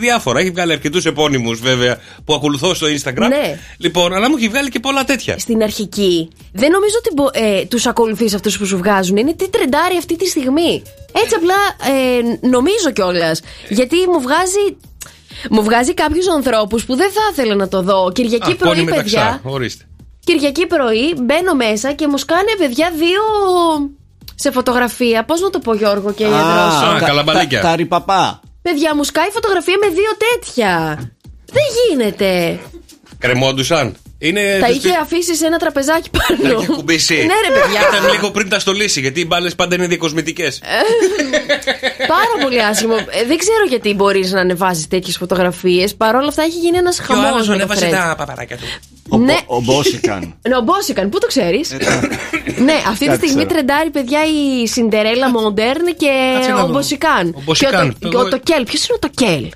διάφορα. 0.00 0.40
Έχει 0.40 0.50
βγάλει 0.50 0.72
αρκετούς 0.72 1.04
επώνυμους 1.04 1.60
βέβαια 1.60 1.98
που 2.24 2.34
ακολουθώ 2.34 2.74
στο 2.74 2.86
Instagram. 2.86 3.28
Ναι. 3.28 3.58
Λοιπόν, 3.78 4.12
αλλά 4.14 4.28
μου 4.28 4.36
έχει 4.36 4.48
βγάλει 4.48 4.68
και 4.68 4.80
πολλά 4.80 5.04
τέτοια. 5.04 5.38
Στην 5.38 5.62
αρχική, 5.62 6.28
δεν 6.52 6.70
νομίζω 6.70 6.94
ότι 6.98 7.10
μπο- 7.14 7.30
ε, 7.32 7.64
τους 7.64 7.86
ακολουθείς 7.86 8.34
αυτούς 8.34 8.58
που 8.58 8.66
σου 8.66 8.76
βγάζουν. 8.76 9.16
Είναι 9.16 9.34
τι 9.34 9.48
τρεντάρει 9.50 9.96
αυτή 9.98 10.16
τη 10.16 10.26
στιγμή. 10.26 10.82
Έτσι 11.22 11.34
απλά 11.36 11.54
ε, 11.94 12.48
νομίζω 12.48 12.90
κιόλας. 12.92 13.40
Γιατί 13.68 13.96
μου 14.12 14.20
βγάζει. 14.20 14.76
Μου 15.50 15.62
βγάζει 15.62 15.94
κάποιους 15.94 16.28
ανθρώπους 16.28 16.84
που 16.84 16.96
δεν 16.96 17.10
θα 17.12 17.20
ήθελα 17.32 17.54
να 17.54 17.68
το 17.68 17.82
δω. 17.82 18.12
Κυριακή 18.14 18.50
Α, 18.52 18.56
πρωί, 18.56 18.70
πόνι 18.72 18.82
μεταξά. 18.84 19.02
παιδιά. 19.02 19.40
Ορίστε. 19.42 19.84
Κυριακή 20.24 20.66
πρωί 20.66 21.14
μπαίνω 21.18 21.54
μέσα 21.54 21.92
και 21.92 22.06
μου 22.08 22.16
σκάνε 22.18 22.54
παιδιά 22.58 22.90
δύο 22.96 23.20
σε 24.34 24.50
φωτογραφία. 24.50 25.24
Πώς 25.24 25.40
να 25.40 25.50
το 25.50 25.58
πω, 25.58 25.74
Γιώργο 25.74 26.12
και 26.12 26.24
Α, 26.24 26.28
Δρόσο. 26.28 26.98
τα- 26.98 27.06
καλαμπαλίκια. 27.06 27.60
Τα, 27.60 27.68
τα 27.68 27.76
ρηπαπά. 27.76 28.40
Παιδιά, 28.62 28.94
μου 28.94 29.04
σκάει 29.04 29.30
φωτογραφία 29.30 29.76
με 29.80 29.88
δύο 29.88 30.10
τέτοια. 30.18 30.98
Δεν 31.52 31.62
γίνεται. 31.88 32.58
Κρεμόντουσαν. 33.18 33.96
Είναι 34.24 34.58
Τα 34.60 34.66
το 34.66 34.72
είχε 34.72 34.88
σπι- 34.88 35.00
αφήσει 35.00 35.34
σε 35.34 35.46
ένα 35.46 35.58
τραπεζάκι 35.58 36.10
Τα 36.10 36.18
πάνω. 36.38 36.60
είχε 36.60 36.72
κουμπίσει. 36.72 37.14
Ναι, 37.14 37.20
ρε 37.48 37.60
παιδιά. 37.60 37.80
Ήταν 37.98 38.12
λίγο 38.12 38.30
πριν 38.30 38.48
τα 38.48 38.58
στολίσει, 38.58 39.00
γιατί 39.00 39.20
οι 39.20 39.24
μπάλες 39.28 39.54
πάντα 39.54 39.74
είναι 39.74 39.86
διακοσμητικές. 39.86 40.60
Πάρα 42.08 42.34
πολύ 42.42 42.62
άσχημο. 42.62 42.94
Ε, 42.94 43.24
δεν 43.26 43.36
ξέρω 43.38 43.64
γιατί 43.68 43.94
μπορείς 43.94 44.32
να 44.32 44.40
ανεβάζεις 44.40 44.88
τέτοιες 44.88 45.16
φωτογραφίες. 45.16 45.94
Παρ' 45.94 46.14
όλα 46.14 46.28
αυτά 46.28 46.42
έχει 46.42 46.58
γίνει 46.58 46.76
ένας 46.78 46.96
Και 46.96 47.02
ο 47.02 47.14
χαμός. 47.14 47.30
άλλος 47.32 47.48
ανέβασε 47.48 47.86
τα 47.86 48.14
παπαράκια 48.18 48.56
του. 48.56 48.64
Ο, 49.08 49.18
Ναι. 49.18 49.36
ο 49.46 49.60
Μπόσικαν. 49.60 50.34
Ναι, 50.48 50.56
ο 50.56 50.60
Μπόσικαν, 50.60 51.08
πού 51.08 51.18
το 51.18 51.26
ξέρεις; 51.26 51.70
ναι, 52.64 52.72
αυτή 52.86 52.98
τη 52.98 53.04
Κάτι 53.06 53.16
στιγμή 53.26 53.44
ξέρω. 53.46 53.48
τρεντάρει 53.48 53.90
παιδιά 53.90 54.20
η 54.24 54.66
Σιντερέλα 54.66 55.30
Μοντέρν 55.30 55.84
και 55.96 56.10
Κάτσε 56.34 56.50
να 56.50 56.62
ο 56.62 56.66
δω. 56.66 56.72
Μποσικάν. 56.72 57.34
Ο 57.36 57.40
Μποσικάν. 57.44 57.96
Και 58.00 58.06
ο, 58.06 58.08
το, 58.08 58.08
και 58.08 58.16
ο 58.16 58.28
Τοκέλ. 58.28 58.64
Ποιος 58.64 58.86
είναι 58.88 58.98
ο 59.02 59.08
Τοκέλ. 59.08 59.48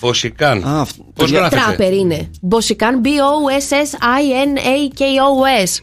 Ποσικάν. 0.00 0.64
Α, 0.68 0.80
αυτό- 0.80 1.04
Πώς 1.14 1.30
γράφεται; 1.30 1.62
Τράπερ 1.62 1.92
είναι. 1.92 2.30
Μποσικάν, 2.40 3.00
B-O-S-S-I-N-A-K-O-S. 4.54 5.78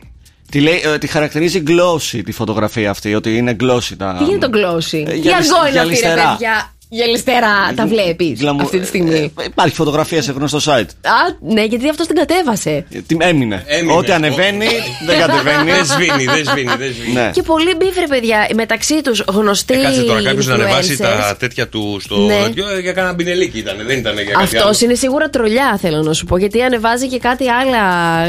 Τη, 0.52 0.60
λέει, 0.62 0.82
ε, 0.94 0.98
τη 0.98 1.08
χαρακτηρίζει 1.08 1.64
glossy 1.68 2.22
τη 2.26 2.32
φωτογραφία 2.32 2.90
αυτή, 2.90 3.16
ότι 3.16 3.38
είναι 3.38 3.56
glossy 3.60 3.94
τα. 3.98 4.16
Τι 4.26 4.32
είναι 4.32 4.38
το 4.48 4.50
glossy. 4.54 5.04
Ε, 5.08 5.12
Τι 5.12 5.18
για 5.20 5.38
λισ- 5.38 5.52
αργό 5.54 5.62
είναι 5.62 5.70
για 5.72 5.82
αυτή, 5.82 5.94
ρε 5.94 6.08
λιστερά. 6.08 6.32
παιδιά; 6.32 6.74
Για 6.94 7.06
λιστερά 7.06 7.74
τα 7.76 7.88
βλέπεις 7.88 8.40
Γλαμου- 8.40 8.62
αυτή 8.62 8.80
τη 8.80 8.86
στιγμή; 8.88 9.14
Ε, 9.40 9.44
υπάρχει 9.46 9.76
φωτογραφία 9.76 10.22
σε 10.22 10.32
γνωστό 10.32 10.60
site. 10.66 10.88
Α, 11.02 11.54
ναι, 11.54 11.64
γιατί 11.64 11.90
αυτός 11.90 12.08
την 12.08 12.16
κατέβασε. 12.16 12.86
Ε, 12.92 13.00
Τι 13.08 13.16
έμεινε. 13.20 13.64
Έμεινε. 13.68 13.94
Ό,τι 13.98 14.12
ανεβαίνει 14.12 14.68
δεν 15.06 15.20
κατεβαίνει. 15.20 15.72
Δεν 15.72 15.86
σβήνει, 15.86 16.26
δεν 16.26 16.46
σβήνει, 16.46 16.74
δεν 16.78 16.94
σβήνει. 16.94 17.14
Ναι. 17.14 17.30
Και 17.34 17.42
πολλοί 17.42 17.76
μπίφρε, 17.76 18.08
παιδιά, 18.08 18.48
μεταξύ 18.54 19.02
τους 19.02 19.24
γνωστοί. 19.28 19.74
Ε, 19.74 19.82
κάτσε 19.82 20.02
τώρα 20.02 20.24
κάποιος 20.24 20.48
να 20.48 20.54
ανεβάσει 20.54 20.98
influencers. 21.00 21.20
τα 21.30 21.36
τέτοια 21.40 21.68
του 21.68 21.98
στο. 22.02 22.18
Ναι. 22.18 22.40
τέτοιο, 22.44 22.70
ε, 22.70 22.80
Για 22.80 22.92
κανένα 22.92 23.14
μπινελίκι 23.14 23.58
ήταν, 23.58 23.76
δεν 23.86 23.98
ήταν 23.98 24.14
για 24.14 24.24
κάτι 24.24 24.58
άλλο. 24.58 24.70
Αυτό 24.70 24.86
είναι 24.86 24.94
σίγουρα 24.96 25.30
τρολιά, 25.30 25.78
θέλω 25.82 26.02
να 26.02 26.14
σου 26.14 26.26
πω. 26.26 26.38
Γιατί 26.38 26.62
ανεβάζει 26.62 27.08
και 27.08 27.20
κάτι 27.20 27.50
άλλα 27.50 27.82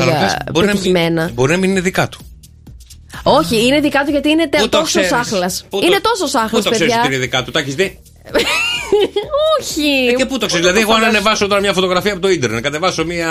Αλλά 0.02 0.18
πες, 0.20 0.32
ε, 0.32 0.36
μπορεί 0.52 0.66
να 0.66 0.72
μην- 0.72 0.82
πετυχημένα. 0.82 1.30
Μπορεί 1.34 1.52
να 1.52 1.58
μην 1.58 1.70
είναι 1.70 1.80
δικά 1.80 2.08
του. 2.08 2.18
Όχι, 3.22 3.66
είναι 3.66 3.80
δικά 3.80 4.04
του 4.04 4.10
γιατί 4.10 4.30
είναι 4.30 4.48
τε- 4.48 4.60
Πού 4.60 4.68
το 4.68 4.78
τόσος 4.78 4.88
ξέρεις; 4.90 5.08
σάχλα. 5.08 5.50
Πού 5.70 5.78
το- 5.80 5.86
Είναι 5.86 6.00
τόσος 6.00 6.30
σάχλα, 6.30 6.48
Πού 6.58 6.64
το 6.64 6.70
ξέρεις 6.70 6.78
παιδιά. 6.78 6.98
ότι 7.04 7.06
είναι 7.14 7.22
δικά 7.22 7.42
του, 7.42 7.50
τα 7.50 7.58
έχεις 7.58 7.74
δει; 7.74 7.98
Όχι. 9.60 10.08
Ε, 10.08 10.12
Και 10.12 10.26
πού 10.26 10.38
το 10.38 10.46
ξέρεις. 10.46 10.66
Δηλαδή, 10.66 10.80
εγώ 10.82 10.92
αν 10.94 11.04
ανεβάσω 11.04 11.46
τώρα 11.46 11.60
μια 11.60 11.72
φωτογραφία 11.72 12.12
από 12.12 12.20
το 12.20 12.28
ίντερνετ, 12.30 12.62
κατεβάσω 12.62 13.04
μια. 13.04 13.28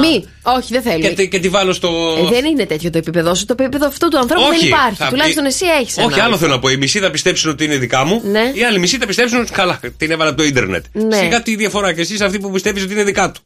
Μη, 0.00 0.24
όχι, 0.42 0.72
δεν 0.72 0.82
θέλει. 0.82 1.02
Και, 1.02 1.08
τη- 1.08 1.28
και 1.28 1.38
τη 1.38 1.48
βάλω 1.48 1.72
στο. 1.72 1.88
Ε, 2.26 2.28
δεν 2.28 2.44
είναι 2.44 2.66
τέτοιο 2.66 2.90
το 2.90 2.98
επίπεδο 2.98 3.34
σου. 3.34 3.44
Το 3.44 3.54
επίπεδο 3.58 3.86
αυτού 3.86 4.08
του 4.08 4.18
ανθρώπου 4.18 4.42
δεν 4.50 4.66
υπάρχει. 4.66 4.94
θα- 4.96 5.08
Τουλάχιστον 5.08 5.44
εσύ 5.44 5.64
έχεις. 5.80 5.96
Όχι, 5.98 6.20
άλλο 6.20 6.36
θέλω 6.36 6.52
να 6.52 6.58
πω. 6.58 6.68
Οι 6.68 6.76
μισοί 6.76 6.98
θα 6.98 7.10
πιστέψουν 7.10 7.50
ότι 7.50 7.64
είναι 7.64 7.76
δικά 7.76 8.04
μου. 8.04 8.20
Ναι. 8.24 8.50
Οι 8.54 8.64
άλλοι 8.64 8.78
μισοί 8.78 8.96
θα 8.98 9.06
πιστέψουν 9.06 9.40
ότι 9.40 9.52
καλά, 9.52 9.80
την 9.96 10.10
έβαλα 10.10 10.30
από 10.30 10.38
το 10.38 10.44
ίντερνετ. 10.44 10.84
Ναι. 10.92 11.16
Σιγά 11.16 11.42
τη 11.42 11.56
διαφορά. 11.56 11.92
Και 11.92 12.00
εσύ 12.00 12.24
αυτοί 12.24 12.38
που 12.38 12.50
πιστεύει 12.50 12.82
ότι 12.82 12.92
είναι 12.92 13.04
δικά 13.04 13.30
του. 13.30 13.40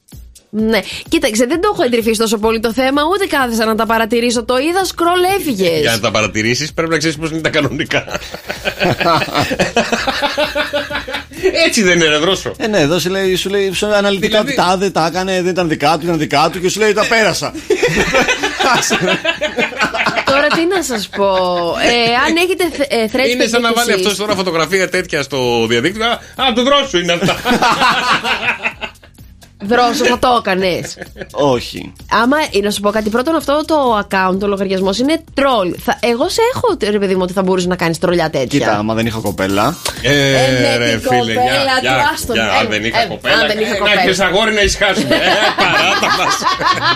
Ναι. 0.57 0.81
Κοίταξε, 1.09 1.47
δεν 1.47 1.61
το 1.61 1.71
έχω 1.73 1.83
εντρυφήσει 1.83 2.19
τόσο 2.19 2.39
πολύ 2.39 2.61
το 2.61 2.73
θέμα, 2.73 3.03
ούτε 3.13 3.27
κάθεσα 3.27 3.65
να 3.65 3.75
τα 3.75 3.87
παρατηρήσω. 3.87 4.45
Το 4.45 4.57
είδα, 4.59 4.85
σκρολ 4.85 5.21
έφυγες. 5.39 5.81
Για 5.81 5.91
να 5.91 6.01
τα 6.01 6.11
παρατηρήσεις, 6.11 6.73
πρέπει 6.73 6.91
να 6.91 6.99
ξέρεις 6.99 7.17
πώς 7.17 7.31
είναι 7.31 7.41
τα 7.41 7.49
κανονικά. 7.49 8.05
Έτσι 11.67 11.83
δεν 11.83 11.97
είναι, 11.97 12.07
ρε 12.09 12.17
δρόσο. 12.19 12.53
Ε, 12.57 12.67
ναι, 12.67 12.79
εδώ 12.81 12.99
σου 12.99 13.11
λέει, 13.11 13.37
σου 13.37 13.51
λέει 13.51 13.73
σου 13.73 13.87
λέει 13.87 13.97
αναλυτικά 13.97 14.43
Δηλαδή- 14.43 14.61
ότι 14.61 14.69
τα 14.71 14.77
δεν 14.77 14.93
τα 14.93 15.07
έκανε, 15.07 15.33
δεν 15.43 15.47
ήταν 15.51 15.69
δικά 15.69 15.93
του, 15.99 16.05
ήταν 16.05 16.19
δικά 16.19 16.49
του 16.53 16.61
και 16.61 16.69
σου 16.69 16.79
λέει 16.81 16.93
τα 16.93 17.07
πέρασα. 17.07 17.53
Τώρα 20.25 20.47
τι 20.47 20.67
να 20.77 20.83
σας 20.83 21.09
πω. 21.17 21.27
Ε, 21.83 22.15
αν 22.27 22.37
έχετε 22.37 22.65
ε, 22.89 23.07
threads 23.13 23.29
Είναι 23.31 23.47
σαν 23.47 23.61
να 23.61 23.69
παιδιά, 23.69 23.73
βάλει 23.75 23.87
κι 23.87 23.91
εσείς. 23.93 24.07
αυτός 24.07 24.17
τώρα 24.17 24.35
φωτογραφία 24.35 24.89
τέτοια 24.89 25.23
στο 25.23 25.67
διαδίκτυο. 25.69 26.05
Α, 26.07 26.13
Α, 26.37 26.53
το 26.55 26.63
δρόσο 26.63 26.99
είναι 26.99 27.13
αυτά. 27.13 27.37
Δρόσο, 29.63 30.05
θα 30.05 30.19
το 30.19 30.37
έκανες. 30.39 30.99
Όχι. 31.33 31.93
Άμα, 32.11 32.37
ε, 32.53 32.61
να 32.61 32.71
σου 32.71 32.81
πω 32.81 32.91
κάτι, 32.91 33.11
πρώτον 33.11 33.35
αυτό 33.37 33.65
το 33.67 33.99
account, 33.99 34.39
ο 34.43 34.47
λογαριασμός 34.47 34.99
είναι 34.99 35.25
troll. 35.35 35.75
Θα, 35.85 35.99
εγώ 36.03 36.29
σε 36.29 36.41
έχω, 36.55 36.77
ρε 36.91 36.99
παιδί 36.99 37.15
μου, 37.15 37.21
ότι 37.23 37.33
θα 37.33 37.43
μπορούσε 37.43 37.67
να 37.67 37.77
κάνεις 37.77 37.99
τρολιά 37.99 38.31
τέτοια. 38.31 38.47
Κοίτα, 38.47 38.77
άμα 38.79 38.95
δεν 38.95 39.07
είχα 39.07 39.19
κοπέλα. 39.19 39.77
Ε, 40.03 40.11
με 40.61 40.77
ρε 40.77 40.91
την 40.91 41.01
φίλε, 41.01 41.19
κοπέλα 41.19 41.63
για, 41.63 41.75
του, 41.75 41.81
για, 41.81 42.11
άστον. 42.15 42.35
για, 42.35 42.45
Ε, 42.45 42.59
αν 42.59 42.67
δεν 42.69 42.85
είχα 42.85 43.01
ε, 43.03 43.07
κοπέλα. 43.07 43.35
αν 43.35 43.47
δεν 43.47 43.59
είχα 43.59 43.75
ε, 43.75 43.79
κοπέλα. 43.79 43.95
Να 43.95 44.03
έχεις 44.03 44.21
αγόρι 44.21 44.53
να 44.53 44.61
ησυχάσουμε. 44.63 45.15
Ε, 45.15 45.19
παράτα 45.57 46.09
μας. 46.19 46.35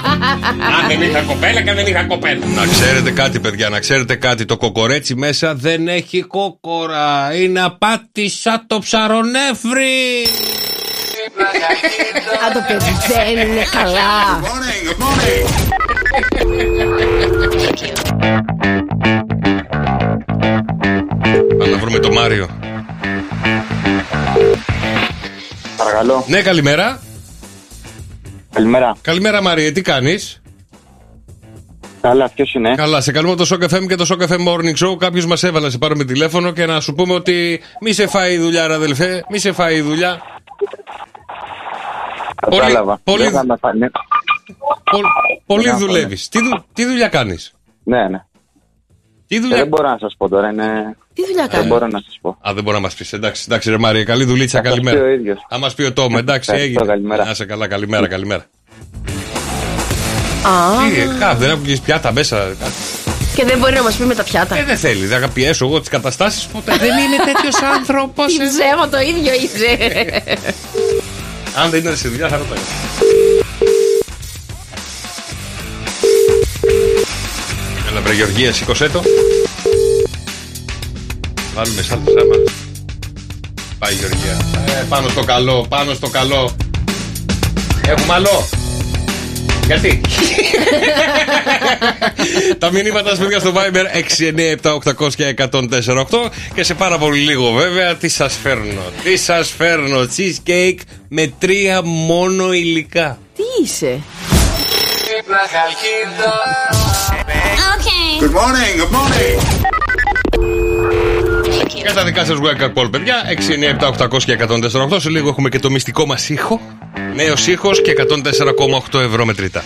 Αν 0.81 0.89
δεν 0.89 1.03
είχα 1.03 1.21
κοπέλα 1.21 1.63
και 1.63 1.71
αν 1.71 1.77
δεν 1.77 1.87
είχα 1.87 2.05
κοπέλα. 2.05 2.47
Να 2.47 2.67
ξέρετε 2.67 3.11
κάτι, 3.11 3.41
παιδιά, 3.41 3.69
να 3.69 3.79
ξέρετε 3.79 4.15
κάτι. 4.15 4.45
Το 4.45 4.57
κοκορέτσι 4.57 5.15
μέσα 5.15 5.55
δεν 5.55 5.89
έχει 5.89 6.23
κόκορα. 6.23 7.35
Είναι 7.35 7.63
απάτη 7.63 8.29
σαν 8.29 8.65
το 8.67 8.79
ψαρονέφρι. 8.79 10.27
Α, 11.39 12.53
το 12.53 12.61
παιδί 12.69 12.93
δεν 13.09 13.49
είναι 13.49 13.65
καλά. 13.71 14.41
Πάμε 21.59 21.71
να 21.71 21.79
βρούμε 21.79 21.99
το 21.99 22.13
Μάριο. 22.13 22.49
Παρακαλώ. 25.77 26.25
Ναι, 26.27 26.43
καλημέρα. 26.43 27.01
Καλημέρα. 28.53 28.97
Καλημέρα, 29.01 29.43
Μαρία, 29.43 29.73
τι 29.73 29.81
κάνεις; 29.81 30.41
Καλά, 32.01 32.31
ποιος 32.35 32.55
είναι; 32.55 32.75
Καλά, 32.75 33.01
σε 33.01 33.13
καλούμε 33.13 33.37
το 33.37 33.47
Shock 33.51 33.75
FM 33.75 33.87
και 33.89 33.95
το 33.95 34.07
Shock 34.09 34.23
FM 34.29 34.49
Morning 34.49 34.87
Show. 34.87 34.97
Κάποιος 34.99 35.27
μας 35.27 35.43
έβαλε 35.43 35.65
να 35.65 35.71
σε 35.71 35.79
πάρουμε 35.79 36.05
τηλέφωνο 36.05 36.51
και 36.51 36.67
να 36.67 36.81
σου 36.81 36.95
πούμε 36.95 37.15
ότι 37.15 37.61
μη 37.81 37.93
σε 37.93 38.07
φάει 38.07 38.35
η 38.35 38.39
δουλειά, 38.39 38.67
ρε 38.67 38.75
αδελφέ. 38.75 39.25
Μη 39.31 39.39
σε 39.39 39.53
φάει 39.53 39.77
η 39.77 39.81
δουλειά. 39.81 40.21
Κατάλαβα. 42.57 43.01
πολύ- 43.05 43.23
Δεν 43.23 43.33
θα 43.33 43.45
με 43.45 43.57
φανεί. 43.61 43.87
Πο- 44.91 45.01
Πολύ 45.47 45.65
Ναι, 45.71 45.73
δουλεύεις. 45.77 46.29
Τι, 46.29 46.39
δου- 46.39 46.63
τι 46.73 46.85
δουλειά 46.85 47.09
κάνεις; 47.09 47.53
Ναι, 47.85 48.09
ναι. 48.09 48.25
Τι 49.27 49.37
Ε, 49.37 49.41
δουλειά. 49.41 49.57
Δεν 49.57 49.69
μπορώ 49.69 49.89
να 49.89 49.99
σας 49.99 50.15
πω 50.19 50.29
τώρα. 50.29 50.49
Είναι... 50.51 50.97
Τι 51.15 51.23
δουλειά 51.27 51.43
Δεν 51.43 51.51
κάνεις; 51.51 51.69
μπορώ 51.69 51.87
να 51.87 51.99
σας 52.01 52.19
πω. 52.21 52.37
Α, 52.49 52.53
δεν 52.55 52.63
μπορεί 52.63 52.77
να 52.77 52.83
μας 52.83 52.95
πεις. 52.95 53.13
Εντάξει, 53.13 53.45
εντάξει, 53.49 53.71
ρε 53.71 53.79
Μάρια, 53.79 54.05
καλή 54.05 54.25
δουλίτσα, 54.25 54.59
Θα 54.59 54.65
σας 54.65 54.73
καλημέρα. 54.73 54.99
πει 54.99 55.05
ο 55.05 55.09
ίδιος. 55.09 55.47
Α 55.49 55.59
μας 55.59 55.75
πει 55.75 55.83
ο 55.83 55.93
Τόμ, 55.93 56.17
εντάξει, 56.17 56.51
Ευχαριστώ, 56.53 56.81
έγινε. 56.81 56.93
καλημέρα. 56.93 57.25
Να 57.25 57.35
σε 57.35 57.45
καλά, 57.45 57.67
καλημέρα, 57.69 58.09
καλημέρα. 58.09 58.43
Α, 60.43 60.89
Τι, 60.91 61.01
ε, 61.01 61.07
κάτι, 61.19 61.37
δεν 61.39 61.51
άκουγε 61.51 61.77
πιάτα 61.85 62.13
μέσα. 62.13 62.37
κάτι. 62.39 62.73
και 63.35 63.45
δεν 63.45 63.59
μπορεί 63.59 63.75
να 63.75 63.83
μας 63.83 63.97
πει 63.97 64.05
με 64.05 64.15
τα 64.15 64.23
πιάτα. 64.23 64.57
Ε, 64.59 64.65
δεν 64.65 64.77
θέλει, 64.77 65.07
δεν 65.07 65.21
θα 65.21 65.29
πιέσω 65.29 65.65
εγώ 65.67 65.81
τις 65.81 65.89
καταστάσεις 65.89 66.47
ποτέ. 66.47 66.77
δεν 66.85 66.89
είμαι 66.99 67.17
τέτοιος 67.33 67.63
άνθρωπος. 67.77 68.27
Τι 68.37 68.45
ψέμα 68.49 68.89
το 68.89 68.99
ίδιο 69.01 69.33
είσαι. 69.33 69.77
Αν 71.57 71.71
δεν 71.71 71.81
ήταν 71.81 71.97
στη 71.97 72.09
δουλειά, 72.09 72.29
θα 72.29 72.37
ρωτάει. 72.37 72.59
Έλα, 77.91 78.01
βρε 78.01 78.15
Γεωργία, 78.15 78.53
σήκωσέ 78.53 78.89
το. 78.89 79.03
Βάλουμε 81.55 81.83
σάλτο 81.83 82.11
άμα. 82.11 82.35
Πάει 83.79 83.93
η 83.93 83.97
Γεωργία. 83.97 84.37
Ε, 84.67 84.85
πάνω 84.89 85.09
στο 85.09 85.25
καλό, 85.25 85.67
πάνω 85.69 85.95
στο 85.95 86.09
καλό. 86.09 86.57
Έχουμε 87.87 88.15
άλλο. 88.15 88.58
Γιατί; 89.69 90.01
Τα 92.59 92.71
μηνύματα 92.71 93.09
σας 93.09 93.19
παιδιά 93.19 93.39
στο 93.39 93.53
Viber 93.55 93.85
697 94.73 95.15
και 95.17 95.35
104 95.51 96.31
και 96.55 96.63
σε 96.63 96.75
πάρα 96.75 96.99
πολύ 96.99 97.19
λίγο 97.19 97.51
βέβαια 97.51 97.95
τι 97.95 98.09
σας 98.09 98.39
φέρνω. 98.43 98.83
Τι 99.05 99.17
σας 99.17 99.51
φέρνω. 99.57 100.07
Cheesecake 100.17 100.79
με 101.09 101.33
τρία 101.39 101.83
μόνο 101.83 102.53
υλικά. 102.53 103.19
Τι 103.37 103.43
είσαι; 103.65 104.01
Good 108.21 108.35
morning, 108.41 108.75
good 108.81 108.93
morning. 108.99 109.58
Και 111.83 111.93
τα 111.95 112.05
δικά 112.05 112.25
σας 112.25 112.39
wake 112.43 112.63
up 112.63 112.83
call 112.83 112.91
παιδιά 112.91 113.17
697 113.99 114.09
800 114.09 114.23
και 114.23 114.39
104 114.49 115.01
Σε 115.01 115.11
λίγο 115.11 115.29
έχουμε 115.29 115.49
και 115.49 115.59
το 115.59 115.71
μυστικό 115.71 116.07
μας 116.07 116.29
ήχο. 116.29 116.61
Νέος 117.15 117.47
ήχος 117.47 117.83
και 117.83 117.95
104,8 118.91 119.01
ευρώ 119.01 119.25
μετρητά 119.25 119.63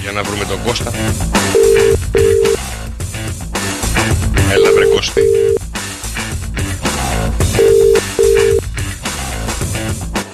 Για 0.00 0.12
να 0.12 0.22
βρούμε 0.22 0.44
τον 0.44 0.58
Κώστα. 0.66 0.92
Έλα 4.52 4.72
βρε 4.72 4.84
Κώστη. 4.84 5.20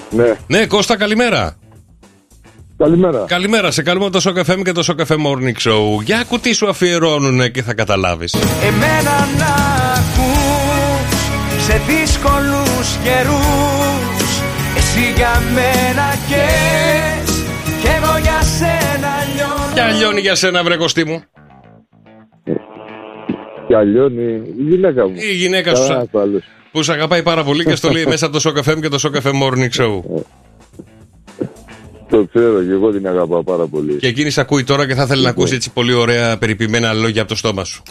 Ναι, 0.09 0.33
Ναι 0.47 0.65
Κώστα 0.65 0.97
καλημέρα 0.97 1.57
καλημέρα. 2.83 3.25
Καλημέρα, 3.27 3.71
σε 3.71 3.81
καλούμε 3.81 4.09
το 4.09 4.19
Shock 4.23 4.51
FM 4.51 4.61
και 4.63 4.71
το 4.71 4.83
Shock 4.87 5.01
FM 5.05 5.15
Morning 5.15 5.69
Show 5.69 6.03
Για 6.03 6.19
ακού 6.19 6.37
σου 6.53 6.67
αφιερώνουν 6.69 7.51
και 7.51 7.61
θα 7.61 7.73
καταλάβεις 7.73 8.33
Εμένα 8.63 9.27
να 9.37 9.53
ακούς 9.97 11.19
σε 11.65 11.81
δύσκολους 11.87 12.97
καιρούς 13.03 14.41
Εσύ 14.77 15.13
για 15.15 15.41
μένα 15.53 16.07
καις 16.29 17.43
και 17.81 17.87
εγώ 17.87 18.17
για 18.21 18.41
σένα 18.41 19.11
λιώνω 19.35 19.73
Και 19.73 19.81
αλλιώνει 19.81 20.19
για 20.21 20.35
σένα 20.35 20.63
βρε 20.63 20.75
Κωστή 20.75 21.05
μου 21.05 21.23
Και 23.67 23.75
αλλιώνει 23.75 24.33
η 24.59 24.63
γυναίκα 24.69 25.07
μου. 25.07 25.13
Η 25.31 25.33
γυναίκα 25.35 25.75
σου 25.75 25.87
Καλά, 25.87 25.99
σα- 25.99 26.07
το 26.09 26.19
άλλο. 26.19 26.41
που 26.71 26.83
σε 26.83 26.91
αγαπάει 26.93 27.23
πάρα 27.23 27.43
πολύ 27.43 27.65
και 27.65 27.75
στο 27.75 27.89
λέει 27.89 28.05
μέσα 28.05 28.25
από 28.25 28.39
το 28.39 28.49
Shock 28.49 28.69
FM 28.69 28.81
και 28.81 28.87
το 28.87 28.99
Shock 29.03 29.15
FM 29.27 29.31
Morning 29.43 29.81
Show. 29.81 30.01
Το 32.13 32.27
ξέρω 32.33 32.63
και 32.63 32.71
εγώ 32.71 32.91
την 32.91 33.07
αγαπάω 33.07 33.43
πάρα 33.43 33.67
πολύ. 33.67 33.93
Και 33.95 34.07
εκείνης 34.07 34.33
σε 34.33 34.41
ακούει 34.41 34.63
τώρα 34.63 34.87
και 34.87 34.93
θα 34.95 35.03
ήθελε 35.03 35.21
να 35.21 35.29
ακούσει 35.29 35.55
έτσι 35.55 35.71
πολύ 35.71 35.93
ωραία 35.93 36.37
περιποιημένα 36.37 36.93
λόγια 36.93 37.21
από 37.21 37.29
το 37.29 37.37
στόμα 37.37 37.63
σου. 37.63 37.83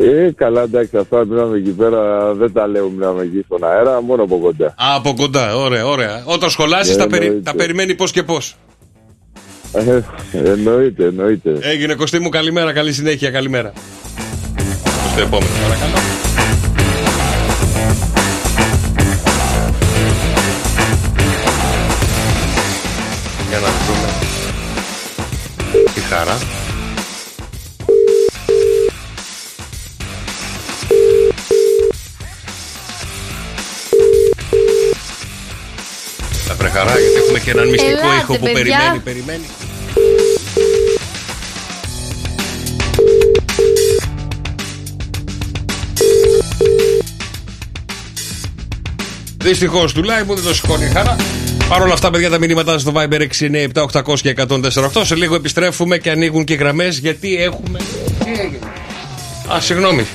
Ε, 0.00 0.30
καλά, 0.34 0.62
εντάξει, 0.62 0.96
αυτά 0.96 1.24
μιλάμε 1.26 1.56
εκεί 1.56 1.70
πέρα 1.70 2.32
δεν 2.34 2.52
τα 2.52 2.66
λέω, 2.66 2.88
μιλάμε 2.88 3.22
εκεί 3.22 3.42
στον 3.44 3.64
αέρα, 3.64 4.02
μόνο 4.02 4.22
από 4.22 4.38
κοντά. 4.38 4.66
Α, 4.66 4.94
από 4.96 5.14
κοντά, 5.16 5.56
ωραία, 5.56 5.86
ωραία. 5.86 6.22
Όταν 6.26 6.50
σχολάσεις, 6.50 6.96
Ναι, 6.96 7.02
τα, 7.02 7.08
περι... 7.08 7.24
εννοείται. 7.26 7.50
τα 7.50 7.56
περιμένει 7.56 7.94
πώς 7.94 8.10
και 8.10 8.22
πώς. 8.22 8.56
Ε, 9.72 10.00
εννοείται, 10.32 11.04
εννοείται. 11.04 11.58
Έγινε 11.60 11.94
Κωστή 11.94 12.18
μου, 12.18 12.28
καλημέρα, 12.28 12.72
καλή 12.72 12.92
συνέχεια, 12.92 13.30
καλημέρα. 13.30 13.72
Στο 15.12 15.20
επόμενο, 15.20 15.50
παρακαλώ. 15.62 16.39
Χαρά, 37.44 37.64
γιατί 37.64 37.84
έχουμε 37.84 37.90
και 37.90 37.90
έναν 37.90 37.94
μυστικό 37.94 38.06
Ελάτε, 38.06 38.20
ήχο 38.20 38.32
που 38.36 38.48
παιδιά. 38.52 38.78
περιμένει, 38.78 38.98
περιμένει. 38.98 39.44
Δυστυχώς 49.42 49.92
του 49.92 50.02
live 50.04 50.24
μου 50.26 50.34
δεν 50.34 50.44
το 50.44 50.54
σηκώνει 50.54 50.84
η 50.84 50.88
χαρά. 50.88 51.16
Παρ' 51.68 51.82
όλα 51.82 51.92
αυτά, 51.92 52.10
παιδιά, 52.10 52.30
τα 52.30 52.38
μηνύματά 52.38 52.78
στο 52.78 52.92
Viber 52.94 53.26
697 53.40 54.02
800 54.04 54.20
και 54.20 54.34
148. 54.48 55.04
Σε 55.04 55.14
λίγο 55.14 55.34
επιστρέφουμε 55.34 55.98
και 55.98 56.10
ανοίγουν 56.10 56.44
και 56.44 56.54
γραμμές 56.54 56.98
γιατί 56.98 57.42
έχουμε. 57.42 57.78
Τι 58.24 58.30
έγινε. 58.30 58.58
Α, 59.52 59.60
συγγνώμη. 59.60 60.00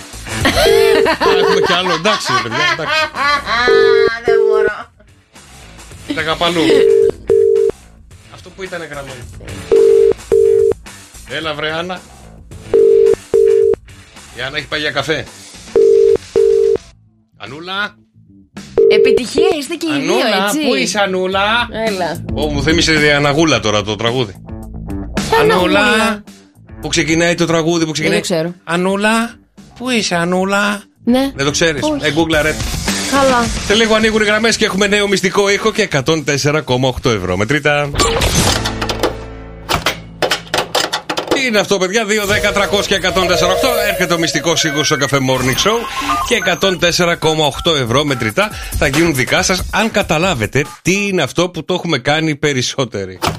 Α, 1.28 1.38
έχουμε 1.39 1.59
κι 1.65 1.73
άλλο. 1.73 1.93
Εντάξει, 1.93 2.32
ρε 2.36 2.49
παιδιά, 2.49 2.65
εντάξει. 2.73 2.95
Δεν 4.26 4.36
μπορώ. 4.49 4.93
Τα 6.15 6.21
καπαλού. 6.21 6.61
Αυτό 8.58 8.68
που 8.68 8.76
ήταν 8.76 8.88
γραμμένο. 8.89 9.24
Έλα, 11.30 11.53
βρε 11.53 11.72
Άννα. 11.72 12.01
Η 14.38 14.41
Άννα 14.41 14.58
έχει 14.58 14.68
πάει 14.68 14.80
για 14.80 14.91
καφέ. 14.91 15.26
Ανούλα. 17.38 17.95
Επιτυχία 18.91 19.47
είστε 19.60 19.76
και 19.76 19.86
οι 19.86 19.99
δύο, 20.01 20.14
Ανούλα, 20.14 20.45
έτσι. 20.45 20.68
πού 20.68 20.76
είσαι, 20.76 20.99
Ανούλα; 20.99 21.68
Έλα. 21.88 22.26
Ω, 22.34 22.51
μου 22.51 22.64
θύμισε 22.64 22.93
η 23.06 23.12
Αναγούλα 23.12 23.60
τώρα 23.60 23.82
το 23.84 23.95
τραγούδι. 23.95 24.34
Ανούλα. 25.41 26.24
Που 26.82 26.88
ξεκινάει 26.88 27.36
το 27.36 27.45
τραγούδι 27.45 27.86
που 27.86 27.91
ξεκινάει. 27.91 28.20
Δεν 28.20 28.28
το 28.28 28.34
ξέρω. 28.34 28.53
Ανούλα. 28.64 29.36
Πού 29.78 29.89
είσαι, 29.89 30.16
Ανούλα; 30.16 30.84
Ναι. 31.03 31.32
Δεν 31.36 31.45
το 31.45 31.51
ξέρεις. 31.51 31.82
Όχι. 31.84 32.06
Ε, 32.06 32.14
Google 32.16 32.41
ρε. 32.41 32.56
Καλά. 33.12 33.45
Σε 33.68 33.74
λίγο 33.74 33.95
ανοίγουν 33.95 34.22
οι 34.22 34.26
γραμμές 34.26 34.58
και 34.58 34.66
έχουμε 34.66 34.88
νέο 34.88 35.08
μυστικό 35.08 35.49
ήχο 35.49 35.72
και 35.72 35.88
104,8 35.91 37.12
ευρώ. 37.12 37.38
Μετρήτα. 37.38 37.89
Τι 41.46 41.52
Τι 41.52 41.58
είναι 41.58 41.60
αυτό, 41.60 41.78
παιδιά, 41.78 42.06
2, 42.06 42.08
10, 42.26 42.54
300 42.80 42.86
και 42.86 42.96
104,8. 42.96 43.10
Έρχεται 43.89 44.14
ο 44.14 44.18
μυστικός 44.18 44.64
ήχο 44.64 44.84
στο 44.84 44.98
καφέ 44.98 45.18
Morning 45.30 45.68
Show 45.68 45.78
και 46.28 46.41
104,8 47.66 47.76
ευρώ 47.82 48.04
μετρητά 48.04 48.50
θα 48.78 48.88
γίνουν 48.88 49.16
δικά 49.16 49.43
σας 49.43 49.64
αν 49.72 49.91
καταλάβετε 49.91 50.66
τι 50.82 51.08
είναι 51.08 51.22
αυτό 51.22 51.50
που 51.50 51.66
το 51.66 51.74
έχουμε 51.74 51.98
κάνει 51.98 52.36
περισσότεροι. 52.36 53.20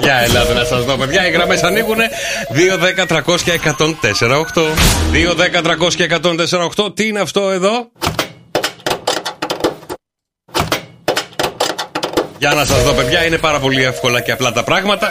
Για 0.00 0.14
ελάτε 0.14 0.52
να 0.52 0.64
σας 0.64 0.84
δω, 0.84 0.96
παιδιά. 0.96 1.26
Οι 1.26 1.30
γραμμές 1.30 1.62
ανοίγουν 1.62 1.96
2, 1.96 2.02
10, 3.06 3.22
300 3.24 3.40
και 3.44 3.60
104,8. 3.64 3.84
2, 5.12 5.34
10, 5.34 5.62
300 5.62 5.94
και 5.94 6.08
104,8. 6.76 6.94
Τι 6.94 7.06
είναι 7.06 7.20
αυτό 7.20 7.50
εδώ; 7.50 7.90
Για 12.38 12.54
να 12.54 12.64
σας 12.64 12.82
δω, 12.82 12.92
παιδιά, 12.92 13.24
είναι 13.24 13.38
πάρα 13.38 13.58
πολύ 13.58 13.84
εύκολα 13.84 14.20
και 14.20 14.32
απλά 14.32 14.52
τα 14.52 14.64
πράγματα. 14.64 15.08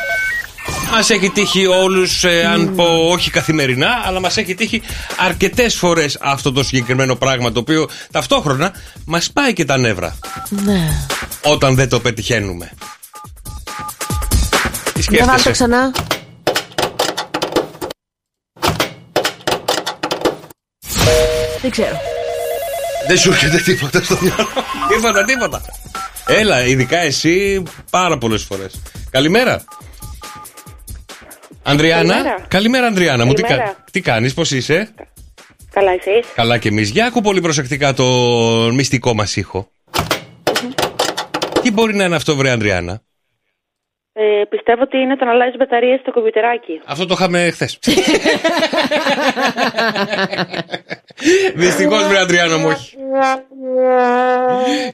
Μας 0.92 1.10
έχει 1.10 1.30
τύχει 1.30 1.66
όλους, 1.66 2.24
αν 2.24 2.76
πω 2.76 2.84
όχι 3.12 3.32
καθημερινά, 3.32 3.90
αλλά 4.06 4.20
μας 4.20 4.38
έχει 4.38 4.56
τύχει 4.56 4.82
αρκετές 5.18 5.76
φορές 5.76 6.18
αυτό 6.22 6.52
το 6.52 6.64
συγκεκριμένο 6.64 7.16
πράγμα 7.16 7.52
το 7.52 7.60
οποίο 7.60 7.90
ταυτόχρονα 8.12 8.72
μας 9.06 9.32
πάει 9.32 9.54
και 9.54 9.66
τα 9.66 9.78
νεύρα. 9.78 10.18
Ναι. 10.50 10.90
Όταν 11.44 11.76
δεν 11.76 11.90
το 11.90 12.00
πετυχαίνουμε. 12.00 12.72
Τι 14.94 15.02
Για 15.10 15.26
βάλτε 15.26 15.42
σκέφτεσαι; 15.42 15.52
ξανά. 15.52 15.92
Δεν 21.62 21.72
ξέρω. 21.72 22.00
Δεν 23.08 23.18
σου 23.18 23.30
έρχεται 23.30 23.58
τίποτα 23.58 24.04
στο 24.04 24.18
μυαλό. 24.22 24.48
τίποτα, 24.90 25.24
τίποτα. 25.24 25.62
Έλα, 26.28 26.66
ειδικά 26.66 26.98
εσύ 26.98 27.64
πάρα 27.90 28.18
πολλές 28.18 28.44
φορές. 28.44 28.82
Καλημέρα. 29.10 29.64
Ανδριάννα; 31.64 32.14
Καλημέρα. 32.14 32.46
Καλημέρα, 32.48 32.88
Ανδριάννα 32.88 33.26
μου. 33.26 33.34
Τι, 33.34 33.42
κα... 33.42 33.48
Καλημέρα. 33.48 33.84
τι 33.92 34.02
κάνεις, 34.02 34.34
πώς 34.34 34.52
είσαι; 34.52 34.94
Καλά 35.72 35.92
εσείς; 35.92 36.28
Καλά 36.36 36.58
και 36.58 36.68
εμείς. 36.68 36.90
Για 36.90 37.06
άκου 37.06 37.22
πολύ 37.22 37.42
προσεκτικά 37.42 37.94
το 37.94 38.06
μυστικό 38.74 39.14
μας 39.14 39.36
ήχο. 39.36 39.70
Τι 41.62 41.72
μπορεί 41.72 41.96
να 41.96 42.04
είναι 42.04 42.16
αυτό, 42.16 42.36
βρε 42.36 42.52
Ανδριάννα; 42.52 43.02
Ε, 44.20 44.44
πιστεύω 44.50 44.82
ότι 44.82 44.98
είναι 44.98 45.16
το 45.16 45.26
να 45.26 45.32
αλλάζεις 45.32 45.56
μπαταρίες 45.58 46.00
στο 46.00 46.12
κομπιουτεράκι. 46.12 46.82
Αυτό 46.86 47.06
το 47.06 47.14
είχαμε 47.18 47.50
χθες. 47.52 47.80
Δυστυχώς, 51.56 52.08
βρε 52.08 52.18
Ανδριάννα 52.20 52.58
μου, 52.58 52.68
όχι. 52.68 52.96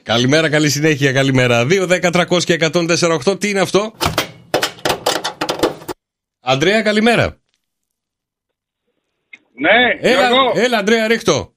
Καλημέρα, 0.02 0.50
καλή 0.50 0.68
συνέχεια, 0.70 1.12
καλημέρα. 1.12 1.66
2, 1.70 1.86
10, 1.88 2.10
300 2.12 2.42
και 2.44 2.56
104,8. 2.60 3.40
Τι 3.40 3.48
είναι 3.48 3.60
αυτό; 3.60 3.92
Αντρέα, 6.40 6.82
καλημέρα. 6.82 7.36
Ναι, 9.54 10.08
Έλα, 10.10 10.28
Γιώργο. 10.28 10.52
έλα 10.54 10.78
Αντρέα, 10.78 11.06
ρίχτω. 11.08 11.52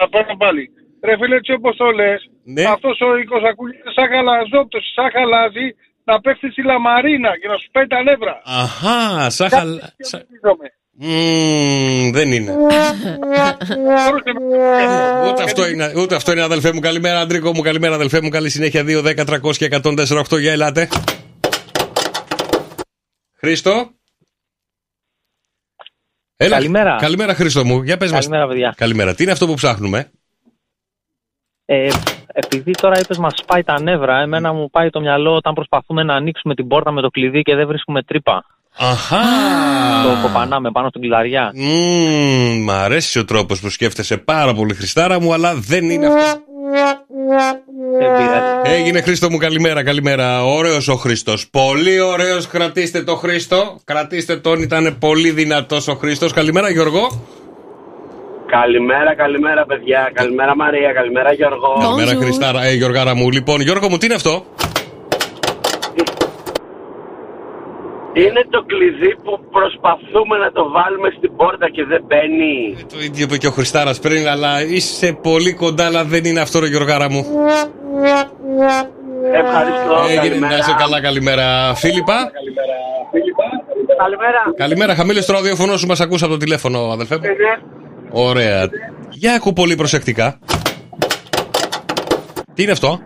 Να 0.00 0.08
πάω 0.08 0.36
πάλι. 0.36 0.70
Ρε 1.04 1.16
φίλε, 1.16 1.36
έτσι 1.36 1.52
όπως 1.52 1.76
το 1.76 1.90
λες, 1.90 2.30
Ναι. 2.44 2.64
αυτός 2.64 3.00
ο 3.00 3.16
οίκος 3.16 3.42
ακούγεται 3.50 3.90
σαν 3.94 4.08
χαλαζόπτωση, 4.12 4.92
σαν 4.94 5.10
χαλάζι, 5.14 5.66
να 6.12 6.20
πέφτει 6.20 6.50
στη 6.50 6.62
λαμαρίνα 6.62 7.38
και 7.40 7.48
να 7.48 7.56
σου 7.56 7.68
πάει 7.72 7.86
τα 7.86 8.02
νεύρα. 8.02 8.42
Αχά, 8.44 9.30
σαν 9.30 9.48
χαλα... 9.50 9.92
σα- 9.98 10.26
Μμμ, 11.00 12.10
δεν 12.12 12.32
είναι. 12.32 12.52
Ούτε 15.28 15.42
αυτό, 15.42 15.68
είναι, 15.68 15.92
ούτε 15.96 16.14
αυτό 16.14 16.32
είναι, 16.32 16.42
αδελφέ 16.42 16.72
μου. 16.72 16.80
Καλημέρα, 16.80 17.20
Αντρίκο 17.20 17.54
μου. 17.54 17.60
Καλημέρα, 17.62 17.94
αδελφέ 17.94 18.20
μου. 18.22 18.28
Καλή 18.28 18.50
συνέχεια. 18.50 18.82
2, 18.86 19.04
10, 19.04 19.40
300 19.42 19.56
και 19.56 19.68
104,8. 19.82 20.40
Για 20.40 20.52
ελάτε. 20.52 20.88
Χρήστο. 23.36 23.90
Έλα. 26.36 26.54
Καλημέρα. 26.56 26.96
Καλημέρα, 27.00 27.34
Χρήστο 27.34 27.64
μου. 27.64 27.82
Για 27.82 27.96
πες 27.96 28.12
μας. 28.12 28.20
Καλημέρα, 28.26 28.48
παιδιά. 28.48 28.74
Καλημέρα. 28.76 29.14
Τι 29.14 29.22
είναι 29.22 29.32
αυτό 29.32 29.46
που 29.46 29.54
ψάχνουμε; 29.54 30.10
Ε, 31.64 31.88
επειδή 32.44 32.70
τώρα 32.70 32.98
είπες 32.98 33.18
μας 33.18 33.34
πάει 33.46 33.62
τα 33.62 33.80
νεύρα, 33.80 34.20
εμένα 34.20 34.52
μου 34.52 34.70
πάει 34.70 34.90
το 34.90 35.00
μυαλό 35.00 35.34
όταν 35.34 35.54
προσπαθούμε 35.54 36.02
να 36.02 36.14
ανοίξουμε 36.14 36.54
την 36.54 36.68
πόρτα 36.68 36.92
με 36.92 37.00
το 37.00 37.08
κλειδί 37.08 37.42
και 37.42 37.54
δεν 37.54 37.66
βρίσκουμε 37.66 38.02
τρύπα. 38.02 38.44
Αχά. 38.78 39.22
Το 40.04 40.22
κοπανάμε 40.22 40.70
πάνω 40.70 40.88
στην 40.88 41.00
κλειδαριά. 41.00 41.52
Μμμ, 41.54 42.62
μ' 42.64 42.70
αρέσει 42.70 43.18
ο 43.18 43.24
τρόπος 43.24 43.60
που 43.60 43.68
σκέφτεσαι 43.68 44.16
πάρα 44.16 44.54
πολύ, 44.54 44.74
Χριστάρα 44.74 45.20
μου, 45.20 45.32
αλλά 45.32 45.54
δεν 45.54 45.90
είναι 45.90 46.06
αυτό. 46.06 46.40
Έγινε 48.64 49.00
Χρήστο 49.00 49.30
μου, 49.30 49.36
καλημέρα, 49.36 49.82
καλημέρα. 49.82 50.44
Ωραίος 50.44 50.88
ο 50.88 50.94
Χρήστος. 50.94 51.48
Πολύ 51.50 52.00
ωραίος. 52.00 52.46
Κρατήστε 52.46 53.02
το 53.02 53.14
Χρήστο. 53.16 53.80
Κρατήστε 53.84 54.36
τον, 54.36 54.62
ήταν 54.62 54.96
πολύ 54.98 55.30
δυνατός 55.30 55.88
ο 55.88 55.94
Χρήστος. 55.94 56.32
Καλημέρα, 56.32 56.70
Γιώργο. 56.70 57.26
Καλημέρα, 58.56 59.14
καλημέρα 59.14 59.64
παιδιά. 59.66 60.10
Καλημέρα 60.12 60.56
Μαρία, 60.56 60.92
καλημέρα 60.92 61.32
Γιώργο. 61.32 61.70
Καλημέρα, 61.80 62.24
Χριστάρα. 62.24 62.64
Ε, 62.64 62.74
Γιωργάρα 62.74 63.14
μου. 63.14 63.30
Λοιπόν, 63.30 63.60
Γιώργο 63.60 63.88
μου, 63.88 63.96
τι 63.98 64.06
είναι 64.06 64.14
αυτό; 64.14 64.44
Είναι 68.12 68.42
το 68.50 68.60
κλειδί 68.70 69.12
που 69.24 69.32
προσπαθούμε 69.50 70.36
να 70.44 70.52
το 70.52 70.70
βάλουμε 70.76 71.08
στην 71.16 71.36
πόρτα 71.36 71.70
και 71.70 71.84
δεν 71.84 72.02
μπαίνει. 72.06 72.76
Το 72.92 72.98
ίδιο 73.00 73.24
είπε 73.24 73.36
και 73.36 73.46
ο 73.46 73.50
Χριστάρας 73.50 73.98
πριν, 73.98 74.28
αλλά 74.28 74.62
είσαι 74.62 75.18
πολύ 75.22 75.52
κοντά, 75.54 75.86
αλλά 75.86 76.04
δεν 76.04 76.24
είναι 76.24 76.40
αυτό, 76.40 76.60
ρε 76.60 76.66
Γιωργάρα 76.66 77.10
μου. 77.10 77.26
Ευχαριστώ. 79.42 79.94
Έγινε, 80.08 80.28
καλημέρα. 80.28 80.52
να 80.52 80.58
είσαι 80.58 80.74
καλά, 80.78 81.00
καλημέρα. 81.00 81.74
Φίλιππα; 81.74 82.30
Καλημέρα. 83.98 84.40
Καλημέρα, 84.56 84.94
χαμήλωσε 84.94 85.26
το 85.26 85.32
ραδιόφωνο 85.32 85.76
σου, 85.76 85.86
μας 85.86 86.00
ακούσα 86.00 86.24
από 86.24 86.34
το 86.34 86.40
τηλέφωνο, 86.40 86.78
αδελφέ 86.78 87.16
μου. 87.16 87.22
Ωραία. 88.10 88.68
Για 89.10 89.34
ακού 89.34 89.52
πολύ 89.52 89.74
προσεκτικά. 89.74 90.38
Τι 92.54 92.62
είναι 92.62 92.72
αυτό; 92.72 93.00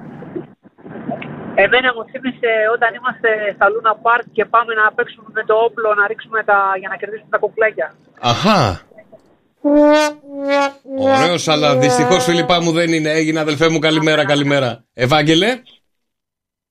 Εμένα 1.55 1.89
μου 1.95 2.05
θύμισε 2.11 2.53
όταν 2.75 2.91
είμαστε 2.99 3.29
στα 3.55 3.67
Λούνα 3.73 3.95
Πάρκ 4.05 4.25
και 4.33 4.45
πάμε 4.45 4.75
να 4.75 4.93
παίξουμε 4.97 5.29
με 5.33 5.45
το 5.45 5.55
όπλο 5.55 5.89
να 5.95 6.07
ρίξουμε 6.07 6.43
τα, 6.45 6.59
για 6.79 6.89
να 6.89 6.97
κερδίσουμε 6.97 7.29
τα 7.31 7.39
κουκλάκια. 7.39 7.95
Αχά. 8.21 8.81
Ωραίος, 10.99 11.49
αλλά 11.49 11.77
δυστυχώς, 11.77 12.25
Φίλιππά 12.25 12.61
μου 12.63 12.73
δεν 12.73 12.93
είναι. 12.93 13.11
Έγινε, 13.11 13.41
αδελφέ 13.41 13.69
μου, 13.69 13.79
καλημέρα, 13.79 14.25
καλημέρα. 14.25 14.85
Ευάγγελε; 14.95 15.61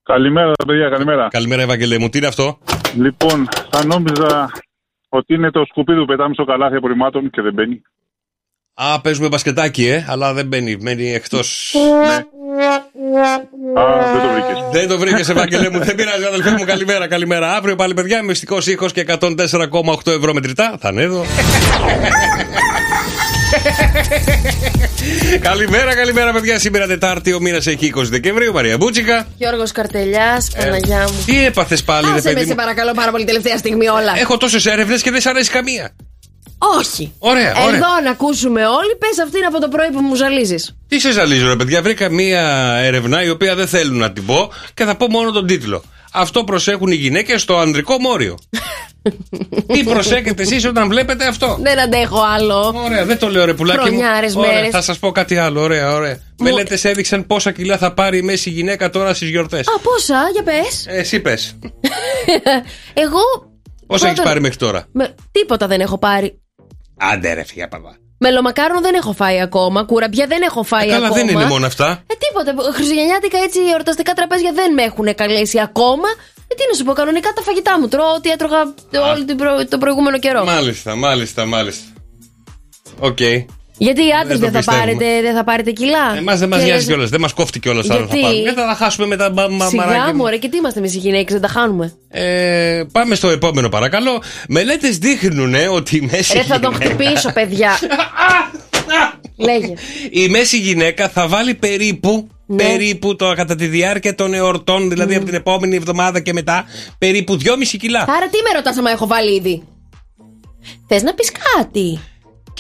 Καλημέρα, 0.04 0.52
παιδιά, 0.68 0.90
καλημέρα. 0.90 1.28
Καλημέρα, 1.28 1.62
Ευάγγελε 1.62 2.00
μου. 2.00 2.10
Τι 2.10 2.18
είναι 2.18 2.28
αυτό; 2.28 2.58
Λοιπόν, 2.96 3.48
θα 3.72 3.86
νόμιζα 3.86 4.50
ότι 5.10 5.34
είναι 5.34 5.52
το 5.52 5.66
σκουπίδι 5.66 6.00
που 6.00 6.06
πετάμε 6.06 6.34
στο 6.34 6.44
καλάθι 6.44 6.76
απορριμμάτων 6.76 7.30
και 7.30 7.42
δεν 7.42 7.54
μπαίνει. 7.54 7.82
Α, 8.74 9.02
παίζουμε 9.02 9.28
μπασκετάκι, 9.28 9.88
ε, 9.88 10.06
αλλά 10.10 10.34
δεν 10.34 10.46
μπαίνει. 10.48 10.78
Μένει 10.80 11.14
εκτός. 11.14 11.74
Α, 11.76 12.24
δεν 14.12 14.22
το 14.22 14.28
βρήκες. 14.34 14.64
Δεν 14.72 14.88
το 14.88 14.98
βρήκες, 14.98 15.30
Ευάγγελε 15.30 15.70
μου. 15.70 15.80
Δεν 15.80 15.96
πειράζει, 15.96 16.24
αδελφέ 16.24 16.50
μου. 16.52 16.66
Καλημέρα, 16.66 17.08
καλημέρα. 17.08 17.56
Αύριο 17.56 17.76
πάλι, 17.76 17.94
παιδιά, 17.94 18.24
μυστικό 18.24 18.58
ήχος 18.66 18.92
και 18.94 19.00
104,8 19.02 20.12
ευρώ 20.12 20.34
μετρητά. 20.34 20.76
Θα 20.80 20.90
είναι 20.90 21.02
εδώ. 21.02 21.26
καλημέρα, 25.42 25.96
καλημέρα, 25.96 26.32
παιδιά. 26.32 26.60
Σήμερα 26.60 26.88
Τετάρτη, 26.88 27.34
ο 27.34 27.40
μήνας 27.40 27.68
έχει 27.68 27.94
20 27.96 28.02
Δεκεμβρίου. 28.10 28.54
Μαρία 28.54 28.78
Μπούτσικα. 28.78 29.28
Γιώργος 29.38 29.72
Καρτελιάς, 29.72 30.48
Παναγιά 30.58 31.00
μου. 31.00 31.24
Τι 31.26 31.46
έπαθες 31.46 31.84
πάλι, 31.84 32.08
ρε 32.08 32.14
Άσε 32.18 32.28
με, 32.28 32.34
παιδί 32.34 32.46
σε 32.46 32.50
μου. 32.50 32.56
παρακαλώ 32.56 32.92
πάρα 32.94 33.12
πολύ 33.12 33.26
τελευταία 33.26 33.58
στιγμή 33.58 33.88
όλα. 33.88 34.14
Έχω 34.20 34.38
τόσες 34.38 34.66
έρευνες 34.66 35.02
και 35.02 35.12
δεν 35.12 35.22
σ' 35.22 35.26
αρέσει 35.26 35.50
καμία. 35.52 35.96
Όχι. 36.80 37.14
Ωραία, 37.20 37.54
ωραία. 37.58 37.76
Εδώ 37.76 37.88
να 38.04 38.10
ακούσουμε 38.12 38.66
όλοι, 38.66 38.96
πες 39.00 39.20
αυτήν 39.24 39.46
από 39.46 39.60
το 39.60 39.68
πρωί 39.68 39.90
που 39.92 40.00
μου 40.02 40.16
ζαλίζεις. 40.16 40.76
Τι 40.88 41.00
σε 41.00 41.12
ζαλίζω, 41.12 41.48
ρε 41.48 41.56
παιδιά. 41.56 41.82
Βρήκα 41.82 42.10
μία 42.10 42.42
έρευνα 42.82 43.24
η 43.24 43.30
οποία 43.30 43.56
δεν 43.56 43.68
θέλουν 43.68 43.98
να 43.98 44.12
την 44.12 44.26
πω 44.26 44.52
και 44.74 44.84
θα 44.86 44.96
πω 44.96 45.08
μόνο 45.08 45.32
τον 45.32 45.48
τίτλο. 45.48 45.84
Αυτό 46.14 46.44
προσέχουν 46.44 46.92
οι 46.92 46.96
γυναίκες 46.96 47.42
στο 47.42 47.58
ανδρικό 47.58 48.00
μόριο. 48.00 48.38
Τι 49.74 49.84
προσέχετε 49.84 50.42
εσείς 50.42 50.66
όταν 50.66 50.88
βλέπετε 50.90 51.28
αυτό; 51.28 51.58
Δεν 51.62 51.80
αντέχω 51.80 52.22
άλλο. 52.36 52.74
Ωραία, 52.86 53.06
δεν 53.06 53.18
το 53.20 53.30
λέω 53.30 53.46
ρε 53.46 53.54
πουλάκι 53.54 53.80
μου. 53.80 53.86
Χρονιάρες, 53.86 54.36
Ωραία, 54.36 54.54
μέρες. 54.54 54.70
Θα 54.70 54.82
σας 54.82 55.00
πω 55.00 55.12
κάτι 55.12 55.38
άλλο. 55.38 55.62
Ωραία, 55.62 55.94
ωραία. 55.94 56.20
Μελέτες 56.40 56.86
έδειξαν 56.86 57.28
πόσα 57.28 57.52
κιλά 57.52 57.78
θα 57.78 57.94
πάρει 57.94 58.18
η 58.18 58.22
μέση 58.22 58.50
γυναίκα 58.50 58.90
τώρα 58.90 59.14
στις 59.14 59.30
γιορτές. 59.30 59.68
Α, 59.68 59.80
πόσα, 59.80 60.30
για 60.34 60.44
πες. 60.44 60.86
Εσύ 60.88 61.20
πες. 61.20 61.56
Εγώ. 62.94 63.20
Πόσα 63.88 64.06
έχεις 64.06 64.16
πρώτον, 64.16 64.24
πάρει 64.24 64.42
μέχρι 64.42 64.58
τώρα; 64.58 64.86
με- 64.92 65.16
τίποτα 65.32 65.68
δεν 65.68 65.80
έχω 65.80 65.98
πάρει. 65.98 66.41
Άντε 67.12 67.34
ρε 67.34 67.44
φυγιά 67.44 67.68
παπά. 67.68 67.98
Μελομακάρονο 68.18 68.82
δεν 68.82 68.94
έχω 68.94 69.14
φάει 69.14 69.42
ακόμα. 69.42 69.84
Κουραμπιά 69.84 70.28
δεν 70.28 70.42
έχω 70.42 70.64
φάει 70.64 70.88
Καλά, 70.88 70.96
ακόμα. 71.08 71.14
δεν 71.14 71.28
είναι 71.28 71.46
μόνο 71.46 71.66
αυτά. 71.66 72.04
Ε, 72.08 72.14
τίποτα. 72.14 72.72
Χριστουγεννιάτικα 72.74 73.38
έτσι 73.38 73.60
εορταστικά 73.72 74.14
τραπέζια 74.14 74.52
δεν 74.54 74.74
με 74.74 74.82
έχουν 74.82 75.16
καλέσει 75.16 75.60
ακόμα. 75.60 76.08
Ε, 76.48 76.56
τι 76.56 76.64
να 76.70 76.78
σου 76.78 76.84
πω, 76.84 76.94
κανονικά 76.94 77.34
τα 77.36 77.42
φαγητά 77.42 77.80
μου 77.80 77.88
τρώω 77.88 78.14
ό,τι 78.16 78.30
έτρωγα 78.30 78.74
όλο 79.12 79.26
την 79.26 79.38
προ... 79.38 79.66
το 79.68 79.78
προηγούμενο 79.78 80.20
καιρό. 80.20 80.44
Μάλιστα, 80.44 80.96
μάλιστα, 80.96 81.46
μάλιστα. 81.46 81.86
Οκ. 83.00 83.18
Γιατί 83.86 84.02
οι 84.02 84.12
άντρες 84.22 84.40
Δεν 84.40 84.52
δεν, 84.52 84.62
το 84.62 84.72
θα 84.72 84.72
πιστεύουμε. 84.72 84.96
πάρετε, 85.00 85.22
δεν 85.22 85.36
θα 85.36 85.44
πάρετε 85.44 85.72
κιλά. 85.72 86.16
Εμάς 86.18 86.40
δεν 86.40 86.50
μας 86.50 86.60
Και 86.60 86.66
νοιάζει 86.66 86.80
λες, 86.80 86.88
κιόλας. 86.88 87.10
Δεν 87.10 87.20
μας 87.22 87.34
κόφτει 87.34 87.60
κιόλας 87.60 87.90
αν 87.90 87.98
θα 87.98 88.04
Γιατί; 88.04 88.22
πάρουμε. 88.22 88.44
Δεν 88.44 88.54
θα 88.54 88.66
τα 88.66 88.74
χάσουμε 88.76 89.06
με 89.08 89.16
τα 89.16 89.30
μπα- 89.30 89.50
μα- 89.50 89.68
Σιγά 89.68 89.86
Μαράκια. 89.86 90.16
μωρέ, 90.16 90.38
και 90.38 90.50
τι 90.50 90.58
είμαστε 90.58 90.80
εμείς 90.80 90.96
οι 90.96 90.98
γυναίκες, 90.98 91.34
δεν 91.34 91.42
τα 91.42 91.48
χάνουμε; 91.48 91.94
Ε, 92.10 92.84
πάμε 92.92 93.16
στο 93.16 93.30
επόμενο 93.30 93.70
παρακαλώ. 93.70 94.22
Μελέτες 94.48 94.98
δείχνουν 94.98 95.54
ε, 95.54 95.68
ότι 95.68 95.96
η 95.98 96.10
μέση, 96.12 96.34
Ρε, 96.38 96.44
θα 96.44 96.60
τον 96.60 96.72
γυναίκα, 96.74 96.94
χτυπήσω, 96.94 97.32
παιδιά. 97.34 97.72
Λέγε. 99.48 99.74
η 100.10 100.28
μέση 100.30 100.58
γυναίκα 100.58 101.10
θα 101.10 101.28
βάλει 101.28 101.54
περίπου, 101.56 102.28
Ναι. 102.46 102.64
περίπου 102.64 103.16
το, 103.16 103.34
κατά 103.34 103.56
τη 103.56 103.66
διάρκεια 103.68 104.16
των 104.16 104.34
εορτών, 104.34 104.90
δηλαδή 104.90 105.16
από 105.16 105.26
την 105.26 105.34
επόμενη 105.34 105.76
εβδομάδα 105.76 106.20
και 106.20 106.34
μετά, 106.34 106.66
περίπου 106.98 107.38
2,5 107.44 107.78
κιλά. 107.80 108.00
Άρα 108.00 108.28
τι 108.32 108.38
με 108.44 108.56
ρωτάς 108.56 108.78
άμα 108.78 108.90
έχω 108.92 109.08
βάλει 109.08 109.36
ήδη; 109.36 109.64
Θες 110.88 111.04
να 111.04 111.14
πεις 111.14 111.32
κάτι; 111.56 112.00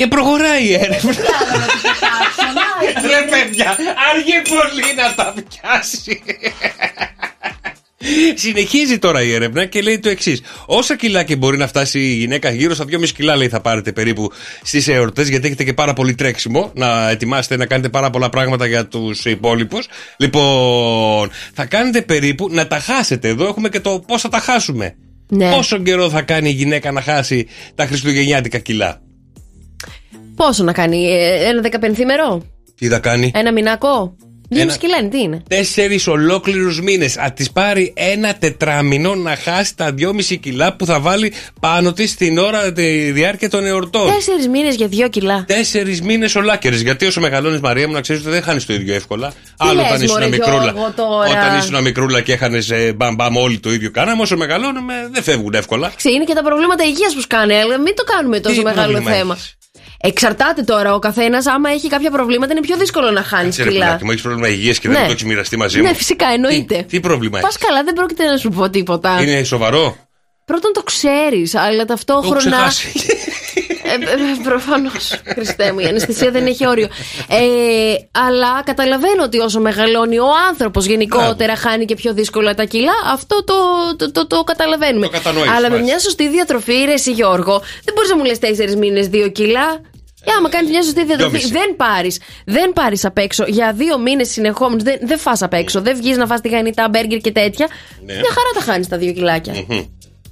Και 0.01 0.07
προχωράει 0.07 0.65
η 0.67 0.73
έρευνα. 0.73 1.13
Ρε 3.01 3.25
παιδιά, 3.29 3.77
αργεί 4.11 4.41
πολύ 4.49 4.93
να 4.95 5.13
τα 5.15 5.33
πιάσει. 5.33 6.21
Συνεχίζει 8.35 8.99
τώρα 8.99 9.21
η 9.21 9.33
έρευνα 9.33 9.65
και 9.65 9.81
λέει 9.81 9.99
το 9.99 10.09
εξής. 10.09 10.41
Όσα 10.65 10.95
κιλά 10.95 11.23
και 11.23 11.35
μπορεί 11.35 11.57
να 11.57 11.67
φτάσει 11.67 11.99
η 11.99 12.13
γυναίκα, 12.13 12.51
γύρω 12.51 12.73
στα 12.73 12.85
2,5 12.89 13.09
κιλά 13.15 13.35
λέει 13.35 13.49
θα 13.49 13.61
πάρετε 13.61 13.91
περίπου 13.91 14.31
στις 14.63 14.87
εορτές, 14.87 15.29
γιατί 15.29 15.47
έχετε 15.47 15.63
και 15.63 15.73
πάρα 15.73 15.93
πολύ 15.93 16.15
τρέξιμο 16.15 16.71
να 16.75 17.09
ετοιμάσετε 17.09 17.57
να 17.57 17.65
κάνετε 17.65 17.89
πάρα 17.89 18.09
πολλά 18.09 18.29
πράγματα 18.29 18.65
για 18.65 18.87
τους 18.87 19.25
υπόλοιπους. 19.25 19.87
Λοιπόν, 20.17 21.31
θα 21.53 21.65
κάνετε 21.65 22.01
περίπου 22.01 22.47
να 22.51 22.67
τα 22.67 22.79
χάσετε. 22.79 23.27
Εδώ 23.27 23.47
έχουμε 23.47 23.69
και 23.69 23.79
το 23.79 24.03
πώς 24.07 24.21
θα 24.21 24.29
τα 24.29 24.39
χάσουμε. 24.39 24.95
Ναι. 25.27 25.51
Πόσο 25.51 25.77
καιρό 25.77 26.09
θα 26.09 26.21
κάνει 26.21 26.49
η 26.49 26.53
γυναίκα 26.53 26.91
να 26.91 27.01
χάσει 27.01 27.47
τα 27.75 27.85
χριστουγεννιάτικα 27.85 28.57
κιλά. 28.57 29.01
Πόσο 30.45 30.63
να 30.63 30.73
κάνει, 30.73 31.11
ε, 31.11 31.47
ένα 31.47 31.61
δεκαπενθήμερο, 31.61 32.41
Τι 32.77 32.87
θα 32.87 32.99
κάνει; 32.99 33.31
ένα 33.35 33.51
μηνακό; 33.51 34.15
Δύο 34.49 34.61
Ένα- 34.61 34.65
μισή 34.65 34.77
κιλά 34.77 34.97
είναι, 34.97 35.09
τι 35.09 35.19
είναι; 35.19 35.43
Τέσσερις 35.47 36.07
ολόκληρους 36.07 36.81
μήνες. 36.81 37.17
Α 37.17 37.31
της 37.31 37.51
πάρει 37.51 37.93
ένα 37.95 38.33
τετράμινο 38.33 39.15
να 39.15 39.35
χάσει 39.35 39.75
τα 39.75 39.93
2,5 39.93 40.35
κιλά 40.35 40.75
που 40.75 40.85
θα 40.85 40.99
βάλει 40.99 41.33
πάνω 41.59 41.93
της 41.93 42.15
την 42.15 42.37
ώρα 42.37 42.71
τη 42.71 43.11
διάρκεια 43.11 43.49
των 43.49 43.65
εορτών. 43.65 44.13
Τέσσερις 44.13 44.47
μήνες 44.47 44.75
για 44.75 44.87
δύο 44.87 45.09
κιλά. 45.09 45.43
Τέσσερις 45.47 46.01
μήνες 46.01 46.35
ολάκερε. 46.35 46.75
Γιατί 46.75 47.05
όσο 47.05 47.19
μεγαλώνεις, 47.19 47.59
Μαρία 47.59 47.87
μου, 47.87 47.93
να 47.93 48.01
ξέρεις 48.01 48.21
ότι 48.21 48.31
δεν 48.31 48.41
χάνεις 48.41 48.65
το 48.65 48.73
ίδιο 48.73 48.95
εύκολα. 48.95 49.33
Άλλο 49.57 49.73
λες, 49.73 49.85
όταν 49.85 50.01
ήσουν 50.01 50.13
μωρέ, 50.17 50.29
μικρούλα. 50.29 50.63
Γιώργο, 50.63 50.91
τώρα; 50.95 51.29
Όταν 51.29 51.57
ήσουν 51.57 51.81
μικρούλα 51.81 52.21
και 52.21 52.33
έχανες 52.33 52.71
μπαμ 52.95 53.15
μπαμ 53.15 53.37
όλοι 53.37 53.59
το 53.59 53.71
ίδιο 53.73 53.91
κάναμε. 53.91 54.21
Όσο 54.21 54.37
μεγαλώνουμε, 54.37 54.93
δεν 55.11 55.23
φεύγουν 55.23 55.53
εύκολα. 55.53 55.87
Εντάξει, 55.87 56.11
είναι 56.11 56.23
και 56.23 56.33
τα 56.33 56.43
προβλήματα 56.43 56.83
υγείας 56.83 57.13
που 57.13 57.21
σκάνε, 57.21 57.55
αλλά 57.55 57.79
μην 57.79 57.95
το 57.95 58.03
κάνουμε 58.03 58.39
τόσο 58.39 58.61
μεγάλο 58.61 58.91
πρόβλημα 58.91 59.11
θέμα. 59.11 59.37
Εξαρτάται 60.03 60.61
τώρα 60.61 60.93
ο 60.93 60.99
καθένας, 60.99 61.45
άμα 61.47 61.69
έχει 61.69 61.87
κάποια 61.89 62.11
προβλήματα, 62.11 62.51
είναι 62.51 62.61
πιο 62.61 62.77
δύσκολο 62.77 63.11
να 63.11 63.23
χάνει 63.23 63.49
Ξέρε, 63.49 63.69
κιλά. 63.69 63.85
πουλάκι 63.85 64.03
μου, 64.03 64.09
έχεις 64.11 64.21
πρόβλημα 64.23 64.47
υγείας 64.47 64.79
και 64.79 64.87
Ναι. 64.87 64.93
δεν 64.93 65.05
το 65.05 65.11
έχει 65.11 65.25
μοιραστεί 65.25 65.57
μαζί 65.57 65.77
μου. 65.77 65.83
Ναι, 65.83 65.93
φυσικά 65.93 66.27
εννοείται. 66.27 66.85
Τι 66.89 66.99
πρόβλημα 66.99 67.39
Πας 67.39 67.55
έχεις; 67.55 67.67
καλά, 67.67 67.83
δεν 67.83 67.93
πρόκειται 67.93 68.25
να 68.25 68.37
σου 68.37 68.49
πω 68.49 68.69
τίποτα. 68.69 69.21
Είναι 69.21 69.43
σοβαρό; 69.43 69.95
Πρώτον 70.45 70.71
το 70.73 70.83
ξέρεις, 70.83 71.55
αλλά 71.55 71.67
Το 71.69 71.75
έχω 71.77 71.85
ταυτόχρονα. 71.85 72.39
ξεχάσει. 72.39 72.91
Ε, 73.83 73.93
ε, 73.93 74.43
Προφανώς. 74.43 75.21
Χριστέ 75.25 75.71
μου, 75.71 75.79
η 75.79 75.85
αναισθησία 75.85 76.31
δεν 76.31 76.45
έχει 76.45 76.67
όριο. 76.67 76.87
Ε, 77.27 77.39
αλλά 78.27 78.61
καταλαβαίνω 78.65 79.23
ότι 79.23 79.39
όσο 79.39 79.59
μεγαλώνει 79.59 80.19
ο 80.19 80.27
άνθρωπος 80.49 80.85
γενικότερα 80.85 81.55
χάνει 81.55 81.85
και 81.85 81.95
πιο 81.95 82.13
δύσκολα 82.13 82.53
τα 82.53 82.63
κιλά. 82.63 82.91
Αυτό 83.13 83.43
το, 83.43 83.53
το, 83.97 84.11
το, 84.11 84.27
το 84.27 84.43
καταλαβαίνουμε. 84.43 85.07
κατανοείς, 85.07 85.49
αλλά 85.49 85.59
με 85.61 85.67
μάλιστα. 85.67 85.83
μια 85.83 85.99
σωστή 85.99 86.29
διατροφή, 86.29 86.83
ρε 86.85 86.93
εσύ 86.93 87.11
Γιώργο, 87.11 87.59
δεν 87.83 87.93
μπορείς 87.95 88.09
να 88.09 88.17
μου 88.17 88.23
λες 88.23 88.39
τέσσερις 88.39 88.75
μήνες 88.75 89.07
δύο 89.07 89.27
κιλά. 89.29 89.81
Και 90.23 90.31
άμα 90.37 90.49
κάνει 90.49 90.69
μια 90.69 90.83
σωστή 90.83 91.05
διατροφή, 91.05 91.37
Δυόμιση. 91.37 91.51
δεν 91.51 91.75
πάρεις 91.75 92.19
δεν 92.45 92.73
πάρεις 92.73 93.05
απ' 93.05 93.17
έξω 93.17 93.43
για 93.47 93.73
δύο 93.73 93.99
μήνες 93.99 94.29
συνεχόμενους. 94.31 94.83
Δεν, 94.83 94.97
δεν 95.01 95.17
φας 95.19 95.41
απ' 95.41 95.53
έξω. 95.53 95.81
Δεν 95.81 95.95
βγεις 95.95 96.17
να 96.17 96.25
φας 96.25 96.41
τηγανιτά, 96.41 96.89
μπέργκερ 96.89 97.17
και 97.19 97.31
τέτοια. 97.31 97.67
Ναι. 98.05 98.13
Μια 98.13 98.29
χαρά 98.29 98.49
τα 98.53 98.61
χάνεις 98.71 98.87
τα 98.87 98.97
δύο 98.97 99.13
κιλάκια. 99.13 99.53
Μμμ. 99.53 99.81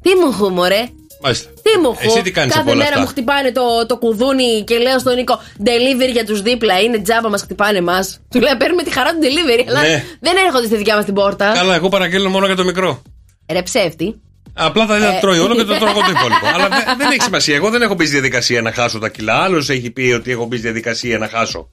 Τι 0.02 0.16
μου 0.16 0.28
έχω, 0.32 0.50
μωρέ; 0.50 0.84
Μάλιστα. 1.22 1.50
Τι 1.62 1.80
μου 1.80 1.90
έχω. 1.90 2.00
Εσύ 2.04 2.22
τι 2.22 2.32
κάνεις 2.32 2.54
Κάθε 2.54 2.62
από 2.62 2.72
όλα 2.72 2.80
μέρα 2.80 2.90
αυτά; 2.90 3.02
μου 3.02 3.08
χτυπάνε 3.08 3.52
το, 3.52 3.86
το 3.88 3.98
κουδούνι 3.98 4.64
και 4.64 4.78
λέω 4.78 5.00
στον 5.00 5.16
Νίκο 5.16 5.40
delivery 5.66 6.12
για 6.12 6.26
τους 6.26 6.42
δίπλα. 6.42 6.80
Είναι 6.80 7.00
τζάμπα, 7.02 7.30
μας 7.30 7.42
χτυπάνε 7.42 7.78
εμά. 7.78 8.00
Του 8.30 8.40
λέω 8.40 8.58
παίρνουμε 8.58 8.84
τη 8.84 8.92
χαρά 8.92 9.10
του 9.12 9.18
delivery, 9.22 9.64
αλλά 9.70 9.82
Ναι. 9.82 10.04
δεν 10.20 10.34
έρχονται 10.46 10.66
στη 10.66 10.76
δικιά 10.76 10.96
μας 10.96 11.06
την 11.06 11.14
πόρτα. 11.14 11.52
Καλά, 11.54 11.76
εγώ 11.76 11.90
παραγγέλνω 11.90 12.30
μόνο 12.30 12.46
για 12.46 12.56
το 12.56 12.64
μικρό. 12.64 13.02
Ρε 13.52 13.62
ψεύτη. 13.62 14.22
Απλά 14.60 14.86
θα 14.86 14.96
Ε. 14.96 15.00
τα 15.00 15.18
τρώει 15.22 15.40
όλο 15.40 15.56
και 15.56 15.64
το 15.64 15.76
τρώω 15.78 15.90
εγώ 15.90 16.00
το 16.00 16.12
υπόλοιπο. 16.18 16.48
Αλλά 16.54 16.68
δεν, 16.68 16.98
δεν 16.98 17.12
έχει 17.12 17.22
σημασία. 17.22 17.56
Εγώ 17.56 17.70
δεν 17.70 17.82
έχω 17.82 17.94
μπει 17.94 18.04
στη 18.06 18.14
διαδικασία 18.14 18.62
να 18.62 18.72
χάσω 18.74 19.00
τα 19.00 19.10
κιλά. 19.10 19.34
Άλλος 19.44 19.70
έχει 19.70 19.92
πει 19.92 20.12
ότι 20.16 20.32
έχω 20.32 20.46
μπει 20.46 20.56
στη 20.58 20.66
διαδικασία 20.66 21.18
να 21.18 21.28
χάσω. 21.28 21.70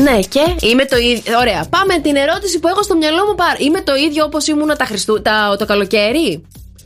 Ναι, 0.00 0.18
και 0.28 0.66
είμαι 0.66 0.84
το 0.84 0.96
ίδιο. 0.96 1.38
Ωραία. 1.38 1.66
Πάμε 1.70 1.98
την 1.98 2.16
ερώτηση 2.16 2.58
που 2.58 2.68
έχω 2.68 2.82
στο 2.82 2.96
μυαλό 2.96 3.24
μου. 3.26 3.34
Πάρα. 3.34 3.56
Είμαι 3.58 3.80
το 3.80 3.94
ίδιο 3.94 4.24
όπως 4.24 4.46
ήμουνα 4.46 4.76
τα 4.76 4.84
Χριστού... 4.84 5.22
τα... 5.22 5.56
το 5.58 5.66
καλοκαίρι; 5.66 6.42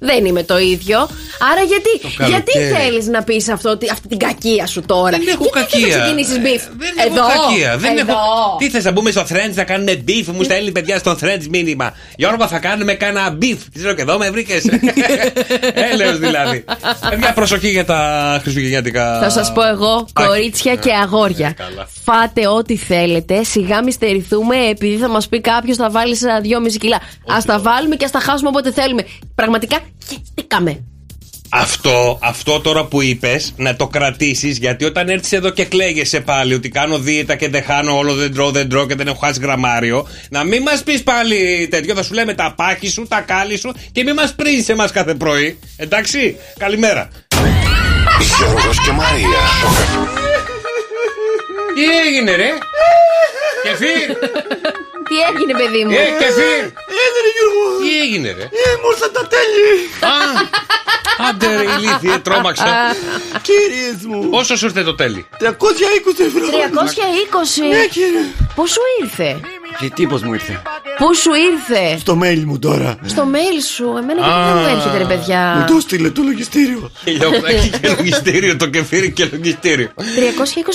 Δεν 0.08 0.24
είμαι 0.24 0.42
το 0.42 0.58
ίδιο. 0.58 0.98
Άρα 1.52 1.62
γιατί, 1.72 1.90
γιατί 2.28 2.52
καλοκαίρι. 2.52 2.72
θέλεις 2.84 3.06
να 3.06 3.22
πεις 3.22 3.48
αυτή 3.48 4.08
την 4.08 4.18
κακία 4.18 4.66
σου 4.66 4.82
τώρα; 4.86 5.10
Δεν 5.10 5.28
έχω 5.28 5.50
γιατί 5.54 5.58
κακία. 5.72 5.86
θες 5.86 5.96
να 5.96 6.02
ξεκινήσεις 6.02 6.38
beef; 6.40 6.62
Δεν 6.76 7.06
Εδώ. 7.06 7.16
έχω 7.16 7.48
κακία. 7.48 7.76
Δεν 7.76 7.98
Εδώ. 7.98 8.12
έχω... 8.12 8.56
Τι 8.58 8.70
θες 8.70 8.84
να 8.84 8.90
μπούμε 8.90 9.10
στο 9.10 9.22
Threads 9.30 9.54
να 9.54 9.64
κάνουμε 9.64 10.02
beef. 10.08 10.24
Μου 10.34 10.42
στέλνει 10.42 10.70
παιδιά 10.72 10.98
στο 10.98 11.16
Threads 11.20 11.46
μήνυμα. 11.50 11.92
Γιώργο, 12.16 12.46
θα 12.46 12.58
κάνουμε 12.58 12.94
κάνα 12.94 13.38
beef. 13.42 13.56
Τι 13.72 13.78
ξέρω 13.78 13.94
και 13.94 14.02
εδώ 14.02 14.18
με 14.18 14.30
βρήκες; 14.30 14.64
Έλεος 15.92 16.18
δηλαδή. 16.18 16.64
Μια 17.18 17.32
προσοχή 17.32 17.68
για 17.70 17.84
τα 17.84 18.38
χριστουγεννιάτικα. 18.42 19.18
Θα 19.22 19.30
σας 19.30 19.52
πω 19.52 19.66
εγώ, 19.66 20.06
κορίτσια 20.12 20.74
και 20.74 20.92
αγόρια. 20.92 21.54
καλά. 21.56 21.88
Φάτε 22.04 22.46
ό,τι 22.48 22.76
θέλετε. 22.76 23.42
Σιγά 23.44 23.82
μη 23.82 23.92
στερηθούμε, 23.92 24.56
επειδή 24.70 24.96
θα 24.96 25.08
μας 25.08 25.28
πει 25.28 25.40
κάποιος 25.40 25.76
θα 25.76 25.90
βάλει 25.90 26.18
ένα 26.22 26.40
2,5 26.40 26.76
κιλά. 26.80 26.96
Α 26.96 27.38
τα 27.46 27.58
βάλουμε 27.58 27.96
και 27.96 28.04
ας 28.04 28.10
τα 28.10 28.18
χάσουμε 28.18 28.48
όποτε 28.48 28.72
θέλουμε. 28.72 29.06
Πραγματικά 29.34 29.78
χαιστήκαμε. 30.08 30.84
Αυτό, 31.54 32.18
αυτό 32.22 32.60
τώρα 32.60 32.84
που 32.84 33.02
είπες, 33.02 33.52
να 33.56 33.76
το 33.76 33.86
κρατήσεις, 33.86 34.58
γιατί 34.58 34.84
όταν 34.84 35.08
έρθεις 35.08 35.32
εδώ 35.32 35.50
και 35.50 35.64
κλαίγεσαι 35.64 36.20
πάλι 36.20 36.54
ότι 36.54 36.68
κάνω 36.68 36.98
δίαιτα 36.98 37.36
και 37.36 37.48
δεν 37.48 37.62
χάνω 37.62 37.96
όλο, 37.96 38.14
δεν 38.14 38.34
τρώω, 38.34 38.50
δεν 38.50 38.68
τρώω 38.68 38.86
και 38.86 38.94
δεν 38.94 39.06
έχω 39.06 39.18
χάσει 39.18 39.40
γραμμάριο, 39.40 40.06
να 40.30 40.44
μην 40.44 40.62
μας 40.62 40.82
πεις 40.82 41.02
πάλι 41.02 41.68
τέτοιο, 41.70 41.94
θα 41.94 42.02
σου 42.02 42.14
λέμε 42.14 42.34
τα 42.34 42.54
πάχη 42.56 42.88
σου, 42.88 43.06
τα 43.08 43.20
κάλλη 43.20 43.58
σου 43.58 43.74
και 43.92 44.02
μην 44.02 44.14
μας 44.14 44.34
πρίζεις 44.34 44.68
εμάς 44.68 44.90
κάθε 44.90 45.14
πρωί. 45.14 45.58
Εντάξει, 45.76 46.36
καλημέρα. 46.58 47.08
Γιώργος 48.36 48.80
και 48.84 48.92
Μαρία. 48.92 49.42
Τι 51.74 52.08
έγινε, 52.08 52.36
ρε! 52.36 52.50
Κεφίρ! 53.62 54.16
Τι 55.08 55.16
έγινε, 55.28 55.52
παιδί 55.60 55.84
μου; 55.84 55.92
Ε, 55.92 56.04
κεφίρ! 56.22 56.62
Έγινε 57.04 57.28
Γιώργο; 57.36 57.64
Τι 57.82 57.90
έγινε, 58.04 58.28
ρε! 58.38 58.42
Ε, 58.42 58.70
μου 58.80 58.88
ήρθαν 58.92 59.12
τα 59.12 59.24
τέλη. 59.34 59.66
Α, 60.12 60.14
άντε 61.28 61.46
ρε 61.56 61.62
ηλίθιε, 61.62 62.18
τρόμαξα. 62.18 62.96
Κυρίες 63.42 63.98
μου. 64.08 64.28
Πόσο 64.30 64.56
σου 64.56 64.66
ήρθε 64.66 64.82
το 64.82 64.94
τέλει; 64.94 65.26
320 65.38 65.44
ευρώ. 66.26 66.46
320. 66.46 67.68
Ναι, 67.68 67.86
κύριε. 67.86 68.24
Πού 68.54 68.66
σου 68.66 68.80
ήρθε; 69.02 69.40
Και 69.78 69.90
τι 69.94 70.06
πώς 70.06 70.22
μου 70.22 70.32
ήρθε. 70.34 70.62
Πού 70.98 71.14
σου 71.14 71.30
ήρθε; 71.34 71.98
Στο 71.98 72.18
mail 72.22 72.42
μου 72.46 72.58
τώρα. 72.58 72.96
Στο 73.04 73.26
mail 73.32 73.62
σου; 73.74 73.84
Εμένα 73.84 74.20
γιατί 74.20 74.42
δεν 74.52 74.56
μου 74.62 74.76
έρχεται, 74.76 74.96
ρε 74.96 75.02
Μου 75.02 75.08
παιδιά. 75.08 75.64
το 75.68 75.80
στείλε 75.80 76.10
το 76.10 76.22
λογιστήριο. 76.22 76.90
Έχει 77.46 77.70
και 77.80 77.88
λογιστήριο, 77.96 78.56
το 78.56 78.66
κεφίρ 78.66 79.12
και 79.12 79.28
λογιστήριο. 79.32 79.88
320 79.96 80.02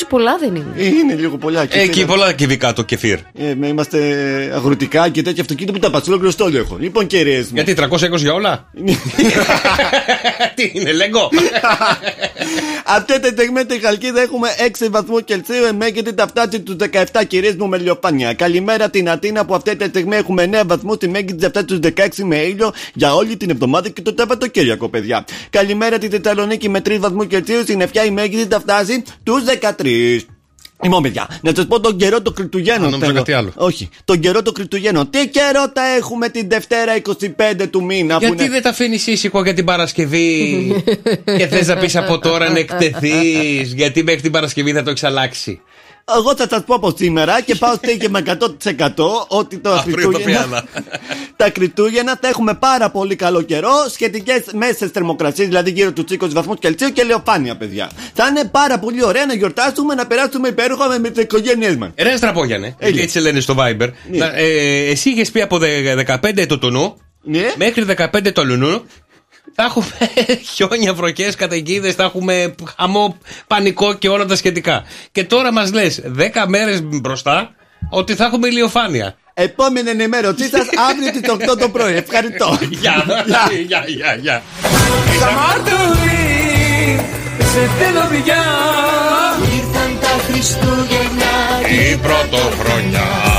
πολλά 0.09 0.37
δεν 0.39 0.55
είναι. 0.55 0.65
Ε, 0.75 0.85
Είναι 0.85 1.13
λίγο 1.13 1.37
πολλά. 1.37 1.65
και 1.65 1.79
Εκεί 1.79 1.89
πήρα- 1.91 2.05
πολλά 2.07 2.33
κυβικά 2.33 2.73
το 2.73 2.83
κεφίρ. 2.83 3.19
Ε, 3.37 3.53
με 3.59 3.67
είμαστε 3.67 3.97
αγροτικά 4.55 5.09
και 5.09 5.21
τέτοια 5.21 5.41
αυτοκίνητα 5.41 5.73
που 5.73 5.79
τα 5.79 5.89
πατσούλο 5.89 6.17
κλωστόλιο 6.19 6.59
έχω. 6.59 6.77
Λοιπόν, 6.79 7.07
κυρίε 7.07 7.37
μου. 7.39 7.47
Γιατί 7.53 7.73
320 7.73 8.15
για 8.17 8.33
όλα; 8.33 8.65
Τι 10.55 10.71
είναι, 10.73 10.91
λέγκο; 10.91 11.29
Αυτή 12.85 13.19
τη 13.19 13.27
στιγμή 13.27 13.65
τη 13.65 13.79
Χαλκίδα 13.79 14.21
έχουμε 14.21 14.49
6 14.79 14.87
βαθμούς 14.89 15.23
Κελσίου. 15.23 15.63
Εμέγεται 15.63 16.11
τα 16.11 16.27
φτάσει 16.27 16.61
του 16.61 16.75
17 17.13 17.21
κυρίε 17.27 17.55
μου 17.57 17.67
με 17.67 17.77
λιοφάνεια. 17.77 18.33
Καλημέρα 18.33 18.89
την 18.89 19.09
Αθήνα 19.09 19.45
που 19.45 19.55
αυτή 19.55 19.75
τη 19.75 19.85
στιγμή 19.85 20.15
έχουμε 20.15 20.49
9 20.51 20.61
βαθμούς. 20.65 20.97
Τη 20.97 21.07
Μέγη 21.07 21.35
τα 21.35 21.47
φτάσει 21.47 21.65
τους 21.65 21.79
16 21.81 22.07
με 22.23 22.35
ήλιο 22.35 22.71
για 22.93 23.15
όλη 23.15 23.37
την 23.37 23.49
εβδομάδα 23.49 23.89
και 23.89 24.01
το 24.01 24.13
Σαββατοκύριακο, 24.17 24.89
παιδιά. 24.89 25.25
Καλημέρα 25.49 25.97
τη 25.97 26.09
Θεσσαλονίκη 26.09 26.69
με 26.69 26.81
3 26.85 26.97
βαθμούς 26.99 27.27
Κελσίου. 27.27 27.61
Στην 27.61 27.81
Ευχιά 27.81 28.05
η 28.05 28.11
Μέγη 28.11 28.47
τα 28.47 28.59
φτάσει 28.59 29.03
τους 29.23 29.43
13. 29.77 30.36
Λοιπόν, 30.83 31.01
παιδιά, 31.01 31.39
να 31.41 31.51
σας 31.55 31.65
πω 31.65 31.79
τον 31.79 31.97
καιρό 31.97 32.21
των 32.21 32.33
Χριστουγέννων. 32.35 32.89
νόμιζα 32.89 33.05
θέλω. 33.05 33.17
κάτι 33.17 33.33
άλλο. 33.33 33.51
Όχι, 33.55 33.89
τον 34.05 34.19
καιρό 34.19 34.41
των 34.41 34.53
Χριστουγέννων. 34.55 35.09
Τι 35.09 35.29
καιρό 35.29 35.71
τα 35.73 35.81
έχουμε 35.97 36.29
την 36.29 36.49
Δευτέρα 36.49 36.93
25 37.59 37.67
του 37.69 37.83
μήνα. 37.83 38.17
που 38.17 38.25
Γιατί 38.25 38.43
είναι... 38.43 38.51
δεν 38.51 38.61
τα 38.61 38.69
αφήνεις 38.69 39.07
ήσυχο 39.07 39.43
για 39.43 39.53
την 39.53 39.65
Παρασκευή; 39.65 40.83
Και 41.37 41.47
θες 41.47 41.67
να 41.67 41.77
πεις 41.77 41.95
από 41.95 42.19
τώρα 42.19 42.49
να 42.49 42.59
εκτεθείς, 42.59 43.73
γιατί 43.73 44.03
μέχρι 44.03 44.21
την 44.21 44.31
Παρασκευή 44.31 44.73
θα 44.73 44.83
το 44.83 44.89
έχει 44.89 45.05
αλλάξει. 45.05 45.61
Εγώ 46.15 46.35
θα 46.35 46.47
σας 46.49 46.63
πω 46.65 46.75
από 46.75 46.93
σήμερα 46.97 47.41
και 47.41 47.55
πάω 47.55 47.73
στοίχημα 47.75 48.21
100% 48.25 48.29
ότι 49.27 49.57
το 49.57 49.71
Αύριο 49.71 49.95
το 49.95 50.01
Χριστούγεννα, 50.01 50.39
πιάνα. 50.47 50.63
τα 51.35 51.51
Χριστούγεννα 51.55 52.17
θα 52.21 52.27
έχουμε 52.27 52.53
πάρα 52.53 52.89
πολύ 52.89 53.15
καλό 53.15 53.41
καιρό, 53.41 53.69
σχετικές 53.91 54.41
μέσες 54.53 54.89
θερμοκρασίες, 54.91 55.47
δηλαδή 55.47 55.69
γύρω 55.71 55.91
του 55.91 56.05
20 56.09 56.27
βαθμούς 56.29 56.57
Κελσίου 56.59 56.89
και 56.91 57.03
λεωφάνεια, 57.03 57.57
παιδιά. 57.57 57.89
Θα 58.13 58.27
είναι 58.27 58.43
πάρα 58.51 58.79
πολύ 58.79 59.03
ωραία 59.03 59.25
να 59.25 59.33
γιορτάσουμε, 59.33 59.93
να 59.95 60.07
περάσουμε 60.07 60.47
υπέροχα 60.47 60.87
με, 60.87 60.99
με 60.99 61.09
τις 61.09 61.23
οικογένειές 61.23 61.75
μας. 61.75 61.89
Ρε 61.97 62.15
Στραπόγιανε, 62.17 62.75
Έλα. 62.79 63.01
έτσι 63.01 63.19
λένε 63.19 63.39
στο 63.39 63.55
Viber. 63.59 63.89
Ναι. 64.11 64.17
Να, 64.17 64.25
ε, 64.35 64.89
εσύ 64.89 65.09
είχες 65.09 65.31
πει 65.31 65.41
από 65.41 65.57
δε- 65.57 65.95
15 65.95 66.45
το 66.47 66.57
τονού 66.59 66.97
Ναι. 67.23 67.53
μέχρι 67.57 67.83
15 67.97 68.31
το 68.33 68.43
λουνού. 68.45 68.81
Θα 69.53 69.63
έχουμε 69.63 69.87
χιόνια, 70.53 70.93
βροχές, 70.93 71.35
καταιγίδες, 71.35 71.93
θα 71.95 72.03
έχουμε 72.03 72.55
χαμό, 72.77 73.17
πανικό 73.47 73.93
και 73.93 74.09
όλα 74.09 74.25
τα 74.25 74.35
σχετικά. 74.35 74.83
Και 75.11 75.23
τώρα 75.23 75.53
μας 75.53 75.73
λες 75.73 76.01
10 76.17 76.45
μέρες 76.47 76.81
μπροστά 76.83 77.55
ότι 77.89 78.15
θα 78.15 78.25
έχουμε 78.25 78.47
ηλιοφάνεια. 78.47 79.15
Επόμενη 79.33 79.89
ενημέρωσή 79.89 80.49
σας 80.49 80.67
αύριο 80.89 81.07
στι 81.07 81.51
8 81.53 81.57
το 81.59 81.69
πρωί. 81.69 81.95
Ευχαριστώ. 81.95 82.57
Γεια, 82.81 83.05
γεια, 83.67 83.83
γεια, 83.87 84.15
γεια. 84.21 84.43
Σαμάρτουρη, 85.19 87.05
σε 87.39 87.69
θέλω 87.79 88.23
πια. 88.23 88.43
Ήρθαν 89.55 89.97
τα 90.01 90.23
Χριστούγεννα 90.27 91.35
Η 91.91 91.95
πρωτοχρονιά. 91.95 93.36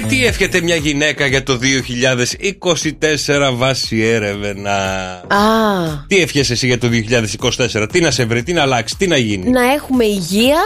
Και 0.00 0.06
τι 0.06 0.26
εύχεται 0.26 0.60
μια 0.60 0.76
γυναίκα 0.76 1.26
για 1.26 1.42
το 1.42 1.58
2024 1.58 3.50
βάσει 3.54 4.00
έρευνα; 4.00 4.72
Α, 5.26 6.04
Τι 6.06 6.16
εύχεσαι 6.16 6.52
εσύ 6.52 6.66
για 6.66 6.78
το 6.78 6.88
2024, 6.88 7.86
τι 7.92 8.00
να 8.00 8.10
σε 8.10 8.24
βρει, 8.24 8.42
τι 8.42 8.52
να 8.52 8.62
αλλάξει, 8.62 8.96
τι 8.96 9.06
να 9.06 9.16
γίνει; 9.16 9.50
να 9.50 9.72
έχουμε 9.72 10.04
υγεία. 10.04 10.58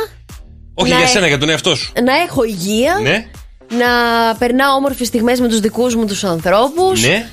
Όχι 0.74 0.90
να 0.90 0.97
για 0.97 1.05
ε- 1.05 1.09
σένα, 1.09 1.27
για 1.27 1.39
τον 1.39 1.48
εαυτό 1.48 1.74
σου. 1.77 1.93
Να 2.05 2.15
έχω 2.28 2.44
υγεία. 2.44 2.98
Ναι, 3.02 3.27
Να 3.78 3.86
περνάω 4.39 4.74
όμορφες 4.74 5.07
στιγμές 5.07 5.40
με 5.40 5.48
τους 5.48 5.61
δικούς 5.61 5.94
μου 5.94 6.07
τους 6.07 6.24
ανθρώπους. 6.24 7.02
ναι, 7.02 7.27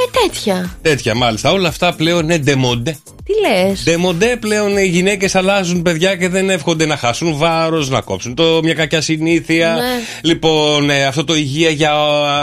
Ε, 0.00 0.20
τέτοια. 0.22 0.76
τέτοια 0.82 1.14
μάλιστα. 1.14 1.52
Όλα 1.52 1.68
αυτά 1.68 1.94
πλέον 1.94 2.22
είναι 2.24 2.38
ντεμοντέ. 2.38 2.96
Τι 3.24 3.32
λες; 3.48 3.82
Ντεμοντέ 3.84 4.36
πλέον 4.36 4.76
οι 4.76 4.86
γυναίκες 4.86 5.34
αλλάζουν 5.34 5.82
παιδιά 5.82 6.16
και 6.16 6.28
δεν 6.28 6.50
εύχονται 6.50 6.86
να 6.86 6.96
χάσουν 6.96 7.36
βάρος, 7.36 7.88
να 7.90 8.00
κόψουν 8.00 8.34
το, 8.34 8.60
μια 8.62 8.74
κακιά 8.74 9.00
συνήθεια. 9.00 9.74
Ναι. 9.74 9.82
Λοιπόν, 10.30 10.90
ε, 10.90 11.04
αυτό 11.04 11.24
το 11.24 11.34
υγεία 11.34 11.70
για 11.70 11.92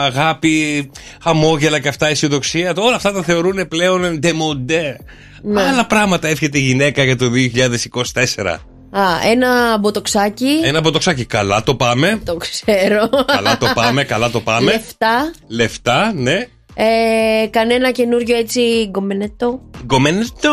αγάπη, 0.03 0.89
χαμόγελα 1.23 1.80
και 1.80 1.88
αυτά, 1.88 2.07
αισιοδοξία. 2.07 2.73
το- 2.73 2.81
Όλα 2.81 2.95
αυτά 2.95 3.11
τα 3.11 3.23
θεωρούν 3.23 3.68
πλέον 3.68 4.19
ντεμοντέ. 4.19 4.97
Ναι. 5.41 5.61
Άλλα 5.61 5.85
πράγματα 5.85 6.27
εύχεται 6.27 6.57
η 6.57 6.61
γυναίκα 6.61 7.03
για 7.03 7.15
το 7.15 7.30
2024. 7.30 8.60
Α, 8.91 9.01
ένα 9.31 9.77
μποτοξάκι. 9.80 10.60
Ένα 10.64 10.81
μποτοξάκι. 10.81 11.26
Καλά 11.26 11.64
το 11.64 11.76
πάμε. 11.76 12.19
Το 12.26 12.35
ξέρω. 12.35 13.10
Καλά 13.26 13.57
το 13.57 13.72
πάμε, 13.76 14.03
καλά 14.03 14.30
το 14.30 14.39
πάμε. 14.41 14.72
Λεφτά. 14.72 15.31
Λεφτά, 15.47 16.11
ναι. 16.15 16.47
Ε, 16.81 17.47
κανένα 17.47 17.91
καινούριο 17.91 18.38
έτσι 18.38 18.61
γκομενέτο; 18.89 19.61
Γκομενέτο, 19.85 20.51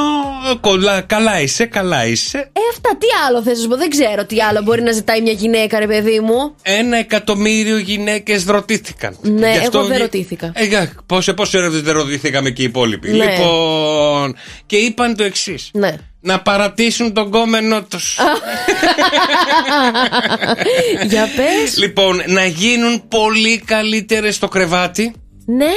κολλά, 0.60 1.00
καλά 1.00 1.40
είσαι, 1.40 1.66
καλά 1.66 2.06
είσαι. 2.06 2.38
Ε, 2.38 2.60
αυτά 2.70 2.96
τι 2.98 3.06
άλλο 3.28 3.42
θες 3.42 3.56
να 3.56 3.62
σου 3.62 3.68
πω. 3.68 3.76
Δεν 3.76 3.88
ξέρω 3.90 4.24
τι 4.26 4.40
άλλο 4.42 4.62
μπορεί 4.62 4.82
να 4.82 4.92
ζητάει 4.92 5.20
μια 5.22 5.32
γυναίκα, 5.32 5.78
ρε 5.78 5.86
παιδί 5.86 6.20
μου. 6.20 6.54
Ένα 6.62 6.96
εκατομμύριο 6.96 7.78
γυναίκες 7.78 8.44
ρωτήθηκαν. 8.44 9.16
Ναι, 9.20 9.50
Γι' 9.52 9.58
αυτό 9.58 9.78
εγώ 9.78 9.86
δεν 9.86 9.96
γι- 9.96 10.02
ρωτήθηκα. 10.02 10.52
Ε, 10.54 10.64
για- 10.64 10.92
πώς, 11.06 11.24
σε 11.24 11.32
πόσε 11.32 11.58
ώρες 11.58 11.80
δεν 11.82 11.94
ρωτήθηκαμε 11.94 12.50
και 12.50 12.62
οι 12.62 12.64
υπόλοιποι. 12.64 13.10
Ναι. 13.10 13.24
Λοιπόν. 13.24 14.36
Και 14.66 14.76
είπαν 14.76 15.16
το 15.16 15.24
εξής. 15.24 15.70
Ναι. 15.72 15.94
Να 16.20 16.40
παρατήσουν 16.42 17.12
τον 17.12 17.30
κόμενό 17.30 17.82
τους. 17.82 18.18
Για 21.08 21.28
πες. 21.36 21.76
λοιπόν, 21.78 22.22
να 22.26 22.44
γίνουν 22.44 23.08
πολύ 23.08 23.58
καλύτερες 23.58 24.34
στο 24.34 24.48
κρεβάτι. 24.48 25.14
Ναι. 25.46 25.70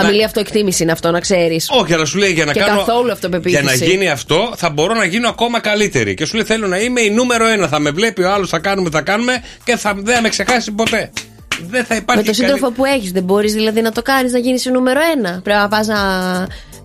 Χαμηλή 0.00 0.24
αυτοεκτίμηση 0.24 0.82
είναι 0.82 0.92
αυτό, 0.92 1.10
να 1.10 1.20
ξέρεις. 1.20 1.68
Όχι, 1.70 1.94
αλλά 1.94 2.04
σου 2.04 2.18
λέει 2.18 2.32
για 2.32 2.44
να 2.44 2.52
Και 2.52 2.60
κάνω. 2.60 2.78
καθόλου 2.78 3.12
αυτοπεποίθηση. 3.12 3.62
Για 3.62 3.72
να 3.72 3.86
γίνει 3.86 4.10
αυτό, 4.10 4.52
θα 4.56 4.70
μπορώ 4.70 4.94
να 4.94 5.04
γίνω 5.04 5.28
ακόμα 5.28 5.60
καλύτερη. 5.60 6.14
Και 6.14 6.24
σου 6.24 6.34
λέει 6.34 6.44
θέλω 6.44 6.66
να 6.66 6.78
είμαι 6.78 7.00
η 7.00 7.10
νούμερο 7.10 7.46
ένα. 7.46 7.68
Θα 7.68 7.78
με 7.78 7.90
βλέπει 7.90 8.22
ο 8.22 8.32
άλλος, 8.32 8.48
θα 8.48 8.58
κάνουμε, 8.58 8.90
θα 8.90 9.00
κάνουμε 9.00 9.42
και 9.64 9.76
θα, 9.76 9.94
δεν 9.96 10.14
θα 10.14 10.22
με 10.22 10.28
ξεχάσει 10.28 10.72
ποτέ. 10.72 11.10
Δεν 11.68 11.84
θα 11.84 11.94
υπάρχει 11.94 12.22
Με 12.22 12.26
το 12.28 12.32
σύντροφο 12.32 12.70
που 12.70 12.84
έχεις 12.84 13.12
δεν 13.12 13.22
μπορείς 13.22 13.52
δηλαδή 13.52 13.80
να 13.80 13.92
το 13.92 14.02
κάνεις 14.02 14.32
να 14.32 14.38
γίνεις 14.38 14.64
νούμερο 14.64 15.00
ένα. 15.16 15.40
Πρέπει 15.44 15.60
να 15.60 15.68
πας 15.68 15.86
να... 15.86 15.96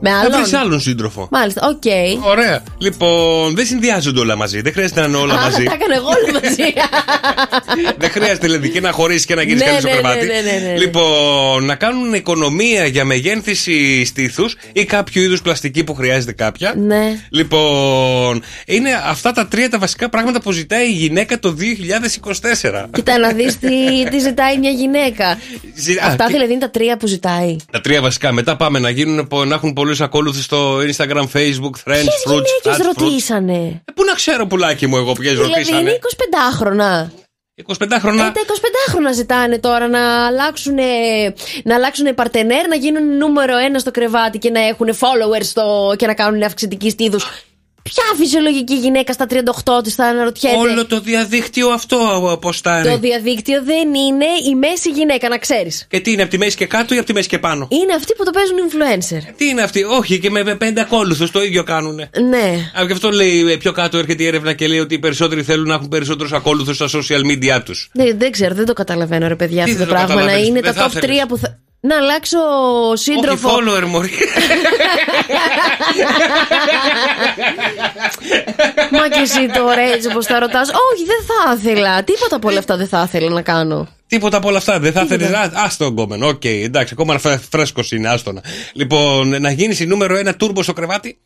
με 0.05 0.09
Θα 0.09 0.15
άλλον. 0.19 0.31
βρεις 0.41 0.53
άλλον 0.53 0.79
σύντροφο. 0.79 1.27
Μάλιστα, 1.31 1.61
οκ. 1.67 1.83
Ωραία. 2.25 2.63
Λοιπόν, 2.77 3.55
δεν 3.55 3.65
συνδυάζονται 3.65 4.19
όλα 4.19 4.35
μαζί. 4.35 4.61
Δεν 4.61 4.73
χρειάζεται 4.73 4.99
να 5.01 5.07
είναι 5.07 5.17
όλα 5.17 5.33
Α, 5.33 5.41
μαζί. 5.43 5.63
τα 5.63 5.73
έκανα 5.73 5.95
εγώ 5.95 6.07
όλα 6.07 6.39
μαζί. 6.43 6.73
δεν 8.01 8.09
χρειάζεται 8.11 8.45
δηλαδή 8.47 8.69
και 8.69 8.81
να 8.81 8.91
χωρίσεις 8.91 9.25
και 9.25 9.35
να 9.35 9.41
γίνει 9.41 9.55
Ναι, 9.55 9.63
κάτι 9.65 9.79
στο 9.79 9.87
ναι, 9.87 9.93
ναι, 9.93 9.99
κρεβάτι. 10.01 10.25
ναι, 10.25 10.33
ναι, 10.51 10.67
ναι. 10.71 10.77
Λοιπόν, 10.77 11.65
να 11.65 11.75
κάνουν 11.75 12.13
οικονομία 12.13 12.85
για 12.85 13.05
μεγένθηση 13.05 14.05
στήθους 14.05 14.55
ή 14.73 14.85
κάποιο 14.85 15.21
είδους 15.23 15.41
πλαστική 15.41 15.83
που 15.83 15.93
χρειάζεται 15.93 16.31
κάποια. 16.31 16.73
ναι. 16.77 17.19
Λοιπόν, 17.29 18.43
είναι 18.65 18.89
αυτά 19.05 19.31
τα 19.31 19.47
τρία 19.47 19.69
τα 19.69 19.79
βασικά 19.79 20.09
πράγματα 20.09 20.41
που 20.41 20.51
ζητάει 20.51 20.87
η 20.87 20.91
γυναίκα 20.93 21.39
το 21.39 21.55
2024. 21.59 22.85
Κοίτα 22.93 23.17
να 23.19 23.31
δεις 23.31 23.59
τι, 23.59 23.69
τι 24.09 24.19
ζητάει 24.19 24.57
μια 24.57 24.69
γυναίκα. 24.71 25.37
Ζη- 25.75 25.99
α, 25.99 26.05
Αυτά 26.07 26.25
και- 26.25 26.33
δηλαδή 26.33 26.51
είναι 26.51 26.61
τα 26.61 26.69
τρία 26.69 26.97
που 26.97 27.07
ζητάει. 27.07 27.55
Τα 27.71 27.81
τρία 27.81 28.01
βασικά. 28.01 28.31
Μετά 28.31 28.55
πάμε 28.55 28.79
να, 28.79 28.89
γίνουν, 28.89 29.27
να 29.47 29.55
έχουν 29.55 29.73
πολλούς 29.73 29.92
ακόλουθου 29.99 30.41
στο 30.41 30.77
Instagram, 30.77 31.23
Facebook, 31.33 31.75
Friends, 31.85 32.03
Ποιες 32.05 32.23
Fruits, 32.27 32.29
γυναίκες 32.29 32.61
Fast 32.63 32.79
Fruits. 32.79 32.93
ρωτήσανε; 32.99 33.81
Ε, 33.85 33.91
Πού 33.95 34.03
να 34.03 34.13
ξέρω, 34.13 34.47
πουλάκι 34.47 34.87
μου, 34.87 34.97
εγώ 34.97 35.13
ποιες 35.13 35.33
Δηλαδή 35.33 35.51
ρωτήσανε; 35.53 35.79
είναι 35.81 35.99
25χρονα. 36.01 37.11
25 37.65 37.97
χρόνια. 37.99 38.25
Ε, 38.25 38.31
τα 38.31 38.41
25χρονα 38.41 39.13
ζητάνε 39.13 39.59
τώρα 39.59 39.87
να 39.87 40.25
αλλάξουν, 40.25 40.75
να 41.63 41.75
αλλάξουν 41.75 42.15
παρτενέρ, 42.15 42.67
να 42.67 42.75
γίνουν 42.75 43.17
νούμερο 43.17 43.57
ένα 43.57 43.79
στο 43.79 43.91
κρεβάτι 43.91 44.37
και 44.37 44.49
να 44.49 44.59
έχουν 44.59 44.87
followers 44.89 45.43
στο, 45.43 45.93
και 45.97 46.07
να 46.07 46.13
κάνουν 46.13 46.43
αυξητική 46.43 46.89
στήθους. 46.89 47.25
Ποια 47.83 48.03
φυσιολογική 48.17 48.75
γυναίκα 48.75 49.13
στα 49.13 49.25
38 49.29 49.83
της 49.83 49.95
θα 49.95 50.05
αναρωτιέται; 50.05 50.57
Όλο 50.57 50.85
το 50.85 50.99
διαδίκτυο 50.99 51.69
αυτό 51.69 52.27
αποστάρει. 52.31 52.89
Το 52.89 52.97
διαδίκτυο 52.97 53.63
δεν 53.63 53.93
είναι 53.93 54.25
η 54.51 54.55
μέση 54.55 54.89
γυναίκα, 54.89 55.29
να 55.29 55.37
ξέρεις. 55.37 55.85
Και 55.89 55.99
τι 55.99 56.11
είναι, 56.11 56.21
από 56.21 56.31
τη 56.31 56.37
μέση 56.37 56.55
και 56.55 56.65
κάτω 56.65 56.95
ή 56.95 56.97
από 56.97 57.05
τη 57.07 57.13
μέση 57.13 57.27
και 57.27 57.39
πάνω; 57.39 57.67
Είναι 57.71 57.93
αυτοί 57.93 58.13
που 58.17 58.23
το 58.23 58.31
παίζουν 58.31 58.57
influencer. 58.67 59.33
Τι 59.37 59.47
είναι 59.47 59.61
αυτή, 59.61 59.83
όχι 59.83 60.19
και 60.19 60.29
με 60.29 60.55
πέντε 60.55 60.81
ακόλουθου 60.81 61.31
το 61.31 61.43
ίδιο 61.43 61.63
κάνουν. 61.63 61.95
Ναι. 62.29 62.71
Α, 62.79 62.83
γι' 62.85 62.91
αυτό 62.91 63.09
λέει 63.09 63.51
ε, 63.51 63.55
πιο 63.57 63.71
κάτω 63.71 63.97
έρχεται 63.97 64.23
η 64.23 64.25
έρευνα 64.25 64.53
και 64.53 64.67
λέει 64.67 64.79
ότι 64.79 64.93
οι 64.93 64.99
περισσότεροι 64.99 65.43
θέλουν 65.43 65.67
να 65.67 65.73
έχουν 65.73 65.87
περισσότερους 65.87 66.33
ακόλουθους 66.33 66.75
στα 66.75 66.87
social 66.87 67.21
media 67.31 67.61
τους. 67.65 67.89
Δεν, 67.93 68.17
δεν 68.17 68.31
ξέρω, 68.31 68.55
δεν 68.55 68.65
το 68.65 68.73
καταλαβαίνω, 68.73 69.27
ρε 69.27 69.35
παιδιά, 69.35 69.63
Τι 69.63 69.71
αυτό 69.71 69.85
δεν 69.85 69.87
το 69.87 69.93
το 69.93 69.99
πράγμα. 69.99 70.13
Να 70.13 70.19
καταλαβαίνεις, 70.21 70.49
είναι 70.49 70.59
δεν 70.61 70.73
τα 70.73 70.81
θα 70.81 70.89
top 70.89 71.03
3 71.03 71.03
ήθελες. 71.03 71.25
που 71.27 71.37
θα. 71.37 71.59
Να 71.85 71.97
αλλάξω 71.97 72.37
σύντροφο. 72.93 73.49
Όχι 73.49 73.57
follower, 73.61 73.85
Μωρή. 73.85 74.09
Μα 78.91 79.07
και 79.07 79.19
εσύ 79.19 79.47
τώρα 79.53 79.81
έτσι 79.81 80.07
όπως 80.07 80.25
τα 80.25 80.39
ρωτάς. 80.39 80.69
Όχι, 80.69 81.03
δεν 81.05 81.25
θα 81.27 81.53
ήθελα. 81.59 82.03
Τίποτα 82.03 82.35
από 82.35 82.49
όλα 82.49 82.59
αυτά 82.59 82.77
δεν 82.77 82.87
θα 82.87 83.03
ήθελα 83.07 83.29
να 83.29 83.41
κάνω. 83.41 83.87
Τίποτα 84.07 84.37
από 84.37 84.47
όλα 84.47 84.57
αυτά. 84.57 84.79
Δεν 84.79 84.91
θα 84.91 85.01
ήθελες. 85.01 85.29
Άστο 85.53 85.85
εγκόμενο. 85.85 86.27
Οκ, 86.27 86.45
εντάξει, 86.45 86.93
ακόμα 86.97 87.19
φρέσκος 87.49 87.91
είναι, 87.91 88.09
άστονα. 88.09 88.43
Λοιπόν, 88.73 89.41
να 89.41 89.51
γίνεις 89.51 89.79
η 89.79 89.85
νούμερο 89.85 90.17
ένα 90.17 90.35
τούρμπο 90.35 90.63
στο 90.63 90.73
κρεβάτι; 90.73 91.17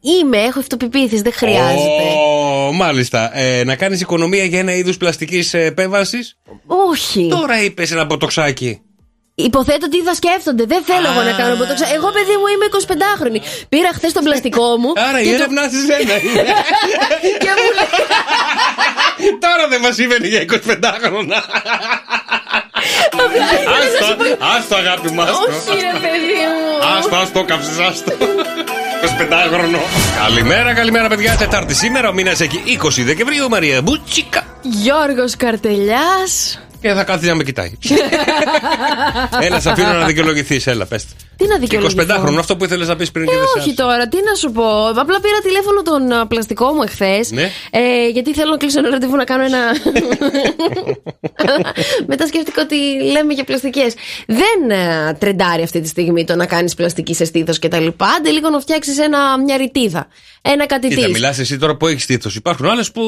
Είμαι, 0.00 0.38
έχω 0.38 0.58
αυτοπεποίθηση, 0.58 1.22
δεν 1.22 1.32
χρειάζεται. 1.32 2.02
Ω, 2.68 2.72
μάλιστα. 2.72 3.38
Ε, 3.38 3.64
να 3.64 3.76
κάνεις 3.76 4.00
οικονομία 4.00 4.44
για 4.44 4.58
ένα 4.58 4.74
είδο 4.74 4.92
πλαστικής 4.98 5.54
επέμβασης; 5.54 6.38
Όχι. 6.66 7.28
Τώρα 7.30 7.62
είπες 7.62 7.90
ένα 7.90 8.06
ποτοξάκι. 8.06 8.80
Υποθέτω 9.38 9.84
ότι 9.90 10.02
θα 10.02 10.14
σκέφτονται. 10.14 10.64
Δεν 10.72 10.82
θέλω 10.84 11.06
εγώ 11.12 11.22
να 11.22 11.32
κάνω 11.40 11.54
ποτοξα. 11.60 11.86
Εγώ, 11.96 12.08
παιδί 12.16 12.34
μου, 12.40 12.46
είμαι 12.52 12.66
25χρονη. 12.76 13.40
Πήρα 13.68 13.90
χθες 13.96 14.12
τον 14.12 14.24
πλαστικό 14.24 14.76
μου. 14.80 14.90
Άρα 15.08 15.20
η 15.20 15.24
και 15.24 15.30
το- 15.30 15.34
έρευνά 15.36 15.62
σε 15.72 15.80
σένα 15.88 16.14
είναι. 16.24 16.42
και 17.42 17.50
μου 17.58 17.68
λέει. 17.78 17.92
Τώρα 19.44 19.64
δεν 19.68 19.80
μας 19.80 19.98
είπε 19.98 20.16
για 20.26 20.40
25 20.42 20.98
χρόνια. 21.04 21.44
Άστο, 23.78 24.36
άστο 24.56 24.74
αγάπη 24.76 25.10
μου, 25.10 25.22
άστο. 25.22 25.38
Όχι, 25.70 25.80
ρε 25.80 25.98
παιδί 26.02 26.36
μου. 26.52 26.96
Άστο, 26.98 27.16
άστο, 27.16 27.44
κάψεις, 27.44 27.78
άστο. 27.78 28.12
25 28.12 29.52
χρονό. 29.52 29.80
Καλημέρα, 30.24 30.74
καλημέρα, 30.74 31.08
παιδιά. 31.08 31.36
Τετάρτη 31.36 31.74
σήμερα, 31.74 32.08
ο 32.08 32.12
μήνας 32.12 32.40
έχει 32.40 32.62
20 32.82 33.02
Δεκεμβρίου. 33.04 33.48
Μαρία 33.48 33.82
Μπουτσίκα. 33.82 34.46
Γιώργος 34.62 35.36
Καρτελιάς 35.36 36.60
Και 36.80 36.92
θα 36.92 37.04
κάθεται 37.04 37.26
να 37.26 37.34
με 37.34 37.42
κοιτάει. 37.44 37.72
Έλα, 39.46 39.60
σε 39.60 39.70
αφήνω 39.70 39.92
να 39.92 40.06
δικαιολογηθείς. 40.06 40.66
Έλα, 40.66 40.86
πες. 40.86 41.04
Τι 41.36 41.46
να 41.46 41.58
δικαιολογηθώ; 41.58 42.14
25χρονο, 42.14 42.36
αυτό 42.38 42.56
που 42.56 42.64
ήθελες 42.64 42.88
να 42.88 42.96
πεις 42.96 43.10
πριν 43.10 43.24
Ε, 43.24 43.30
και 43.30 43.36
δεν 43.36 43.46
σε 43.46 43.58
όχι 43.58 43.74
τώρα, 43.74 44.08
τι 44.08 44.16
να 44.16 44.34
σου 44.34 44.52
πω. 44.52 44.88
Απλά 44.88 45.20
πήρα 45.20 45.38
τηλέφωνο 45.42 45.82
τον 45.82 46.12
α, 46.12 46.26
πλαστικό 46.26 46.72
μου 46.72 46.82
εχθές. 46.82 47.30
Ναι. 47.30 47.50
Ε, 47.70 48.08
γιατί 48.08 48.34
θέλω 48.34 48.50
να 48.50 48.56
κλείσω 48.56 48.78
ένα 48.78 48.90
ραντεβού 48.90 49.16
να 49.16 49.24
κάνω 49.24 49.44
ένα. 49.44 49.58
Αλλά 51.36 51.72
Μετά 52.10 52.26
σκέφτηκα 52.26 52.62
ότι 52.62 52.76
λέμε 53.12 53.32
για 53.32 53.44
πλαστικές. 53.44 53.94
Δεν 54.26 54.70
ε, 54.70 55.12
τρεντάρει 55.18 55.62
αυτή 55.62 55.80
τη 55.80 55.88
στιγμή 55.88 56.24
το 56.24 56.34
να 56.36 56.46
κάνεις 56.46 56.74
πλαστική 56.74 57.14
σε 57.14 57.24
στήθος 57.24 57.58
κτλ. 57.58 57.86
Άντε 58.16 58.30
λίγο 58.30 58.50
να 58.50 58.60
φτιάξεις 58.60 58.96
μια 59.46 59.56
ρητίδα. 59.56 60.06
Ένα 60.42 60.66
κάτι 60.66 60.88
Κοίτα, 60.88 61.04
τι. 61.06 61.10
μιλάς 61.12 61.38
εσύ 61.38 61.58
τώρα 61.58 61.76
που 61.76 61.86
έχεις 61.86 62.02
στήθος. 62.02 62.34
Υπάρχουν 62.34 62.66
άλλες 62.66 62.90
που 62.90 63.02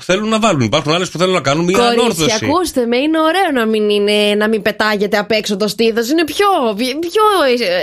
θέλουν 0.00 0.28
να 0.28 0.38
βάλουν. 0.38 0.60
Υπάρχουν 0.60 0.92
άλλες 0.92 1.08
που 1.10 1.18
θέλουν 1.18 1.34
να 1.34 1.40
κάνουν 1.40 1.64
μια 1.64 1.78
Κορίτσια, 1.78 2.02
ανόρθωση. 2.02 2.44
ακούστε 2.44 2.86
με, 2.92 2.98
είναι 2.98 3.20
ωραίο 3.20 3.50
να 3.54 3.66
μην, 3.66 3.88
είναι, 3.88 4.34
να 4.34 4.48
μην 4.48 4.62
πετάγεται 4.62 5.18
απ' 5.18 5.30
έξω 5.30 5.56
το 5.56 5.68
στήθος. 5.68 6.08
Είναι 6.10 6.24
πιο, 6.24 6.46
πιο 6.76 7.22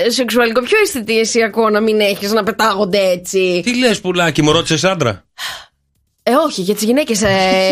ε, 0.06 0.10
σεξουαλικό, 0.10 0.62
πιο 0.62 0.78
αισθητησιακό 0.84 1.70
να 1.70 1.82
μην 1.82 2.00
έχεις 2.00 2.32
να 2.32 2.44
πετάγονται 2.44 2.98
έτσι. 2.98 3.62
Τι 3.64 3.78
λες, 3.78 4.02
πουλάκι, 4.02 4.42
μου 4.42 4.52
ρώτησες 4.52 4.84
άντρα; 4.84 5.26
Ε, 6.30 6.34
όχι, 6.46 6.62
για 6.62 6.74
τις 6.76 6.84
γυναίκες. 6.84 7.22
Ε, 7.22 7.28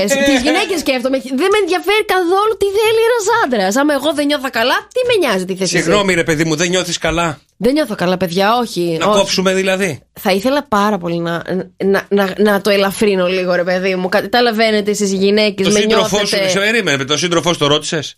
τις 0.30 0.42
γυναίκες 0.42 0.80
σκέφτομαι. 0.80 1.18
Δεν 1.20 1.50
με 1.54 1.58
ενδιαφέρει 1.62 2.06
καθόλου 2.06 2.54
τι 2.62 2.66
θέλει 2.78 3.02
ένας 3.10 3.26
άντρας. 3.44 3.76
Άμα 3.76 3.94
εγώ 3.94 4.14
δεν 4.14 4.26
νιώθω 4.26 4.50
καλά, 4.50 4.74
τι 4.94 5.02
με 5.08 5.28
νοιάζει 5.28 5.46
τι 5.46 5.56
θες 5.56 5.74
εσύ; 5.74 5.84
Συγγνώμη, 5.84 6.14
ρε 6.14 6.24
παιδί 6.24 6.44
μου, 6.46 6.56
δεν 6.56 6.70
νιώθεις 6.70 6.98
καλά; 6.98 7.40
Δεν 7.58 7.74
νιώθω 7.74 7.96
καλά, 7.96 8.18
παιδιά, 8.18 8.58
όχι. 8.58 8.98
Να 9.00 9.06
όχι. 9.06 9.18
κόψουμε 9.20 9.54
δηλαδή; 9.54 10.00
Θα 10.20 10.32
ήθελα 10.32 10.64
πάρα 10.68 10.98
πολύ 10.98 11.20
να, 11.20 11.44
να, 11.84 12.06
να, 12.10 12.34
να 12.38 12.62
το 12.62 12.70
ελαφρύνω 12.70 13.28
λίγο, 13.28 13.54
ρε 13.56 13.64
παιδί 13.64 13.96
μου. 13.96 14.10
Καταλαβαίνετε 14.10 14.92
εσείς 14.92 15.12
οι 15.12 15.16
γυναίκες, 15.16 15.68
Το 15.68 15.74
με 15.74 15.80
σύντροφό 15.80 16.08
σου, 16.08 16.16
νιώθετε. 16.16 16.50
σε 16.50 16.60
περίμενε, 16.60 17.06
το 17.06 17.18
σύντροφό 17.18 17.54
σου 17.54 17.60
το 17.60 17.68
ρώτησες; 17.68 18.18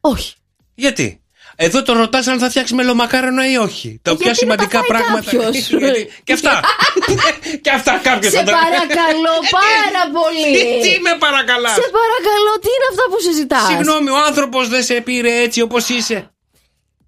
Όχι. 0.00 0.34
Γιατί; 0.74 1.23
Εδώ 1.56 1.82
τον 1.82 1.96
ρωτάς 1.98 2.26
αν 2.26 2.38
θα 2.38 2.48
φτιάξει 2.50 2.74
μελομακάρονο 2.74 3.42
ή 3.44 3.56
όχι. 3.56 3.98
Τα 4.02 4.10
πιο 4.16 4.18
Γιατί 4.24 4.28
να 4.28 4.34
σημαντικά 4.34 4.78
τα 4.78 4.84
φάει 4.84 4.88
πράγματα. 4.88 5.30
κάποιος. 5.30 5.68
Γιατί- 5.68 6.10
Και 6.24 6.32
αυτά. 6.32 6.60
και 7.64 7.70
αυτά 7.70 8.00
κάποιος 8.02 8.32
Σε 8.32 8.42
παρακαλώ 8.42 9.34
πάρα 9.60 10.02
πολύ. 10.18 10.50
Τι, 10.56 10.88
τι 10.88 11.00
με 11.00 11.12
παρακαλάς; 11.18 11.74
Σε 11.74 11.86
παρακαλώ, 12.00 12.52
τι 12.62 12.68
είναι 12.74 12.88
αυτά 12.90 13.04
που 13.10 13.18
συζητάς; 13.26 13.66
Συγγνώμη, 13.66 14.10
ο 14.10 14.16
άνθρωπος 14.28 14.68
δεν 14.68 14.82
σε 14.84 14.94
πήρε 15.00 15.32
έτσι 15.42 15.60
όπως 15.60 15.88
είσαι. 15.88 16.33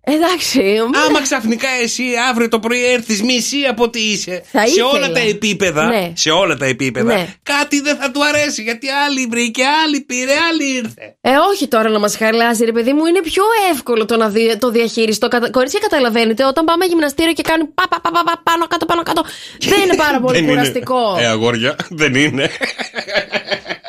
Εντάξει. 0.09 0.77
Άμα 1.07 1.23
ξαφνικά 1.23 1.69
εσύ 1.83 2.05
αύριο 2.31 2.49
το 2.49 2.59
πρωί 2.59 2.85
έρθεις 2.93 3.23
μισή 3.23 3.65
από 3.71 3.91
τι 3.91 4.01
είσαι, 4.01 4.43
Θα 4.53 4.61
σε 4.67 4.73
ήθελα. 4.73 4.89
όλα 4.89 5.11
τα 5.13 5.19
επίπεδα, 5.21 5.85
Ναι. 5.87 6.13
σε 6.15 6.31
όλα 6.31 6.57
τα 6.57 6.67
επίπεδα, 6.67 7.15
Ναι. 7.15 7.27
κάτι 7.43 7.81
δεν 7.81 7.97
θα 7.97 8.11
του 8.11 8.25
αρέσει. 8.25 8.63
Γιατί 8.63 8.87
άλλη 9.07 9.27
βρήκε, 9.31 9.63
άλλη 9.85 10.01
πήρε, 10.01 10.33
άλλη 10.51 10.65
ήρθε. 10.77 11.17
Ε, 11.21 11.31
όχι 11.53 11.69
τώρα 11.69 11.89
να 11.89 11.99
μας 11.99 12.17
χαλάσει, 12.17 12.65
ρε 12.65 12.73
παιδί 12.73 12.93
μου. 12.93 13.07
Είναι 13.07 13.21
πιο 13.23 13.43
εύκολο 13.73 14.05
το 14.05 14.17
να 14.17 14.29
δι- 14.29 14.59
το 14.59 14.71
διαχειριστώ. 14.71 15.29
Κατα... 15.29 15.51
Κορίτσια, 15.51 15.81
καταλαβαίνετε, 15.83 16.45
όταν 16.45 16.65
πάμε 16.65 16.85
γυμναστήριο 16.85 17.33
και 17.33 17.43
κάνει 17.43 17.65
πα, 17.65 17.85
πα, 17.91 18.01
πα, 18.01 18.11
πα, 18.11 18.23
πα, 18.25 18.41
πάνω 18.45 18.67
κάτω, 18.67 18.87
πάνω 18.87 19.03
κάτω. 19.03 19.25
δεν 19.61 19.81
είναι 19.81 19.97
πάρα 19.97 20.21
πολύ 20.25 20.35
Δεν 20.35 20.43
είναι. 20.43 20.53
κουραστικό. 20.53 21.17
Ε, 21.21 21.27
αγόρια, 21.27 21.77
δεν 21.91 22.15
είναι. 22.15 22.51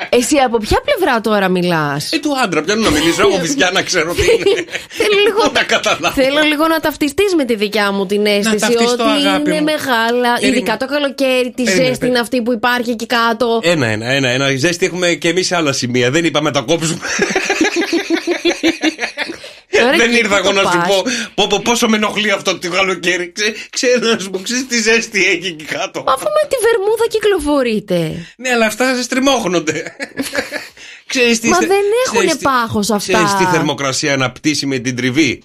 Εσύ 0.09 0.37
από 0.37 0.57
ποια 0.57 0.77
πλευρά 0.85 1.21
τώρα 1.21 1.47
μιλάς; 1.49 2.11
Ε, 2.11 2.17
του 2.19 2.29
άντρα, 2.43 2.61
πιάνω 2.61 2.81
να 2.81 2.89
μιλήσω. 2.89 3.21
Εγώ 3.21 3.37
φυσικά 3.37 3.71
να 3.71 3.81
ξέρω 3.81 4.13
τι 4.13 4.21
είναι. 4.21 4.65
Θέλω 4.89 5.19
λίγο, 5.25 5.51
Να 5.53 5.63
καταλάβω. 5.63 6.13
θέλω 6.21 6.41
λίγο 6.47 6.67
να 6.67 6.79
ταυτιστείς 6.79 7.35
με 7.35 7.45
τη 7.45 7.55
δικιά 7.55 7.91
μου 7.91 8.05
την 8.05 8.25
αίσθηση 8.25 8.57
ταυτιστώ, 8.59 9.03
ότι 9.03 9.27
αγάπη 9.27 9.49
είναι 9.49 9.59
μου. 9.59 9.63
μεγάλα. 9.65 10.33
Περίμενε. 10.33 10.57
Ειδικά 10.57 10.77
το 10.77 10.85
καλοκαίρι, 10.85 11.53
τη 11.55 11.63
Περίμενε, 11.63 11.87
ζέστη 11.89 12.07
είναι 12.07 12.19
αυτή 12.19 12.41
που 12.41 12.53
υπάρχει 12.53 12.89
εκεί 12.91 13.05
κάτω. 13.05 13.59
Ένα, 13.63 13.87
ένα, 13.87 14.05
ένα, 14.11 14.29
ένα. 14.29 14.55
Ζέστη 14.57 14.85
έχουμε 14.85 15.07
και 15.13 15.27
εμείς 15.29 15.47
σε 15.47 15.55
άλλα 15.55 15.71
σημεία. 15.71 16.11
Δεν 16.11 16.25
είπαμε 16.25 16.51
τα 16.51 16.61
κόψουμε. 16.61 16.99
Τώρα 19.79 19.97
Δεν 19.97 20.09
εκεί 20.09 20.17
ήρθα 20.17 20.41
που 20.41 20.47
εγώ 20.47 20.53
το 20.53 20.61
να 20.61 20.71
σου 20.71 20.77
πας; 20.77 20.87
πω, 20.87 21.03
πω, 21.35 21.47
πω 21.47 21.59
πόσο 21.63 21.87
με 21.87 21.95
ενοχλεί 21.95 22.31
αυτό 22.31 22.57
το 22.57 22.69
καλοκαίρι. 22.69 23.31
Ξέ, 23.31 23.55
ξέρω 23.69 24.11
να 24.13 24.19
σου 24.19 24.29
πω, 24.29 24.39
ξέρεις 24.39 24.67
τι 24.67 24.81
ζέστη 24.81 25.25
έχει 25.25 25.47
εκεί 25.47 25.63
κάτω. 25.63 26.03
Αφού 26.07 26.23
με 26.23 26.43
τη 26.49 26.55
βερμούδα 26.65 27.05
κυκλοφορείτε. 27.09 28.25
Ναι, 28.37 28.49
αλλά 28.49 28.65
αυτά 28.65 28.95
σε 28.95 29.03
στριμώχνονται. 29.03 29.95
Ξέρεις 31.07 31.39
τι 31.39 31.47
Μα 31.49 31.57
θε- 31.57 31.67
δεν 31.67 31.83
έχουνε 32.05 32.19
ξέρεις 32.19 32.37
τι- 32.37 32.43
πάχος 32.43 32.89
αυτά. 32.89 33.13
Ξέρεις 33.13 33.33
τι 33.33 33.43
θερμοκρασία 33.55 34.17
να 34.17 34.31
πτήσει 34.31 34.65
με 34.65 34.77
την 34.77 34.95
τριβή; 34.95 35.41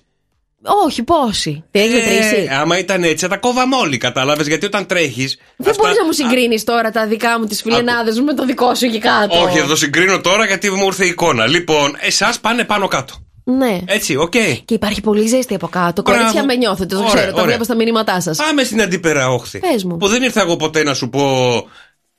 Όχι, 0.87 1.03
πόσοι; 1.03 1.65
Τι 1.71 1.81
έχει 1.81 1.95
μετρήσει. 1.95 2.47
Ε, 2.51 2.55
άμα 2.55 2.79
ήταν 2.79 3.03
έτσι, 3.03 3.17
θα 3.17 3.29
τα 3.29 3.37
κόβαμε 3.37 3.77
όλοι, 3.77 3.97
κατάλαβες; 3.97 4.47
Γιατί 4.47 4.67
όταν 4.67 4.87
τρέχεις. 4.87 5.39
Δεν 5.57 5.75
μπορείς 5.79 5.97
να 5.97 6.05
μου 6.05 6.13
συγκρίνεις 6.13 6.65
τώρα 6.65 6.91
τα 6.91 7.07
δικά 7.07 7.39
μου, 7.39 7.47
τις 7.47 7.63
φιλενάδες 7.63 8.19
μου 8.19 8.25
με 8.25 8.35
το 8.35 8.45
δικό 8.45 8.75
σου 8.75 8.85
εκεί 8.85 8.99
κάτω. 8.99 9.43
Όχι, 9.43 9.59
θα 9.59 9.67
το 9.67 9.77
συγκρίνω 9.77 10.21
τώρα 10.21 10.47
γιατί 10.47 10.71
μου 10.71 10.87
ήρθε 10.87 11.05
η 11.05 11.09
εικόνα. 11.09 11.47
Λοιπόν, 11.47 11.97
εσάς 12.01 12.41
πάνε 12.41 12.65
πάνω 12.65 12.89
κάτω. 12.89 13.15
Ναι. 13.45 13.81
Έτσι, 13.85 14.17
οκ. 14.17 14.31
Και 14.65 14.75
υπάρχει 14.75 15.01
πολύ 15.01 15.27
ζέστη 15.27 15.55
από 15.55 15.69
κάτω. 15.69 16.03
Μπράβο. 16.03 16.19
Κορίτσια 16.19 16.45
με 16.45 16.55
νιώθετε, 16.55 16.95
το 16.95 17.01
Ωραία, 17.01 17.15
ξέρω, 17.15 17.27
το 17.27 17.33
ωραία. 17.33 17.47
βλέπω 17.47 17.65
στα 17.65 17.75
μηνύματά 17.75 18.21
σας. 18.21 18.37
Πάμε 18.37 18.63
στην 18.65 18.83
αντίπερα 18.83 19.29
όχθη. 19.31 19.59
Πες 19.59 19.85
μου. 19.85 19.97
Που 19.97 20.09
δεν 20.09 20.23
ήρθα 20.23 20.41
εγώ 20.41 20.57
ποτέ 20.57 20.83
να 20.83 20.95
σου 20.95 21.09
πω. 21.09 21.53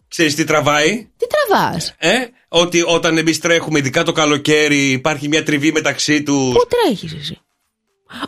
Ξέρεις 0.07 0.35
τι 0.35 0.43
τραβάει; 0.43 1.09
Τι 1.17 1.25
τραβάς; 1.27 1.95
Ε, 1.97 2.15
ότι 2.47 2.83
όταν 2.87 3.17
εμείς 3.17 3.39
τρέχουμε, 3.39 3.79
ειδικά 3.79 4.03
το 4.03 4.11
καλοκαίρι, 4.11 4.91
υπάρχει 4.91 5.27
μια 5.27 5.43
τριβή 5.43 5.71
μεταξύ 5.71 6.23
τους. 6.23 6.53
Πού 6.53 6.67
τρέχεις 6.67 7.13
εσύ; 7.13 7.39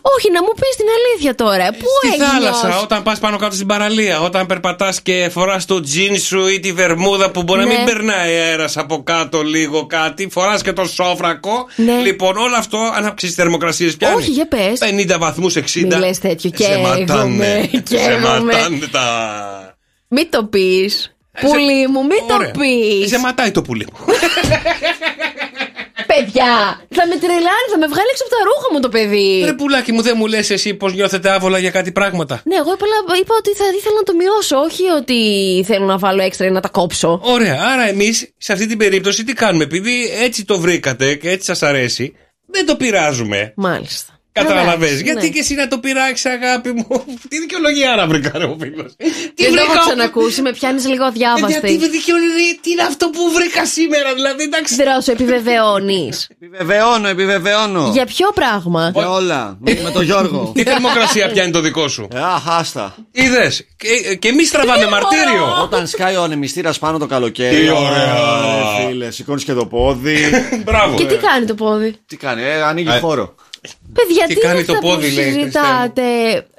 Όχι, 0.02 0.32
να 0.32 0.42
μου 0.42 0.50
πεις 0.56 0.76
την 0.76 0.86
αλήθεια 0.98 1.36
τώρα. 1.36 1.70
Πού 1.72 1.86
Στη 2.02 2.08
έχει 2.08 2.32
θάλασσα, 2.32 2.68
νιώσει; 2.68 2.84
όταν 2.84 3.04
πας 3.04 3.20
πάνω 3.20 3.38
κάτω 3.38 3.56
στην 3.56 3.68
παραλία, 3.68 4.20
όταν 4.22 4.46
περπατάς 4.46 5.02
και 5.02 5.30
φοράς 5.32 5.66
το 5.66 5.80
τζιν 5.80 6.20
σου 6.20 6.48
ή 6.48 6.60
τη 6.60 6.72
βερμούδα 6.74 7.32
που 7.32 7.44
μπορεί 7.44 7.64
Ναι. 7.64 7.66
να 7.66 7.74
μην 7.78 7.86
περνάει 7.86 8.36
αέρας 8.36 8.78
από 8.78 9.04
κάτω 9.04 9.42
λίγο 9.44 9.86
κάτι, 9.86 10.28
φοράς 10.32 10.62
και 10.62 10.74
το 10.74 10.86
σώβρακο. 10.86 11.66
Ναι. 11.76 11.94
Λοιπόν, 12.02 12.38
όλο 12.38 12.56
αυτό 12.58 12.78
ανάψει 12.96 13.25
σε 13.25 13.34
θερμοκρασίες 13.34 13.98
πιάνει. 13.98 14.16
Όχι, 14.16 14.32
για 14.32 14.48
πες. 14.48 14.80
50 14.80 15.18
βαθμούς 15.20 15.56
60. 15.56 15.62
Μη 15.82 15.96
λες 15.96 16.20
τέτοιο, 16.20 16.52
Σε 16.56 16.64
καίγομαι, 16.64 17.00
ματάνε. 17.00 17.70
Σε 17.72 17.80
καίγομαι. 17.80 18.54
ματάνε 18.54 18.88
τα. 18.92 19.78
Μην 20.08 20.30
το 20.30 20.44
πεις. 20.44 21.10
Πουλί 21.42 21.88
μου, 21.88 22.04
μην 22.06 22.18
Ωραία. 22.36 22.52
το 22.52 22.60
πει. 22.60 23.08
Σε 23.08 23.20
ματάει 23.20 23.52
το 23.52 23.62
πουλί 23.62 23.88
μου. 23.94 24.00
Παιδιά, 26.16 26.54
θα 26.90 27.08
με 27.08 27.16
τρελάνει, 27.24 27.68
θα 27.72 27.78
με 27.78 27.88
βγάλει 27.88 28.10
έξω 28.12 28.24
από 28.28 28.34
τα 28.36 28.42
ρούχα 28.48 28.68
μου 28.74 28.80
το 28.80 28.90
παιδί. 28.90 29.42
Ρε 29.46 29.54
πουλάκι 29.54 29.92
μου, 29.92 30.02
δεν 30.02 30.16
μου 30.18 30.28
λες 30.28 30.50
εσύ 30.50 30.74
πώς 30.74 30.94
νιώθετε 30.94 31.30
άβολα 31.30 31.58
για 31.58 31.72
κάτι 31.72 31.92
πράγματα. 31.92 32.42
Ναι, 32.46 32.56
εγώ 32.56 32.74
είπα, 32.74 32.86
είπα 33.22 33.36
ότι 33.38 33.52
θα 33.54 33.64
ήθελα 33.78 33.96
να 33.96 34.04
το 34.04 34.14
μειώσω, 34.16 34.58
όχι 34.58 34.84
ότι 35.00 35.20
θέλω 35.68 35.86
να 35.86 35.98
βάλω 35.98 36.22
έξτρα 36.22 36.48
ή 36.48 36.52
να 36.52 36.62
τα 36.62 36.70
κόψω. 36.70 37.20
Ωραία, 37.24 37.62
άρα 37.74 37.88
εμείς 37.88 38.34
σε 38.38 38.54
αυτή 38.54 38.68
την 38.68 38.78
περίπτωση 38.78 39.24
τι 39.24 39.34
κάνουμε, 39.34 39.64
επειδή 39.64 40.12
έτσι 40.24 40.46
το 40.46 40.60
βρήκατε 40.60 41.16
και 41.16 41.30
έτσι 41.30 41.46
σας 41.46 41.64
αρέσει, 41.64 42.16
δεν 42.46 42.66
το 42.66 42.76
πειράζουμε. 42.76 43.54
Μάλιστα. 43.56 44.15
Καταλαβες. 44.40 44.90
Εντάξει, 44.90 45.04
Γιατί 45.04 45.26
ναι. 45.26 45.28
και 45.34 45.40
εσύ 45.40 45.54
να 45.54 45.68
το 45.68 45.78
πειράξεις, 45.78 46.26
αγάπη 46.26 46.72
μου. 46.72 46.88
Τι 47.30 47.40
δικαιολογία 47.40 47.92
άρα 47.92 48.08
βρήκα, 48.08 48.32
ρε 48.38 48.44
ο 48.44 48.58
φίλος. 48.60 48.96
Δεν 49.36 49.56
το 49.56 49.62
έχω 49.62 49.80
ξανακούσει, 49.86 50.42
με 50.42 50.52
πιάνεις 50.52 50.86
λίγο 50.88 51.04
αδιάβαστη. 51.04 51.52
Γιατί 51.52 51.78
με 51.78 51.88
δικαιολογία, 51.88 52.58
τι 52.62 52.70
είναι 52.72 52.82
αυτό 52.82 53.10
που 53.10 53.32
βρήκα 53.34 53.66
σήμερα, 53.66 54.14
δηλαδή 54.14 54.44
εντάξει. 54.44 54.76
Δρόσο, 54.76 55.12
επιβεβαιώνεις. 55.12 56.28
Επιβεβαιώνω, 56.42 57.08
επιβεβαιώνω. 57.08 57.90
Για 57.94 58.06
ποιο 58.06 58.32
πράγμα; 58.34 58.92
Για 58.96 59.10
όλα. 59.10 59.58
Με 59.60 59.80
με 59.84 59.92
τον 59.92 60.04
Γιώργο. 60.04 60.52
Τι 60.56 60.64
θερμοκρασία 60.64 61.32
πιάνει 61.32 61.52
το 61.52 61.60
δικό 61.60 61.88
σου; 61.88 62.08
Ε, 62.14 62.20
Αχ, 62.20 62.48
άστα. 62.50 62.96
Είδες. 63.12 63.66
Και, 63.78 64.16
και 64.16 64.28
εμείς 64.28 64.52
τραβάμε 64.52 64.88
μαρτύριο. 64.88 65.60
Όταν 65.64 65.88
σκάει 65.88 66.16
ο 66.16 66.24
ανεμιστήρας 66.24 66.80
πάνω 66.80 66.98
το 66.98 67.06
καλοκαίρι. 67.06 67.56
Τι 67.62 67.70
ωραία. 67.70 68.14
ρε 68.78 68.88
Φίλε, 68.88 69.12
σηκώνεις 69.12 69.44
και 69.44 69.54
το 69.54 69.66
πόδι. 69.66 70.18
Μπράβο. 70.66 70.96
Και 70.98 71.06
τι 71.06 71.16
κάνει 71.16 71.46
το 71.46 71.54
πόδι; 71.54 71.96
Τι 72.08 72.18
κάνει, 72.18 72.42
ε, 72.44 72.62
ανοίγει 72.64 72.90
Ε, 72.90 73.00
χώρο. 73.00 73.36
Παιδιά, 74.00 74.26
Τι 74.28 74.34
τι, 74.34 74.40
κάνει 74.40 74.58
είναι 74.58 74.66
το 74.68 74.74
αυτά 74.74 74.88
πόδι, 74.88 75.10
που 75.10 75.16
λέει, 75.16 75.32
συζητάτε; 75.32 76.04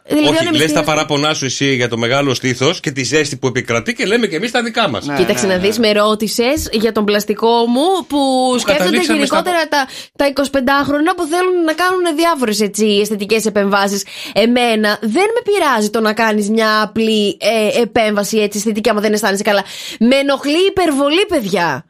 Δηλαδή, 0.09 0.27
ο 0.27 0.31
Όχι, 0.31 0.33
λες 0.33 0.41
ανεμιστήρας- 0.41 0.73
τα 0.73 0.83
παράπονά 0.93 1.35
σου 1.35 1.45
εσύ 1.45 1.75
για 1.75 1.89
το 1.89 1.97
μεγάλο 1.97 2.35
στήθος 2.35 2.81
και 2.81 2.91
τη 2.91 3.05
ζέστη 3.05 3.37
που 3.37 3.47
επικρατεί 3.47 3.95
και 3.95 4.05
λέμε 4.07 4.27
και 4.27 4.37
εμείς 4.37 4.51
τα 4.51 4.63
δικά 4.63 4.89
μας. 4.89 5.07
Ναι. 5.07 5.17
Κοίταξε 5.17 5.47
να 5.47 5.59
δεις, 5.59 5.79
με 5.79 5.93
ρώτησες 5.93 6.69
για 6.73 6.93
τον 6.93 7.05
πλαστικό 7.05 7.49
μου 7.49 8.07
που 8.07 8.19
σκέφτονται 8.59 8.79
καταλήξαμε 8.79 9.19
γενικότερα 9.19 9.69
τα, 9.69 9.87
τα 10.17 10.27
25χρονα 10.27 11.13
που 11.17 11.25
θέλουν 11.25 11.65
να 11.65 11.73
κάνουν 11.73 12.17
διάφορες 12.17 12.61
αισθητικές 13.01 13.47
επεμβάσεις. 13.47 14.05
Εμένα 14.33 14.99
δεν 15.01 15.13
με 15.35 15.53
πειράζει 15.53 15.91
το 15.91 16.01
να 16.01 16.13
κάνεις 16.13 16.51
μια 16.51 16.83
απλή 16.83 17.37
ε, 17.41 17.81
επέμβαση 17.81 18.39
έτσι 18.39 18.59
αισθητική 18.59 18.89
άμα 18.89 19.01
δεν 19.01 19.13
αισθάνεσαι 19.13 19.43
καλά. 19.43 19.65
Με 19.99 20.17
ενοχλεί 20.17 20.53
η 20.59 20.67
υπερβολή, 20.69 21.27
παιδιά. 21.29 21.85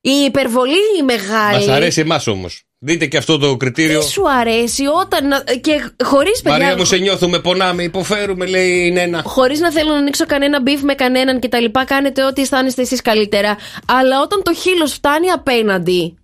Η 0.00 0.24
υπερβολή 0.26 0.82
η 1.00 1.02
μεγάλη. 1.02 1.66
Μας 1.66 1.68
αρέσει 1.76 2.00
εμάς 2.00 2.26
όμως. 2.26 2.65
Δείτε 2.86 3.06
και 3.06 3.16
αυτό 3.16 3.38
το 3.38 3.56
κριτήριο. 3.56 3.98
Τι 4.00 4.06
σου 4.06 4.22
αρέσει 4.30 4.82
όταν. 4.86 5.28
να- 5.28 5.44
και 5.60 5.90
χωρίς 6.04 6.42
παιδιά. 6.42 6.58
Μαρία 6.58 6.76
μου, 6.76 6.84
σε 6.84 6.96
νιώθουμε, 6.96 7.38
πονάμε, 7.38 7.82
υποφέρουμε, 7.82 8.46
λέει 8.46 8.86
η 8.86 8.90
Νένα. 8.90 9.22
Χωρίς 9.24 9.60
να 9.60 9.72
θέλω 9.72 9.90
να 9.92 9.96
ανοίξω 9.98 10.26
κανένα 10.26 10.60
beef 10.62 10.82
με 10.82 10.94
κανέναν 10.94 11.40
κτλ. 11.40 11.64
Κάνετε 11.86 12.24
ό,τι 12.24 12.42
αισθάνεστε 12.42 12.82
εσείς 12.82 13.02
καλύτερα. 13.02 13.56
Αλλά 13.86 14.20
όταν 14.20 14.42
το 14.42 14.54
χείλος 14.54 14.92
φτάνει 14.92 15.30
απέναντι. 15.30 16.16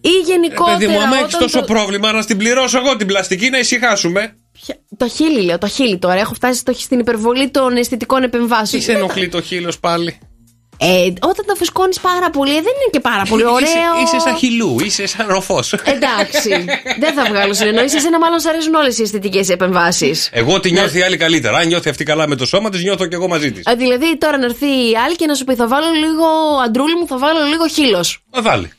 Ή 0.00 0.08
γενικότερα. 0.26 0.76
Ε, 0.76 0.78
Παιδί 0.78 0.92
μου, 0.92 1.00
άμα 1.00 1.16
έχεις 1.16 1.26
όταν 1.34 1.40
τόσο 1.40 1.58
το... 1.58 1.64
πρόβλημα, 1.64 2.12
να 2.12 2.22
στην 2.22 2.36
πληρώσω 2.36 2.78
εγώ 2.78 2.96
την 2.96 3.06
πλαστική, 3.06 3.50
να 3.50 3.58
ησυχάσουμε. 3.58 4.36
Ποια- 4.52 4.76
Το 4.96 5.08
χείλι, 5.08 5.42
λέω, 5.42 5.58
το 5.58 5.68
χείλι 5.68 5.98
τώρα. 5.98 6.20
Έχω 6.20 6.34
φτάσει 6.34 6.58
στο... 6.58 6.72
στην 6.72 6.98
υπερβολή 6.98 7.50
των 7.50 7.76
αισθητικών 7.76 8.18
Τι 8.18 8.24
επεμβάσεων. 8.24 8.82
σε 8.82 8.92
ενοχλεί 8.92 9.28
το 9.28 9.40
χείλος 9.42 9.78
πάλι; 9.78 10.18
Ε, 10.84 11.12
όταν 11.20 11.46
το 11.46 11.54
φουσκώνεις 11.54 12.00
πάρα 12.00 12.30
πολύ, 12.30 12.50
ε, 12.50 12.54
δεν 12.54 12.62
είναι 12.62 12.90
και 12.90 13.00
πάρα 13.00 13.22
πολύ 13.28 13.44
ωραίο. 13.44 13.60
Είσαι, 13.60 13.78
είσαι 14.04 14.18
σαν 14.18 14.36
χιλού, 14.36 14.76
είσαι 14.84 15.06
σαν 15.06 15.26
ροφός. 15.28 15.72
Εντάξει. 15.72 16.64
δεν 16.98 17.14
θα 17.14 17.24
βγάλω 17.28 17.54
συνεννόηση. 17.54 17.96
Εσένα 17.96 18.18
μάλλον 18.18 18.38
σ' 18.40 18.46
αρέσουν 18.46 18.74
όλες 18.74 18.98
οι 18.98 19.02
αισθητικές 19.02 19.48
επεμβάσεις. 19.48 20.28
Εγώ 20.32 20.60
τη 20.60 20.72
νιώθει 20.72 20.98
η 20.98 21.02
άλλη 21.02 21.16
καλύτερα. 21.16 21.58
Αν 21.58 21.66
νιώθει 21.66 21.88
αυτή 21.88 22.04
καλά 22.04 22.28
με 22.28 22.36
το 22.36 22.46
σώμα 22.46 22.70
της, 22.70 22.82
νιώθω 22.82 23.06
και 23.06 23.14
εγώ 23.14 23.28
μαζί 23.28 23.52
της. 23.52 23.62
Δηλαδή 23.76 24.18
τώρα 24.18 24.38
να 24.38 24.44
έρθει 24.44 24.66
η 24.66 24.96
άλλη 25.06 25.16
και 25.16 25.26
να 25.26 25.34
σου 25.34 25.44
πει 25.44 25.54
θα 25.54 25.68
βάλω 25.68 25.86
λίγο 25.90 26.24
αντρούλι 26.64 26.94
μου, 26.94 27.06
θα 27.06 27.18
βάλω 27.18 27.44
λίγο 27.44 27.68
χείλος. 27.68 28.18
Να 28.30 28.42
βάλει. 28.42 28.72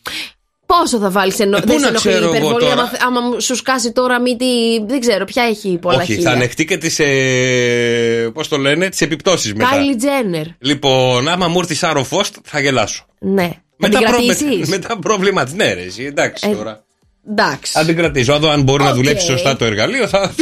Πόσο 0.80 0.98
θα 0.98 1.10
βάλεις 1.10 1.40
ενώ 1.40 1.58
Ε, 1.58 1.60
πού 1.60 1.68
δεν 1.68 1.76
να 1.76 1.82
σε 1.82 1.88
ενοχλεί 1.88 2.12
η 2.12 2.14
ξέρω 2.14 2.26
εγώ 2.26 2.36
υπερβολή, 2.36 2.64
τώρα; 2.66 2.92
άμα, 3.06 3.20
άμα 3.20 3.40
σου 3.40 3.56
σκάσει 3.56 3.92
τώρα 3.92 4.22
μύτη. 4.22 4.46
Δεν 4.88 5.00
ξέρω, 5.00 5.26
ποια 5.26 5.44
έχει 5.44 5.78
πολλά 5.82 5.98
Όχι, 5.98 6.06
χίλια. 6.14 6.30
θα 6.30 6.36
ανεχτεί 6.36 6.66
και 6.66 6.78
τις. 6.78 7.00
Ε, 7.00 8.30
Πώς 8.34 8.48
το 8.48 8.58
λένε, 8.58 8.90
τις 8.90 9.02
επιπτώσεις 9.02 9.54
μετά. 9.54 9.70
Κάιλι 9.70 9.96
Τζένερ. 9.96 10.46
Λοιπόν, 10.60 11.28
άμα 11.28 11.48
μου 11.48 11.60
έρθει 11.60 11.76
σαν 11.76 11.94
ροφό, 11.94 12.22
θα 12.44 12.60
γελάσω. 12.60 13.06
Ναι. 13.20 13.50
Θα 13.80 13.88
Μετά, 13.90 13.98
την 13.98 14.08
προ- 14.08 14.18
κρατήσεις; 14.20 14.70
με- 14.70 14.76
μετά 14.78 15.00
πρόβλημα 15.00 15.44
τη. 15.44 15.56
Ναι, 15.56 15.74
ρε, 15.74 15.82
εσύ, 15.82 16.04
εντάξει 16.04 16.48
Ε, 16.52 16.56
τώρα. 16.56 16.84
Εντάξει. 17.30 17.80
Αν 17.80 17.86
την 17.86 17.96
κρατήσω, 17.96 18.34
αν 18.34 18.62
μπορεί 18.62 18.84
να 18.84 18.90
Οκ. 18.90 18.96
δουλέψει 18.96 19.26
σωστά 19.26 19.56
το 19.56 19.66
εργαλείο, 19.66 20.08
θα. 20.08 20.34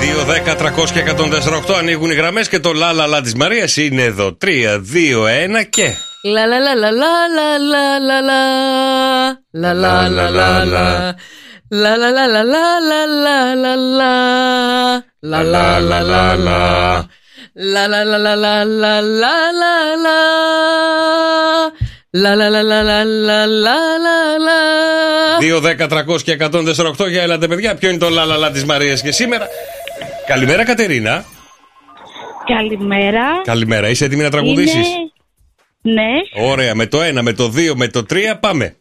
2, 0.00 0.24
10, 0.24 0.56
300 0.56 0.90
και 0.92 1.04
148 1.68 1.74
ανοίγουν 1.78 2.10
οι 2.10 2.14
γραμμές 2.14 2.48
και 2.48 2.58
το 2.58 2.72
λα 2.72 2.92
λα 2.92 3.06
λα 3.06 3.20
της 3.20 3.34
Μαρίας 3.34 3.76
είναι 3.76 4.02
εδώ. 4.02 4.36
3, 4.44 4.78
2, 4.78 5.26
1 5.26 5.64
και. 5.70 5.96
Λα 6.22 6.46
λα 6.46 6.58
λα 6.58 6.74
λα 6.74 6.90
λα 6.90 7.10
λα 7.28 7.58
λα 7.58 8.00
λα 8.00 8.40
λα 9.52 9.72
λα 9.74 10.08
λα 10.08 10.08
λα 10.08 10.30
λα 10.30 10.64
λα 10.64 11.14
Λα 11.72 11.96
λα 11.96 12.10
λα 12.10 12.26
λα 12.26 12.42
λα 12.42 12.66
λα 12.90 13.04
λα 13.24 13.54
λα 13.54 13.74
λα 13.98 14.12
La 15.20 15.40
la 15.44 15.78
la 15.78 16.00
la 16.02 16.34
la 16.34 17.06
La 17.54 17.86
la 17.86 18.02
la 18.02 18.18
la 18.18 18.34
la 18.34 18.64
la 18.64 19.00
la 19.00 19.34
la 19.60 19.74
la 20.04 20.18
La 22.12 22.34
la 22.34 22.48
la 22.48 22.62
la 22.62 22.82
la 22.82 23.04
la 23.04 23.46
la 23.46 23.76
la 24.46 24.58
2, 25.40 25.60
10, 25.60 25.86
300 25.88 26.22
και 26.22 26.36
148 26.96 27.08
για 27.08 27.22
έλατε 27.22 27.48
παιδιά. 27.48 27.74
Ποιο 27.74 27.88
είναι 27.88 27.98
το 27.98 28.08
λα 28.08 28.24
λα 28.24 28.36
λα 28.36 28.50
της 28.50 28.64
Μαρίας 28.64 29.02
και 29.02 29.12
σήμερα; 29.12 29.48
Καλημέρα 30.30 30.64
Κατερίνα. 30.64 31.24
Καλημέρα. 32.46 33.22
Καλημέρα. 33.44 33.88
Είσαι 33.88 34.04
έτοιμη 34.04 34.22
να 34.22 34.30
τραγουδήσεις; 34.30 34.88
Είναι... 35.82 36.02
Ναι, 36.02 36.42
Ωραία. 36.50 36.74
Με 36.74 36.86
το 36.86 36.98
1, 37.18 37.20
με 37.22 37.32
το 37.32 37.44
2, 37.44 37.74
με 37.74 37.88
το 37.88 38.04
3 38.10 38.16
πάμε. 38.40 38.76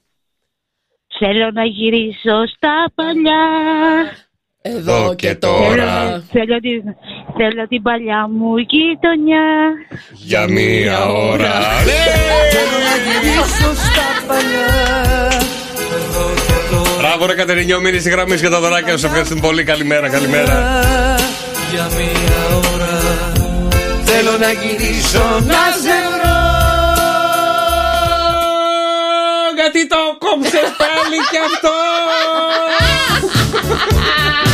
θέλω 1.19 1.51
να 1.53 1.65
γυρίσω 1.65 2.47
στα 2.55 2.91
παλιά. 2.95 3.43
Εδώ 4.61 5.15
και 5.15 5.27
Θέλω, 5.27 5.39
τώρα. 5.39 6.23
θέλω, 6.31 6.59
την, 6.59 6.83
θέλω 7.37 7.67
την 7.67 7.81
παλιά 7.81 8.27
μου 8.27 8.57
γειτονιά. 8.57 9.73
Για 10.13 10.47
μία 10.47 11.05
ώρα. 11.09 11.51
Θέλω 12.51 12.77
να 12.87 12.95
γυρίσω 13.05 13.73
στα 13.75 14.27
παλιά 14.27 15.29
Μπράβο, 16.97 17.25
ρε 17.25 17.33
Κατερινιό, 17.35 17.79
μείνεις 17.81 18.01
στη 18.01 18.09
γραμμή 18.09 18.35
και 18.35 18.49
τα 18.49 18.59
δωράκια 18.59 18.97
σου. 18.97 19.05
Ευχαριστούμε 19.05 19.41
πολύ. 19.41 19.63
Καλημέρα, 19.63 20.09
καλημέρα. 20.09 20.53
Για 21.71 21.89
μία 21.97 22.45
ώρα 22.73 22.99
Θέλω 24.03 24.37
να 24.37 24.51
γυρίσω 24.51 25.23
να 25.45 25.63
σε 25.81 25.97
βρω 26.11 26.37
Γιατί 29.55 29.87
το 29.87 29.95
κόψε 30.19 30.61
πάλι 30.77 31.17
κι 31.31 31.37
αυτό. 31.37 31.69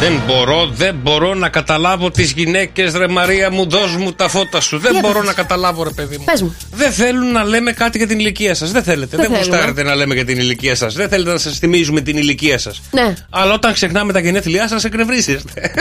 Δεν 0.00 0.20
μπορώ, 0.26 0.66
δεν 0.74 0.94
μπορώ 1.02 1.34
να 1.34 1.48
καταλάβω 1.48 2.10
τις 2.10 2.32
γυναίκες 2.32 2.92
ρε 2.94 3.08
Μαρία 3.08 3.50
μου 3.50 3.68
δώσ' 3.68 3.96
μου 3.96 4.12
τα 4.12 4.28
φώτα 4.28 4.60
σου. 4.60 4.78
Δεν 4.78 4.92
Για 4.92 5.00
μπορώ 5.00 5.18
πες. 5.18 5.26
να 5.28 5.32
καταλάβω 5.34 5.82
ρε 5.84 5.90
παιδί 5.90 6.16
μου. 6.18 6.24
Πες 6.24 6.42
μου. 6.42 6.56
Δεν 6.70 6.92
θέλουν 6.92 7.32
να 7.32 7.44
λέμε 7.44 7.72
κάτι 7.72 7.98
για 7.98 8.06
την 8.06 8.18
ηλικία 8.18 8.54
σας. 8.54 8.70
Δεν 8.72 8.82
θέλετε, 8.82 9.16
Δεν 9.16 9.20
δεν, 9.26 9.36
θέλουμε. 9.36 9.46
γουστάρετε 9.56 9.82
να 9.82 9.94
λέμε 9.94 10.14
για 10.14 10.24
την 10.24 10.38
ηλικία 10.38 10.74
σας. 10.74 10.94
Δεν 10.94 11.08
θέλετε 11.08 11.30
να 11.32 11.38
σας 11.38 11.58
θυμίζουμε 11.58 12.00
την 12.00 12.16
ηλικία 12.16 12.58
σας. 12.58 12.80
Ναι. 12.90 13.14
Αλλά 13.30 13.52
όταν 13.52 13.72
ξεχνάμε 13.72 14.12
τα 14.12 14.20
γενέθλιά 14.20 14.68
σας 14.68 14.84
εκνευρίζεστε. 14.84 15.52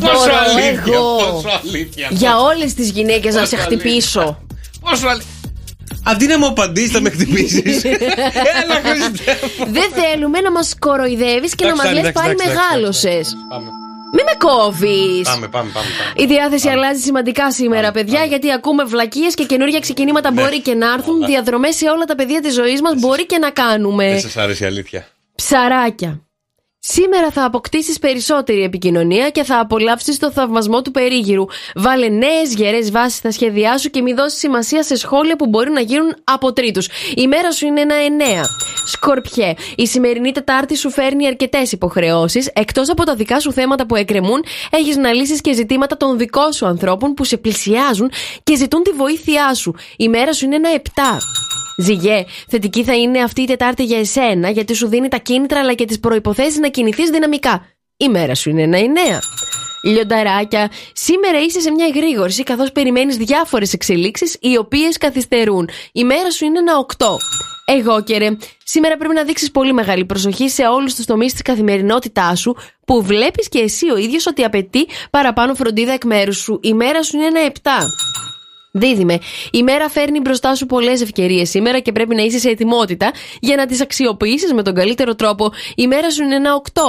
Πόσο 0.00 0.12
Μπορώ 0.14 0.32
αλήθεια, 0.48 0.82
εγώ 0.86 1.32
πόσο 1.32 1.60
αλήθεια. 1.64 2.08
Για 2.10 2.38
όλες 2.38 2.74
τις 2.74 2.90
γυναίκες 2.90 3.34
να 3.34 3.40
Πόσο 3.40 3.56
σε 3.56 3.62
χτυπήσω. 3.62 4.42
Πόσο 4.80 5.06
αλήθεια 5.06 5.26
Αντί 6.04 6.26
να 6.26 6.38
μου 6.38 6.46
απαντήσεις, 6.46 6.90
θα 6.90 7.00
με 7.00 7.10
χτυπήσεις. 7.10 7.84
Έλα, 8.60 8.80
Χριστέ. 8.84 9.38
Δεν 9.66 9.90
θέλουμε 10.02 10.40
να 10.40 10.50
μας 10.50 10.74
κοροϊδεύεις 10.78 11.54
και 11.54 11.64
να 11.64 11.70
Εντάξει, 11.70 11.86
μας 11.86 11.94
λες 11.94 12.00
εντάξει, 12.08 12.12
πάλι 12.12 12.30
εντάξει, 12.30 12.50
εντάξει, 12.50 12.68
μεγάλωσες 12.70 13.36
Πάμε. 13.48 13.70
Μη 14.12 14.20
με 14.24 14.32
κόβεις 14.38 15.22
Πάμε, 15.28 15.48
πάμε, 15.48 15.48
πάμε. 15.48 15.70
πάμε. 15.72 16.12
Η 16.16 16.26
διάθεση 16.26 16.68
αλλάζει 16.68 17.00
σημαντικά 17.00 17.52
σήμερα, 17.52 17.90
παιδιά, 17.90 18.24
γιατί 18.24 18.52
ακούμε 18.52 18.84
βλακίες 18.84 19.34
και 19.34 19.44
καινούργια 19.44 19.80
ξεκινήματα 19.80 20.30
Ναι. 20.30 20.40
μπορεί 20.42 20.60
και 20.60 20.74
να 20.74 20.92
έρθουν. 20.92 21.24
Διαδρομές 21.26 21.76
σε 21.76 21.88
όλα 21.88 22.04
τα 22.04 22.14
πεδία 22.14 22.40
της 22.40 22.54
ζωής 22.54 22.80
μας 22.80 22.94
μπορεί 22.96 23.26
και 23.26 23.38
να 23.38 23.50
κάνουμε. 23.50 24.08
Δεν 24.08 24.20
σας 24.20 24.36
άρεσε 24.36 24.64
η 24.64 24.66
αλήθεια. 24.66 25.06
Ψαράκια. 25.34 26.20
Σήμερα 26.82 27.30
θα 27.30 27.44
αποκτήσεις 27.44 27.98
περισσότερη 27.98 28.62
επικοινωνία 28.62 29.30
και 29.30 29.42
θα 29.44 29.60
απολαύσεις 29.60 30.18
το 30.18 30.30
θαυμασμό 30.30 30.82
του 30.82 30.90
περίγυρου. 30.90 31.44
Βάλε 31.74 32.08
νέες 32.08 32.54
γερές 32.54 32.90
βάσεις 32.90 33.18
στα 33.18 33.30
σχέδιά 33.30 33.78
σου 33.78 33.90
και 33.90 34.02
μη 34.02 34.12
δώσεις 34.12 34.38
σημασία 34.38 34.82
σε 34.82 34.96
σχόλια 34.96 35.36
που 35.36 35.46
μπορεί 35.46 35.70
να 35.70 35.80
γίνουν 35.80 36.14
από 36.24 36.52
τρίτους. 36.52 36.88
Η 37.14 37.26
μέρα 37.26 37.52
σου 37.52 37.66
είναι 37.66 37.80
ένα 37.80 37.94
εννέα. 37.94 38.44
Σκορπιέ, 38.86 39.54
η 39.76 39.86
σημερινή 39.86 40.32
Τετάρτη 40.32 40.76
σου 40.76 40.90
φέρνει 40.90 41.26
αρκετές 41.26 41.72
υποχρεώσεις. 41.72 42.50
Εκτός 42.54 42.90
από 42.90 43.04
τα 43.04 43.14
δικά 43.14 43.40
σου 43.40 43.52
θέματα 43.52 43.86
που 43.86 43.96
εκκρεμούν, 43.96 44.44
έχεις 44.70 44.96
να 44.96 45.12
λύσεις 45.12 45.40
και 45.40 45.52
ζητήματα 45.52 45.96
των 45.96 46.18
δικών 46.18 46.52
σου 46.52 46.66
ανθρώπων 46.66 47.14
που 47.14 47.24
σε 47.24 47.36
πλησιάζουν 47.36 48.10
και 48.42 48.56
ζητούν 48.56 48.82
τη 48.82 48.90
βοήθειά 48.90 49.54
σου. 49.54 49.74
Η 49.96 50.08
μέρα 50.08 50.32
σου 50.32 50.44
είναι 50.44 50.56
ένα 50.56 50.70
επτά. 50.74 51.18
Ζυγέ, 51.80 52.24
θετική 52.48 52.84
θα 52.84 52.94
είναι 52.94 53.22
αυτή 53.22 53.42
η 53.42 53.46
Τετάρτη 53.46 53.84
για 53.84 53.98
εσένα, 53.98 54.50
γιατί 54.50 54.74
σου 54.74 54.88
δίνει 54.88 55.08
τα 55.08 55.18
κίνητρα 55.18 55.60
αλλά 55.60 55.74
και 55.74 55.84
τις 55.84 56.00
προποθέσει 56.00 56.60
να 56.60 56.68
κινηθείς 56.68 57.10
δυναμικά. 57.10 57.66
Η 57.96 58.08
μέρα 58.08 58.34
σου 58.34 58.50
είναι 58.50 58.62
ένα 58.62 58.78
εννέα. 58.78 59.20
Λιονταράκια, 59.84 60.70
σήμερα 60.92 61.40
είσαι 61.40 61.60
σε 61.60 61.70
μια 61.70 61.86
εγρήγορση 61.86 62.42
καθώς 62.42 62.72
περιμένεις 62.72 63.16
διάφορες 63.16 63.72
εξελίξεις 63.72 64.36
οι 64.40 64.56
οποίες 64.56 64.98
καθυστερούν. 64.98 65.68
Η 65.92 66.04
μέρα 66.04 66.30
σου 66.30 66.44
είναι 66.44 66.58
ένα 66.58 66.78
οκτώ. 66.78 67.16
Εγώ 67.64 68.02
και 68.02 68.18
ρε, 68.18 68.36
σήμερα 68.64 68.96
πρέπει 68.96 69.14
να 69.14 69.24
δείξεις 69.24 69.50
πολύ 69.50 69.72
μεγάλη 69.72 70.04
προσοχή 70.04 70.48
σε 70.48 70.62
όλους 70.66 70.94
τους 70.94 71.04
τομείς 71.04 71.32
της 71.32 71.42
καθημερινότητάς 71.42 72.40
σου 72.40 72.56
που 72.84 73.02
βλέπεις 73.02 73.48
και 73.48 73.58
εσύ 73.58 73.90
ο 73.90 73.96
ίδιος 73.96 74.26
ότι 74.26 74.44
απαιτεί 74.44 74.88
παραπάνω 75.10 75.54
φροντίδα 75.54 75.92
εκ 75.92 76.04
μέρους 76.04 76.36
σου. 76.36 76.58
Η 76.62 76.74
μέρα 76.74 77.02
σου 77.02 77.16
είναι 77.16 77.26
ένα 77.26 77.40
επτά. 77.40 77.78
Δίδυμε, 78.70 79.18
η 79.50 79.62
μέρα 79.62 79.88
φέρνει 79.88 80.20
μπροστά 80.20 80.54
σου 80.54 80.66
πολλές 80.66 81.00
ευκαιρίες 81.00 81.48
σήμερα 81.50 81.78
και 81.78 81.92
πρέπει 81.92 82.14
να 82.14 82.22
είσαι 82.22 82.38
σε 82.38 82.48
ετοιμότητα 82.48 83.12
για 83.40 83.56
να 83.56 83.66
τις 83.66 83.80
αξιοποιήσεις 83.80 84.52
με 84.52 84.62
τον 84.62 84.74
καλύτερο 84.74 85.14
τρόπο. 85.14 85.52
Η 85.74 85.86
μέρα 85.86 86.10
σου 86.10 86.22
είναι 86.22 86.34
ένα 86.34 86.62
8. 86.72 86.82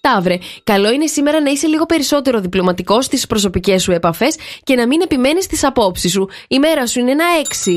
Ταύρε, 0.00 0.38
καλό 0.64 0.90
είναι 0.90 1.06
σήμερα 1.06 1.40
να 1.40 1.50
είσαι 1.50 1.66
λίγο 1.66 1.86
περισσότερο 1.86 2.40
διπλωματικός 2.40 3.04
στις 3.04 3.26
προσωπικές 3.26 3.82
σου 3.82 3.92
επαφές 3.92 4.36
και 4.62 4.74
να 4.74 4.86
μην 4.86 5.00
επιμένεις 5.00 5.44
στις 5.44 5.64
απόψεις 5.64 6.12
σου. 6.12 6.28
Η 6.48 6.58
μέρα 6.58 6.86
σου 6.86 6.98
είναι 6.98 7.10
ένα 7.10 7.24
6. 7.64 7.72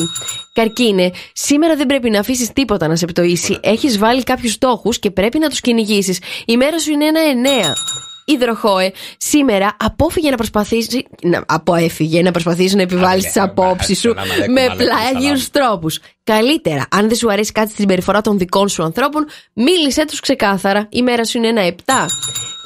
Καρκίνε, 0.53 1.11
σήμερα 1.33 1.75
δεν 1.75 1.85
πρέπει 1.85 2.09
να 2.09 2.19
αφήσεις 2.19 2.53
τίποτα 2.53 2.87
να 2.87 2.95
σε 2.95 3.05
πτωίσει. 3.05 3.59
Έχεις 3.61 3.97
βάλει 3.97 4.23
κάποιους 4.23 4.51
στόχους 4.51 4.99
και 4.99 5.11
πρέπει 5.11 5.39
να 5.39 5.49
τους 5.49 5.61
κυνηγήσεις. 5.61 6.19
Η 6.45 6.57
μέρα 6.57 6.79
σου 6.79 6.91
είναι 6.91 7.05
ένα 7.05 7.19
9. 7.21 7.73
Υδροχόε, 8.29 8.91
σήμερα 9.17 9.75
απόφυγε 9.79 10.29
να 10.29 10.35
προσπαθήσει. 10.35 11.07
Να, 11.21 11.43
αποέφυγε 11.47 12.21
να 12.21 12.31
προσπαθήσει 12.31 12.75
να 12.75 12.81
επιβάλλει 12.81 13.21
τις 13.21 13.37
απόψεις 13.37 13.99
σου 13.99 14.13
με 14.49 14.75
πλάγιους 14.77 15.49
τρόπους. 15.49 15.99
Καλύτερα, 16.23 16.85
αν 16.91 17.07
δεν 17.07 17.17
σου 17.17 17.31
αρέσει 17.31 17.51
κάτι 17.51 17.67
στην 17.67 17.79
συμπεριφορά 17.79 18.21
των 18.21 18.37
δικών 18.37 18.69
σου 18.69 18.83
ανθρώπων, 18.83 19.27
μίλησέ 19.53 20.05
τους 20.05 20.19
ξεκάθαρα. 20.19 20.87
Η 20.91 21.01
μέρα 21.01 21.25
σου 21.25 21.37
είναι 21.37 21.47
ένα 21.47 21.61
7. 21.85 21.93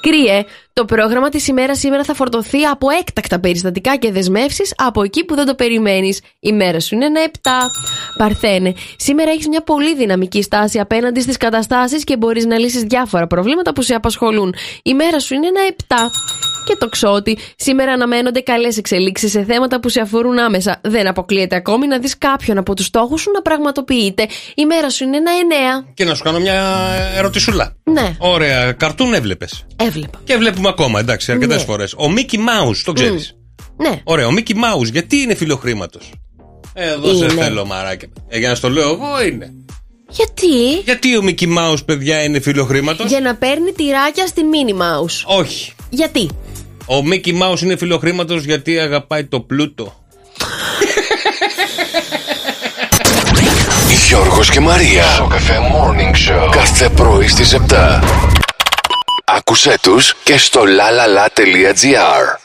Κρύε, 0.02 0.44
το 0.82 0.96
πρόγραμμα 0.96 1.30
της 1.30 1.48
ημέρας 1.48 1.80
σήμερα 1.80 2.04
θα 2.04 2.14
φορτωθεί 2.14 2.64
από 2.64 2.88
έκτακτα 3.02 3.40
περιστατικά 3.40 3.98
και 3.98 4.12
δεσμεύσεις 4.12 4.74
από 4.78 5.04
εκεί 5.04 5.26
που 5.26 5.36
δεν 5.36 5.46
το 5.46 5.56
περιμένεις. 5.56 6.22
Η 6.40 6.52
μέρα 6.54 6.80
σου 6.80 6.96
είναι 6.96 7.06
ένα 7.06 7.20
7. 7.42 7.50
Παρθένε, 8.18 8.74
σήμερα 8.98 9.32
έχεις 9.32 9.48
μια 9.48 9.64
πολύ 9.64 9.96
δυναμική 9.96 10.42
στάση 10.42 10.80
απέναντι 10.80 11.22
στις 11.22 11.38
καταστάσεις 11.38 12.04
και 12.04 12.18
μπορείς 12.18 12.46
να 12.46 12.58
λύσεις 12.58 12.82
διάφορα 12.82 13.28
προβλήματα 13.28 13.74
που 13.74 13.82
σε 13.82 13.94
απασχολούν. 13.94 14.54
Η 14.84 14.94
μέρα 14.94 15.20
σου 15.20 15.34
είναι 15.34 15.48
ένα 15.48 15.60
7. 15.88 15.96
Και 16.66 16.76
το 16.80 16.90
ξότι, 16.90 17.38
σήμερα 17.56 17.92
αναμένονται 17.92 18.40
καλές 18.40 18.78
εξελίξεις 18.78 19.32
σε 19.32 19.44
θέματα 19.44 19.80
που 19.80 19.90
σε 19.90 20.02
αφορούν 20.02 20.40
άμεσα. 20.40 20.80
Δεν 20.84 21.08
αποκλείεται 21.08 21.56
ακόμη 21.56 21.88
να 21.88 22.00
δεις 22.00 22.18
κάποιον 22.18 22.58
από 22.58 22.74
τους 22.76 22.86
στόχους 22.86 23.22
σου 23.22 23.32
να 23.32 23.42
πραγματοποιείται. 23.42 24.28
Η 24.56 24.66
μέρα 24.66 24.90
σου 24.90 25.04
είναι 25.04 25.18
ένα 25.18 25.32
9. 25.82 25.86
Και 25.94 26.06
να 26.06 26.14
σου 26.16 26.24
κάνω 26.24 26.40
μια 26.40 26.64
ερωτησούλα. 27.16 27.76
Ναι, 27.84 28.16
Ωραία, 28.20 28.72
καρτούν 28.72 29.14
έβλεπες. 29.14 29.66
έβλεπα. 29.76 30.20
Και 30.24 30.38
βλέπουμε 30.38 30.68
ακόμα, 30.72 31.00
εντάξει, 31.00 31.32
αρκετές 31.32 31.58
Ναι. 31.58 31.64
φορές. 31.64 31.94
Ο 31.98 32.10
Μίκη 32.12 32.38
Μάους, 32.38 32.84
το 32.84 32.92
ξέρεις. 32.94 33.36
Ναι. 33.78 34.02
Ωραία, 34.04 34.28
ο 34.28 34.32
Μίκη 34.32 34.56
Μάους, 34.56 34.90
γιατί 34.90 35.18
είναι 35.18 35.36
φιλοχρήματος; 35.36 36.12
Εδώ 36.74 37.14
σε 37.16 37.26
Είναι. 37.26 37.44
θέλω, 37.44 37.66
μαράκια. 37.66 38.08
Ε, 38.28 38.38
για 38.40 38.50
να 38.50 38.56
στο 38.56 38.70
λέω 38.70 38.90
εγώ 38.90 39.24
είναι. 39.32 39.52
Γιατί; 40.10 40.80
Γιατί 40.86 41.18
ο 41.18 41.22
Μίκη 41.22 41.48
Μάους, 41.48 41.84
παιδιά, 41.84 42.24
είναι 42.24 42.40
φιλοχρήματος; 42.40 43.10
Για 43.10 43.20
να 43.20 43.36
παίρνει 43.36 43.72
τυράκια 43.72 44.28
στην 44.28 44.46
Minnie 44.52 44.82
Mouse. 44.82 45.38
Όχι. 45.40 45.74
Γιατί; 45.90 46.30
Ο 46.86 47.04
Μίκη 47.06 47.34
Μάους 47.34 47.62
είναι 47.62 47.78
φιλοχρήματος 47.78 48.44
γιατί 48.44 48.80
αγαπάει 48.80 49.26
το 49.26 49.40
πλούτο. 49.40 49.96
Γιώργος 54.08 54.50
και 54.50 54.60
Μαρία. 54.60 55.04
Στο 55.04 55.24
καφέ 55.26 55.58
Morning 55.58 56.46
Show. 56.46 56.50
Κάθε 56.52 56.90
πρωί 56.90 57.28
στις 57.28 57.54
7. 57.54 58.02
Άκουσέ 59.36 59.78
τους 59.82 60.16
και 60.24 60.38
στο 60.38 60.62
lalala.gr. 60.62 62.41